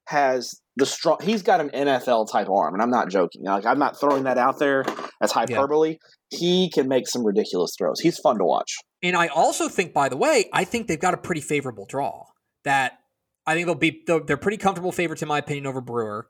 has 0.07 0.55
the 0.77 0.87
strong. 0.87 1.19
He's 1.23 1.43
got 1.43 1.61
an 1.61 1.71
NFL 1.71 2.31
type 2.33 2.49
arm, 2.49 2.75
and 2.75 2.83
I'm 2.83 2.91
not 2.91 3.11
joking. 3.11 3.45
Like 3.45 3.67
I'm 3.67 3.79
not 3.79 4.01
throwing 4.01 4.25
that 4.25 4.39
out 4.39 4.59
there 4.59 4.85
as 5.21 5.31
hyperbole. 5.31 5.99
He 6.31 6.71
can 6.71 6.89
make 6.89 7.07
some 7.07 7.25
ridiculous 7.25 7.73
throws. 7.79 8.01
He's 8.01 8.19
fun 8.19 8.39
to 8.39 8.45
watch. 8.45 8.75
And 9.03 9.17
I 9.17 9.29
also 9.29 9.69
think, 9.69 9.93
by 9.93 10.09
the 10.09 10.17
way, 10.17 10.49
I 10.53 10.65
think 10.65 10.87
they've 10.89 10.99
got 11.01 11.15
a 11.15 11.19
pretty 11.19 11.41
favorable 11.41 11.87
draw. 11.87 12.25
That 12.65 12.99
I 13.47 13.55
think 13.55 13.67
they'll 13.67 13.75
be 13.75 14.03
they're 14.07 14.21
they're 14.21 14.37
pretty 14.37 14.57
comfortable 14.57 14.93
favorites 14.93 15.23
in 15.23 15.29
my 15.29 15.39
opinion 15.39 15.67
over 15.67 15.81
Brewer. 15.81 16.29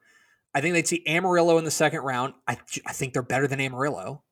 I 0.55 0.61
think 0.61 0.75
they'd 0.75 0.89
see 0.89 1.05
Amarillo 1.07 1.59
in 1.59 1.65
the 1.65 1.71
second 1.71 2.01
round. 2.01 2.35
I 2.49 2.57
think 2.93 3.13
they're 3.13 3.23
better 3.23 3.47
than 3.47 3.61
Amarillo. 3.61 4.25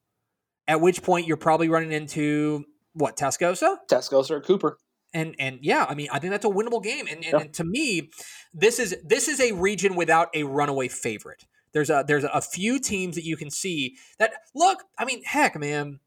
At 0.69 0.81
which 0.81 1.03
point 1.03 1.27
you're 1.27 1.37
probably 1.39 1.69
running 1.69 1.91
into 1.93 2.65
what 2.93 3.17
Tascosa 3.17 3.79
Tascosa 3.91 4.31
or 4.33 4.41
Cooper. 4.41 4.79
and 5.15 5.35
and 5.39 5.59
yeah, 5.63 5.87
I 5.89 5.95
mean 5.95 6.09
I 6.13 6.19
think 6.19 6.31
that's 6.31 6.45
a 6.45 6.49
winnable 6.51 6.83
game. 6.85 7.07
And, 7.09 7.25
and, 7.25 7.33
Yeah. 7.33 7.39
and 7.41 7.55
to 7.55 7.65
me, 7.65 8.11
this 8.55 8.79
is 8.79 8.97
this 9.05 9.27
is 9.29 9.41
a 9.41 9.53
region 9.53 9.97
without 9.97 10.29
a 10.35 10.43
runaway 10.45 10.89
favorite. 10.89 11.45
There's 11.73 11.91
a 11.91 12.05
there's 12.07 12.25
a 12.25 12.41
few 12.41 12.79
teams 12.79 13.15
that 13.17 13.25
you 13.25 13.37
can 13.37 13.51
see 13.51 13.97
that 14.19 14.33
look. 14.55 14.85
I 14.99 15.05
mean, 15.05 15.23
heck, 15.25 15.59
man, 15.59 16.01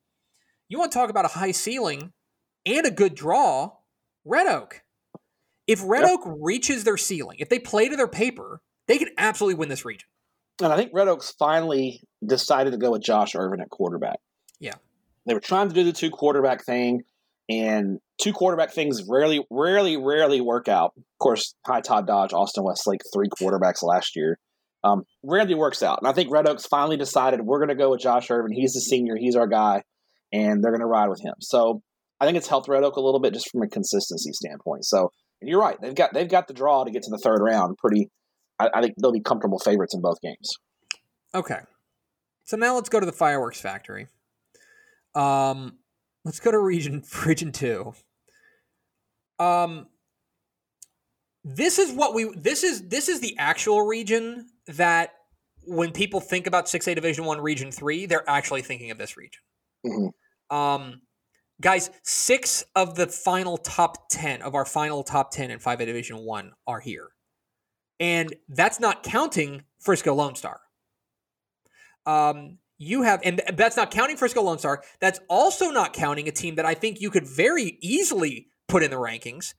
you 0.69 0.77
want 0.79 0.91
to 0.91 0.97
talk 0.97 1.09
about 1.09 1.25
a 1.25 1.29
high 1.39 1.51
ceiling 1.51 2.13
and 2.65 2.85
a 2.85 2.91
good 2.91 3.15
draw? 3.15 3.71
Red 4.23 4.47
Oak. 4.47 4.81
If 5.67 5.81
Red. 5.83 6.03
Oak 6.03 6.21
reaches 6.25 6.83
their 6.83 6.97
ceiling, 6.97 7.37
if 7.39 7.49
they 7.49 7.59
play 7.59 7.89
to 7.89 7.95
their 7.95 8.07
paper, 8.07 8.61
they 8.87 8.97
can 8.97 9.09
absolutely 9.17 9.55
win 9.55 9.69
this 9.69 9.85
region. 9.85 10.07
And 10.61 10.71
I 10.71 10.75
think 10.75 10.91
Red 10.93 11.07
Oaks 11.07 11.31
finally 11.39 12.01
decided 12.25 12.71
to 12.71 12.77
go 12.77 12.91
with 12.91 13.01
Josh 13.01 13.33
Irvin 13.35 13.61
at 13.61 13.69
quarterback. 13.69 14.19
Yeah. 14.61 14.75
They 15.25 15.33
were 15.33 15.41
trying 15.41 15.67
to 15.67 15.73
do 15.75 15.83
the 15.83 15.91
two 15.91 16.09
quarterback 16.09 16.65
thing, 16.65 17.01
and 17.49 17.99
two 18.21 18.31
quarterback 18.31 18.71
things 18.71 19.03
rarely, 19.09 19.45
rarely, 19.49 19.97
rarely 19.97 20.39
work 20.39 20.69
out. 20.69 20.93
Of 20.95 21.03
course, 21.19 21.53
High 21.67 21.81
Todd 21.81 22.07
Dodge, 22.07 22.31
Austin 22.31 22.63
Westlake, 22.63 23.01
three 23.13 23.27
quarterbacks 23.27 23.83
last 23.83 24.15
year. 24.15 24.39
Um, 24.83 25.03
rarely 25.23 25.53
works 25.53 25.83
out. 25.83 25.99
And 26.01 26.07
I 26.07 26.13
think 26.13 26.31
Red 26.31 26.47
Oaks 26.47 26.65
finally 26.65 26.97
decided 26.97 27.41
we're 27.41 27.59
going 27.59 27.69
to 27.69 27.75
go 27.75 27.91
with 27.91 27.99
Josh 27.99 28.31
Irvin. 28.31 28.51
He's 28.51 28.73
the 28.73 28.79
senior, 28.79 29.15
he's 29.15 29.35
our 29.35 29.47
guy, 29.47 29.83
and 30.31 30.63
they're 30.63 30.71
going 30.71 30.81
to 30.81 30.87
ride 30.87 31.09
with 31.09 31.21
him. 31.21 31.35
So 31.39 31.81
I 32.19 32.25
think 32.25 32.37
it's 32.37 32.47
helped 32.47 32.67
Red 32.67 32.83
Oak 32.83 32.95
a 32.95 33.01
little 33.01 33.19
bit 33.19 33.33
just 33.33 33.49
from 33.51 33.63
a 33.63 33.67
consistency 33.67 34.31
standpoint. 34.33 34.85
So, 34.85 35.11
and 35.41 35.49
you're 35.49 35.59
right, 35.59 35.77
they've 35.81 35.93
got 35.93 36.13
they've 36.13 36.29
got 36.29 36.47
the 36.47 36.53
draw 36.53 36.83
to 36.83 36.91
get 36.91 37.03
to 37.03 37.11
the 37.11 37.19
third 37.23 37.41
round. 37.41 37.77
Pretty, 37.77 38.09
I, 38.59 38.69
I 38.73 38.81
think 38.81 38.95
they'll 38.99 39.11
be 39.11 39.21
comfortable 39.21 39.59
favorites 39.59 39.93
in 39.93 40.01
both 40.01 40.21
games. 40.21 40.51
Okay. 41.33 41.59
So 42.45 42.57
now 42.57 42.75
let's 42.75 42.89
go 42.89 42.99
to 42.99 43.05
the 43.05 43.11
fireworks 43.11 43.61
factory. 43.61 44.07
Um, 45.15 45.77
let's 46.23 46.39
go 46.39 46.51
to 46.51 46.59
region 46.59 47.03
region 47.25 47.51
two. 47.51 47.93
Um, 49.39 49.87
this 51.43 51.79
is 51.79 51.91
what 51.91 52.13
we 52.13 52.31
this 52.35 52.63
is 52.63 52.87
this 52.87 53.09
is 53.09 53.19
the 53.19 53.35
actual 53.37 53.81
region 53.81 54.47
that 54.67 55.13
when 55.63 55.91
people 55.91 56.19
think 56.19 56.47
about 56.47 56.69
six 56.69 56.87
A 56.87 56.95
Division 56.95 57.25
One 57.25 57.41
Region 57.41 57.71
Three, 57.71 58.05
they're 58.05 58.29
actually 58.29 58.61
thinking 58.61 58.91
of 58.91 58.97
this 58.97 59.17
region. 59.17 59.41
Mhm. 59.85 60.11
Um, 60.55 61.01
guys, 61.59 61.89
six 62.03 62.63
of 62.75 62.95
the 62.95 63.07
final 63.07 63.57
top 63.57 64.09
ten 64.09 64.41
of 64.41 64.53
our 64.53 64.65
final 64.65 65.03
top 65.03 65.31
ten 65.31 65.49
in 65.49 65.59
five 65.59 65.81
A 65.81 65.85
Division 65.85 66.17
One 66.19 66.51
are 66.67 66.79
here, 66.79 67.09
and 67.99 68.33
that's 68.49 68.79
not 68.79 69.01
counting 69.03 69.63
Frisco 69.79 70.13
Lone 70.13 70.35
Star. 70.35 70.61
Um, 72.05 72.57
you 72.81 73.03
have, 73.03 73.21
and 73.23 73.41
that's 73.53 73.77
not 73.77 73.91
counting 73.91 74.17
Frisco 74.17 74.41
Lone 74.41 74.57
Star. 74.57 74.83
That's 74.99 75.19
also 75.29 75.69
not 75.69 75.93
counting 75.93 76.27
a 76.27 76.31
team 76.31 76.55
that 76.55 76.65
I 76.65 76.73
think 76.73 76.99
you 76.99 77.11
could 77.11 77.27
very 77.27 77.77
easily 77.79 78.47
put 78.67 78.81
in 78.81 78.89
the 78.89 78.97
rankings 78.97 79.53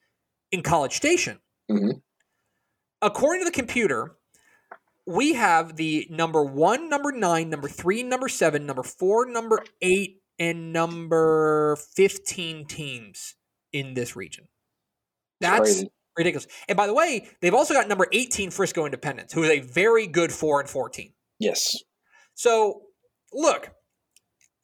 in 0.51 0.63
College 0.63 0.95
Station. 0.95 1.39
Mhm. 1.71 2.03
According 3.01 3.43
to 3.43 3.45
the 3.45 3.55
computer, 3.55 4.17
we 5.07 5.35
have 5.35 5.77
the 5.77 6.07
number 6.11 6.43
one, 6.43 6.89
number 6.89 7.13
nine, 7.13 7.49
number 7.49 7.69
three, 7.69 8.03
number 8.03 8.29
seven, 8.29 8.67
number 8.67 8.83
four, 8.83 9.27
number 9.27 9.65
eight, 9.81 10.21
and 10.41 10.73
number 10.73 11.77
15 11.95 12.67
teams 12.67 13.37
in 13.73 13.95
this 13.95 14.17
region. 14.17 14.49
That's 15.41 15.61
Crazy. 15.61 15.91
ridiculous. 16.17 16.47
And 16.69 16.77
by 16.77 16.89
the 16.89 16.95
way, 16.95 17.29
they've 17.41 17.55
also 17.55 17.73
got 17.75 17.87
number 17.87 18.09
18 18.11 18.51
Frisco 18.51 18.85
Independence, 18.85 19.33
who 19.33 19.45
is 19.45 19.51
a 19.51 19.61
very 19.61 20.09
good 20.09 20.33
4 20.33 20.61
and 20.61 20.69
14. 20.69 21.15
Yes. 21.39 21.77
So, 22.35 22.83
look, 23.33 23.71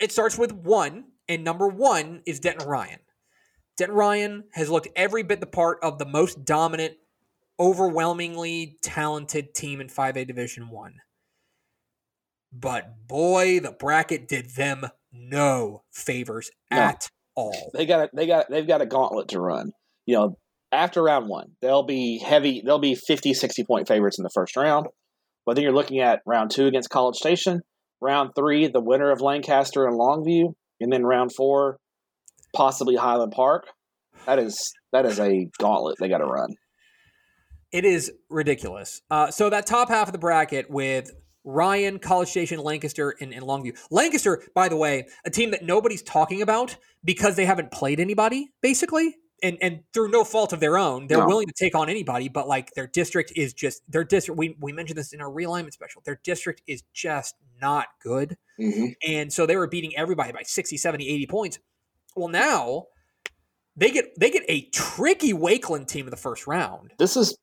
it 0.01 0.13
starts 0.13 0.39
with 0.39 0.53
one, 0.53 1.05
and 1.29 1.45
number 1.45 1.69
one 1.69 2.23
is 2.27 2.41
Denton 2.41 2.69
Ryan. 2.69 3.01
Denton 3.77 3.97
Ryan 3.97 4.45
has 4.55 4.71
looked 4.71 4.89
every 4.97 5.23
bit 5.23 5.41
the 5.41 5.47
part 5.47 5.79
of 5.83 5.99
the 5.99 6.07
most 6.07 6.45
dominant, 6.45 6.95
overwhelmingly 7.61 8.77
talented 8.83 9.55
team 9.55 9.81
in 9.81 9.89
5A 9.89 10.27
Division 10.27 10.69
1. 10.71 10.95
But 12.53 13.07
boy, 13.07 13.61
the 13.61 13.73
bracket 13.73 14.27
did 14.27 14.51
them 14.57 14.87
no 15.13 15.83
favors 15.93 16.51
No. 16.71 16.79
at 16.79 17.09
all. 17.35 17.71
They 17.75 17.87
got 17.87 18.11
they 18.15 18.27
got 18.27 18.47
they've 18.51 18.67
got 18.67 18.81
a 18.81 18.87
gauntlet 18.87 19.29
to 19.29 19.41
run. 19.41 19.73
You 20.07 20.17
know, 20.17 20.39
after 20.73 21.03
round 21.03 21.29
one, 21.29 21.53
they'll 21.61 21.83
be 21.83 22.19
heavy. 22.19 22.63
They'll 22.65 22.79
be 22.79 22.95
50, 22.95 23.35
60 23.35 23.65
point 23.65 23.87
favorites 23.87 24.19
in 24.19 24.23
the 24.23 24.31
first 24.35 24.57
round. 24.57 24.87
But 25.45 25.55
then 25.55 25.63
you're 25.63 25.73
looking 25.75 26.01
at 26.01 26.21
round 26.27 26.51
two 26.51 26.67
against 26.67 26.91
College 26.91 27.17
Station. 27.17 27.61
Round 28.01 28.31
three, 28.35 28.69
the 28.69 28.81
winner 28.81 29.11
of 29.11 29.21
Lancaster 29.21 29.87
and 29.87 29.99
Longview, 29.99 30.53
and 30.81 30.93
then 30.93 31.05
round 31.05 31.33
four, 31.35 31.79
possibly 32.55 32.97
Highland 32.97 33.33
Park. 33.33 33.67
That 34.27 34.39
is 34.39 34.73
that 34.93 35.07
is 35.07 35.19
a 35.19 35.49
gauntlet 35.59 35.97
they 35.99 36.09
got 36.09 36.19
to 36.19 36.27
run. 36.27 36.55
It 37.71 37.85
is 37.85 38.11
ridiculous. 38.31 39.03
Uh, 39.11 39.31
so 39.31 39.51
that 39.51 39.67
top 39.67 39.89
half 39.89 40.09
of 40.09 40.13
the 40.13 40.19
bracket 40.19 40.71
with 40.71 41.11
Ryan, 41.45 41.99
College 41.99 42.29
Station, 42.29 42.61
Lancaster, 42.61 43.15
and, 43.21 43.33
and, 43.33 43.43
Longview. 43.43 43.77
Lancaster, 43.91 44.43
by 44.55 44.69
the 44.69 44.77
way, 44.77 45.07
a 45.25 45.31
team 45.31 45.51
that 45.53 45.65
nobody's 45.65 46.03
talking 46.03 46.43
about 46.43 46.77
because 47.05 47.37
they 47.37 47.47
haven't 47.47 47.71
played 47.71 48.01
anybody, 48.01 48.49
basically, 48.63 49.17
and 49.43 49.59
and 49.61 49.81
through 49.93 50.11
no 50.11 50.25
fault 50.25 50.53
of 50.53 50.61
their 50.61 50.79
own, 50.79 51.07
they're 51.07 51.19
no. 51.19 51.27
willing 51.27 51.47
to 51.47 51.55
take 51.57 51.75
on 51.75 51.89
anybody. 51.89 52.29
But 52.29 52.49
like 52.49 52.73
their 52.75 52.87
district 52.87 53.33
is 53.37 53.53
just 53.53 53.83
their 53.91 54.05
district. 54.05 54.39
We 54.39 54.57
we 54.61 54.73
mentioned 54.73 54.99
this 54.99 55.13
in 55.13 55.21
our 55.21 55.31
realignment 55.31 55.73
special. 55.73 56.03
Their 56.05 56.21
district 56.25 56.63
is 56.67 56.83
just 56.93 57.35
not 57.61 57.87
good, 58.03 58.37
mm-hmm. 58.61 58.93
and 59.07 59.33
so 59.33 59.47
they 59.47 59.57
were 59.57 59.67
beating 59.67 59.97
everybody 59.97 60.33
by 60.33 60.43
60, 60.43 60.77
70, 60.77 61.09
80 61.09 61.27
points. 61.27 61.59
Well, 62.17 62.29
now 62.29 62.87
they 63.77 63.91
get 63.91 64.19
they 64.19 64.31
get 64.31 64.45
a 64.49 64.63
tricky 64.71 65.33
Wakeland 65.33 65.89
team 65.89 66.07
in 66.07 66.11
the 66.11 66.17
first 66.17 66.47
round. 66.47 66.93
This 66.99 67.17
is 67.17 67.37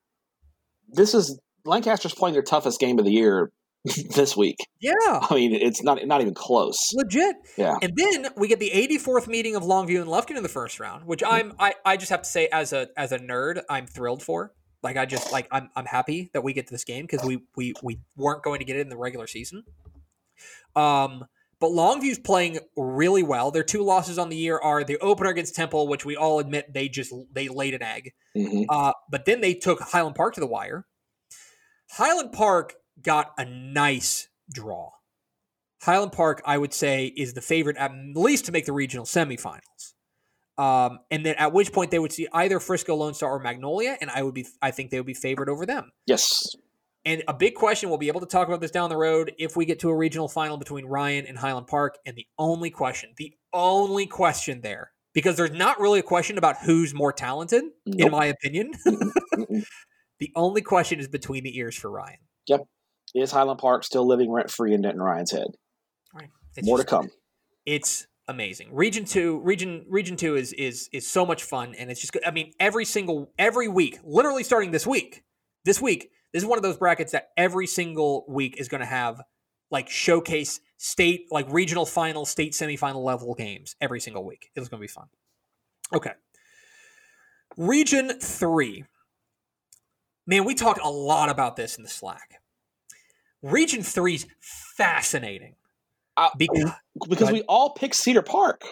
this 0.89 1.14
is 1.14 1.39
Lancaster's 1.66 2.14
playing 2.14 2.34
their 2.34 2.43
toughest 2.43 2.80
game 2.80 3.00
of 3.00 3.06
the 3.06 3.12
year 3.12 3.52
this 4.16 4.36
week. 4.36 4.58
Yeah. 4.80 4.94
I 5.02 5.28
mean, 5.36 5.54
it's 5.54 5.84
not 5.84 6.06
not 6.06 6.22
even 6.22 6.34
close. 6.34 6.92
Legit. 6.94 7.36
Yeah. 7.58 7.76
And 7.82 7.94
then 7.96 8.28
we 8.36 8.48
get 8.48 8.60
the 8.60 8.72
84th 8.72 9.28
meeting 9.28 9.56
of 9.56 9.64
Longview 9.64 10.02
and 10.02 10.10
Lufkin 10.10 10.38
in 10.38 10.44
the 10.44 10.50
first 10.50 10.80
round, 10.80 11.06
which 11.06 11.24
I'm 11.24 11.54
I, 11.60 11.76
I 11.86 11.98
just 11.98 12.10
have 12.10 12.24
to 12.24 12.30
say 12.30 12.48
as 12.52 12.74
a 12.74 12.88
as 12.98 13.12
a 13.12 13.20
nerd, 13.20 13.62
I'm 13.70 13.86
thrilled 13.86 14.24
for. 14.24 14.54
Like 14.82 14.98
I 14.98 15.06
just 15.06 15.32
like 15.32 15.48
I'm 15.52 15.70
I'm 15.76 15.86
happy 15.86 16.30
that 16.34 16.44
we 16.44 16.54
get 16.54 16.68
to 16.68 16.74
this 16.74 16.84
game 16.84 17.06
because 17.06 17.26
we 17.26 17.44
we 17.56 17.74
we 17.84 18.00
weren't 18.18 18.44
going 18.44 18.60
to 18.60 18.66
get 18.66 18.76
it 18.76 18.82
in 18.82 18.90
the 18.90 18.98
regular 18.98 19.28
season. 19.28 19.64
Um 20.76 21.26
but 21.60 21.70
Longview's 21.70 22.20
playing 22.20 22.60
really 22.76 23.24
well. 23.24 23.50
Their 23.50 23.64
two 23.64 23.82
losses 23.82 24.20
on 24.20 24.30
the 24.30 24.36
year 24.36 24.60
are 24.60 24.84
the 24.84 24.98
opener 24.98 25.30
against 25.30 25.56
Temple, 25.56 25.88
which 25.88 26.06
we 26.06 26.16
all 26.16 26.40
admit 26.40 26.74
they 26.74 26.90
just 26.90 27.14
they 27.32 27.48
laid 27.48 27.74
an 27.74 27.82
egg. 27.82 28.14
Mm-hmm. 28.36 28.64
Uh, 28.68 28.92
but 29.10 29.26
then 29.26 29.42
they 29.42 29.54
took 29.54 29.80
Highland 29.80 30.16
Park 30.16 30.34
to 30.34 30.42
the 30.42 30.48
wire. 30.48 30.86
Highland 31.92 32.34
Park 32.34 32.74
got 33.02 33.34
a 33.38 33.46
nice 33.46 34.28
draw. 34.52 34.91
Highland 35.82 36.14
Park, 36.14 36.41
I 36.46 36.58
would 36.58 36.74
say, 36.74 37.06
is 37.06 37.34
the 37.34 37.41
favorite 37.41 37.78
at 37.78 37.91
least 38.16 38.46
to 38.46 38.52
make 38.52 38.66
the 38.66 38.74
regional 38.74 39.06
semifinals. 39.06 39.93
Um, 40.58 41.00
and 41.12 41.26
then 41.26 41.36
at 41.36 41.54
which 41.54 41.74
point 41.74 41.91
they 41.91 42.00
would 42.00 42.14
see 42.14 42.28
either 42.32 42.60
Frisco 42.60 42.96
Lone 42.96 43.14
Star 43.14 43.32
or 43.32 43.39
Magnolia, 43.39 43.98
and 44.00 44.10
I 44.10 44.24
would 44.24 44.34
be 44.34 44.48
I 44.62 44.72
think 44.72 44.89
they 44.89 45.00
would 45.00 45.06
be 45.06 45.14
favored 45.14 45.50
over 45.50 45.66
them. 45.66 45.91
Yes. 46.06 46.56
And 47.04 47.24
a 47.28 47.34
big 47.34 47.54
question, 47.54 47.89
we'll 47.89 48.00
be 48.00 48.08
able 48.08 48.22
to 48.22 48.26
talk 48.26 48.48
about 48.48 48.62
this 48.62 48.72
down 48.72 48.89
the 48.89 48.98
road 48.98 49.34
if 49.38 49.56
we 49.56 49.66
get 49.66 49.80
to 49.82 49.89
a 49.89 49.96
regional 49.96 50.28
final 50.28 50.58
between 50.58 50.86
Ryan 50.86 51.28
and 51.28 51.38
Highland 51.38 51.68
Park. 51.68 52.00
And 52.06 52.16
the 52.16 52.26
only 52.39 52.72
question, 52.72 53.14
the 53.18 53.34
only 53.54 54.08
question 54.08 54.62
there, 54.62 54.91
because 55.14 55.38
there's 55.38 55.52
not 55.52 55.80
really 55.80 56.00
a 56.00 56.04
question 56.04 56.39
about 56.39 56.58
who's 56.58 56.96
more 56.96 57.14
talented, 57.14 57.64
nope. 57.86 58.08
in 58.08 58.12
my 58.12 58.26
opinion. 58.26 58.72
the 60.20 60.32
only 60.36 60.62
question 60.62 61.00
is 61.00 61.08
between 61.08 61.43
the 61.43 61.56
ears 61.60 61.76
for 61.76 61.91
Ryan. 61.91 62.18
Yep. 62.48 62.62
Is 63.16 63.32
Highland 63.32 63.59
Park 63.59 63.84
still 63.84 64.05
living 64.05 64.32
rent 64.32 64.51
free 64.51 64.74
in 64.74 64.82
Denton 64.82 65.01
Ryan's 65.01 65.32
head? 65.32 65.47
Right. 66.13 66.30
More 66.63 66.78
just, 66.78 66.89
to 66.89 66.95
come. 66.95 67.09
It's 67.66 68.07
amazing. 68.28 68.76
Region 68.76 69.05
two, 69.05 69.39
region 69.39 69.86
region 69.89 70.18
two 70.18 70.36
is 70.36 70.53
is 70.53 70.89
is 70.93 71.09
so 71.09 71.26
much 71.26 71.43
fun, 71.43 71.74
and 71.76 71.89
it's 71.89 72.01
just. 72.01 72.16
I 72.26 72.32
mean, 72.32 72.51
every 72.59 72.86
single 72.86 73.32
every 73.39 73.68
week, 73.68 73.99
literally 74.03 74.43
starting 74.43 74.72
this 74.72 74.86
week, 74.86 75.24
this 75.63 75.82
week 75.82 76.11
this 76.36 76.43
is 76.43 76.47
one 76.47 76.59
of 76.59 76.63
those 76.63 76.76
brackets 76.76 77.13
that 77.13 77.30
every 77.38 77.66
single 77.66 78.26
week 78.28 78.57
is 78.57 78.68
going 78.68 78.82
to 78.82 78.86
have 78.86 79.22
like 79.72 79.89
showcase 79.89 80.59
state, 80.76 81.28
like 81.32 81.45
regional 81.49 81.86
final, 81.86 82.26
state 82.26 82.51
semifinal 82.51 83.05
level 83.05 83.34
games 83.36 83.78
every 83.80 84.01
single 84.01 84.26
week. 84.26 84.51
It's 84.53 84.68
going 84.68 84.82
to 84.82 84.84
be 84.84 84.89
fun. 84.89 85.05
Okay. 85.93 86.11
Region 87.55 88.20
three. 88.20 88.84
Man, 90.28 90.43
we 90.43 90.55
talked 90.55 90.82
a 90.84 90.89
lot 90.89 91.30
about 91.30 91.55
this 91.55 91.78
in 91.78 91.84
the 91.84 91.89
Slack. 91.89 92.41
Region 93.46 93.84
three 93.84 94.16
is 94.16 94.28
fascinating. 94.76 95.56
Uh, 96.18 96.30
because, 96.38 96.72
because 97.10 97.32
we 97.32 97.41
all 97.43 97.74
picked 97.74 97.96
Cedar 97.96 98.22
Park. 98.22 98.64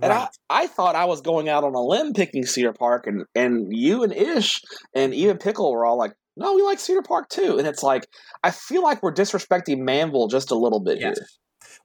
And 0.00 0.10
right. 0.10 0.28
I, 0.50 0.64
I 0.64 0.66
thought 0.66 0.94
I 0.94 1.06
was 1.06 1.20
going 1.22 1.48
out 1.48 1.64
on 1.64 1.74
a 1.74 1.80
limb 1.80 2.12
picking 2.12 2.44
Cedar 2.44 2.72
Park, 2.72 3.06
and, 3.06 3.24
and 3.34 3.74
you 3.74 4.02
and 4.02 4.12
Ish 4.12 4.60
and 4.94 5.14
even 5.14 5.38
Pickle 5.38 5.72
were 5.72 5.86
all 5.86 5.96
like, 5.96 6.12
no, 6.36 6.54
we 6.54 6.62
like 6.62 6.78
Cedar 6.78 7.00
Park 7.00 7.30
too. 7.30 7.56
And 7.58 7.66
it's 7.66 7.82
like, 7.82 8.06
I 8.44 8.50
feel 8.50 8.82
like 8.82 9.02
we're 9.02 9.14
disrespecting 9.14 9.78
Manvel 9.78 10.30
just 10.30 10.50
a 10.50 10.54
little 10.54 10.80
bit 10.80 11.00
yes. 11.00 11.16
here. 11.18 11.26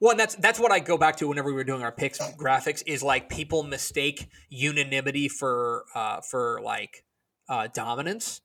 Well, 0.00 0.10
and 0.10 0.20
that's 0.20 0.34
that's 0.34 0.58
what 0.58 0.72
I 0.72 0.80
go 0.80 0.98
back 0.98 1.16
to 1.18 1.28
whenever 1.28 1.48
we 1.48 1.54
were 1.54 1.64
doing 1.64 1.82
our 1.82 1.92
picks 1.92 2.18
graphics 2.36 2.82
is 2.86 3.02
like 3.02 3.30
people 3.30 3.62
mistake 3.62 4.28
unanimity 4.50 5.28
for 5.28 5.84
uh 5.94 6.20
for 6.20 6.60
like 6.62 7.04
uh 7.48 7.68
dominance. 7.72 8.40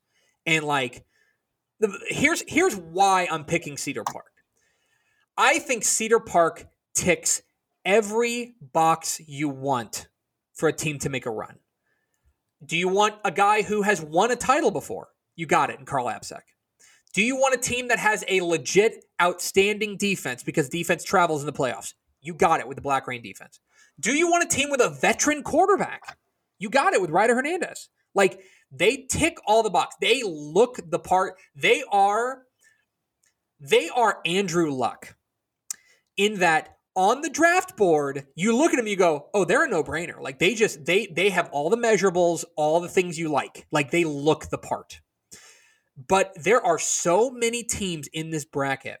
And 0.46 0.64
like 0.64 1.04
the, 1.80 1.98
here's 2.08 2.42
here's 2.46 2.76
why 2.76 3.28
I'm 3.30 3.44
picking 3.44 3.76
Cedar 3.76 4.04
Park. 4.04 4.32
I 5.36 5.58
think 5.58 5.84
Cedar 5.84 6.20
Park 6.20 6.66
ticks 6.94 7.42
every 7.84 8.54
box 8.60 9.20
you 9.26 9.48
want 9.48 10.08
for 10.52 10.68
a 10.68 10.72
team 10.72 10.98
to 11.00 11.08
make 11.08 11.26
a 11.26 11.30
run. 11.30 11.56
Do 12.64 12.76
you 12.76 12.88
want 12.88 13.14
a 13.24 13.30
guy 13.30 13.62
who 13.62 13.82
has 13.82 14.02
won 14.02 14.32
a 14.32 14.36
title 14.36 14.72
before? 14.72 15.08
You 15.36 15.46
got 15.46 15.70
it 15.70 15.78
in 15.78 15.86
Carl 15.86 16.06
Absek. 16.06 16.40
Do 17.14 17.22
you 17.22 17.36
want 17.36 17.54
a 17.54 17.58
team 17.58 17.88
that 17.88 17.98
has 17.98 18.24
a 18.28 18.40
legit, 18.40 19.04
outstanding 19.22 19.96
defense 19.96 20.42
because 20.42 20.68
defense 20.68 21.04
travels 21.04 21.42
in 21.42 21.46
the 21.46 21.52
playoffs? 21.52 21.94
You 22.20 22.34
got 22.34 22.60
it 22.60 22.68
with 22.68 22.76
the 22.76 22.82
Black 22.82 23.06
Rain 23.06 23.22
defense. 23.22 23.60
Do 24.00 24.12
you 24.12 24.30
want 24.30 24.44
a 24.44 24.48
team 24.48 24.70
with 24.70 24.80
a 24.80 24.90
veteran 24.90 25.42
quarterback? 25.42 26.18
You 26.58 26.68
got 26.68 26.92
it 26.92 27.00
with 27.00 27.10
Ryder 27.10 27.36
Hernandez. 27.36 27.88
Like 28.14 28.40
they 28.70 29.06
tick 29.10 29.38
all 29.46 29.62
the 29.62 29.70
box. 29.70 29.96
They 30.00 30.22
look 30.24 30.78
the 30.90 30.98
part. 30.98 31.36
They 31.54 31.82
are 31.90 32.42
they 33.60 33.88
are 33.88 34.20
Andrew 34.24 34.70
Luck 34.70 35.16
in 36.16 36.40
that 36.40 36.76
on 36.94 37.20
the 37.20 37.30
draft 37.30 37.76
board, 37.76 38.26
you 38.34 38.56
look 38.56 38.72
at 38.72 38.76
them, 38.76 38.88
you 38.88 38.96
go, 38.96 39.28
"Oh, 39.32 39.44
they're 39.44 39.64
a 39.64 39.68
no-brainer." 39.68 40.20
Like 40.20 40.40
they 40.40 40.54
just 40.54 40.84
they 40.84 41.06
they 41.06 41.30
have 41.30 41.48
all 41.52 41.70
the 41.70 41.76
measurables, 41.76 42.44
all 42.56 42.80
the 42.80 42.88
things 42.88 43.16
you 43.16 43.28
like. 43.28 43.66
Like 43.70 43.92
they 43.92 44.04
look 44.04 44.50
the 44.50 44.58
part. 44.58 45.00
But 46.08 46.32
there 46.42 46.64
are 46.64 46.78
so 46.78 47.30
many 47.30 47.62
teams 47.62 48.08
in 48.08 48.30
this 48.30 48.44
bracket 48.44 48.98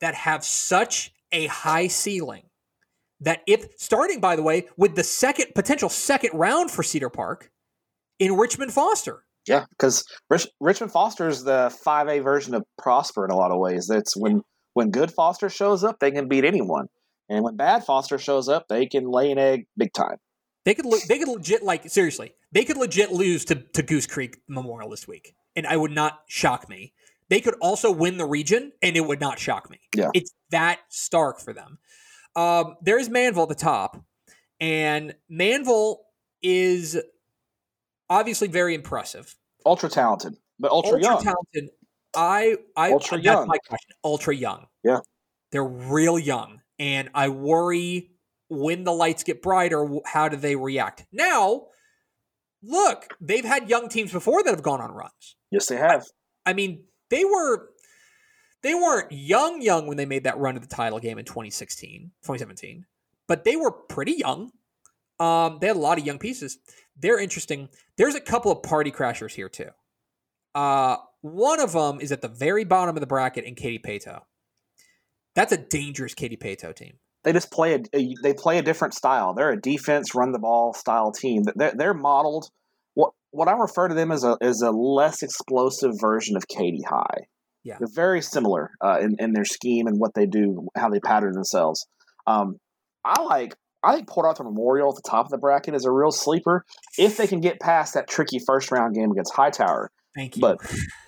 that 0.00 0.14
have 0.14 0.44
such 0.44 1.12
a 1.32 1.46
high 1.46 1.88
ceiling 1.88 2.44
that 3.20 3.42
if 3.46 3.66
starting 3.78 4.20
by 4.20 4.36
the 4.36 4.42
way 4.42 4.68
with 4.76 4.94
the 4.94 5.04
second 5.04 5.54
potential 5.54 5.88
second 5.88 6.30
round 6.34 6.70
for 6.70 6.82
Cedar 6.84 7.10
Park 7.10 7.50
in 8.18 8.36
Richmond 8.36 8.72
Foster. 8.72 9.24
Yeah, 9.46 9.66
because 9.70 10.04
Rich, 10.30 10.48
Richmond 10.60 10.92
Foster 10.92 11.28
is 11.28 11.44
the 11.44 11.74
5A 11.84 12.22
version 12.22 12.54
of 12.54 12.62
Prosper 12.78 13.26
in 13.26 13.30
a 13.30 13.36
lot 13.36 13.50
of 13.50 13.58
ways. 13.58 13.90
It's 13.90 14.16
when 14.16 14.42
when 14.72 14.90
good 14.90 15.12
Foster 15.12 15.50
shows 15.50 15.84
up, 15.84 15.98
they 16.00 16.10
can 16.10 16.28
beat 16.28 16.44
anyone, 16.44 16.86
and 17.28 17.44
when 17.44 17.56
bad 17.56 17.84
Foster 17.84 18.18
shows 18.18 18.48
up, 18.48 18.66
they 18.68 18.86
can 18.86 19.10
lay 19.10 19.30
an 19.30 19.38
egg 19.38 19.66
big 19.76 19.92
time. 19.92 20.16
They 20.64 20.74
could 20.74 20.86
they 21.08 21.18
could 21.18 21.28
legit 21.28 21.62
like 21.62 21.88
seriously, 21.90 22.32
they 22.52 22.64
could 22.64 22.78
legit 22.78 23.12
lose 23.12 23.44
to 23.46 23.56
to 23.74 23.82
Goose 23.82 24.06
Creek 24.06 24.38
Memorial 24.48 24.90
this 24.90 25.06
week 25.06 25.34
and 25.56 25.66
I 25.66 25.76
would 25.76 25.92
not 25.92 26.20
shock 26.26 26.68
me. 26.68 26.92
They 27.30 27.40
could 27.40 27.54
also 27.60 27.90
win 27.90 28.18
the 28.18 28.26
region, 28.26 28.72
and 28.82 28.96
it 28.96 29.00
would 29.00 29.20
not 29.20 29.38
shock 29.38 29.70
me. 29.70 29.80
Yeah. 29.96 30.10
It's 30.14 30.32
that 30.50 30.80
stark 30.88 31.40
for 31.40 31.52
them. 31.52 31.78
Um, 32.36 32.76
there's 32.82 33.08
Manvel 33.08 33.44
at 33.44 33.48
the 33.48 33.54
top, 33.54 34.04
and 34.60 35.14
Manvel 35.30 35.98
is 36.42 36.98
obviously 38.14 38.48
very 38.48 38.74
impressive. 38.74 39.34
Ultra 39.66 39.88
talented, 39.88 40.36
but 40.58 40.70
ultra, 40.70 41.00
young. 41.00 41.14
ultra 41.14 41.26
young. 41.26 41.34
talented. 41.34 41.74
I, 42.16 42.56
I, 42.76 42.92
ultra 42.92 43.18
young. 43.18 43.48
my 43.48 43.58
question. 43.58 43.96
Ultra 44.04 44.34
young. 44.34 44.66
Yeah. 44.84 45.00
They're 45.50 45.64
real 45.64 46.18
young, 46.18 46.60
and 46.78 47.10
I 47.14 47.28
worry 47.28 48.10
when 48.48 48.84
the 48.84 48.92
lights 48.92 49.22
get 49.24 49.42
brighter, 49.42 49.88
how 50.04 50.28
do 50.28 50.36
they 50.36 50.56
react? 50.56 51.06
Now, 51.12 51.66
look, 52.62 53.16
they've 53.20 53.44
had 53.44 53.68
young 53.68 53.88
teams 53.88 54.12
before 54.12 54.42
that 54.42 54.50
have 54.50 54.62
gone 54.62 54.80
on 54.80 54.92
runs. 54.92 55.36
Yes, 55.50 55.66
they 55.66 55.76
have. 55.76 56.04
I, 56.46 56.50
I 56.50 56.52
mean, 56.52 56.84
they 57.10 57.24
were 57.24 57.68
they 58.62 58.74
weren't 58.74 59.12
young 59.12 59.60
young 59.60 59.86
when 59.86 59.96
they 59.96 60.06
made 60.06 60.24
that 60.24 60.38
run 60.38 60.54
to 60.54 60.60
the 60.60 60.66
title 60.66 60.98
game 60.98 61.18
in 61.18 61.24
2016, 61.24 62.12
2017, 62.22 62.86
but 63.26 63.44
they 63.44 63.56
were 63.56 63.70
pretty 63.70 64.12
young. 64.12 64.50
Um, 65.20 65.58
they 65.60 65.68
had 65.68 65.76
a 65.76 65.80
lot 65.80 65.98
of 65.98 66.06
young 66.06 66.18
pieces. 66.18 66.58
They're 66.96 67.18
interesting. 67.18 67.68
There's 67.96 68.14
a 68.14 68.20
couple 68.20 68.52
of 68.52 68.62
party 68.62 68.90
crashers 68.90 69.34
here 69.34 69.48
too. 69.48 69.70
Uh, 70.54 70.96
one 71.20 71.60
of 71.60 71.72
them 71.72 72.00
is 72.00 72.12
at 72.12 72.22
the 72.22 72.28
very 72.28 72.64
bottom 72.64 72.96
of 72.96 73.00
the 73.00 73.06
bracket 73.06 73.44
in 73.44 73.54
Katy 73.54 73.80
Paetow. 73.80 74.22
That's 75.34 75.52
a 75.52 75.56
dangerous 75.56 76.14
Katy 76.14 76.36
Paetow 76.36 76.74
team 76.74 76.98
they 77.24 77.32
just 77.32 77.50
play 77.50 77.74
a, 77.74 77.98
a, 77.98 78.14
they 78.22 78.34
play 78.34 78.58
a 78.58 78.62
different 78.62 78.94
style. 78.94 79.34
They're 79.34 79.50
a 79.50 79.60
defense 79.60 80.14
run 80.14 80.32
the 80.32 80.38
ball 80.38 80.74
style 80.74 81.10
team. 81.10 81.44
They're, 81.56 81.72
they're 81.76 81.94
modeled 81.94 82.48
what 82.92 83.12
what 83.30 83.48
I 83.48 83.52
refer 83.52 83.88
to 83.88 83.94
them 83.94 84.12
as 84.12 84.22
a 84.22 84.36
as 84.40 84.60
a 84.60 84.70
less 84.70 85.22
explosive 85.22 85.92
version 85.98 86.36
of 86.36 86.46
Katy 86.46 86.82
High. 86.88 87.26
Yeah. 87.64 87.76
They're 87.78 87.88
very 87.92 88.20
similar 88.20 88.72
uh, 88.82 88.98
in, 89.00 89.16
in 89.18 89.32
their 89.32 89.46
scheme 89.46 89.86
and 89.86 89.98
what 89.98 90.12
they 90.14 90.26
do, 90.26 90.68
how 90.76 90.90
they 90.90 91.00
pattern 91.00 91.32
themselves. 91.32 91.86
Um, 92.26 92.58
I 93.06 93.22
like 93.22 93.54
I 93.84 93.94
think 93.94 94.08
Port 94.08 94.26
Arthur 94.26 94.44
Memorial 94.44 94.90
at 94.90 94.96
the 94.96 95.08
top 95.08 95.26
of 95.26 95.30
the 95.30 95.38
bracket 95.38 95.74
is 95.74 95.84
a 95.84 95.90
real 95.90 96.10
sleeper 96.10 96.64
if 96.98 97.16
they 97.16 97.26
can 97.26 97.40
get 97.40 97.60
past 97.60 97.94
that 97.94 98.08
tricky 98.08 98.38
first 98.46 98.70
round 98.70 98.94
game 98.94 99.10
against 99.10 99.34
Hightower. 99.34 99.90
Thank 100.16 100.36
you. 100.36 100.40
But 100.40 100.58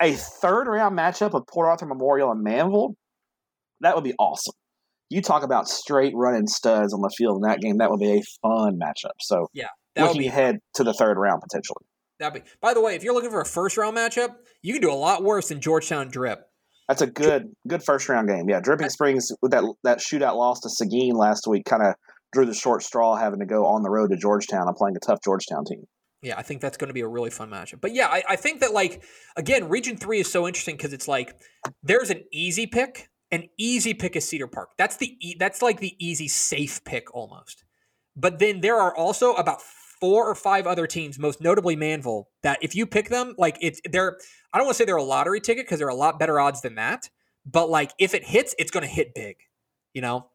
a 0.01 0.13
third 0.13 0.67
round 0.67 0.97
matchup 0.97 1.33
of 1.33 1.47
Port 1.47 1.67
Arthur 1.67 1.85
Memorial 1.85 2.31
and 2.31 2.45
Manvel, 2.45 2.95
that 3.81 3.95
would 3.95 4.03
be 4.03 4.13
awesome. 4.19 4.53
You 5.09 5.21
talk 5.21 5.43
about 5.43 5.69
straight 5.69 6.13
running 6.15 6.47
studs 6.47 6.93
on 6.93 7.01
the 7.01 7.11
field 7.17 7.37
in 7.37 7.49
that 7.49 7.61
game. 7.61 7.77
That 7.77 7.89
would 7.89 8.01
be 8.01 8.19
a 8.19 8.21
fun 8.41 8.77
matchup. 8.77 9.15
So 9.21 9.47
yeah, 9.53 9.67
would 9.95 10.07
looking 10.07 10.21
be 10.21 10.27
ahead 10.27 10.57
to 10.75 10.83
the 10.83 10.93
third 10.93 11.17
round 11.17 11.41
potentially. 11.41 11.85
That'd 12.19 12.43
be. 12.43 12.49
By 12.61 12.73
the 12.73 12.81
way, 12.81 12.95
if 12.95 13.03
you're 13.03 13.13
looking 13.13 13.29
for 13.29 13.41
a 13.41 13.45
first 13.45 13.77
round 13.77 13.95
matchup, 13.95 14.35
you 14.61 14.73
can 14.73 14.81
do 14.81 14.91
a 14.91 14.95
lot 14.95 15.23
worse 15.23 15.49
than 15.49 15.61
Georgetown 15.61 16.09
Drip. 16.09 16.41
That's 16.87 17.01
a 17.01 17.07
good 17.07 17.53
good 17.67 17.83
first 17.83 18.09
round 18.09 18.27
game. 18.27 18.49
Yeah, 18.49 18.59
Dripping 18.59 18.89
Springs 18.89 19.31
with 19.41 19.51
that 19.51 19.63
that 19.83 19.99
shootout 19.99 20.35
loss 20.35 20.59
to 20.61 20.69
Seguin 20.69 21.15
last 21.15 21.45
week 21.47 21.65
kind 21.65 21.83
of 21.83 21.95
drew 22.33 22.45
the 22.45 22.53
short 22.53 22.83
straw, 22.83 23.15
having 23.15 23.39
to 23.39 23.45
go 23.45 23.65
on 23.65 23.83
the 23.83 23.89
road 23.89 24.09
to 24.11 24.17
Georgetown 24.17 24.67
and 24.67 24.75
playing 24.75 24.95
a 24.95 24.99
tough 24.99 25.19
Georgetown 25.23 25.65
team. 25.65 25.85
Yeah, 26.21 26.37
I 26.37 26.41
think 26.41 26.61
that's 26.61 26.77
going 26.77 26.87
to 26.87 26.93
be 26.93 27.01
a 27.01 27.07
really 27.07 27.29
fun 27.29 27.49
matchup. 27.49 27.79
But 27.79 27.93
yeah, 27.93 28.07
I, 28.07 28.23
I 28.29 28.35
think 28.35 28.61
that 28.61 28.73
like 28.73 29.03
again, 29.35 29.69
Region 29.69 29.97
Three 29.97 30.19
is 30.19 30.31
so 30.31 30.47
interesting 30.47 30.75
because 30.75 30.93
it's 30.93 31.07
like 31.07 31.35
there's 31.83 32.09
an 32.09 32.23
easy 32.31 32.65
pick. 32.65 33.09
An 33.31 33.43
easy 33.57 33.93
pick 33.93 34.15
is 34.15 34.27
Cedar 34.27 34.47
Park. 34.47 34.69
That's 34.77 34.97
the 34.97 35.15
e- 35.19 35.35
that's 35.37 35.61
like 35.61 35.79
the 35.79 35.95
easy 36.03 36.27
safe 36.27 36.83
pick 36.85 37.13
almost. 37.13 37.63
But 38.15 38.39
then 38.39 38.61
there 38.61 38.77
are 38.77 38.95
also 38.95 39.33
about 39.35 39.61
four 39.61 40.27
or 40.27 40.35
five 40.35 40.65
other 40.65 40.87
teams, 40.87 41.19
most 41.19 41.41
notably 41.41 41.75
Manvel, 41.75 42.25
that 42.43 42.59
if 42.61 42.75
you 42.75 42.85
pick 42.85 43.09
them, 43.09 43.35
like 43.37 43.57
it's 43.61 43.79
they're 43.85 44.17
I 44.53 44.57
don't 44.57 44.65
want 44.65 44.75
to 44.75 44.81
say 44.81 44.85
they're 44.85 44.95
a 44.95 45.03
lottery 45.03 45.39
ticket 45.39 45.65
because 45.65 45.77
they're 45.79 45.87
a 45.87 45.95
lot 45.95 46.19
better 46.19 46.39
odds 46.39 46.61
than 46.61 46.75
that. 46.75 47.09
But 47.45 47.69
like 47.69 47.91
if 47.99 48.13
it 48.15 48.23
hits, 48.23 48.55
it's 48.57 48.71
going 48.71 48.85
to 48.85 48.91
hit 48.91 49.13
big, 49.13 49.35
you 49.93 50.01
know. 50.01 50.29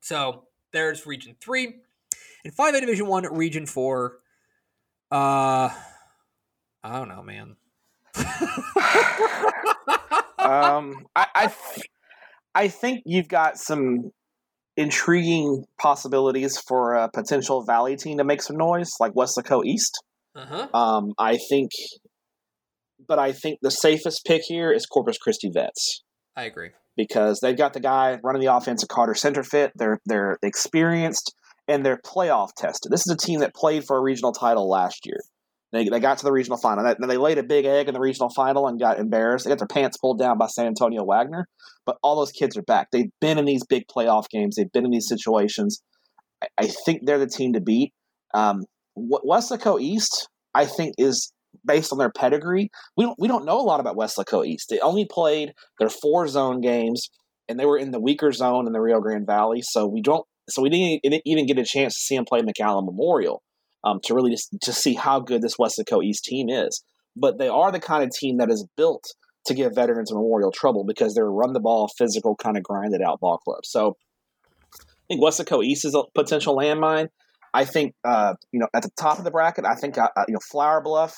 So 0.00 0.44
there's 0.74 1.06
Region 1.06 1.36
Three, 1.40 1.76
and 2.44 2.54
five 2.54 2.74
A 2.74 2.80
Division 2.80 3.06
One, 3.06 3.24
Region 3.34 3.64
Four. 3.64 4.18
Uh, 5.10 5.70
I 6.82 6.98
don't 6.98 7.08
know, 7.08 7.22
man. 7.22 7.56
um, 10.38 11.06
I, 11.16 11.26
I, 11.34 11.46
th- 11.46 11.86
I 12.54 12.68
think 12.68 13.02
you've 13.06 13.28
got 13.28 13.56
some 13.56 14.10
intriguing 14.76 15.64
possibilities 15.80 16.60
for 16.68 16.94
a 16.94 17.08
potential 17.08 17.64
Valley 17.64 17.96
team 17.96 18.18
to 18.18 18.24
make 18.24 18.42
some 18.42 18.56
noise, 18.56 18.90
like 19.00 19.12
Weslaco 19.12 19.64
East. 19.64 20.02
uh-huh. 20.36 20.68
Um, 20.74 21.12
I 21.18 21.38
think, 21.48 21.70
but 23.06 23.18
I 23.18 23.32
think 23.32 23.60
the 23.62 23.70
safest 23.70 24.26
pick 24.26 24.42
here 24.46 24.72
is 24.72 24.84
Corpus 24.84 25.16
Christi 25.16 25.50
Vets 25.52 26.04
I 26.36 26.44
agree. 26.44 26.70
Because 26.96 27.40
they've 27.40 27.56
got 27.56 27.72
the 27.72 27.80
guy 27.80 28.18
running 28.22 28.40
the 28.40 28.54
offense 28.54 28.84
Carter 28.84 29.14
Center 29.14 29.42
Fit. 29.42 29.72
They're 29.74 30.00
they're 30.06 30.38
experienced 30.42 31.34
and 31.68 31.84
they're 31.84 32.00
playoff 32.04 32.50
tested. 32.56 32.92
This 32.92 33.06
is 33.06 33.12
a 33.12 33.16
team 33.16 33.40
that 33.40 33.54
played 33.54 33.84
for 33.84 33.96
a 33.96 34.02
regional 34.02 34.32
title 34.32 34.68
last 34.68 35.06
year. 35.06 35.20
They, 35.72 35.88
they 35.88 35.98
got 35.98 36.18
to 36.18 36.24
the 36.24 36.32
regional 36.32 36.56
final. 36.56 36.84
Then 36.84 37.08
they 37.08 37.16
laid 37.16 37.38
a 37.38 37.42
big 37.42 37.64
egg 37.64 37.88
in 37.88 37.94
the 37.94 38.00
regional 38.00 38.28
final 38.30 38.68
and 38.68 38.78
got 38.78 39.00
embarrassed. 39.00 39.44
They 39.44 39.50
got 39.50 39.58
their 39.58 39.66
pants 39.66 39.96
pulled 39.96 40.20
down 40.20 40.38
by 40.38 40.46
San 40.46 40.66
Antonio 40.66 41.02
Wagner. 41.04 41.48
But 41.84 41.96
all 42.00 42.16
those 42.16 42.30
kids 42.30 42.56
are 42.56 42.62
back. 42.62 42.88
They've 42.92 43.10
been 43.20 43.38
in 43.38 43.44
these 43.44 43.66
big 43.66 43.84
playoff 43.88 44.28
games. 44.30 44.54
They've 44.54 44.70
been 44.70 44.84
in 44.84 44.92
these 44.92 45.08
situations. 45.08 45.82
I, 46.40 46.46
I 46.58 46.66
think 46.86 47.02
they're 47.04 47.18
the 47.18 47.26
team 47.26 47.54
to 47.54 47.60
beat. 47.60 47.92
Um, 48.34 48.62
Weslaco 48.96 49.80
East, 49.80 50.28
I 50.54 50.64
think, 50.66 50.94
is 50.96 51.32
based 51.64 51.92
on 51.92 51.98
their 51.98 52.10
pedigree. 52.10 52.70
We 52.96 53.04
don't 53.04 53.18
we 53.18 53.28
don't 53.28 53.44
know 53.44 53.60
a 53.60 53.62
lot 53.62 53.80
about 53.80 53.96
Weslaco 53.96 54.46
East. 54.46 54.68
They 54.70 54.80
only 54.80 55.06
played 55.10 55.52
their 55.78 55.90
four 55.90 56.28
zone 56.28 56.60
games, 56.60 57.10
and 57.48 57.58
they 57.58 57.66
were 57.66 57.78
in 57.78 57.90
the 57.90 58.00
weaker 58.00 58.32
zone 58.32 58.66
in 58.66 58.72
the 58.72 58.80
Rio 58.80 59.00
Grande 59.00 59.26
Valley. 59.26 59.62
So 59.62 59.86
we 59.86 60.02
don't. 60.02 60.24
So 60.48 60.60
we 60.60 60.68
didn't 60.68 61.22
even 61.24 61.46
get 61.46 61.58
a 61.58 61.64
chance 61.64 61.94
to 61.94 62.00
see 62.00 62.16
them 62.16 62.26
play 62.26 62.40
McAllen 62.40 62.84
Memorial 62.84 63.42
um, 63.84 64.00
to 64.04 64.14
really 64.14 64.30
just 64.30 64.54
to 64.62 64.72
see 64.72 64.94
how 64.94 65.20
good 65.20 65.42
this 65.42 65.56
Weslaco 65.56 66.02
East 66.02 66.24
team 66.24 66.48
is. 66.48 66.82
But 67.16 67.38
they 67.38 67.48
are 67.48 67.70
the 67.70 67.80
kind 67.80 68.02
of 68.02 68.10
team 68.10 68.38
that 68.38 68.50
is 68.50 68.66
built 68.76 69.04
to 69.46 69.54
give 69.54 69.74
veterans 69.74 70.12
Memorial 70.12 70.50
trouble 70.50 70.84
because 70.84 71.14
they're 71.14 71.30
run 71.30 71.52
the 71.52 71.60
ball, 71.60 71.88
physical, 71.96 72.34
kind 72.34 72.56
of 72.56 72.62
grinded 72.62 73.02
out 73.02 73.20
ball 73.20 73.38
club. 73.38 73.60
So 73.64 73.96
I 74.80 74.82
think 75.08 75.22
Weslaco 75.22 75.62
East 75.62 75.84
is 75.84 75.94
a 75.94 76.02
potential 76.14 76.56
landmine. 76.56 77.08
I 77.52 77.64
think 77.64 77.94
uh, 78.04 78.34
you 78.52 78.58
know 78.58 78.68
at 78.74 78.82
the 78.82 78.90
top 78.98 79.18
of 79.18 79.24
the 79.24 79.30
bracket, 79.30 79.64
I 79.64 79.74
think 79.74 79.98
uh, 79.98 80.08
you 80.26 80.34
know 80.34 80.40
Flower 80.50 80.80
Bluff. 80.82 81.14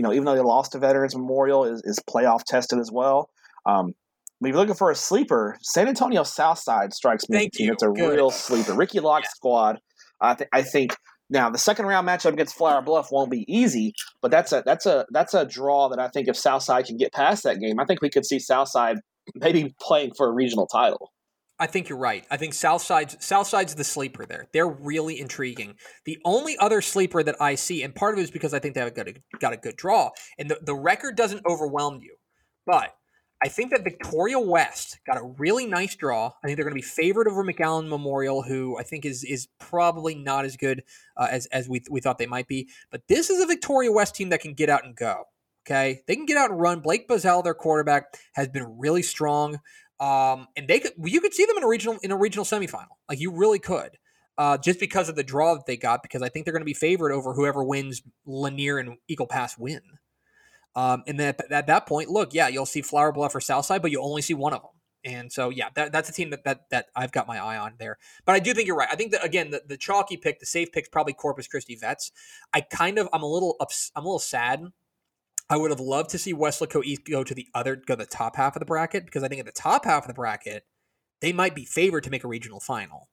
You 0.00 0.04
know, 0.04 0.14
even 0.14 0.24
though 0.24 0.34
they 0.34 0.40
lost 0.40 0.72
to 0.72 0.78
Veterans 0.78 1.14
Memorial, 1.14 1.66
is, 1.66 1.82
is 1.84 2.00
playoff 2.08 2.42
tested 2.46 2.78
as 2.78 2.90
well. 2.90 3.28
Um, 3.66 3.92
but 4.40 4.48
if 4.48 4.54
you're 4.54 4.60
looking 4.62 4.74
for 4.74 4.90
a 4.90 4.94
sleeper, 4.94 5.58
San 5.60 5.88
Antonio 5.88 6.22
Southside 6.22 6.94
strikes 6.94 7.28
me 7.28 7.36
as 7.36 7.38
a 7.38 7.42
Thank 7.42 7.52
team. 7.52 7.66
you. 7.66 7.72
It's 7.74 7.82
a 7.82 7.88
Good. 7.88 8.16
real 8.16 8.30
sleeper. 8.30 8.72
Ricky 8.72 8.98
Locke's 8.98 9.28
squad. 9.28 9.78
I, 10.22 10.32
th- 10.36 10.48
I 10.54 10.62
think 10.62 10.96
now 11.28 11.50
the 11.50 11.58
second 11.58 11.84
round 11.84 12.08
matchup 12.08 12.32
against 12.32 12.56
Flower 12.56 12.80
Bluff 12.80 13.08
won't 13.12 13.30
be 13.30 13.44
easy, 13.46 13.92
but 14.22 14.30
that's 14.30 14.52
a 14.52 14.62
that's 14.64 14.86
a 14.86 15.04
that's 15.10 15.34
a 15.34 15.44
draw 15.44 15.90
that 15.90 15.98
I 15.98 16.08
think 16.08 16.28
if 16.28 16.36
Southside 16.38 16.86
can 16.86 16.96
get 16.96 17.12
past 17.12 17.44
that 17.44 17.60
game, 17.60 17.78
I 17.78 17.84
think 17.84 18.00
we 18.00 18.08
could 18.08 18.24
see 18.24 18.38
Southside 18.38 18.96
maybe 19.34 19.74
playing 19.82 20.12
for 20.16 20.26
a 20.30 20.32
regional 20.32 20.66
title. 20.66 21.10
I 21.60 21.66
think 21.66 21.88
you're 21.88 21.98
right. 21.98 22.24
I 22.30 22.38
think 22.38 22.54
Southside's 22.54 23.16
Southside's 23.24 23.74
the 23.74 23.84
sleeper 23.84 24.24
there. 24.24 24.48
They're 24.52 24.68
really 24.68 25.20
intriguing. 25.20 25.74
The 26.06 26.18
only 26.24 26.56
other 26.56 26.80
sleeper 26.80 27.22
that 27.22 27.40
I 27.40 27.54
see, 27.54 27.82
and 27.82 27.94
part 27.94 28.14
of 28.14 28.18
it 28.18 28.22
is 28.22 28.30
because 28.30 28.54
I 28.54 28.58
think 28.58 28.74
they've 28.74 28.94
got 28.94 29.08
a, 29.08 29.14
got 29.38 29.52
a 29.52 29.58
good 29.58 29.76
draw, 29.76 30.10
and 30.38 30.50
the, 30.50 30.58
the 30.62 30.74
record 30.74 31.16
doesn't 31.16 31.44
overwhelm 31.46 32.00
you. 32.02 32.16
But 32.66 32.94
I 33.42 33.48
think 33.48 33.70
that 33.70 33.84
Victoria 33.84 34.38
West 34.38 35.00
got 35.06 35.18
a 35.18 35.34
really 35.38 35.66
nice 35.66 35.94
draw. 35.94 36.32
I 36.42 36.46
think 36.46 36.56
they're 36.56 36.64
going 36.64 36.76
to 36.76 36.82
be 36.82 36.82
favored 36.82 37.28
over 37.28 37.44
McAllen 37.44 37.88
Memorial, 37.88 38.42
who 38.42 38.78
I 38.78 38.82
think 38.82 39.04
is 39.04 39.22
is 39.24 39.48
probably 39.58 40.14
not 40.14 40.46
as 40.46 40.56
good 40.56 40.82
uh, 41.16 41.28
as 41.30 41.46
as 41.46 41.68
we 41.68 41.82
we 41.90 42.00
thought 42.00 42.18
they 42.18 42.26
might 42.26 42.48
be. 42.48 42.68
But 42.90 43.02
this 43.08 43.28
is 43.28 43.42
a 43.42 43.46
Victoria 43.46 43.92
West 43.92 44.14
team 44.14 44.30
that 44.30 44.40
can 44.40 44.54
get 44.54 44.70
out 44.70 44.84
and 44.84 44.96
go. 44.96 45.24
Okay, 45.66 46.00
they 46.06 46.16
can 46.16 46.26
get 46.26 46.38
out 46.38 46.50
and 46.50 46.60
run. 46.60 46.80
Blake 46.80 47.06
Bazell, 47.06 47.44
their 47.44 47.54
quarterback, 47.54 48.14
has 48.32 48.48
been 48.48 48.78
really 48.78 49.02
strong. 49.02 49.58
Um, 50.00 50.48
and 50.56 50.66
they 50.66 50.80
could 50.80 50.92
you 51.04 51.20
could 51.20 51.34
see 51.34 51.44
them 51.44 51.58
in 51.58 51.62
a 51.62 51.68
regional 51.68 51.98
in 52.02 52.10
a 52.10 52.16
regional 52.16 52.44
semifinal. 52.44 52.96
Like 53.08 53.20
you 53.20 53.30
really 53.32 53.58
could. 53.58 53.98
Uh, 54.38 54.56
just 54.56 54.80
because 54.80 55.10
of 55.10 55.16
the 55.16 55.22
draw 55.22 55.54
that 55.54 55.66
they 55.66 55.76
got, 55.76 56.02
because 56.02 56.22
I 56.22 56.30
think 56.30 56.46
they're 56.46 56.52
going 56.52 56.62
to 56.62 56.64
be 56.64 56.72
favored 56.72 57.12
over 57.12 57.34
whoever 57.34 57.62
wins 57.62 58.00
Lanier 58.24 58.78
and 58.78 58.96
Eagle 59.06 59.26
Pass 59.26 59.58
win. 59.58 59.82
Um, 60.74 61.02
and 61.06 61.20
then 61.20 61.34
at, 61.38 61.52
at 61.52 61.66
that 61.66 61.86
point, 61.86 62.08
look, 62.08 62.32
yeah, 62.32 62.48
you'll 62.48 62.64
see 62.64 62.80
Flower 62.80 63.12
Bluff 63.12 63.34
or 63.34 63.40
Southside, 63.42 63.82
but 63.82 63.90
you 63.90 64.00
only 64.00 64.22
see 64.22 64.32
one 64.32 64.54
of 64.54 64.62
them. 64.62 64.70
And 65.04 65.32
so, 65.32 65.50
yeah, 65.50 65.68
that, 65.74 65.92
that's 65.92 66.08
a 66.08 66.12
team 66.12 66.30
that, 66.30 66.44
that 66.44 66.70
that 66.70 66.86
I've 66.96 67.12
got 67.12 67.26
my 67.26 67.38
eye 67.38 67.58
on 67.58 67.74
there. 67.78 67.98
But 68.24 68.34
I 68.34 68.38
do 68.38 68.54
think 68.54 68.66
you're 68.66 68.76
right. 68.76 68.88
I 68.90 68.96
think 68.96 69.12
that 69.12 69.24
again, 69.24 69.50
the, 69.50 69.62
the 69.66 69.76
chalky 69.76 70.16
pick, 70.16 70.40
the 70.40 70.46
safe 70.46 70.72
pick, 70.72 70.90
probably 70.90 71.12
Corpus 71.12 71.46
Christi 71.46 71.74
Vets. 71.74 72.12
I 72.54 72.62
kind 72.62 72.98
of, 72.98 73.08
I'm 73.12 73.22
a 73.22 73.30
little, 73.30 73.56
ups, 73.60 73.90
I'm 73.96 74.04
a 74.04 74.08
little 74.08 74.18
sad 74.18 74.64
I 75.50 75.56
would 75.56 75.70
have 75.70 75.80
loved 75.80 76.10
to 76.10 76.18
see 76.18 76.32
Weslaco 76.32 76.82
East 76.84 77.02
go 77.10 77.24
to 77.24 77.34
the 77.34 77.46
other, 77.54 77.76
go 77.76 77.94
to 77.96 78.04
the 78.04 78.06
top 78.06 78.36
half 78.36 78.54
of 78.56 78.60
the 78.60 78.66
bracket 78.66 79.04
because 79.04 79.22
I 79.24 79.28
think 79.28 79.40
at 79.40 79.46
the 79.46 79.52
top 79.52 79.84
half 79.84 80.04
of 80.04 80.08
the 80.08 80.14
bracket, 80.14 80.64
they 81.20 81.32
might 81.32 81.54
be 81.54 81.64
favored 81.64 82.04
to 82.04 82.10
make 82.10 82.24
a 82.24 82.28
regional 82.28 82.60
final. 82.60 83.08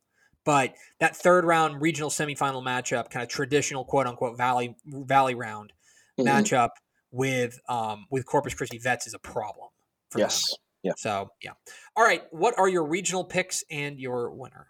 But 0.45 0.75
that 0.99 1.15
third 1.15 1.43
round 1.43 1.81
regional 1.81 2.09
semifinal 2.09 2.63
matchup, 2.63 3.09
kind 3.09 3.23
of 3.23 3.27
traditional 3.29 3.83
quote 3.83 4.07
unquote 4.07 4.37
valley 4.37 4.75
valley 4.85 5.35
round 5.35 5.73
Mhm. 6.17 6.25
matchup 6.25 6.69
with 7.11 7.59
um 7.67 8.05
with 8.11 8.25
Corpus 8.25 8.53
Christi 8.53 8.77
Vets 8.77 9.07
is 9.07 9.13
a 9.13 9.19
problem. 9.19 9.69
For 10.11 10.19
them. 10.19 10.25
Yes. 10.25 10.55
Yeah. 10.83 10.93
So 10.95 11.31
yeah. 11.43 11.51
All 11.97 12.03
right. 12.05 12.23
What 12.31 12.57
are 12.57 12.69
your 12.69 12.85
regional 12.85 13.25
picks 13.25 13.63
and 13.69 13.99
your 13.99 14.29
winner? 14.31 14.67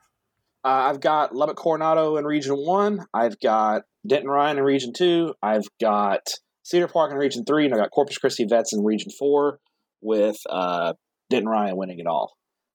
Uh, 0.66 0.70
I've 0.90 1.00
got 1.00 1.36
Lubbock 1.36 1.58
Coronado 1.58 2.18
in 2.18 2.26
Region 2.26 2.56
One. 2.58 3.06
I've 3.14 3.40
got 3.40 3.84
Denton 4.06 4.30
Ryan 4.30 4.58
in 4.58 4.64
Region 4.64 4.94
Two. 4.94 5.36
I've 5.44 5.68
got 5.80 6.28
Cedar 6.68 6.90
Park 6.90 7.12
in 7.14 7.18
Region 7.18 7.46
Three, 7.46 7.64
and 7.64 7.74
I've 7.74 7.80
got 7.80 7.92
Corpus 7.92 8.18
Christi 8.18 8.44
Vets 8.44 8.74
in 8.74 8.84
Region 8.84 9.10
Four, 9.18 9.60
with 10.02 10.36
uh, 10.50 10.94
Denton 11.30 11.48
Ryan 11.48 11.78
winning 11.78 12.00
it 12.00 12.08
all. 12.08 12.34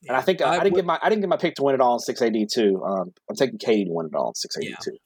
And 0.09 0.16
I 0.16 0.22
think 0.22 0.40
I, 0.40 0.49
I 0.49 0.53
didn't 0.61 0.72
would- 0.72 0.78
give 0.78 0.84
my 0.86 0.99
I 1.03 1.11
didn't 1.11 1.20
give 1.20 1.28
my 1.28 1.36
pick 1.36 1.55
to 1.57 1.62
win 1.62 1.74
it 1.74 1.80
all 1.82 1.95
in 1.95 2.01
six 2.01 2.22
AD 2.22 2.34
two. 2.51 2.82
Um, 2.82 3.12
I'm 3.28 3.36
taking 3.36 3.59
Katy 3.59 3.84
to 3.84 3.93
win 3.93 4.07
it 4.07 4.14
all 4.16 4.28
in 4.28 4.34
six 4.34 4.57
AD 4.57 4.64
two. 4.82 4.97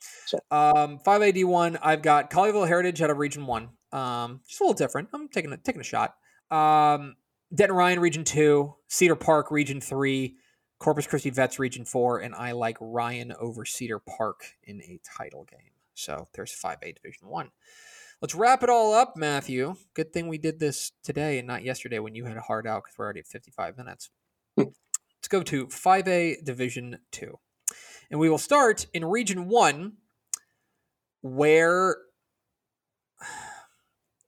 Um, 0.52 1.00
five 1.04 1.20
AD 1.20 1.42
one. 1.44 1.78
I've 1.82 2.00
got 2.00 2.30
Colleyville 2.30 2.66
Heritage 2.68 3.02
out 3.02 3.10
of 3.10 3.18
Region 3.18 3.46
One. 3.46 3.70
Um, 3.92 4.40
just 4.48 4.60
a 4.60 4.64
little 4.64 4.74
different. 4.74 5.08
I'm 5.12 5.28
taking 5.28 5.52
a 5.52 5.56
taking 5.56 5.80
a 5.80 5.84
shot. 5.84 6.14
Um, 6.50 7.16
Denton 7.52 7.76
Ryan 7.76 7.98
Region 8.00 8.22
Two, 8.22 8.76
Cedar 8.88 9.16
Park 9.16 9.50
Region 9.50 9.80
Three, 9.80 10.36
Corpus 10.78 11.08
Christi 11.08 11.30
Vets 11.30 11.58
Region 11.58 11.84
Four, 11.84 12.20
and 12.20 12.34
I 12.36 12.52
like 12.52 12.76
Ryan 12.80 13.34
over 13.38 13.64
Cedar 13.64 13.98
Park 13.98 14.42
in 14.62 14.80
a 14.80 15.00
title 15.04 15.44
game. 15.44 15.72
So 15.94 16.28
there's 16.34 16.52
five 16.52 16.78
A 16.82 16.92
Division 16.92 17.28
One. 17.28 17.50
Let's 18.22 18.34
wrap 18.34 18.62
it 18.62 18.70
all 18.70 18.94
up, 18.94 19.14
Matthew. 19.16 19.74
Good 19.94 20.12
thing 20.12 20.28
we 20.28 20.38
did 20.38 20.58
this 20.58 20.92
today 21.04 21.38
and 21.38 21.46
not 21.46 21.62
yesterday 21.62 21.98
when 21.98 22.14
you 22.14 22.24
had 22.24 22.38
a 22.38 22.40
hard 22.40 22.66
out 22.66 22.84
because 22.84 22.96
we're 22.98 23.04
already 23.04 23.20
at 23.20 23.26
55 23.26 23.76
minutes. 23.76 24.10
Hmm. 24.56 24.68
Let's 25.18 25.28
go 25.28 25.42
to 25.42 25.66
5A 25.66 26.42
Division 26.42 26.98
2. 27.12 27.38
And 28.10 28.18
we 28.18 28.30
will 28.30 28.38
start 28.38 28.86
in 28.94 29.04
Region 29.04 29.48
1, 29.48 29.92
where, 31.20 31.96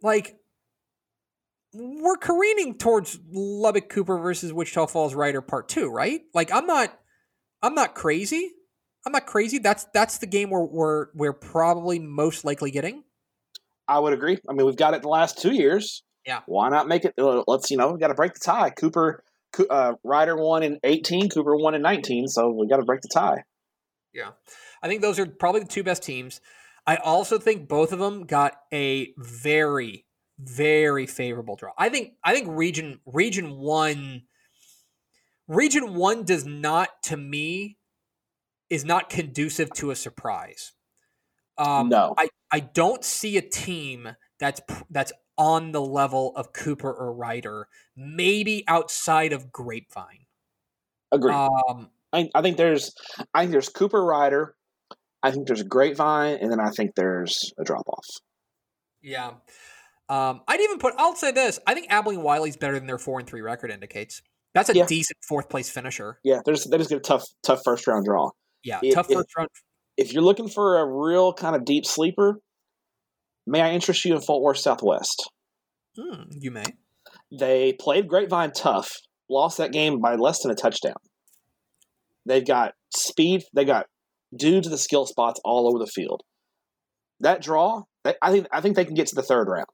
like, 0.02 0.36
we're 1.72 2.16
careening 2.16 2.76
towards 2.76 3.18
Lubbock 3.30 3.88
Cooper 3.88 4.18
versus 4.18 4.52
Wichita 4.52 4.86
Falls 4.86 5.14
Rider 5.14 5.40
Part 5.40 5.68
Two, 5.68 5.88
right? 5.88 6.22
Like 6.34 6.52
I'm 6.52 6.66
not, 6.66 6.98
I'm 7.62 7.74
not 7.74 7.94
crazy. 7.94 8.50
I'm 9.06 9.12
not 9.12 9.26
crazy. 9.26 9.58
That's 9.58 9.86
that's 9.92 10.18
the 10.18 10.26
game 10.26 10.50
we're 10.50 10.64
we're 10.64 11.06
we're 11.14 11.32
probably 11.34 11.98
most 11.98 12.44
likely 12.44 12.70
getting. 12.70 13.04
I 13.88 13.98
would 13.98 14.12
agree. 14.12 14.38
I 14.48 14.52
mean, 14.52 14.66
we've 14.66 14.76
got 14.76 14.94
it 14.94 15.02
the 15.02 15.08
last 15.08 15.40
two 15.40 15.52
years. 15.52 16.02
Yeah. 16.26 16.40
Why 16.46 16.68
not 16.68 16.86
make 16.88 17.04
it? 17.04 17.14
uh, 17.18 17.42
Let's 17.46 17.70
you 17.70 17.76
know, 17.78 17.92
we 17.92 17.98
got 17.98 18.08
to 18.08 18.14
break 18.14 18.34
the 18.34 18.40
tie. 18.40 18.70
Cooper, 18.70 19.24
Coo- 19.52 19.66
uh, 19.68 19.94
Rider 20.04 20.36
won 20.36 20.62
in 20.62 20.78
eighteen. 20.84 21.28
Cooper 21.30 21.56
won 21.56 21.74
in 21.74 21.82
nineteen. 21.82 22.28
So 22.28 22.50
we 22.50 22.68
got 22.68 22.76
to 22.76 22.84
break 22.84 23.00
the 23.00 23.08
tie. 23.12 23.44
Yeah. 24.12 24.32
I 24.82 24.88
think 24.88 25.00
those 25.00 25.18
are 25.18 25.26
probably 25.26 25.60
the 25.62 25.68
two 25.68 25.82
best 25.82 26.02
teams. 26.02 26.40
I 26.86 26.96
also 26.96 27.38
think 27.38 27.68
both 27.68 27.92
of 27.92 27.98
them 27.98 28.24
got 28.24 28.54
a 28.72 29.12
very, 29.16 30.06
very 30.38 31.06
favorable 31.06 31.56
draw. 31.56 31.72
I 31.78 31.88
think 31.88 32.12
I 32.24 32.34
think 32.34 32.48
region 32.50 33.00
region 33.06 33.56
one 33.58 34.22
region 35.46 35.94
one 35.94 36.24
does 36.24 36.44
not 36.44 37.02
to 37.04 37.16
me 37.16 37.78
is 38.70 38.84
not 38.84 39.08
conducive 39.08 39.70
to 39.74 39.90
a 39.90 39.96
surprise. 39.96 40.72
Um, 41.58 41.88
No. 41.88 42.14
I, 42.16 42.28
I 42.50 42.60
don't 42.60 43.04
see 43.04 43.36
a 43.36 43.42
team 43.42 44.08
that's 44.38 44.60
that's 44.90 45.12
on 45.36 45.72
the 45.72 45.80
level 45.80 46.32
of 46.36 46.52
Cooper 46.52 46.92
or 46.92 47.12
Rider, 47.12 47.68
maybe 47.96 48.64
outside 48.66 49.32
of 49.32 49.52
Grapevine. 49.52 50.26
Agree. 51.12 51.32
Um, 51.32 51.90
I, 52.12 52.28
I 52.34 52.42
think 52.42 52.56
there's, 52.56 52.94
I 53.34 53.40
think 53.40 53.52
there's 53.52 53.68
Cooper 53.68 54.02
Rider. 54.04 54.54
I 55.22 55.30
think 55.30 55.46
there's 55.46 55.62
Grapevine, 55.62 56.38
and 56.40 56.50
then 56.50 56.60
I 56.60 56.70
think 56.70 56.94
there's 56.94 57.52
a 57.58 57.64
drop 57.64 57.88
off. 57.88 58.06
Yeah. 59.02 59.32
Um, 60.08 60.40
I'd 60.48 60.60
even 60.60 60.78
put. 60.78 60.94
I'll 60.96 61.16
say 61.16 61.32
this. 61.32 61.58
I 61.66 61.74
think 61.74 61.86
Abilene 61.90 62.22
Wiley's 62.22 62.56
better 62.56 62.74
than 62.74 62.86
their 62.86 62.98
four 62.98 63.18
and 63.18 63.28
three 63.28 63.40
record 63.42 63.70
indicates. 63.70 64.22
That's 64.54 64.70
a 64.70 64.74
Yeah. 64.74 64.86
decent 64.86 65.18
fourth 65.28 65.48
place 65.50 65.68
finisher. 65.70 66.18
Yeah, 66.24 66.40
there's 66.44 66.64
they 66.64 66.78
just 66.78 66.88
get 66.88 66.96
a 66.98 67.00
tough, 67.02 67.24
tough 67.42 67.60
first 67.64 67.86
round 67.86 68.06
draw. 68.06 68.30
Yeah, 68.64 68.80
It- 68.82 68.94
tough 68.94 69.10
it- 69.10 69.14
first 69.14 69.36
round. 69.36 69.48
If 69.98 70.12
you're 70.12 70.22
looking 70.22 70.48
for 70.48 70.78
a 70.78 70.86
real 70.86 71.32
kind 71.34 71.56
of 71.56 71.64
deep 71.64 71.84
sleeper, 71.84 72.38
may 73.46 73.60
I 73.60 73.72
interest 73.72 74.04
you 74.04 74.14
in 74.14 74.20
Fort 74.22 74.42
Worth 74.42 74.58
Southwest? 74.58 75.28
Hmm, 75.98 76.22
you 76.30 76.52
may. 76.52 76.62
They 77.36 77.74
played 77.74 78.06
Grapevine 78.08 78.52
tough, 78.52 78.92
lost 79.28 79.58
that 79.58 79.72
game 79.72 80.00
by 80.00 80.14
less 80.14 80.40
than 80.42 80.52
a 80.52 80.54
touchdown. 80.54 80.94
They've 82.24 82.46
got 82.46 82.74
speed. 82.94 83.42
They 83.54 83.64
got 83.64 83.86
dudes 84.34 84.66
to 84.66 84.70
the 84.70 84.78
skill 84.78 85.04
spots 85.04 85.40
all 85.44 85.66
over 85.68 85.78
the 85.78 85.90
field. 85.90 86.22
That 87.20 87.42
draw, 87.42 87.82
I 88.22 88.30
think, 88.30 88.46
I 88.52 88.60
think 88.60 88.76
they 88.76 88.84
can 88.84 88.94
get 88.94 89.08
to 89.08 89.16
the 89.16 89.22
third 89.22 89.48
round. 89.48 89.66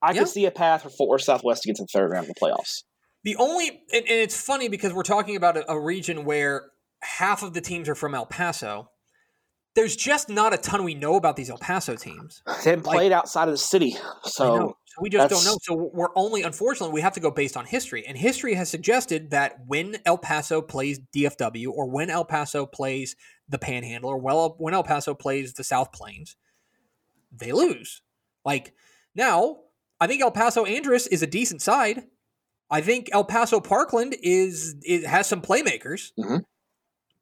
I 0.00 0.12
Yeah. 0.12 0.20
can 0.20 0.26
see 0.28 0.46
a 0.46 0.50
path 0.50 0.82
for 0.84 0.90
Fort 0.90 1.10
Worth 1.10 1.22
Southwest 1.22 1.62
to 1.62 1.68
get 1.68 1.76
to 1.76 1.82
the 1.82 1.88
third 1.92 2.10
round 2.10 2.26
of 2.26 2.34
the 2.34 2.40
playoffs. 2.40 2.84
The 3.24 3.36
only 3.36 3.68
and, 3.68 3.78
and 3.92 4.06
it's 4.08 4.40
funny 4.40 4.68
because 4.68 4.94
we're 4.94 5.02
talking 5.02 5.36
about 5.36 5.56
a, 5.58 5.70
a 5.70 5.78
region 5.78 6.24
where 6.24 6.70
half 7.02 7.42
of 7.42 7.54
the 7.54 7.60
teams 7.60 7.88
are 7.88 7.94
from 7.94 8.14
El 8.14 8.26
Paso. 8.26 8.90
There's 9.74 9.94
just 9.94 10.28
not 10.28 10.52
a 10.52 10.58
ton 10.58 10.82
we 10.82 10.94
know 10.94 11.14
about 11.14 11.36
these 11.36 11.50
El 11.50 11.58
Paso 11.58 11.94
teams. 11.94 12.42
They 12.64 12.74
Like- 12.76 12.84
played 12.84 13.12
outside 13.12 13.44
of 13.48 13.52
the 13.54 13.58
city, 13.58 13.92
so 14.24 14.74
So 14.86 15.00
we 15.00 15.08
just 15.10 15.30
don't 15.30 15.44
know. 15.44 15.56
So 15.62 15.74
we're 15.94 16.08
only, 16.16 16.42
unfortunately, 16.42 16.92
we 16.92 17.00
have 17.02 17.12
to 17.12 17.20
go 17.20 17.30
based 17.30 17.56
on 17.56 17.64
history. 17.66 18.04
And 18.04 18.18
history 18.18 18.54
has 18.54 18.68
suggested 18.68 19.30
that 19.30 19.58
when 19.66 19.98
El 20.04 20.18
Paso 20.18 20.60
plays 20.60 20.98
DFW 21.14 21.70
or 21.70 21.88
when 21.88 22.10
El 22.10 22.24
Paso 22.24 22.66
plays 22.66 23.14
the 23.48 23.58
Panhandle 23.58 24.10
or 24.10 24.18
well, 24.18 24.56
when 24.58 24.74
El 24.74 24.82
Paso 24.82 25.14
plays 25.14 25.54
the 25.54 25.62
South 25.62 25.92
Plains, 25.92 26.34
they 27.30 27.52
lose. 27.52 28.02
Like 28.44 28.74
now, 29.14 29.60
I 30.00 30.08
think 30.08 30.22
El 30.22 30.32
Paso 30.32 30.64
Andress 30.64 31.06
is 31.12 31.22
a 31.22 31.26
decent 31.28 31.62
side. 31.62 32.04
I 32.70 32.80
think 32.80 33.08
El 33.12 33.24
Paso 33.24 33.60
Parkland 33.60 34.16
is 34.22 34.74
it 34.82 35.06
has 35.06 35.28
some 35.28 35.40
playmakers, 35.40 36.10
Mhm. 36.18 36.42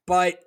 But 0.06 0.40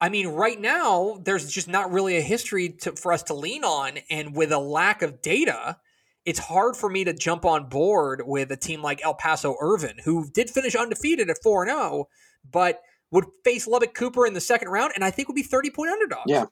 I 0.00 0.08
mean, 0.08 0.28
right 0.28 0.58
now 0.60 1.20
there's 1.24 1.50
just 1.50 1.68
not 1.68 1.92
really 1.92 2.16
a 2.16 2.22
history 2.22 2.70
to, 2.82 2.92
for 2.92 3.12
us 3.12 3.22
to 3.24 3.34
lean 3.34 3.64
on, 3.64 3.98
and 4.10 4.34
with 4.34 4.52
a 4.52 4.58
lack 4.58 5.02
of 5.02 5.20
data, 5.20 5.76
it's 6.24 6.38
hard 6.38 6.76
for 6.76 6.88
me 6.88 7.04
to 7.04 7.12
jump 7.12 7.44
on 7.44 7.68
board 7.68 8.22
with 8.24 8.50
a 8.52 8.56
team 8.56 8.82
like 8.82 9.04
El 9.04 9.14
Paso 9.14 9.56
Irvin, 9.60 9.96
who 10.04 10.30
did 10.32 10.50
finish 10.50 10.74
undefeated 10.74 11.28
at 11.30 11.36
four 11.42 11.64
and 11.64 11.70
zero, 11.70 12.04
but 12.50 12.80
would 13.10 13.24
face 13.44 13.66
Lubbock 13.66 13.94
Cooper 13.94 14.26
in 14.26 14.34
the 14.34 14.40
second 14.40 14.68
round, 14.68 14.92
and 14.94 15.04
I 15.04 15.10
think 15.10 15.28
would 15.28 15.34
be 15.34 15.42
thirty 15.42 15.70
point 15.70 15.90
underdogs. 15.90 16.24
Yeah. 16.26 16.44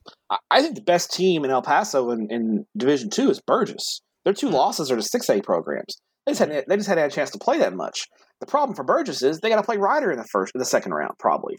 I- 0.50 0.60
think 0.60 0.74
the 0.74 0.82
best 0.82 1.12
team 1.12 1.44
in 1.44 1.50
El 1.50 1.62
Paso 1.62 2.10
in, 2.10 2.28
in 2.30 2.66
Division 2.76 3.10
Two 3.10 3.30
is 3.30 3.40
Burges. 3.40 4.02
Their 4.24 4.34
two 4.34 4.50
losses 4.50 4.90
are 4.90 4.96
to 4.96 5.02
six 5.02 5.30
A 5.30 5.40
programs. 5.40 5.96
They 6.26 6.32
just 6.32 6.40
hadn't 6.40 6.68
they 6.68 6.76
just 6.76 6.88
hadn't 6.88 7.02
had 7.02 7.12
a 7.12 7.14
chance 7.14 7.30
to 7.30 7.38
play 7.38 7.58
that 7.58 7.74
much. 7.74 8.04
The 8.40 8.46
problem 8.46 8.76
for 8.76 8.84
Burges 8.84 9.22
is 9.22 9.40
they 9.40 9.48
got 9.48 9.56
to 9.56 9.62
play 9.62 9.76
Rider 9.76 10.10
in 10.10 10.18
the 10.18 10.24
first 10.24 10.52
in 10.54 10.58
the 10.58 10.64
second 10.64 10.92
round 10.92 11.12
probably, 11.18 11.56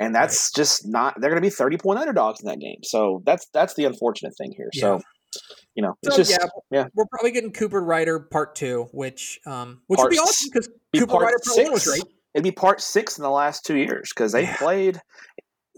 and 0.00 0.14
that's 0.14 0.50
just 0.50 0.88
not. 0.88 1.14
They're 1.20 1.30
going 1.30 1.40
to 1.40 1.46
be 1.46 1.54
thirty 1.54 1.76
point 1.76 2.00
underdogs 2.00 2.40
in 2.40 2.46
that 2.48 2.58
game. 2.58 2.80
So 2.82 3.22
that's 3.24 3.46
that's 3.52 3.74
the 3.74 3.84
unfortunate 3.84 4.32
thing 4.36 4.52
here. 4.56 4.70
So 4.72 5.00
you 5.76 5.82
know, 5.82 5.94
it's 6.02 6.16
So, 6.16 6.20
just 6.22 6.30
yeah, 6.32 6.48
yeah. 6.70 6.86
we're 6.94 7.06
probably 7.06 7.30
getting 7.30 7.52
Cooper 7.52 7.80
Rider 7.80 8.18
part 8.18 8.56
two, 8.56 8.88
which 8.92 9.38
um, 9.46 9.82
which 9.86 10.00
would 10.00 10.10
be 10.10 10.18
awesome 10.18 10.50
because 10.52 10.68
be 10.90 10.98
Cooper 10.98 11.12
part 11.12 11.24
Rider 11.24 11.36
part 11.44 11.58
one 11.64 11.72
was 11.72 11.84
great. 11.84 12.02
It'd 12.34 12.44
be 12.44 12.50
part 12.50 12.80
six 12.80 13.18
in 13.18 13.22
the 13.22 13.30
last 13.30 13.64
two 13.64 13.76
years 13.76 14.10
because 14.14 14.32
they've 14.32 14.44
Yeah. 14.44 14.56
played 14.56 15.00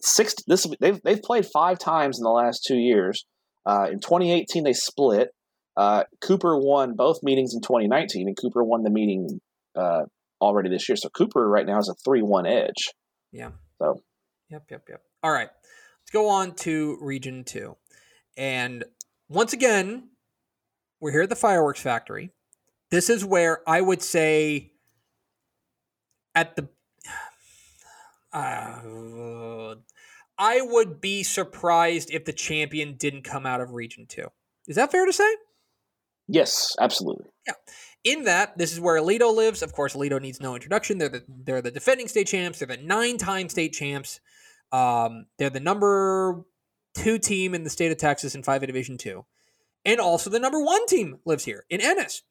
six. 0.00 0.34
This 0.46 0.66
they've 0.80 1.00
they've 1.02 1.20
played 1.22 1.46
five 1.52 1.78
times 1.78 2.18
in 2.18 2.22
the 2.22 2.30
last 2.30 2.64
two 2.66 2.76
years. 2.78 3.24
Uh, 3.66 3.88
in 3.92 4.00
2018, 4.00 4.64
they 4.64 4.72
split. 4.72 5.28
Uh, 5.76 6.04
Cooper 6.20 6.58
won 6.58 6.94
both 6.96 7.18
meetings 7.22 7.54
in 7.54 7.60
2019, 7.60 8.28
and 8.28 8.36
Cooper 8.36 8.64
won 8.64 8.82
the 8.82 8.90
meeting 8.90 9.40
uh, 9.76 10.02
already 10.40 10.68
this 10.68 10.88
year. 10.88 10.96
So 10.96 11.08
Cooper 11.10 11.48
right 11.48 11.64
now 11.66 11.76
has 11.76 11.88
a 11.88 11.94
three-one 12.04 12.46
edge. 12.46 12.90
Yeah. 13.32 13.50
So. 13.78 14.00
Yep, 14.52 14.64
yep, 14.70 14.82
yep. 14.88 15.02
All 15.22 15.32
right. 15.32 15.48
Let's 15.48 16.10
go 16.12 16.28
on 16.28 16.54
to 16.56 16.98
region 17.00 17.42
two. 17.44 17.76
And 18.36 18.84
once 19.28 19.52
again, 19.52 20.10
we're 21.00 21.10
here 21.10 21.22
at 21.22 21.30
the 21.30 21.36
fireworks 21.36 21.80
factory. 21.80 22.30
This 22.90 23.08
is 23.08 23.24
where 23.24 23.66
I 23.66 23.80
would 23.80 24.02
say 24.02 24.72
at 26.34 26.54
the 26.56 26.68
uh, 28.32 29.74
I 30.38 30.60
would 30.60 31.00
be 31.00 31.22
surprised 31.22 32.10
if 32.12 32.24
the 32.24 32.32
champion 32.32 32.96
didn't 32.96 33.22
come 33.22 33.46
out 33.46 33.62
of 33.62 33.72
region 33.72 34.06
two. 34.06 34.26
Is 34.66 34.76
that 34.76 34.92
fair 34.92 35.06
to 35.06 35.12
say? 35.12 35.36
Yes, 36.28 36.76
absolutely. 36.80 37.26
Yeah. 37.46 37.54
In 38.04 38.24
that 38.24 38.58
this 38.58 38.72
is 38.72 38.80
where 38.80 39.00
Aledo 39.00 39.34
lives. 39.34 39.62
Of 39.62 39.72
course, 39.72 39.94
Aledo 39.94 40.20
needs 40.20 40.40
no 40.40 40.54
introduction. 40.54 40.98
They're 40.98 41.08
the 41.08 41.24
they're 41.28 41.62
the 41.62 41.70
defending 41.70 42.08
state 42.08 42.26
champs. 42.26 42.58
They're 42.58 42.68
the 42.68 42.76
nine 42.76 43.16
time 43.16 43.48
state 43.48 43.72
champs. 43.72 44.20
Um, 44.72 45.26
they're 45.38 45.50
the 45.50 45.60
number 45.60 46.44
two 46.94 47.18
team 47.18 47.54
in 47.54 47.64
the 47.64 47.70
state 47.70 47.92
of 47.92 47.98
Texas 47.98 48.34
in 48.34 48.42
5A 48.42 48.66
Division 48.66 48.98
two, 48.98 49.24
and 49.84 50.00
also 50.00 50.30
the 50.30 50.40
number 50.40 50.62
one 50.62 50.86
team 50.86 51.18
lives 51.24 51.44
here 51.44 51.64
in 51.70 51.80
Ennis. 51.80 52.22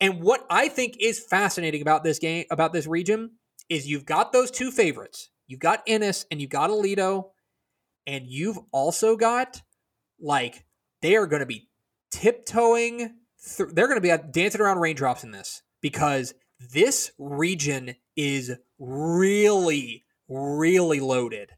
And 0.00 0.22
what 0.22 0.46
I 0.48 0.68
think 0.68 0.96
is 0.98 1.20
fascinating 1.20 1.82
about 1.82 2.04
this 2.04 2.18
game, 2.18 2.46
about 2.50 2.72
this 2.72 2.86
region, 2.86 3.32
is 3.68 3.86
you've 3.86 4.06
got 4.06 4.32
those 4.32 4.50
two 4.50 4.70
favorites. 4.70 5.30
You've 5.46 5.60
got 5.60 5.82
Ennis 5.86 6.26
and 6.30 6.40
you've 6.40 6.50
got 6.50 6.70
Aledo, 6.70 7.30
and 8.06 8.26
you've 8.26 8.58
also 8.72 9.16
got 9.16 9.62
like 10.20 10.64
they 11.02 11.16
are 11.16 11.26
going 11.26 11.40
to 11.40 11.46
be 11.46 11.68
tiptoeing. 12.10 12.98
Th- 13.56 13.68
they're 13.72 13.88
going 13.88 14.00
to 14.00 14.16
be 14.16 14.30
dancing 14.30 14.60
around 14.60 14.78
raindrops 14.78 15.24
in 15.24 15.30
this 15.30 15.62
because 15.80 16.34
this 16.60 17.12
region 17.18 17.96
is 18.16 18.52
really, 18.78 20.04
really 20.28 21.00
loaded, 21.00 21.50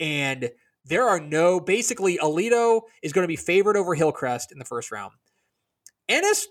and 0.00 0.50
there 0.84 1.06
are 1.08 1.20
no. 1.20 1.60
Basically, 1.60 2.18
Aledo 2.18 2.82
is 3.02 3.12
going 3.12 3.24
to 3.24 3.28
be 3.28 3.36
favored 3.36 3.76
over 3.76 3.94
Hillcrest 3.94 4.50
in 4.50 4.58
the 4.58 4.64
first 4.64 4.90
round. 4.90 5.12
Ennis, 6.08 6.48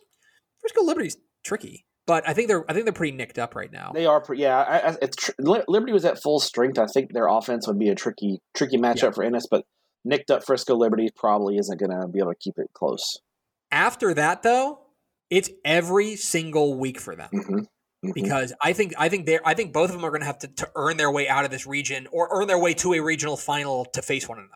Frisco 0.62 0.84
Liberty's 0.84 1.18
tricky, 1.44 1.86
but 2.08 2.28
I 2.28 2.34
think 2.34 2.48
they're 2.48 2.64
I 2.70 2.74
think 2.74 2.86
they're 2.86 2.94
pretty 2.94 3.18
nicked 3.18 3.40
up 3.40 3.56
right 3.56 3.72
now. 3.72 3.92
They 3.94 4.06
are, 4.06 4.22
pre- 4.22 4.40
yeah. 4.40 4.58
I, 4.58 4.90
I, 4.92 4.96
it's 5.02 5.16
tr- 5.18 5.32
Liberty 5.40 5.92
was 5.92 6.06
at 6.06 6.22
full 6.22 6.40
strength. 6.40 6.78
I 6.80 6.86
think 6.86 7.12
their 7.14 7.28
offense 7.28 7.68
would 7.68 7.80
be 7.80 7.90
a 7.90 7.96
tricky, 7.96 8.40
tricky 8.56 8.78
matchup 8.78 9.04
Yeah. 9.04 9.12
for 9.12 9.24
Ennis, 9.24 9.48
but 9.50 9.66
nicked 10.06 10.32
up 10.32 10.46
Frisco 10.46 10.76
Liberty 10.76 11.10
probably 11.16 11.58
isn't 11.58 11.80
going 11.80 11.92
to 11.92 12.08
be 12.08 12.20
able 12.20 12.32
to 12.32 12.38
keep 12.40 12.54
it 12.58 12.68
close. 12.74 13.20
After 13.72 14.14
that, 14.14 14.44
though, 14.44 14.80
it's 15.30 15.50
every 15.66 16.16
single 16.16 16.78
week 16.78 17.00
for 17.00 17.16
them. 17.16 17.30
Mm-hmm. 17.34 17.60
Hmm 18.04 18.12
because 18.14 18.54
I 18.62 18.74
think 18.74 18.94
I 18.98 19.10
think 19.10 19.26
they 19.26 19.40
I 19.46 19.54
think 19.54 19.74
both 19.74 19.90
of 19.90 19.96
them 19.96 20.06
are 20.06 20.10
going 20.10 20.22
to 20.22 20.28
have 20.28 20.40
to, 20.40 20.48
to 20.48 20.70
earn 20.76 20.98
their 20.98 21.12
way 21.12 21.28
out 21.28 21.44
of 21.44 21.52
this 21.52 21.68
region 21.68 22.08
or 22.12 22.30
earn 22.32 22.48
their 22.48 22.60
way 22.60 22.74
to 22.76 22.94
a 22.94 23.02
regional 23.02 23.36
final 23.36 23.86
to 23.94 24.02
face 24.02 24.28
one 24.28 24.38
another. 24.38 24.54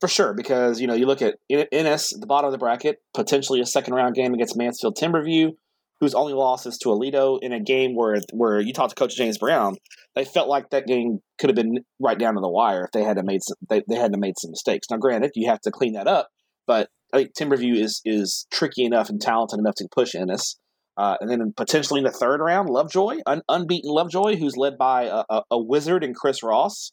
For 0.00 0.08
sure, 0.08 0.34
because 0.34 0.80
you 0.80 0.86
know 0.86 0.94
you 0.94 1.06
look 1.06 1.22
at 1.22 1.36
Ennis 1.48 2.12
at 2.12 2.20
the 2.20 2.26
bottom 2.26 2.46
of 2.46 2.52
the 2.52 2.58
bracket, 2.58 2.98
potentially 3.14 3.60
a 3.60 3.66
second 3.66 3.94
round 3.94 4.14
game 4.14 4.34
against 4.34 4.56
Mansfield 4.56 4.98
Timberview, 5.00 5.52
whose 6.00 6.14
only 6.14 6.34
loss 6.34 6.66
is 6.66 6.76
to 6.78 6.90
Aledo 6.90 7.38
in 7.40 7.52
a 7.52 7.60
game 7.60 7.96
where 7.96 8.20
where 8.32 8.60
you 8.60 8.74
talked 8.74 8.90
to 8.90 8.96
Coach 8.96 9.16
James 9.16 9.38
Brown, 9.38 9.76
they 10.14 10.26
felt 10.26 10.48
like 10.48 10.68
that 10.70 10.86
game 10.86 11.20
could 11.38 11.48
have 11.48 11.56
been 11.56 11.78
right 11.98 12.18
down 12.18 12.34
to 12.34 12.40
the 12.40 12.48
wire 12.48 12.84
if 12.84 12.90
they 12.92 13.02
had 13.02 13.16
to 13.16 13.22
made 13.22 13.42
some, 13.42 13.56
they, 13.70 13.82
they 13.88 13.96
hadn't 13.96 14.20
made 14.20 14.34
some 14.38 14.50
mistakes. 14.50 14.88
Now, 14.90 14.98
granted, 14.98 15.30
you 15.34 15.48
have 15.48 15.60
to 15.62 15.70
clean 15.70 15.94
that 15.94 16.06
up, 16.06 16.28
but 16.66 16.90
I 17.14 17.18
think 17.18 17.30
Timberview 17.34 17.76
is 17.76 18.02
is 18.04 18.46
tricky 18.52 18.84
enough 18.84 19.08
and 19.08 19.20
talented 19.20 19.58
enough 19.58 19.76
to 19.76 19.88
push 19.90 20.14
Ennis. 20.14 20.58
Uh, 20.96 21.16
and 21.20 21.28
then 21.28 21.52
potentially 21.56 21.98
in 21.98 22.04
the 22.04 22.10
third 22.10 22.40
round, 22.40 22.70
Lovejoy, 22.70 23.18
un- 23.26 23.42
unbeaten 23.48 23.90
Lovejoy, 23.90 24.36
who's 24.36 24.56
led 24.56 24.78
by 24.78 25.04
a, 25.04 25.24
a, 25.28 25.42
a 25.52 25.58
wizard 25.62 26.04
and 26.04 26.14
Chris 26.14 26.42
Ross, 26.42 26.92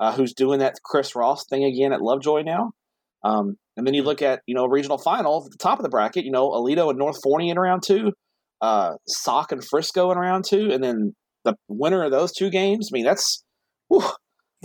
uh, 0.00 0.12
who's 0.12 0.32
doing 0.32 0.60
that 0.60 0.76
Chris 0.82 1.14
Ross 1.14 1.44
thing 1.48 1.64
again 1.64 1.92
at 1.92 2.00
Lovejoy 2.00 2.42
now. 2.42 2.72
Um, 3.24 3.56
and 3.76 3.86
then 3.86 3.94
you 3.94 4.02
look 4.02 4.22
at 4.22 4.40
you 4.46 4.54
know 4.54 4.66
regional 4.66 4.98
final 4.98 5.44
at 5.44 5.50
the 5.50 5.58
top 5.58 5.78
of 5.78 5.82
the 5.82 5.88
bracket. 5.88 6.24
You 6.24 6.30
know 6.30 6.50
Aledo 6.50 6.90
and 6.90 6.98
North 6.98 7.18
Forney 7.22 7.50
in 7.50 7.58
round 7.58 7.82
two, 7.82 8.12
uh, 8.60 8.94
Sauk 9.06 9.52
and 9.52 9.64
Frisco 9.64 10.10
in 10.10 10.18
round 10.18 10.44
two, 10.44 10.70
and 10.72 10.82
then 10.82 11.14
the 11.44 11.54
winner 11.68 12.04
of 12.04 12.10
those 12.10 12.32
two 12.32 12.50
games. 12.50 12.90
I 12.92 12.96
mean 12.96 13.04
that's 13.04 13.44
whew, 13.88 14.02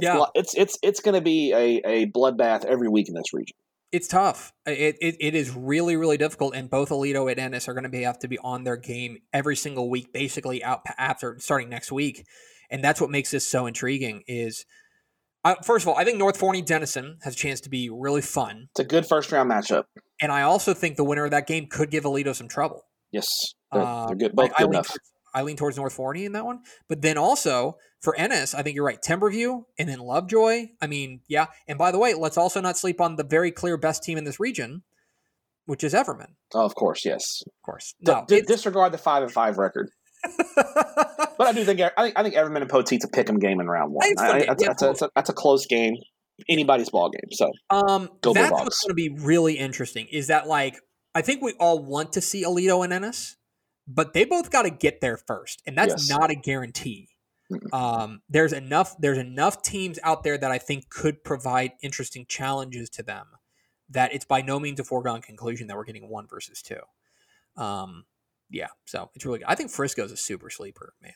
yeah, 0.01 0.25
it's 0.33 0.53
it's 0.55 0.77
it's 0.81 0.99
going 0.99 1.15
to 1.15 1.21
be 1.21 1.53
a, 1.53 1.81
a 1.85 2.05
bloodbath 2.07 2.65
every 2.65 2.89
week 2.89 3.07
in 3.07 3.15
this 3.15 3.33
region. 3.33 3.55
It's 3.91 4.07
tough. 4.07 4.51
It, 4.65 4.97
it 4.99 5.15
it 5.19 5.35
is 5.35 5.55
really 5.55 5.95
really 5.95 6.17
difficult, 6.17 6.55
and 6.55 6.69
both 6.69 6.89
Aledo 6.89 7.31
and 7.31 7.39
Ennis 7.39 7.69
are 7.69 7.73
going 7.73 7.83
to 7.83 7.89
be 7.89 8.01
have 8.01 8.19
to 8.19 8.27
be 8.27 8.37
on 8.39 8.63
their 8.63 8.75
game 8.75 9.19
every 9.31 9.55
single 9.55 9.89
week, 9.89 10.11
basically 10.11 10.63
out 10.63 10.81
after 10.97 11.37
starting 11.39 11.69
next 11.69 11.91
week, 11.91 12.25
and 12.69 12.83
that's 12.83 12.99
what 12.99 13.09
makes 13.09 13.31
this 13.31 13.47
so 13.47 13.65
intriguing. 13.65 14.23
Is 14.27 14.65
uh, 15.45 15.55
first 15.63 15.85
of 15.85 15.89
all, 15.89 15.97
I 15.97 16.03
think 16.03 16.17
North 16.17 16.37
Forney 16.37 16.61
Denison 16.61 17.17
has 17.23 17.33
a 17.33 17.37
chance 17.37 17.61
to 17.61 17.69
be 17.69 17.89
really 17.89 18.21
fun. 18.21 18.67
It's 18.71 18.81
a 18.81 18.83
good 18.83 19.05
first 19.05 19.31
round 19.31 19.49
matchup, 19.49 19.85
and 20.21 20.33
I 20.33 20.41
also 20.41 20.73
think 20.73 20.97
the 20.97 21.05
winner 21.05 21.23
of 21.23 21.31
that 21.31 21.47
game 21.47 21.67
could 21.69 21.89
give 21.89 22.03
Aledo 22.03 22.35
some 22.35 22.49
trouble. 22.49 22.81
Yes, 23.11 23.29
they're, 23.71 23.83
they're 24.07 24.15
good. 24.17 24.35
Both 24.35 24.53
good 24.57 24.63
I, 24.63 24.69
enough. 24.69 24.87
Towards, 24.87 25.11
I 25.33 25.43
lean 25.43 25.57
towards 25.57 25.77
North 25.77 25.93
Forney 25.93 26.25
in 26.25 26.33
that 26.33 26.45
one, 26.45 26.61
but 26.87 27.01
then 27.01 27.17
also 27.17 27.77
for 28.01 28.15
Ennis, 28.15 28.53
I 28.53 28.61
think 28.61 28.75
you're 28.75 28.85
right. 28.85 29.01
Timberview 29.01 29.63
and 29.79 29.89
then 29.89 29.99
Lovejoy. 29.99 30.67
I 30.81 30.87
mean, 30.87 31.21
yeah. 31.27 31.47
And 31.67 31.77
by 31.77 31.91
the 31.91 31.99
way, 31.99 32.13
let's 32.13 32.37
also 32.37 32.61
not 32.61 32.77
sleep 32.77 33.01
on 33.01 33.15
the 33.15 33.23
very 33.23 33.51
clear 33.51 33.77
best 33.77 34.03
team 34.03 34.17
in 34.17 34.23
this 34.23 34.39
region, 34.39 34.83
which 35.65 35.83
is 35.83 35.93
Everman. 35.93 36.33
Oh, 36.53 36.65
of 36.65 36.75
course, 36.75 37.05
yes, 37.05 37.41
of 37.45 37.53
course. 37.65 37.95
No, 38.01 38.25
D- 38.27 38.41
disregard 38.41 38.91
the 38.91 38.97
five 38.97 39.23
and 39.23 39.31
five 39.31 39.57
record. 39.57 39.89
but 40.55 41.47
I 41.47 41.53
do 41.53 41.63
think 41.63 41.79
I 41.79 41.91
think, 42.01 42.19
I 42.19 42.23
think 42.23 42.35
Everman 42.35 42.61
and 42.61 42.69
Poteet's 42.69 43.05
a 43.05 43.07
pick'em 43.07 43.39
game 43.39 43.59
in 43.59 43.67
round 43.67 43.93
one. 43.93 44.07
I, 44.17 44.23
I, 44.23 44.45
that's, 44.45 44.63
yeah, 44.63 44.67
that's, 44.69 44.81
a, 44.81 44.85
that's, 44.85 45.01
a, 45.01 45.09
that's, 45.15 45.29
a, 45.29 45.33
close 45.33 45.67
game, 45.67 45.95
anybody's 46.49 46.89
ball 46.89 47.09
game. 47.09 47.29
So 47.31 47.51
um, 47.69 48.09
that's 48.21 48.51
what's 48.51 48.83
going 48.83 48.89
to 48.89 48.93
be 48.95 49.09
really 49.09 49.53
interesting. 49.57 50.07
Is 50.11 50.27
that 50.27 50.47
like 50.47 50.79
I 51.15 51.21
think 51.21 51.41
we 51.41 51.53
all 51.59 51.79
want 51.79 52.13
to 52.13 52.21
see 52.21 52.43
Aledo 52.43 52.83
and 52.83 52.93
Ennis, 52.93 53.36
but 53.87 54.13
they 54.13 54.25
both 54.25 54.51
got 54.51 54.63
to 54.63 54.69
get 54.69 55.01
there 55.01 55.17
first, 55.17 55.61
and 55.65 55.77
that's 55.77 56.09
yes. 56.09 56.09
not 56.09 56.29
a 56.29 56.35
guarantee. 56.35 57.09
Um, 57.71 58.21
there's 58.29 58.51
enough 58.51 58.95
there's 58.99 59.17
enough 59.17 59.61
teams 59.61 59.99
out 60.03 60.23
there 60.23 60.37
that 60.37 60.51
I 60.51 60.57
think 60.57 60.89
could 60.89 61.23
provide 61.23 61.71
interesting 61.81 62.25
challenges 62.27 62.89
to 62.91 63.03
them 63.03 63.27
that 63.89 64.13
it's 64.13 64.25
by 64.25 64.41
no 64.41 64.59
means 64.59 64.79
a 64.79 64.83
foregone 64.83 65.21
conclusion 65.21 65.67
that 65.67 65.77
we're 65.77 65.85
getting 65.85 66.09
one 66.09 66.27
versus 66.27 66.61
two. 66.61 66.81
Um, 67.55 68.03
yeah, 68.49 68.67
so 68.85 69.09
it's 69.15 69.25
really 69.25 69.39
good. 69.39 69.47
I 69.47 69.55
think 69.55 69.71
Frisco's 69.71 70.11
a 70.11 70.17
super 70.17 70.49
sleeper, 70.49 70.93
man. 71.01 71.13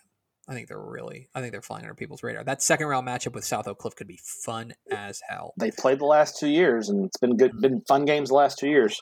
I 0.47 0.53
think 0.53 0.67
they're 0.67 0.79
really 0.79 1.29
I 1.35 1.41
think 1.41 1.51
they're 1.51 1.61
flying 1.61 1.83
under 1.83 1.95
people's 1.95 2.23
radar. 2.23 2.43
That 2.43 2.61
second 2.61 2.87
round 2.87 3.07
matchup 3.07 3.33
with 3.33 3.45
South 3.45 3.67
Oak 3.67 3.79
Cliff 3.79 3.95
could 3.95 4.07
be 4.07 4.19
fun 4.23 4.73
as 4.89 5.21
hell. 5.27 5.53
They 5.57 5.71
played 5.71 5.99
the 5.99 6.05
last 6.05 6.39
two 6.39 6.49
years 6.49 6.89
and 6.89 7.05
it's 7.05 7.17
been 7.17 7.37
good 7.37 7.59
been 7.61 7.81
fun 7.87 8.05
games 8.05 8.29
the 8.29 8.35
last 8.35 8.57
two 8.57 8.67
years. 8.67 9.01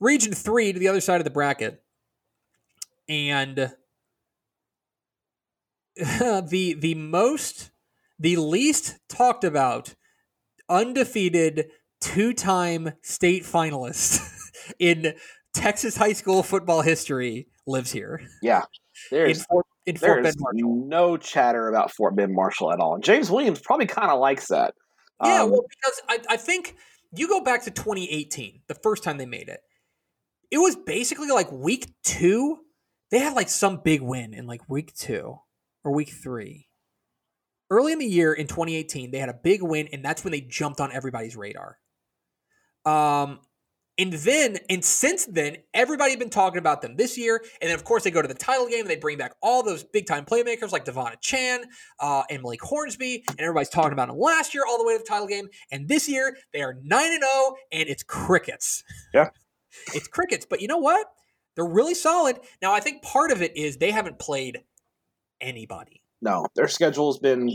Region 0.00 0.32
three 0.32 0.72
to 0.72 0.78
the 0.78 0.88
other 0.88 1.00
side 1.00 1.20
of 1.20 1.24
the 1.24 1.30
bracket. 1.30 1.82
And 3.10 3.56
the 5.96 6.76
the 6.78 6.94
most 6.94 7.70
the 8.18 8.36
least 8.36 8.98
talked 9.08 9.44
about 9.44 9.94
undefeated 10.68 11.70
two-time 12.00 12.92
state 13.02 13.42
finalist 13.42 14.22
in 14.78 15.14
Texas 15.52 15.96
high 15.96 16.12
school 16.12 16.42
football 16.42 16.82
history 16.82 17.48
lives 17.66 17.90
here. 17.90 18.20
Yeah. 18.40 18.62
There's 19.10 19.38
in 19.38 19.44
Fort, 19.44 19.66
in 19.86 19.96
Fort 19.96 20.26
no 20.54 21.16
chatter 21.16 21.68
about 21.68 21.90
Fort 21.92 22.14
Bend 22.14 22.32
Marshall 22.34 22.72
at 22.72 22.78
all. 22.78 22.94
And 22.94 23.04
James 23.04 23.30
Williams 23.30 23.60
probably 23.60 23.86
kind 23.86 24.10
of 24.10 24.20
likes 24.20 24.48
that. 24.48 24.74
Yeah, 25.24 25.42
um, 25.42 25.50
well, 25.50 25.64
because 25.68 26.02
I, 26.08 26.34
I 26.34 26.36
think 26.36 26.76
you 27.14 27.28
go 27.28 27.42
back 27.42 27.64
to 27.64 27.70
2018, 27.70 28.62
the 28.68 28.74
first 28.74 29.02
time 29.02 29.18
they 29.18 29.26
made 29.26 29.48
it. 29.48 29.60
It 30.50 30.58
was 30.58 30.76
basically 30.76 31.28
like 31.28 31.50
week 31.50 31.92
two. 32.02 32.58
They 33.10 33.18
had 33.18 33.34
like 33.34 33.48
some 33.48 33.80
big 33.82 34.00
win 34.00 34.34
in 34.34 34.46
like 34.46 34.68
week 34.68 34.94
two 34.94 35.38
or 35.84 35.92
week 35.92 36.10
three. 36.10 36.68
Early 37.70 37.92
in 37.92 37.98
the 37.98 38.06
year 38.06 38.32
in 38.32 38.46
2018, 38.46 39.10
they 39.10 39.18
had 39.18 39.28
a 39.28 39.34
big 39.34 39.62
win, 39.62 39.88
and 39.92 40.04
that's 40.04 40.24
when 40.24 40.32
they 40.32 40.40
jumped 40.40 40.80
on 40.80 40.90
everybody's 40.92 41.36
radar. 41.36 41.78
Um, 42.84 43.40
and 44.00 44.14
then, 44.14 44.56
and 44.70 44.82
since 44.82 45.26
then, 45.26 45.58
everybody 45.74 46.10
had 46.10 46.18
been 46.18 46.30
talking 46.30 46.58
about 46.58 46.80
them 46.80 46.96
this 46.96 47.18
year. 47.18 47.44
And 47.60 47.68
then, 47.68 47.74
of 47.74 47.84
course, 47.84 48.02
they 48.02 48.10
go 48.10 48.22
to 48.22 48.28
the 48.28 48.34
title 48.34 48.66
game 48.66 48.80
and 48.80 48.88
they 48.88 48.96
bring 48.96 49.18
back 49.18 49.34
all 49.42 49.62
those 49.62 49.84
big 49.84 50.06
time 50.06 50.24
playmakers 50.24 50.72
like 50.72 50.86
De'Von 50.86 51.14
Achane 51.14 51.64
uh, 51.98 52.22
and 52.30 52.42
Malik 52.42 52.62
Hornsby. 52.62 53.24
And 53.28 53.40
everybody's 53.40 53.68
talking 53.68 53.92
about 53.92 54.08
them 54.08 54.16
last 54.18 54.54
year 54.54 54.64
all 54.66 54.78
the 54.78 54.84
way 54.84 54.94
to 54.94 54.98
the 54.98 55.04
title 55.04 55.26
game. 55.26 55.48
And 55.70 55.86
this 55.86 56.08
year, 56.08 56.34
they 56.54 56.62
are 56.62 56.78
9 56.82 57.12
and 57.12 57.22
0, 57.22 57.56
and 57.72 57.88
it's 57.90 58.02
crickets. 58.02 58.82
Yeah. 59.12 59.30
it's 59.94 60.08
crickets. 60.08 60.46
But 60.48 60.62
you 60.62 60.68
know 60.68 60.78
what? 60.78 61.06
They're 61.56 61.64
really 61.66 61.94
solid. 61.94 62.38
Now, 62.62 62.72
I 62.72 62.80
think 62.80 63.02
part 63.02 63.30
of 63.30 63.42
it 63.42 63.56
is 63.56 63.76
they 63.76 63.90
haven't 63.90 64.18
played 64.18 64.60
anybody. 65.40 66.02
No, 66.22 66.46
their 66.54 66.68
schedule's 66.68 67.18
been 67.18 67.50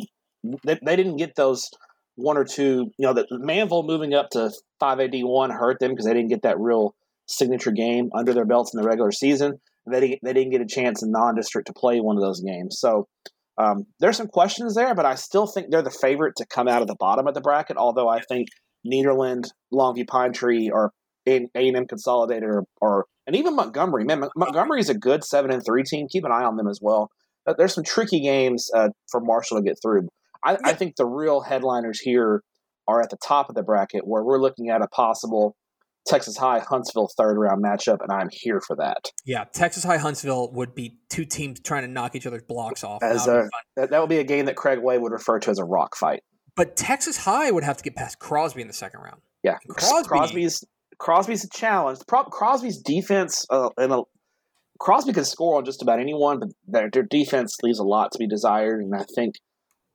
they, 0.64 0.80
they 0.84 0.96
didn't 0.96 1.18
get 1.18 1.36
those 1.36 1.70
one 2.16 2.38
or 2.38 2.44
two. 2.44 2.92
You 2.98 3.08
know, 3.08 3.14
the 3.14 3.28
Manvel 3.32 3.86
moving 3.86 4.14
up 4.14 4.30
to 4.32 4.52
five 4.80 5.00
AD 5.00 5.14
one 5.22 5.50
hurt 5.50 5.80
them 5.80 5.92
because 5.92 6.06
they 6.06 6.14
didn't 6.14 6.30
get 6.30 6.44
that 6.44 6.60
real 6.60 6.96
signature 7.28 7.72
game 7.72 8.10
under 8.16 8.34
their 8.34 8.46
belts 8.46 8.74
in 8.74 8.82
the 8.82 8.88
regular 8.88 9.12
season. 9.12 9.60
They 9.90 10.00
didn't, 10.00 10.20
they 10.24 10.34
didn't 10.34 10.52
get 10.52 10.62
a 10.62 10.68
chance 10.68 11.04
in 11.04 11.12
non-district 11.12 11.68
to 11.68 11.74
play 11.74 12.00
one 12.00 12.18
of 12.18 12.24
those 12.24 12.42
games. 12.42 12.80
So 12.80 13.08
um, 13.58 13.86
there's 14.00 14.18
some 14.18 14.28
questions 14.28 14.76
there, 14.76 14.96
but 14.96 15.06
I 15.06 15.16
still 15.16 15.46
think 15.48 15.70
they're 15.70 15.82
the 15.82 15.92
favorite 15.92 16.36
to 16.38 16.46
come 16.48 16.68
out 16.68 16.82
of 16.82 16.88
the 16.88 16.96
bottom 17.00 17.28
of 17.28 17.34
the 17.34 17.42
bracket. 17.42 17.78
Although 17.78 18.10
I 18.10 18.22
think 18.22 18.48
Nederland, 18.86 19.46
Longview 19.74 20.08
Pine 20.08 20.34
Tree, 20.34 20.70
or 20.74 20.92
A 21.28 21.48
and 21.54 21.76
M 21.76 21.88
Consolidated, 21.88 22.44
or, 22.44 22.66
or 22.82 23.06
and 23.28 23.36
even 23.36 23.56
Montgomery. 23.56 24.04
Man, 24.04 24.24
Montgomery 24.36 24.80
is 24.80 24.90
a 24.90 24.98
good 24.98 25.24
seven 25.24 25.52
and 25.52 25.64
three 25.66 25.84
team. 25.84 26.08
Keep 26.10 26.26
an 26.26 26.32
eye 26.32 26.44
on 26.44 26.58
them 26.58 26.68
as 26.68 26.80
well. 26.82 27.10
Uh, 27.48 27.54
there's 27.58 27.74
some 27.74 27.84
tricky 27.84 28.22
games 28.22 28.70
uh, 28.76 28.90
for 29.10 29.20
Marshall 29.22 29.58
to 29.58 29.64
get 29.64 29.78
through. 29.82 30.08
I, 30.44 30.54
yeah. 30.54 30.58
I 30.66 30.74
think 30.74 30.96
the 30.96 31.06
real 31.06 31.42
headliners 31.42 32.00
here 32.00 32.42
are 32.88 33.02
at 33.02 33.10
the 33.10 33.18
top 33.24 33.50
of 33.50 33.56
the 33.56 33.64
bracket, 33.64 34.06
where 34.06 34.24
we're 34.24 34.40
looking 34.40 34.70
at 34.70 34.82
a 34.82 34.88
possible 34.88 35.56
Texas 36.08 36.38
High 36.38 36.60
Huntsville 36.60 37.10
third 37.18 37.38
round 37.38 37.64
matchup, 37.64 37.98
and 38.02 38.12
I'm 38.12 38.30
here 38.32 38.62
for 38.62 38.76
that. 38.76 39.10
Yeah, 39.26 39.46
Texas 39.54 39.84
High 39.84 39.98
Huntsville 39.98 40.52
would 40.54 40.76
be 40.76 41.00
two 41.10 41.26
teams 41.26 41.60
trying 41.60 41.82
to 41.82 41.88
knock 41.88 42.16
each 42.16 42.28
other's 42.28 42.44
blocks 42.44 42.84
off. 42.84 43.02
As 43.02 43.28
a, 43.28 43.50
that, 43.76 43.90
that 43.90 44.00
would 44.00 44.10
be 44.10 44.20
a 44.20 44.24
game 44.24 44.46
that 44.46 44.56
Craig 44.56 44.80
Way 44.80 45.00
would 45.00 45.12
refer 45.12 45.40
to 45.40 45.50
as 45.50 45.58
a 45.58 45.66
rock 45.66 45.96
fight. 45.96 46.22
But 46.56 46.78
Texas 46.78 47.18
High 47.18 47.50
would 47.52 47.64
have 47.64 47.78
to 47.78 47.84
get 47.84 47.96
past 47.96 48.20
Crosby 48.20 48.62
in 48.62 48.68
the 48.68 48.74
second 48.74 49.02
round. 49.02 49.22
Yeah, 49.44 49.58
Crosby, 49.68 50.08
Crosby's 50.08 50.64
Crosby's 50.98 51.44
a 51.44 51.50
challenge. 51.50 52.00
Crosby's 52.08 52.78
defense 52.78 53.46
uh, 53.50 53.70
in 53.78 53.92
a 53.92 54.02
Crosby 54.80 55.14
can 55.14 55.26
score 55.26 55.58
on 55.58 55.66
just 55.66 55.82
about 55.82 56.00
anyone, 56.00 56.40
but 56.40 56.50
their, 56.68 56.90
their 56.90 57.04
defense 57.04 57.56
leaves 57.64 57.80
a 57.80 57.84
lot 57.84 58.12
to 58.12 58.20
be 58.20 58.28
desired. 58.28 58.82
And 58.82 58.94
I 58.94 59.06
think 59.16 59.36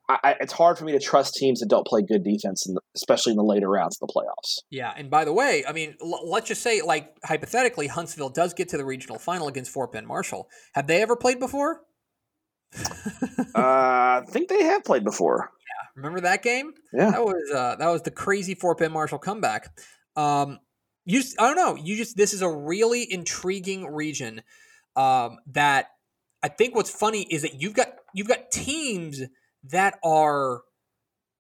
I, 0.09 0.37
it's 0.41 0.53
hard 0.53 0.79
for 0.79 0.85
me 0.85 0.93
to 0.93 0.99
trust 0.99 1.35
teams 1.35 1.61
that 1.61 1.69
don't 1.69 1.87
play 1.87 2.03
good 2.03 2.25
defense, 2.25 2.67
in 2.67 2.75
the, 2.75 2.81
especially 2.97 3.33
in 3.33 3.37
the 3.37 3.45
later 3.45 3.69
rounds 3.69 3.99
of 4.01 4.09
the 4.09 4.13
playoffs. 4.13 4.59
Yeah, 4.71 4.93
and 4.97 5.11
by 5.11 5.25
the 5.25 5.33
way, 5.33 5.65
I 5.69 5.73
mean, 5.73 5.95
l- 6.03 6.29
let's 6.29 6.49
just 6.49 6.63
say, 6.63 6.81
like 6.83 7.13
hypothetically, 7.25 7.87
Huntsville 7.87 8.31
does 8.31 8.55
get 8.55 8.69
to 8.71 8.77
the 8.77 8.85
regional 8.85 9.19
final 9.19 9.47
against 9.47 9.71
Fort 9.71 9.93
Bend 9.93 10.07
Marshall. 10.07 10.49
Have 10.75 10.87
they 10.87 11.03
ever 11.03 11.15
played 11.15 11.39
before? 11.39 11.83
uh, 13.55 13.55
I 13.55 14.23
think 14.29 14.49
they 14.49 14.65
have 14.65 14.85
played 14.85 15.05
before. 15.05 15.51
Yeah, 15.61 15.89
remember 15.97 16.21
that 16.23 16.43
game? 16.43 16.73
Yeah, 16.93 17.11
that 17.11 17.25
was 17.25 17.51
uh, 17.55 17.77
that 17.77 17.89
was 17.89 18.03
the 18.03 18.11
crazy 18.11 18.55
Fort 18.55 18.79
Bend 18.79 18.93
Marshall 18.93 19.19
comeback. 19.19 19.69
Um, 20.17 20.59
you, 21.11 21.23
just, 21.23 21.41
I 21.41 21.53
don't 21.53 21.57
know. 21.57 21.83
You 21.83 21.97
just 21.97 22.17
this 22.17 22.33
is 22.33 22.43
a 22.43 22.49
really 22.49 23.11
intriguing 23.11 23.87
region 23.87 24.43
um, 24.97 25.39
that 25.49 25.87
I 26.43 26.49
think 26.49 26.75
what's 26.75 26.91
funny 26.91 27.23
is 27.23 27.43
that 27.43 27.61
you've 27.61 27.75
got 27.75 27.89
you've 28.15 28.29
got 28.29 28.51
teams 28.51 29.23
that 29.65 29.99
are 30.05 30.63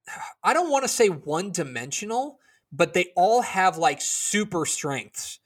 I 0.43 0.53
don't 0.53 0.71
want 0.71 0.85
to 0.85 0.89
say 0.89 1.09
one 1.09 1.53
dimensional, 1.53 2.39
but 2.73 2.95
they 2.95 3.12
all 3.16 3.43
have 3.43 3.77
like 3.77 4.01
super 4.01 4.66
strengths. 4.66 5.39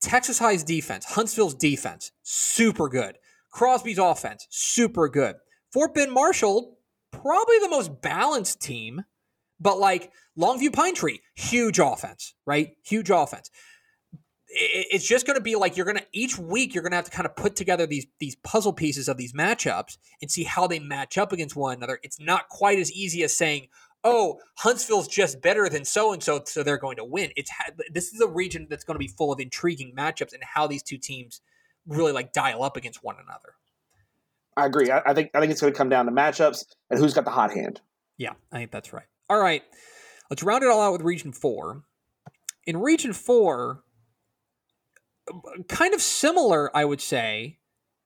Texas 0.00 0.38
High's 0.38 0.62
defense, 0.62 1.04
Huntsville's 1.04 1.54
defense, 1.54 2.12
super 2.22 2.88
good. 2.88 3.18
Crosby's 3.50 3.98
offense, 3.98 4.46
super 4.50 5.08
good. 5.08 5.36
Fort 5.72 5.94
Bend 5.94 6.12
Marshall, 6.12 6.78
probably 7.10 7.58
the 7.60 7.68
most 7.68 8.00
balanced 8.00 8.60
team, 8.60 9.04
but 9.60 9.78
like 9.78 10.12
Longview 10.38 10.72
Pine 10.72 10.94
Tree, 10.94 11.20
huge 11.34 11.78
offense, 11.78 12.34
right? 12.46 12.76
Huge 12.84 13.10
offense 13.10 13.50
it's 14.50 15.06
just 15.06 15.26
going 15.26 15.36
to 15.36 15.42
be 15.42 15.56
like 15.56 15.76
you're 15.76 15.84
going 15.84 15.98
to 15.98 16.06
each 16.12 16.38
week 16.38 16.74
you're 16.74 16.82
going 16.82 16.92
to 16.92 16.96
have 16.96 17.04
to 17.04 17.10
kind 17.10 17.26
of 17.26 17.36
put 17.36 17.54
together 17.54 17.86
these 17.86 18.06
these 18.18 18.36
puzzle 18.36 18.72
pieces 18.72 19.08
of 19.08 19.16
these 19.16 19.32
matchups 19.32 19.98
and 20.22 20.30
see 20.30 20.44
how 20.44 20.66
they 20.66 20.78
match 20.78 21.18
up 21.18 21.32
against 21.32 21.54
one 21.54 21.76
another. 21.76 21.98
It's 22.02 22.18
not 22.18 22.48
quite 22.48 22.78
as 22.78 22.90
easy 22.92 23.22
as 23.22 23.36
saying, 23.36 23.68
"Oh, 24.02 24.40
Huntsville's 24.56 25.06
just 25.06 25.42
better 25.42 25.68
than 25.68 25.84
so 25.84 26.12
and 26.14 26.22
so, 26.22 26.42
so 26.44 26.62
they're 26.62 26.78
going 26.78 26.96
to 26.96 27.04
win." 27.04 27.30
It's 27.36 27.50
this 27.92 28.12
is 28.12 28.20
a 28.20 28.26
region 28.26 28.66
that's 28.70 28.84
going 28.84 28.94
to 28.94 28.98
be 28.98 29.08
full 29.08 29.32
of 29.32 29.38
intriguing 29.38 29.94
matchups 29.94 30.32
and 30.32 30.42
how 30.42 30.66
these 30.66 30.82
two 30.82 30.98
teams 30.98 31.42
really 31.86 32.12
like 32.12 32.32
dial 32.32 32.62
up 32.62 32.76
against 32.76 33.04
one 33.04 33.16
another. 33.16 33.54
I 34.56 34.66
agree. 34.66 34.90
I, 34.90 35.02
I 35.04 35.14
think 35.14 35.30
I 35.34 35.40
think 35.40 35.52
it's 35.52 35.60
going 35.60 35.72
to 35.72 35.76
come 35.76 35.90
down 35.90 36.06
to 36.06 36.12
matchups 36.12 36.64
and 36.88 36.98
who's 36.98 37.12
got 37.12 37.26
the 37.26 37.30
hot 37.30 37.52
hand. 37.52 37.82
Yeah, 38.16 38.32
I 38.50 38.56
think 38.56 38.70
that's 38.70 38.94
right. 38.94 39.06
All 39.30 39.38
right, 39.38 39.62
let's 40.30 40.42
round 40.42 40.64
it 40.64 40.70
all 40.70 40.80
out 40.80 40.92
with 40.92 41.02
Region 41.02 41.32
Four. 41.32 41.82
In 42.66 42.78
Region 42.78 43.12
Four, 43.12 43.82
kind 45.68 45.94
of 45.94 46.00
similar, 46.00 46.74
I 46.76 46.84
would 46.84 47.00
say, 47.00 47.58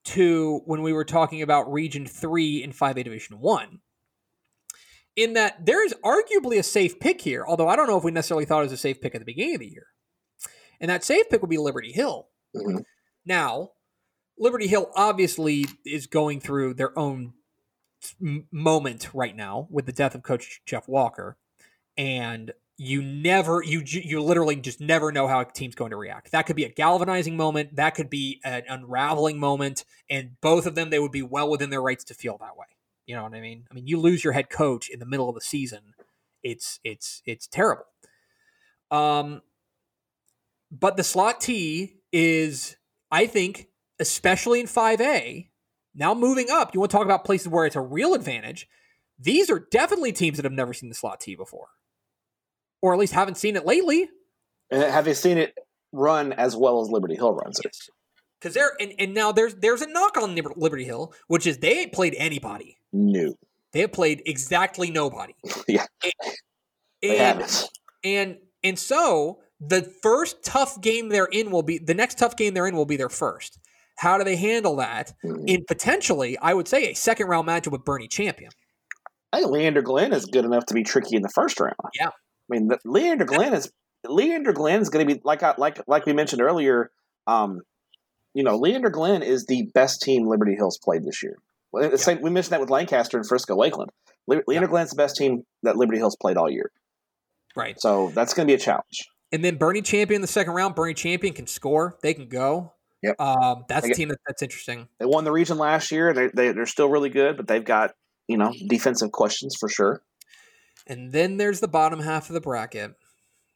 to 0.05 0.63
when 0.65 0.83
we 0.83 0.93
were 0.93 1.05
talking 1.05 1.43
about 1.43 1.73
Region 1.73 2.07
Three 2.07 2.63
in 2.63 2.73
Five 2.73 2.97
A 2.97 3.05
Division 3.05 3.39
One. 3.39 3.81
In 5.15 5.35
that 5.35 5.67
there 5.67 5.85
is 5.85 5.95
arguably 6.03 6.59
a 6.59 6.63
safe 6.63 6.99
pick 6.99 7.21
here, 7.21 7.45
although 7.47 7.69
I 7.69 7.77
don't 7.77 7.87
know 7.87 7.99
if 7.99 8.05
we 8.05 8.11
necessarily 8.11 8.47
thought 8.47 8.61
it 8.61 8.65
was 8.65 8.73
a 8.73 8.79
safe 8.79 9.01
pick 9.01 9.15
at 9.15 9.21
the 9.21 9.27
beginning 9.27 9.55
of 9.55 9.61
the 9.61 9.71
year. 9.71 9.87
And 10.81 10.91
that 10.91 11.05
safe 11.05 11.29
pick 11.29 11.43
would 11.43 11.51
be 11.51 11.59
Liberty 11.59 11.93
Hill. 11.93 12.29
Mm-hmm. 12.57 12.79
Now, 13.27 13.73
Liberty 14.39 14.67
Hill 14.67 14.91
obviously 14.97 15.67
is 15.85 16.07
going 16.07 16.41
through 16.41 16.75
their 16.75 16.99
own 16.99 17.35
moment 18.21 19.11
right 19.15 19.37
now 19.37 19.67
with 19.71 19.87
the 19.87 19.93
death 19.93 20.15
of 20.15 20.23
Coach 20.23 20.61
Jeff 20.67 20.89
Walker, 20.89 21.37
and 21.97 22.53
you 22.79 23.03
never, 23.03 23.63
you 23.63 23.83
you 23.85 24.23
literally 24.23 24.57
just 24.57 24.81
never 24.81 25.13
know 25.13 25.29
how 25.29 25.41
a 25.41 25.45
team's 25.45 25.75
going 25.75 25.91
to 25.91 25.97
react. 25.97 26.33
That 26.33 26.47
could 26.47 26.57
be 26.57 26.65
a 26.65 26.69
galvanizing 26.69 27.37
moment. 27.37 27.77
That 27.77 27.95
could 27.95 28.11
be 28.11 28.41
an 28.45 28.63
unraveling 28.69 29.39
moment, 29.39 29.85
and 30.11 30.41
both 30.41 30.67
of 30.67 30.75
them 30.75 30.91
they 30.91 30.99
would 30.99 31.13
be 31.13 31.23
well 31.23 31.51
within 31.51 31.71
their 31.71 31.83
rights 31.83 32.05
to 32.05 32.15
feel 32.15 32.39
that 32.39 32.57
way. 32.57 32.67
You 33.07 33.17
know 33.17 33.25
what 33.25 33.35
I 33.35 33.41
mean? 33.41 33.65
I 33.71 33.75
mean, 33.75 33.87
you 33.87 33.99
lose 33.99 34.25
your 34.25 34.33
head 34.33 34.51
coach 34.51 34.89
in 34.89 34.99
the 35.01 35.07
middle 35.07 35.29
of 35.29 35.35
the 35.35 35.41
season. 35.41 35.95
It's 36.43 36.81
it's 36.83 37.23
it's 37.27 37.47
terrible. 37.47 37.85
Um, 38.91 39.43
but 40.71 40.97
the 40.97 41.05
slot 41.05 41.41
T 41.41 41.99
is, 42.13 42.77
I 43.11 43.27
think, 43.27 43.69
especially 43.99 44.61
in 44.61 44.67
5A, 44.67 45.49
now 45.95 46.15
moving 46.15 46.51
up, 46.51 46.75
you 46.75 46.81
want 46.81 46.91
to 46.91 46.97
talk 46.97 47.05
about 47.05 47.25
places 47.25 47.49
where 47.49 47.67
it's 47.67 47.77
a 47.77 47.81
real 47.81 48.15
advantage. 48.15 48.69
These 49.19 49.51
are 49.51 49.67
definitely 49.71 50.13
teams 50.13 50.37
that 50.39 50.45
have 50.45 50.53
never 50.53 50.73
seen 50.73 50.89
the 50.89 50.95
slot 50.95 51.21
T 51.21 51.35
before, 51.35 51.69
or 52.81 52.93
at 52.93 52.99
least 52.99 53.13
haven't 53.13 53.37
seen 53.37 53.57
it 53.57 53.67
lately. 53.67 54.09
And 54.71 54.83
have 54.83 55.07
you 55.07 55.15
seen 55.15 55.39
it 55.39 55.55
run 55.93 56.33
as 56.33 56.57
well 56.57 56.81
as 56.81 56.89
Liberty 56.89 57.15
Hill 57.15 57.35
runs 57.35 57.61
it? 57.61 57.77
Because 58.41 58.55
they're 58.55 58.73
and, 58.81 58.93
and 58.99 59.15
now 59.15 59.31
there's 59.31 59.55
there's 59.55 59.83
a 59.83 59.87
knock 59.87 60.17
on 60.17 60.35
Liberty 60.57 60.85
Hill, 60.85 61.15
which 61.29 61.47
is 61.47 61.59
they 61.59 61.81
ain't 61.81 61.93
played 61.93 62.15
anybody. 62.19 62.79
No. 62.93 63.35
They 63.73 63.81
have 63.81 63.93
played 63.93 64.23
exactly 64.27 64.91
nobody. 64.91 65.35
yeah. 65.69 65.87
And, 66.03 66.13
they 67.03 67.19
haven't. 67.19 67.69
And 68.03 68.39
and 68.65 68.79
so 68.79 69.41
the 69.61 69.83
first 69.83 70.43
tough 70.43 70.81
game 70.81 71.09
they're 71.09 71.27
in 71.27 71.51
will 71.51 71.63
be 71.63 71.79
the 71.79 71.95
next 71.95 72.19
tough 72.19 72.37
game 72.37 72.55
they're 72.55 72.67
in 72.67 72.75
will 72.75 72.87
be 72.87 72.97
their 72.97 73.09
first. 73.09 73.59
How 73.97 74.19
do 74.19 74.25
they 74.25 74.37
handle 74.37 74.77
that 74.77 75.13
Mhm. 75.25 75.45
in 75.47 75.65
potentially, 75.67 76.37
I 76.39 76.55
would 76.55 76.67
say, 76.69 76.91
a 76.91 76.95
second 76.95 77.29
round 77.29 77.47
matchup 77.49 77.73
with 77.73 77.83
Boerne 77.85 78.11
Champion? 78.11 78.51
I 79.33 79.41
think 79.41 79.51
Leander 79.51 79.83
Glenn 79.83 80.13
is 80.13 80.27
good 80.27 80.45
enough 80.45 80.67
to 80.67 80.75
be 80.75 80.83
tricky 80.83 81.17
in 81.17 81.23
the 81.23 81.29
first 81.29 81.59
round. 81.61 81.75
Yeah. 81.99 82.09
I 82.09 82.13
mean, 82.49 82.69
the, 82.69 82.79
Leander 82.85 83.25
Glenn 83.25 83.55
is 83.55 83.71
Leander 84.05 84.53
Glenn 84.53 84.81
is 84.83 84.89
going 84.91 85.07
to 85.07 85.15
be 85.15 85.21
like 85.25 85.43
I, 85.43 85.55
like 85.57 85.81
like 85.87 86.07
we 86.07 86.13
mentioned 86.13 86.43
earlier. 86.43 86.91
Um, 87.27 87.61
you 88.35 88.43
know, 88.43 88.57
Leander 88.57 88.91
Glenn 88.91 89.23
is 89.23 89.47
the 89.47 89.71
best 89.75 90.03
team 90.03 90.27
Liberty 90.27 90.55
Hills 90.55 90.79
played 90.83 91.05
this 91.05 91.23
year. 91.23 91.37
Well, 91.71 91.89
the 91.91 91.99
same, 91.99 92.21
we 92.21 92.31
mentioned 92.31 92.53
that 92.53 92.61
with 92.61 92.71
Lancaster 92.71 93.17
and 93.17 93.27
Frisco 93.27 93.55
Lakeland. 93.57 93.91
Le- 94.27 94.43
Leander 94.47 94.67
Glenn's 94.69 94.91
the 94.91 94.97
best 94.97 95.17
team 95.17 95.45
that 95.63 95.77
Liberty 95.77 95.99
Hills 95.99 96.17
played 96.21 96.37
all 96.37 96.51
year. 96.51 96.71
Right. 97.57 97.81
So 97.81 98.11
that's 98.15 98.35
going 98.35 98.47
to 98.47 98.51
be 98.51 98.55
a 98.55 98.59
challenge. 98.59 99.09
And 99.31 99.43
then 99.45 99.59
Boerne 99.59 99.85
Champion 99.85 100.17
in 100.17 100.23
the 100.23 100.27
second 100.29 100.53
round. 100.55 100.75
Boerne 100.75 100.97
Champion 100.97 101.33
can 101.33 101.47
score. 101.47 101.97
They 102.03 102.13
can 102.15 102.29
go. 102.29 102.73
Yep. 103.03 103.21
Um, 103.21 103.65
that's 103.69 103.87
They 103.87 103.93
a 103.93 103.95
team 103.95 104.09
that, 104.09 104.19
that's 104.27 104.43
interesting. 104.43 104.89
They 104.99 105.07
won 105.07 105.25
the 105.25 105.33
region 105.33 105.59
last 105.59 105.91
year. 105.91 106.13
They, 106.13 106.29
they 106.29 106.53
they're 106.53 106.67
still 106.67 106.89
really 106.89 107.11
good, 107.11 107.37
but 107.37 107.49
they've 107.49 107.65
got 107.65 107.95
you 108.29 108.37
know 108.37 108.53
defensive 108.69 109.13
questions 109.13 109.57
for 109.59 109.69
sure. 109.69 110.03
And 110.87 111.13
then 111.13 111.37
there's 111.37 111.61
the 111.61 111.69
bottom 111.69 112.01
half 112.01 112.29
of 112.29 112.35
the 112.35 112.41
bracket. 112.41 112.95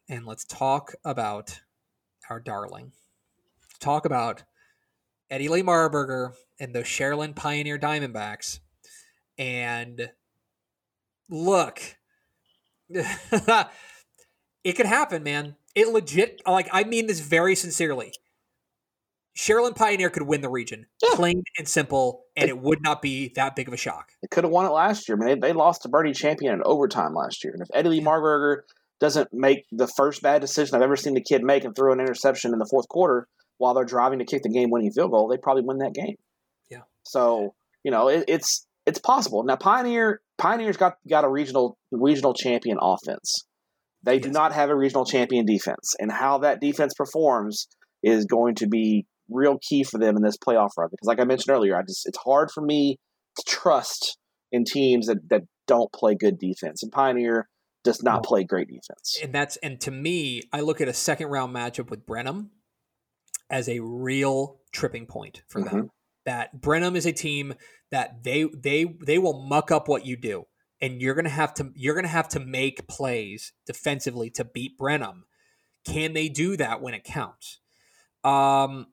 And 0.09 0.27
let's 0.27 0.45
talk 0.45 0.95
about 1.05 1.61
our 2.31 2.41
darling. 2.41 2.93
Let's 3.61 3.79
talk 3.81 4.05
about 4.05 4.45
Eddie 5.31 5.49
Lee 5.49 5.63
Marburger 5.63 6.35
and 6.61 6.75
the 6.75 6.81
Sharyland 6.81 7.35
Pioneer 7.35 7.79
Diamondbacks. 7.79 8.61
And 9.37 10.11
look, 11.29 11.81
it 12.89 14.73
could 14.77 14.87
happen, 14.87 15.23
man. 15.23 15.57
It 15.75 15.89
legit, 15.89 16.41
like, 16.47 16.69
I 16.73 16.85
mean 16.85 17.07
this 17.07 17.21
very 17.21 17.55
sincerely. 17.55 18.13
Sharyland 19.37 19.77
Pioneer 19.77 20.09
could 20.11 20.23
win 20.23 20.41
the 20.41 20.49
region, 20.49 20.87
Yeah. 21.03 21.11
plain 21.15 21.43
and 21.59 21.69
simple, 21.69 22.25
and 22.37 22.49
it 22.49 22.59
would 22.59 22.83
not 22.83 23.03
be 23.03 23.33
that 23.37 23.55
big 23.55 23.69
of 23.69 23.75
a 23.75 23.77
shock. 23.77 24.11
They 24.23 24.29
could 24.29 24.45
have 24.45 24.53
won 24.53 24.65
it 24.67 24.71
last 24.71 25.09
year. 25.09 25.17
I 25.17 25.25
mean, 25.25 25.41
they, 25.41 25.49
they 25.49 25.53
lost 25.53 25.83
to 25.83 25.89
Boerne 25.89 26.15
Champion 26.15 26.55
in 26.55 26.63
overtime 26.65 27.15
last 27.15 27.45
year. 27.45 27.53
And 27.53 27.63
if 27.63 27.69
Eddie 27.75 27.91
Lee 27.91 28.01
Marburger 28.01 28.63
doesn't 28.99 29.29
make 29.33 29.65
the 29.71 29.87
first 29.87 30.23
bad 30.23 30.41
decision 30.41 30.75
I've 30.75 30.83
ever 30.83 30.97
seen 30.97 31.15
the 31.15 31.21
kid 31.23 31.43
make 31.45 31.65
and 31.65 31.77
throw 31.77 31.93
an 31.93 32.01
interception 32.01 32.53
in 32.55 32.59
the 32.59 32.69
fourth 32.71 32.89
quarter 32.89 33.29
while 33.59 33.75
they're 33.75 33.85
driving 33.85 34.19
to 34.21 34.25
kick 34.25 34.43
the 34.43 34.49
game-winning 34.49 34.93
field 34.93 35.11
goal, 35.11 35.29
they 35.29 35.37
probably 35.37 35.63
win 35.65 35.79
that 35.79 35.93
game. 35.93 36.17
Yeah. 36.71 36.83
So 37.03 37.55
you 37.85 37.93
know, 37.93 38.09
it, 38.09 38.25
it's 38.27 38.67
it's 38.85 38.99
possible. 38.99 39.45
Now, 39.45 39.57
Pioneer 39.57 40.21
Pioneer's 40.39 40.77
got 40.77 40.95
got 41.09 41.25
a 41.25 41.29
regional 41.29 41.79
regional 41.93 42.35
champion 42.35 42.79
offense. 42.81 43.47
They 44.03 44.19
do 44.19 44.31
not 44.31 44.53
have 44.53 44.71
a 44.71 44.77
regional 44.77 45.05
champion 45.05 45.47
defense, 45.47 45.95
and 45.99 46.11
how 46.11 46.39
that 46.39 46.61
defense 46.61 46.95
performs 46.95 47.69
is 48.03 48.25
going 48.25 48.57
to 48.57 48.67
be 48.67 49.07
real 49.29 49.59
key 49.59 49.83
for 49.85 49.99
them 49.99 50.17
in 50.17 50.23
this 50.23 50.37
playoff 50.37 50.71
run. 50.77 50.89
Because, 50.91 51.07
like 51.07 51.21
I 51.21 51.25
mentioned 51.25 51.55
earlier, 51.55 51.77
I 51.77 51.83
just 51.83 52.07
it's 52.07 52.19
hard 52.19 52.51
for 52.51 52.61
me 52.63 52.99
to 53.37 53.45
trust 53.47 54.19
in 54.53 54.65
teams 54.65 55.07
that, 55.07 55.29
that 55.31 55.43
don't 55.67 55.93
play 55.93 56.15
good 56.15 56.39
defense. 56.39 56.83
And 56.83 56.93
Pioneer 56.93 57.49
does 57.85 58.03
not 58.03 58.25
play 58.25 58.43
great 58.45 58.69
defense. 58.69 59.19
and 59.23 59.33
that's 59.33 59.57
and 59.59 59.81
to 59.81 59.91
me, 59.91 60.43
I 60.53 60.61
look 60.61 60.81
at 60.81 60.89
a 60.89 60.93
second 60.93 61.29
round 61.29 61.55
matchup 61.55 61.91
with 61.91 62.05
Brenham 62.07 62.51
as 63.51 63.69
a 63.69 63.81
real 63.81 64.59
tripping 64.73 65.07
point 65.07 65.43
for 65.49 65.61
Mm-hmm. 65.61 65.77
them. 65.77 65.91
That 66.25 66.61
Brenham 66.61 66.97
is 66.97 67.07
a 67.07 67.13
team 67.13 67.55
that 67.93 68.25
they 68.25 68.45
they 68.53 68.85
they 69.07 69.19
will 69.19 69.47
muck 69.47 69.71
up 69.71 69.87
what 69.87 70.05
you 70.05 70.17
do, 70.17 70.47
and 70.81 71.01
you're 71.01 71.15
gonna 71.15 71.29
have 71.29 71.55
to 71.55 71.71
you're 71.77 71.95
gonna 71.95 72.09
have 72.09 72.29
to 72.31 72.41
make 72.41 72.89
plays 72.89 73.53
defensively 73.65 74.31
to 74.31 74.45
beat 74.45 74.77
Brenham. 74.77 75.27
Can 75.87 76.15
they 76.15 76.29
do 76.29 76.57
that 76.57 76.81
when 76.83 76.95
it 76.95 77.05
counts? 77.05 77.61
Um, 78.25 78.87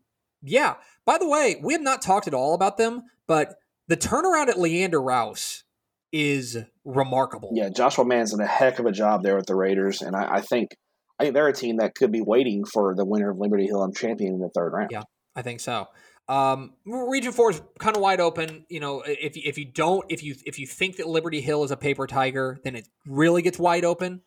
yeah. 0.43 0.75
By 1.05 1.17
the 1.17 1.27
way, 1.27 1.59
we 1.61 1.73
have 1.73 1.81
not 1.81 2.01
talked 2.01 2.27
at 2.27 2.33
all 2.33 2.53
about 2.53 2.77
them, 2.77 3.03
but 3.27 3.55
the 3.87 3.97
turnaround 3.97 4.49
at 4.49 4.59
Leander 4.59 5.01
Rouse 5.01 5.63
is 6.11 6.57
remarkable. 6.85 7.51
Yeah, 7.53 7.69
Joshua 7.69 8.05
Mann's 8.05 8.31
done 8.31 8.41
a 8.41 8.45
heck 8.45 8.79
of 8.79 8.85
a 8.85 8.91
job 8.91 9.23
there 9.23 9.35
with 9.35 9.47
the 9.47 9.55
Raiders, 9.55 10.01
and 10.01 10.15
I, 10.15 10.35
I 10.35 10.41
think 10.41 10.75
I 11.19 11.23
think 11.23 11.33
they're 11.33 11.47
a 11.47 11.53
team 11.53 11.77
that 11.77 11.95
could 11.95 12.11
be 12.11 12.21
waiting 12.21 12.65
for 12.65 12.95
the 12.95 13.05
winner 13.05 13.31
of 13.31 13.37
Liberty 13.37 13.65
Hill 13.65 13.83
and 13.83 13.95
champion 13.95 14.35
in 14.35 14.39
the 14.39 14.49
third 14.49 14.73
round. 14.73 14.89
Yeah. 14.91 15.03
I 15.35 15.41
think 15.41 15.59
so. 15.59 15.87
Um, 16.29 16.73
region 16.85 17.33
four 17.33 17.51
is 17.51 17.61
kind 17.79 17.95
of 17.97 18.01
wide 18.01 18.21
open. 18.21 18.65
You 18.69 18.79
know, 18.79 19.03
if 19.05 19.35
if 19.35 19.57
you 19.57 19.65
don't, 19.65 20.05
if 20.09 20.23
you 20.23 20.35
if 20.45 20.57
you 20.57 20.65
think 20.65 20.97
that 20.97 21.07
Liberty 21.07 21.41
Hill 21.41 21.63
is 21.63 21.71
a 21.71 21.77
paper 21.77 22.07
tiger, 22.07 22.59
then 22.63 22.75
it 22.75 22.87
really 23.05 23.41
gets 23.41 23.59
wide 23.59 23.83
open. 23.83 24.21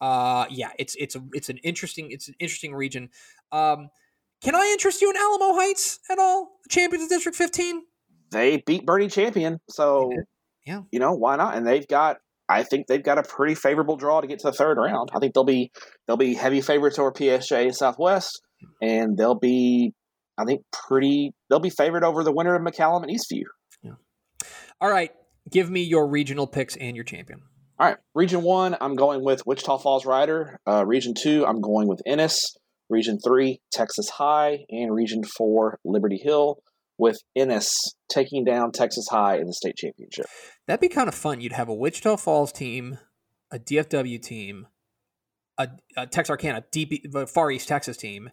Uh, 0.00 0.46
yeah, 0.50 0.70
it's 0.78 0.94
it's 0.98 1.14
a 1.14 1.22
it's 1.32 1.48
an 1.48 1.58
interesting 1.58 2.10
it's 2.10 2.28
an 2.28 2.34
interesting 2.38 2.74
region. 2.74 3.10
Um, 3.50 3.90
can 4.42 4.54
I 4.54 4.68
interest 4.72 5.00
you 5.02 5.10
in 5.10 5.16
Alamo 5.16 5.54
Heights 5.54 6.00
at 6.10 6.18
all? 6.18 6.58
Champions 6.68 7.04
of 7.04 7.10
District 7.10 7.36
15. 7.36 7.82
They 8.30 8.62
beat 8.66 8.86
Boerne 8.86 9.10
Champion, 9.12 9.58
so 9.68 10.10
Yeah. 10.66 10.80
you 10.90 10.98
know 10.98 11.12
why 11.12 11.36
not? 11.36 11.54
And 11.56 11.66
they've 11.66 11.86
got 11.86 12.18
I 12.48 12.64
think 12.64 12.86
they've 12.86 13.02
got 13.02 13.16
a 13.18 13.22
pretty 13.22 13.54
favorable 13.54 13.96
draw 13.96 14.20
to 14.20 14.26
get 14.26 14.40
to 14.40 14.48
the 14.48 14.52
third 14.52 14.76
round. 14.76 15.10
I 15.14 15.18
think 15.20 15.32
they'll 15.32 15.44
be 15.44 15.70
they'll 16.06 16.16
be 16.18 16.34
heavy 16.34 16.60
favorites 16.60 16.98
over 16.98 17.10
PSJ 17.12 17.74
Southwest, 17.74 18.42
and 18.82 19.16
they'll 19.16 19.38
be 19.38 19.94
I 20.36 20.44
think 20.44 20.62
pretty 20.72 21.32
they'll 21.48 21.60
be 21.60 21.70
favored 21.70 22.04
over 22.04 22.22
the 22.24 22.32
winner 22.32 22.54
of 22.54 22.62
McCallum 22.62 23.02
and 23.04 23.10
Eastview. 23.10 23.44
Yeah. 23.82 23.92
All 24.80 24.90
right, 24.90 25.12
give 25.50 25.70
me 25.70 25.82
your 25.82 26.08
regional 26.08 26.46
picks 26.46 26.76
and 26.76 26.96
your 26.96 27.04
champion. 27.04 27.42
All 27.78 27.86
right, 27.86 27.96
Region 28.14 28.42
One, 28.42 28.76
I'm 28.80 28.96
going 28.96 29.24
with 29.24 29.46
Wichita 29.46 29.78
Falls 29.78 30.04
Rider. 30.04 30.58
Uh, 30.66 30.84
region 30.84 31.14
Two, 31.14 31.46
I'm 31.46 31.60
going 31.60 31.86
with 31.88 32.02
Ennis. 32.06 32.56
Region 32.92 33.18
Three, 33.18 33.60
Texas 33.72 34.08
High, 34.10 34.64
and 34.70 34.94
Region 34.94 35.24
Four, 35.24 35.80
Liberty 35.84 36.18
Hill, 36.22 36.58
with 36.98 37.18
Ennis 37.34 37.74
taking 38.08 38.44
down 38.44 38.70
Texas 38.70 39.08
High 39.08 39.38
in 39.38 39.46
the 39.46 39.54
state 39.54 39.76
championship. 39.76 40.26
That'd 40.66 40.80
be 40.80 40.88
kind 40.88 41.08
of 41.08 41.14
fun. 41.14 41.40
You'd 41.40 41.52
have 41.52 41.68
a 41.68 41.74
Wichita 41.74 42.16
Falls 42.16 42.52
team, 42.52 42.98
a 43.50 43.58
DFW 43.58 44.22
team, 44.22 44.68
a, 45.58 45.68
a 45.96 46.06
Texarkana, 46.06 46.64
the 46.72 47.28
Far 47.32 47.50
East 47.50 47.66
Texas 47.66 47.96
team, 47.96 48.30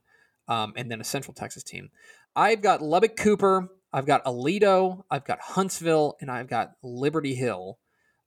um, 0.48 0.74
and 0.76 0.92
then 0.92 1.02
a 1.02 1.06
Central 1.06 1.34
Texas 1.34 1.64
team. 1.64 1.90
I've 2.36 2.62
got 2.62 2.82
Lubbock 2.82 3.16
Cooper, 3.16 3.70
I've 3.92 4.06
got 4.06 4.24
Aledo, 4.26 5.04
I've 5.10 5.26
got 5.26 5.40
Huntsville, 5.42 6.16
and 6.22 6.30
I've 6.30 6.48
got 6.48 6.74
Liberty 6.84 7.36
Hill. 7.36 7.80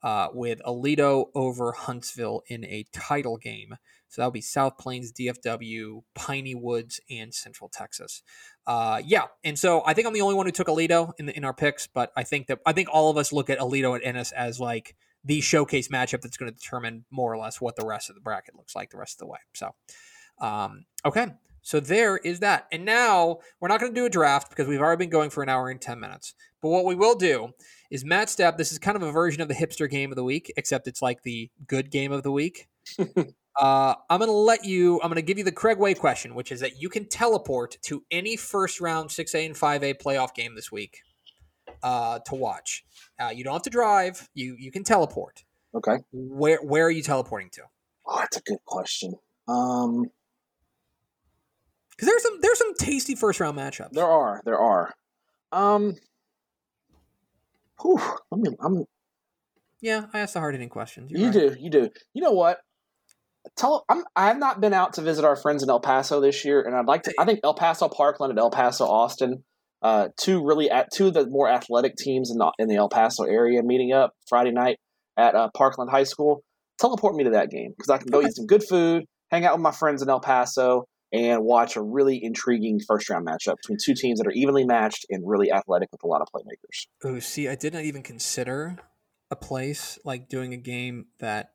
Uh, 0.03 0.29
with 0.33 0.61
Aledo 0.67 1.27
over 1.35 1.73
Huntsville 1.73 2.43
in 2.47 2.65
a 2.65 2.85
title 2.93 3.37
game. 3.37 3.77
So 4.09 4.21
that'll 4.21 4.31
be 4.31 4.43
South 4.43 4.77
Plains, 4.77 5.11
DFW, 5.13 6.03
Piney 6.15 6.55
Woods, 6.55 7.01
and 7.09 7.33
Central 7.33 7.71
Texas. 7.71 8.23
Uh, 8.67 9.01
yeah, 9.05 9.25
and 9.43 9.59
so 9.59 9.83
I 9.87 9.95
think 9.95 10.07
I'm 10.07 10.13
the 10.13 10.21
only 10.21 10.35
one 10.35 10.45
who 10.47 10.53
took 10.53 10.69
Aledo 10.69 11.13
in 11.19 11.27
the, 11.27 11.37
in 11.37 11.45
our 11.45 11.55
picks, 11.55 11.87
but 11.87 12.13
I 12.15 12.23
think 12.23 12.47
that 12.49 12.61
I 12.67 12.73
think 12.73 12.89
all 12.93 13.11
of 13.11 13.17
us 13.17 13.33
look 13.33 13.49
at 13.49 13.59
Aledo 13.59 13.97
at 13.97 14.05
Ennis 14.05 14.31
as 14.33 14.61
like 14.61 14.97
the 15.25 15.41
showcase 15.41 15.89
matchup 15.89 16.21
that's 16.21 16.37
going 16.37 16.53
to 16.53 16.59
determine 16.59 17.05
more 17.11 17.33
or 17.33 17.39
less 17.39 17.61
what 17.61 17.77
the 17.77 17.87
rest 17.87 18.11
of 18.11 18.15
the 18.15 18.21
bracket 18.21 18.55
looks 18.55 18.77
like 18.77 18.91
the 18.91 18.99
rest 18.99 19.15
of 19.15 19.19
the 19.21 19.27
way. 19.27 19.39
So, 19.55 19.75
um, 20.41 20.85
okay. 21.05 21.29
So 21.63 21.79
there 21.79 22.17
is 22.17 22.41
that. 22.41 22.67
And 22.73 22.85
now 22.85 23.39
we're 23.61 23.69
not 23.69 23.81
going 23.81 23.95
to 23.95 24.01
do 24.01 24.05
a 24.05 24.11
draft 24.11 24.51
because 24.51 24.67
we've 24.67 24.81
already 24.81 25.05
been 25.05 25.11
going 25.11 25.31
for 25.31 25.43
an 25.45 25.49
hour 25.49 25.71
and 25.71 25.81
10 25.81 26.01
minutes. 26.01 26.35
But 26.61 26.71
what 26.71 26.85
we 26.85 26.97
will 26.97 27.15
do 27.15 27.53
is 27.93 28.07
Matt 28.07 28.29
Stepp, 28.29 28.57
this 28.57 28.73
is 28.73 28.79
kind 28.79 28.97
of 28.97 29.03
a 29.03 29.13
version 29.13 29.43
of 29.43 29.49
the 29.49 29.55
hipster 29.55 29.89
game 29.89 30.11
of 30.11 30.17
the 30.17 30.25
week, 30.25 30.51
except 30.57 30.89
it's 30.89 31.03
like 31.03 31.23
the 31.25 31.51
good 31.67 31.91
game 31.91 32.11
of 32.11 32.23
the 32.23 32.33
week. 32.33 32.67
uh, 32.99 33.95
I'm 34.09 34.19
going 34.19 34.31
to 34.31 34.33
let 34.33 34.65
you, 34.65 34.95
I'm 35.03 35.11
going 35.11 35.17
to 35.17 35.23
give 35.23 35.37
you 35.37 35.45
the 35.45 35.53
Craig 35.53 35.77
Way 35.77 35.93
question, 35.93 36.35
which 36.35 36.51
is 36.51 36.61
that 36.61 36.81
you 36.81 36.89
can 36.89 37.07
teleport 37.07 37.77
to 37.83 38.03
any 38.11 38.35
first 38.37 38.81
round 38.81 39.11
6A 39.11 39.45
and 39.45 39.55
5A 39.55 40.01
playoff 40.03 40.35
game 40.35 40.55
this 40.55 40.73
week 40.73 41.03
uh, 41.83 42.21
to 42.21 42.35
watch. 42.35 42.83
Uh, 43.21 43.29
you 43.29 43.45
don't 43.45 43.53
have 43.53 43.63
to 43.65 43.71
drive, 43.71 44.27
you, 44.33 44.57
you 44.59 44.73
can 44.73 44.85
teleport. 44.85 45.45
Okay. 45.75 45.99
Where, 46.13 46.63
where 46.63 46.87
are 46.87 46.91
you 46.91 47.03
teleporting 47.03 47.51
to? 47.51 47.63
Oh, 48.07 48.21
that's 48.21 48.39
a 48.39 48.43
good 48.43 48.65
question. 48.65 49.17
Um, 49.47 50.07
because 51.91 52.09
there's 52.09 52.23
some 52.23 52.39
there's 52.41 52.59
some 52.59 52.75
tasty 52.75 53.15
first 53.15 53.39
round 53.39 53.59
matchups. 53.59 53.93
There 53.93 54.07
are, 54.07 54.41
there 54.47 54.59
are. 54.59 54.95
Um, 55.53 55.97
whew, 57.83 58.01
let 58.31 58.41
me. 58.41 58.57
I'm. 58.61 58.85
Yeah, 59.81 60.07
I 60.15 60.21
asked 60.21 60.35
the 60.35 60.41
hard 60.41 60.55
hitting 60.55 60.69
questions. 60.69 61.11
You're 61.11 61.21
you 61.21 61.27
right. 61.27 61.55
do, 61.55 61.57
you 61.61 61.71
do. 61.71 61.91
You 62.15 62.23
know 62.23 62.33
what? 62.33 62.59
Tell 63.57 63.85
I'm. 63.89 64.05
I 64.15 64.29
have 64.29 64.39
not 64.39 64.61
been 64.61 64.73
out 64.73 64.95
to 64.95 65.03
visit 65.03 65.25
our 65.25 65.37
friends 65.37 65.63
in 65.63 65.71
El 65.71 65.81
Paso 65.81 66.21
this 66.21 66.45
year, 66.45 66.63
and 66.63 66.77
I'd 66.77 66.87
like 66.87 67.03
to. 67.05 67.15
I 67.19 67.25
think 67.25 67.41
El 67.43 67.55
Paso 67.55 67.89
Parkland 67.89 68.31
and 68.31 68.39
El 68.39 68.51
Paso 68.51 68.87
Austin, 68.87 69.43
uh, 69.83 70.09
two 70.19 70.45
really 70.45 70.71
at 70.71 70.89
two 70.93 71.09
of 71.09 71.15
the 71.15 71.27
more 71.27 71.49
athletic 71.49 71.97
teams 71.97 72.31
in 72.31 72.39
the 72.39 72.53
in 72.59 72.69
the 72.69 72.77
El 72.77 72.89
Paso 72.89 73.25
area, 73.25 73.63
meeting 73.63 73.93
up 73.93 74.13
Friday 74.29 74.53
night 74.53 74.79
at 75.17 75.35
uh, 75.35 75.51
Parkland 75.57 75.91
High 75.91 76.05
School. 76.05 76.43
Teleport 76.81 77.15
me 77.15 77.25
to 77.25 77.31
that 77.31 77.51
game 77.51 77.75
because 77.77 77.91
I 77.91 77.99
can 77.99 78.09
go 78.09 78.19
okay. 78.19 78.29
eat 78.29 78.37
some 78.37 78.47
good 78.47 78.63
food, 78.63 79.05
hang 79.31 79.45
out 79.45 79.55
with 79.55 79.63
my 79.63 79.73
friends 79.73 80.03
in 80.03 80.09
El 80.09 80.21
Paso, 80.21 80.87
and 81.13 81.45
watch 81.45 81.77
a 81.77 81.83
really 81.83 82.23
intriguing 82.23 82.81
first 82.81 83.11
round 83.11 83.27
matchup 83.27 83.57
between 83.57 83.79
two 83.83 83.95
teams 83.95 84.19
that 84.19 84.27
are 84.27 84.33
evenly 84.33 84.65
matched 84.65 85.07
and 85.11 85.23
really 85.29 85.53
athletic 85.53 85.91
with 85.93 86.03
a 86.03 86.07
lot 86.07 86.23
of 86.23 86.29
playmakers. 86.35 86.87
Oh, 87.05 87.19
see, 87.19 87.49
I 87.49 87.55
did 87.55 87.75
not 87.75 87.85
even 87.85 88.03
consider 88.03 88.79
a 89.31 89.37
place 89.37 89.99
like 90.05 90.29
doing 90.29 90.55
a 90.55 90.57
game 90.57 91.07
that, 91.19 91.53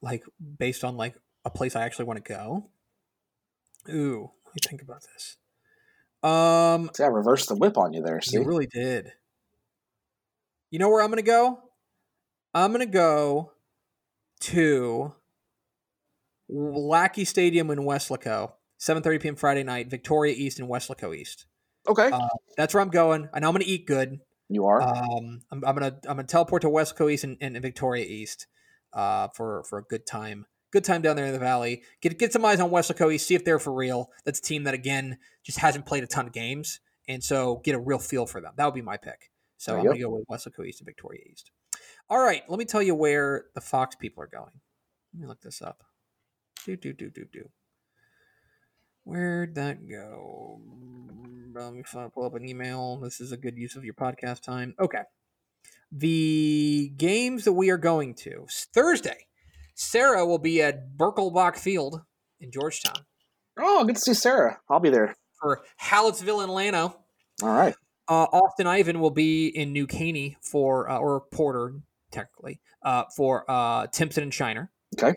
like, 0.00 0.24
based 0.58 0.84
on 0.84 0.96
like 0.96 1.16
a 1.44 1.50
place 1.50 1.76
I 1.76 1.82
actually 1.82 2.06
want 2.06 2.24
to 2.24 2.32
go. 2.32 2.70
Ooh, 3.88 4.30
let 4.46 4.54
me 4.54 4.60
think 4.66 4.82
about 4.82 5.02
this. 5.02 5.36
Um, 6.22 6.90
see, 6.94 7.04
I 7.04 7.08
reversed 7.08 7.48
the 7.48 7.54
whip 7.54 7.76
on 7.76 7.92
you 7.92 8.02
there. 8.02 8.20
See, 8.20 8.38
you 8.38 8.44
really 8.44 8.66
did. 8.66 9.12
You 10.70 10.78
know 10.78 10.88
where 10.88 11.02
I'm 11.02 11.10
going 11.10 11.22
to 11.22 11.22
go? 11.22 11.60
I'm 12.52 12.72
going 12.72 12.84
to 12.84 12.92
go 12.92 13.52
to 14.40 15.14
Lackey 16.48 17.24
Stadium 17.24 17.70
in 17.70 17.80
Weslaco 17.80 18.52
7:30 18.80 19.20
p.m. 19.20 19.36
Friday 19.36 19.62
night, 19.62 19.88
Victoria 19.88 20.34
East 20.34 20.58
and 20.58 20.68
Weslaco 20.68 21.16
East. 21.16 21.46
Okay, 21.88 22.10
uh, 22.10 22.28
that's 22.56 22.74
where 22.74 22.82
I'm 22.82 22.90
going. 22.90 23.28
I 23.32 23.40
know 23.40 23.48
I'm 23.48 23.54
going 23.54 23.64
to 23.64 23.70
eat 23.70 23.86
good. 23.86 24.20
You 24.48 24.66
are. 24.66 24.80
Um, 24.80 25.42
I'm, 25.50 25.64
I'm, 25.64 25.74
gonna 25.74 25.96
I'm 26.08 26.16
gonna 26.16 26.24
teleport 26.24 26.62
to 26.62 26.68
Weslaco 26.68 27.10
East 27.10 27.24
and, 27.24 27.36
and 27.40 27.60
Victoria 27.60 28.04
East, 28.04 28.46
uh, 28.92 29.28
for 29.34 29.64
for 29.64 29.78
a 29.78 29.82
good 29.82 30.06
time. 30.06 30.46
Good 30.72 30.84
time 30.84 31.00
down 31.00 31.16
there 31.16 31.26
in 31.26 31.32
the 31.32 31.38
valley. 31.38 31.82
Get 32.00 32.18
get 32.18 32.32
some 32.32 32.44
eyes 32.44 32.60
on 32.60 32.70
Weslaco 32.70 33.12
East. 33.12 33.26
See 33.26 33.34
if 33.34 33.44
they're 33.44 33.58
for 33.58 33.72
real. 33.72 34.10
That's 34.24 34.38
a 34.38 34.42
team 34.42 34.64
that 34.64 34.74
again 34.74 35.18
just 35.44 35.58
hasn't 35.58 35.86
played 35.86 36.04
a 36.04 36.06
ton 36.06 36.26
of 36.26 36.32
games, 36.32 36.80
and 37.08 37.22
so 37.22 37.60
get 37.64 37.74
a 37.74 37.78
real 37.78 37.98
feel 37.98 38.26
for 38.26 38.40
them. 38.40 38.52
That 38.56 38.64
would 38.66 38.74
be 38.74 38.82
my 38.82 38.96
pick. 38.96 39.30
So 39.58 39.76
I'm 39.76 39.84
gonna 39.84 39.98
go 39.98 40.10
with 40.10 40.26
Weslaco 40.28 40.66
East 40.66 40.80
and 40.80 40.86
Victoria 40.86 41.20
East. 41.30 41.50
All 42.08 42.18
right, 42.18 42.42
let 42.48 42.58
me 42.58 42.64
tell 42.64 42.82
you 42.82 42.94
where 42.94 43.46
the 43.54 43.60
Fox 43.60 43.96
people 43.96 44.22
are 44.22 44.28
going. 44.28 44.60
Let 45.14 45.20
me 45.20 45.26
look 45.26 45.40
this 45.40 45.62
up. 45.62 45.82
Do 46.64 46.76
do 46.76 46.92
do 46.92 47.10
do 47.10 47.24
do. 47.32 47.48
Where'd 49.06 49.54
that 49.54 49.88
go? 49.88 50.60
Let 51.54 51.72
me 51.72 51.84
pull 52.12 52.24
up 52.24 52.34
an 52.34 52.44
email. 52.44 52.96
This 52.96 53.20
is 53.20 53.30
a 53.30 53.36
good 53.36 53.56
use 53.56 53.76
of 53.76 53.84
your 53.84 53.94
podcast 53.94 54.40
time. 54.40 54.74
Okay. 54.80 55.02
The 55.92 56.92
games 56.96 57.44
that 57.44 57.52
we 57.52 57.70
are 57.70 57.78
going 57.78 58.14
to 58.14 58.48
Thursday, 58.74 59.28
Sarah 59.76 60.26
will 60.26 60.40
be 60.40 60.60
at 60.60 60.96
Birkelbach 60.96 61.56
Field 61.56 62.02
in 62.40 62.50
Georgetown. 62.50 63.04
Oh, 63.56 63.84
good 63.84 63.94
to 63.94 64.00
see 64.00 64.12
Sarah. 64.12 64.58
I'll 64.68 64.80
be 64.80 64.90
there 64.90 65.14
for 65.40 65.62
Hallettsville 65.80 66.42
and 66.42 66.52
Llano. 66.52 66.96
All 67.44 67.48
right. 67.48 67.76
Uh, 68.08 68.24
Austin 68.24 68.66
Ivan 68.66 68.98
will 68.98 69.12
be 69.12 69.46
in 69.46 69.72
New 69.72 69.86
Caney 69.86 70.36
for 70.42 70.90
uh, 70.90 70.98
or 70.98 71.20
Porter 71.32 71.74
technically 72.10 72.58
uh, 72.82 73.04
for 73.16 73.48
uh, 73.48 73.86
Timpson 73.86 74.24
and 74.24 74.34
Shiner. 74.34 74.72
Okay. 74.98 75.14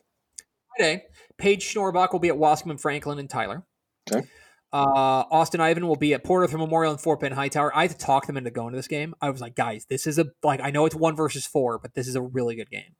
Friday, 0.77 1.05
Paige 1.39 1.65
Schnorbach 1.65 2.11
will 2.11 2.19
be 2.19 2.29
at 2.29 2.35
Waskom 2.35 2.79
Franklin 2.79 3.17
and 3.17 3.27
Tyler. 3.27 3.65
Okay. 4.11 4.27
Uh, 4.71 5.25
Austin 5.31 5.61
Ivan 5.61 5.87
will 5.87 5.95
be 5.95 6.13
at 6.13 6.23
Porter 6.23 6.55
Memorial 6.55 6.91
and 6.91 7.01
Fort 7.01 7.19
Bend 7.19 7.33
Hightower. 7.33 7.75
I 7.75 7.83
had 7.83 7.91
to 7.91 7.97
talk 7.97 8.27
them 8.27 8.37
into 8.37 8.51
going 8.51 8.71
to 8.71 8.77
this 8.77 8.87
game. 8.87 9.15
I 9.19 9.29
was 9.31 9.41
like, 9.41 9.55
guys, 9.55 9.87
this 9.89 10.05
is 10.05 10.19
a 10.19 10.27
like 10.43 10.61
I 10.61 10.69
know 10.69 10.85
it's 10.85 10.95
one 10.95 11.15
versus 11.15 11.45
four, 11.45 11.79
but 11.79 11.95
this 11.95 12.07
is 12.07 12.15
a 12.15 12.21
really 12.21 12.55
good 12.55 12.69
game. 12.69 12.95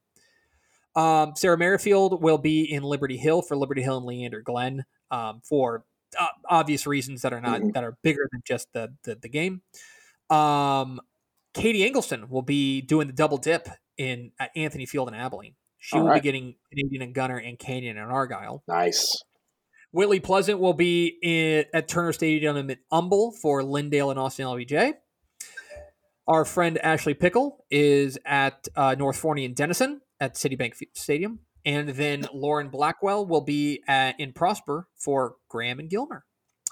Um, 0.96 1.34
Sarah 1.36 1.58
Merrifield 1.58 2.24
will 2.24 2.40
be 2.40 2.64
in 2.64 2.82
Liberty 2.82 3.18
Hill 3.18 3.44
for 3.44 3.56
Liberty 3.56 3.84
Hill 3.84 3.98
and 3.98 4.06
Leander 4.06 4.42
Glenn 4.42 4.86
um, 5.12 5.42
for 5.48 5.86
uh, 6.20 6.28
obvious 6.50 6.88
reasons 6.88 7.22
that 7.22 7.34
are 7.34 7.42
not 7.42 7.62
mm-hmm. 7.62 7.72
that 7.72 7.84
are 7.84 7.98
bigger 8.02 8.28
than 8.32 8.42
just 8.46 8.68
the 8.74 8.96
the, 9.04 9.16
the 9.16 9.30
game. 9.30 9.62
Um, 10.32 11.00
Katie 11.54 11.90
Engelston 11.90 12.30
will 12.30 12.42
be 12.42 12.82
doing 12.82 13.08
the 13.08 13.14
double 13.14 13.38
dip 13.38 13.70
in 13.98 14.32
at 14.40 14.50
Anthony 14.56 14.88
Field 14.88 15.08
and 15.08 15.16
Abilene. 15.16 15.56
She 15.78 15.96
All 15.96 16.04
will 16.04 16.10
right. 16.10 16.22
be 16.22 16.28
getting 16.28 16.56
Canadian 16.72 17.04
and 17.04 17.14
Gunter 17.14 17.38
and 17.38 17.58
Canyon 17.58 17.98
and 17.98 18.12
Argyle. 18.12 18.64
Nice. 18.68 19.24
Whitley 19.92 20.20
Pleasant 20.20 20.60
will 20.60 20.74
be 20.74 21.18
in, 21.22 21.66
at 21.74 21.88
Turner 21.88 22.14
Stadium 22.14 22.58
in 22.58 22.78
Humble 22.92 23.32
for 23.32 23.62
Lindale 23.64 24.12
and 24.12 24.20
Austin 24.20 24.46
LBJ. 24.46 24.94
Our 26.28 26.46
friend 26.46 26.78
Ashley 26.78 27.16
Pickle 27.16 27.66
is 27.72 28.20
at 28.24 28.68
uh, 28.76 28.96
North 28.98 29.18
Forney 29.18 29.46
and 29.46 29.56
Denison 29.56 30.02
at 30.20 30.36
Citibank 30.36 30.74
Stadium. 30.94 31.40
And 31.66 31.90
then 31.90 32.28
Lauren 32.34 32.70
Blackwell 32.70 33.26
will 33.26 33.42
be 33.42 33.82
at, 33.88 34.20
in 34.20 34.34
Prosper 34.34 34.88
for 34.96 35.36
Graham 35.50 35.80
and 35.80 35.90
Gilmer. 35.90 36.24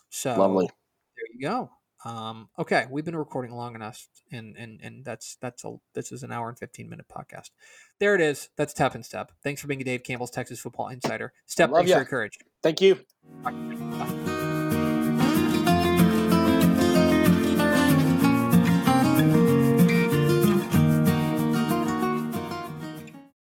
So 0.10 0.38
lovely. 0.38 0.68
There 0.68 1.26
you 1.34 1.41
go. 1.41 1.72
Um, 2.05 2.49
okay, 2.59 2.85
we've 2.89 3.05
been 3.05 3.15
recording 3.15 3.51
long 3.51 3.75
enough, 3.75 4.07
and 4.31 4.55
and 4.57 4.79
and 4.81 5.03
that's 5.03 5.37
that's 5.41 5.63
a 5.65 5.77
this 5.93 6.11
is 6.11 6.23
an 6.23 6.31
hour 6.31 6.49
and 6.49 6.57
fifteen 6.57 6.89
minute 6.89 7.07
podcast. 7.07 7.49
There 7.99 8.13
it 8.13 8.21
is. 8.21 8.49
That's 8.55 8.73
Tap 8.73 8.95
and 8.95 9.05
Step. 9.05 9.31
Thanks 9.43 9.61
for 9.61 9.67
being 9.67 9.79
Dave 9.79 10.03
Campbell's 10.03 10.31
Texas 10.31 10.59
Football 10.59 10.89
Insider. 10.89 11.33
Stepp, 11.47 11.73
thanks 11.73 11.91
for 11.91 11.97
your 11.97 12.05
courage. 12.05 12.37
Thank 12.61 12.81
you. 12.81 12.99
Bye. 13.43 13.51
Bye. 13.51 14.43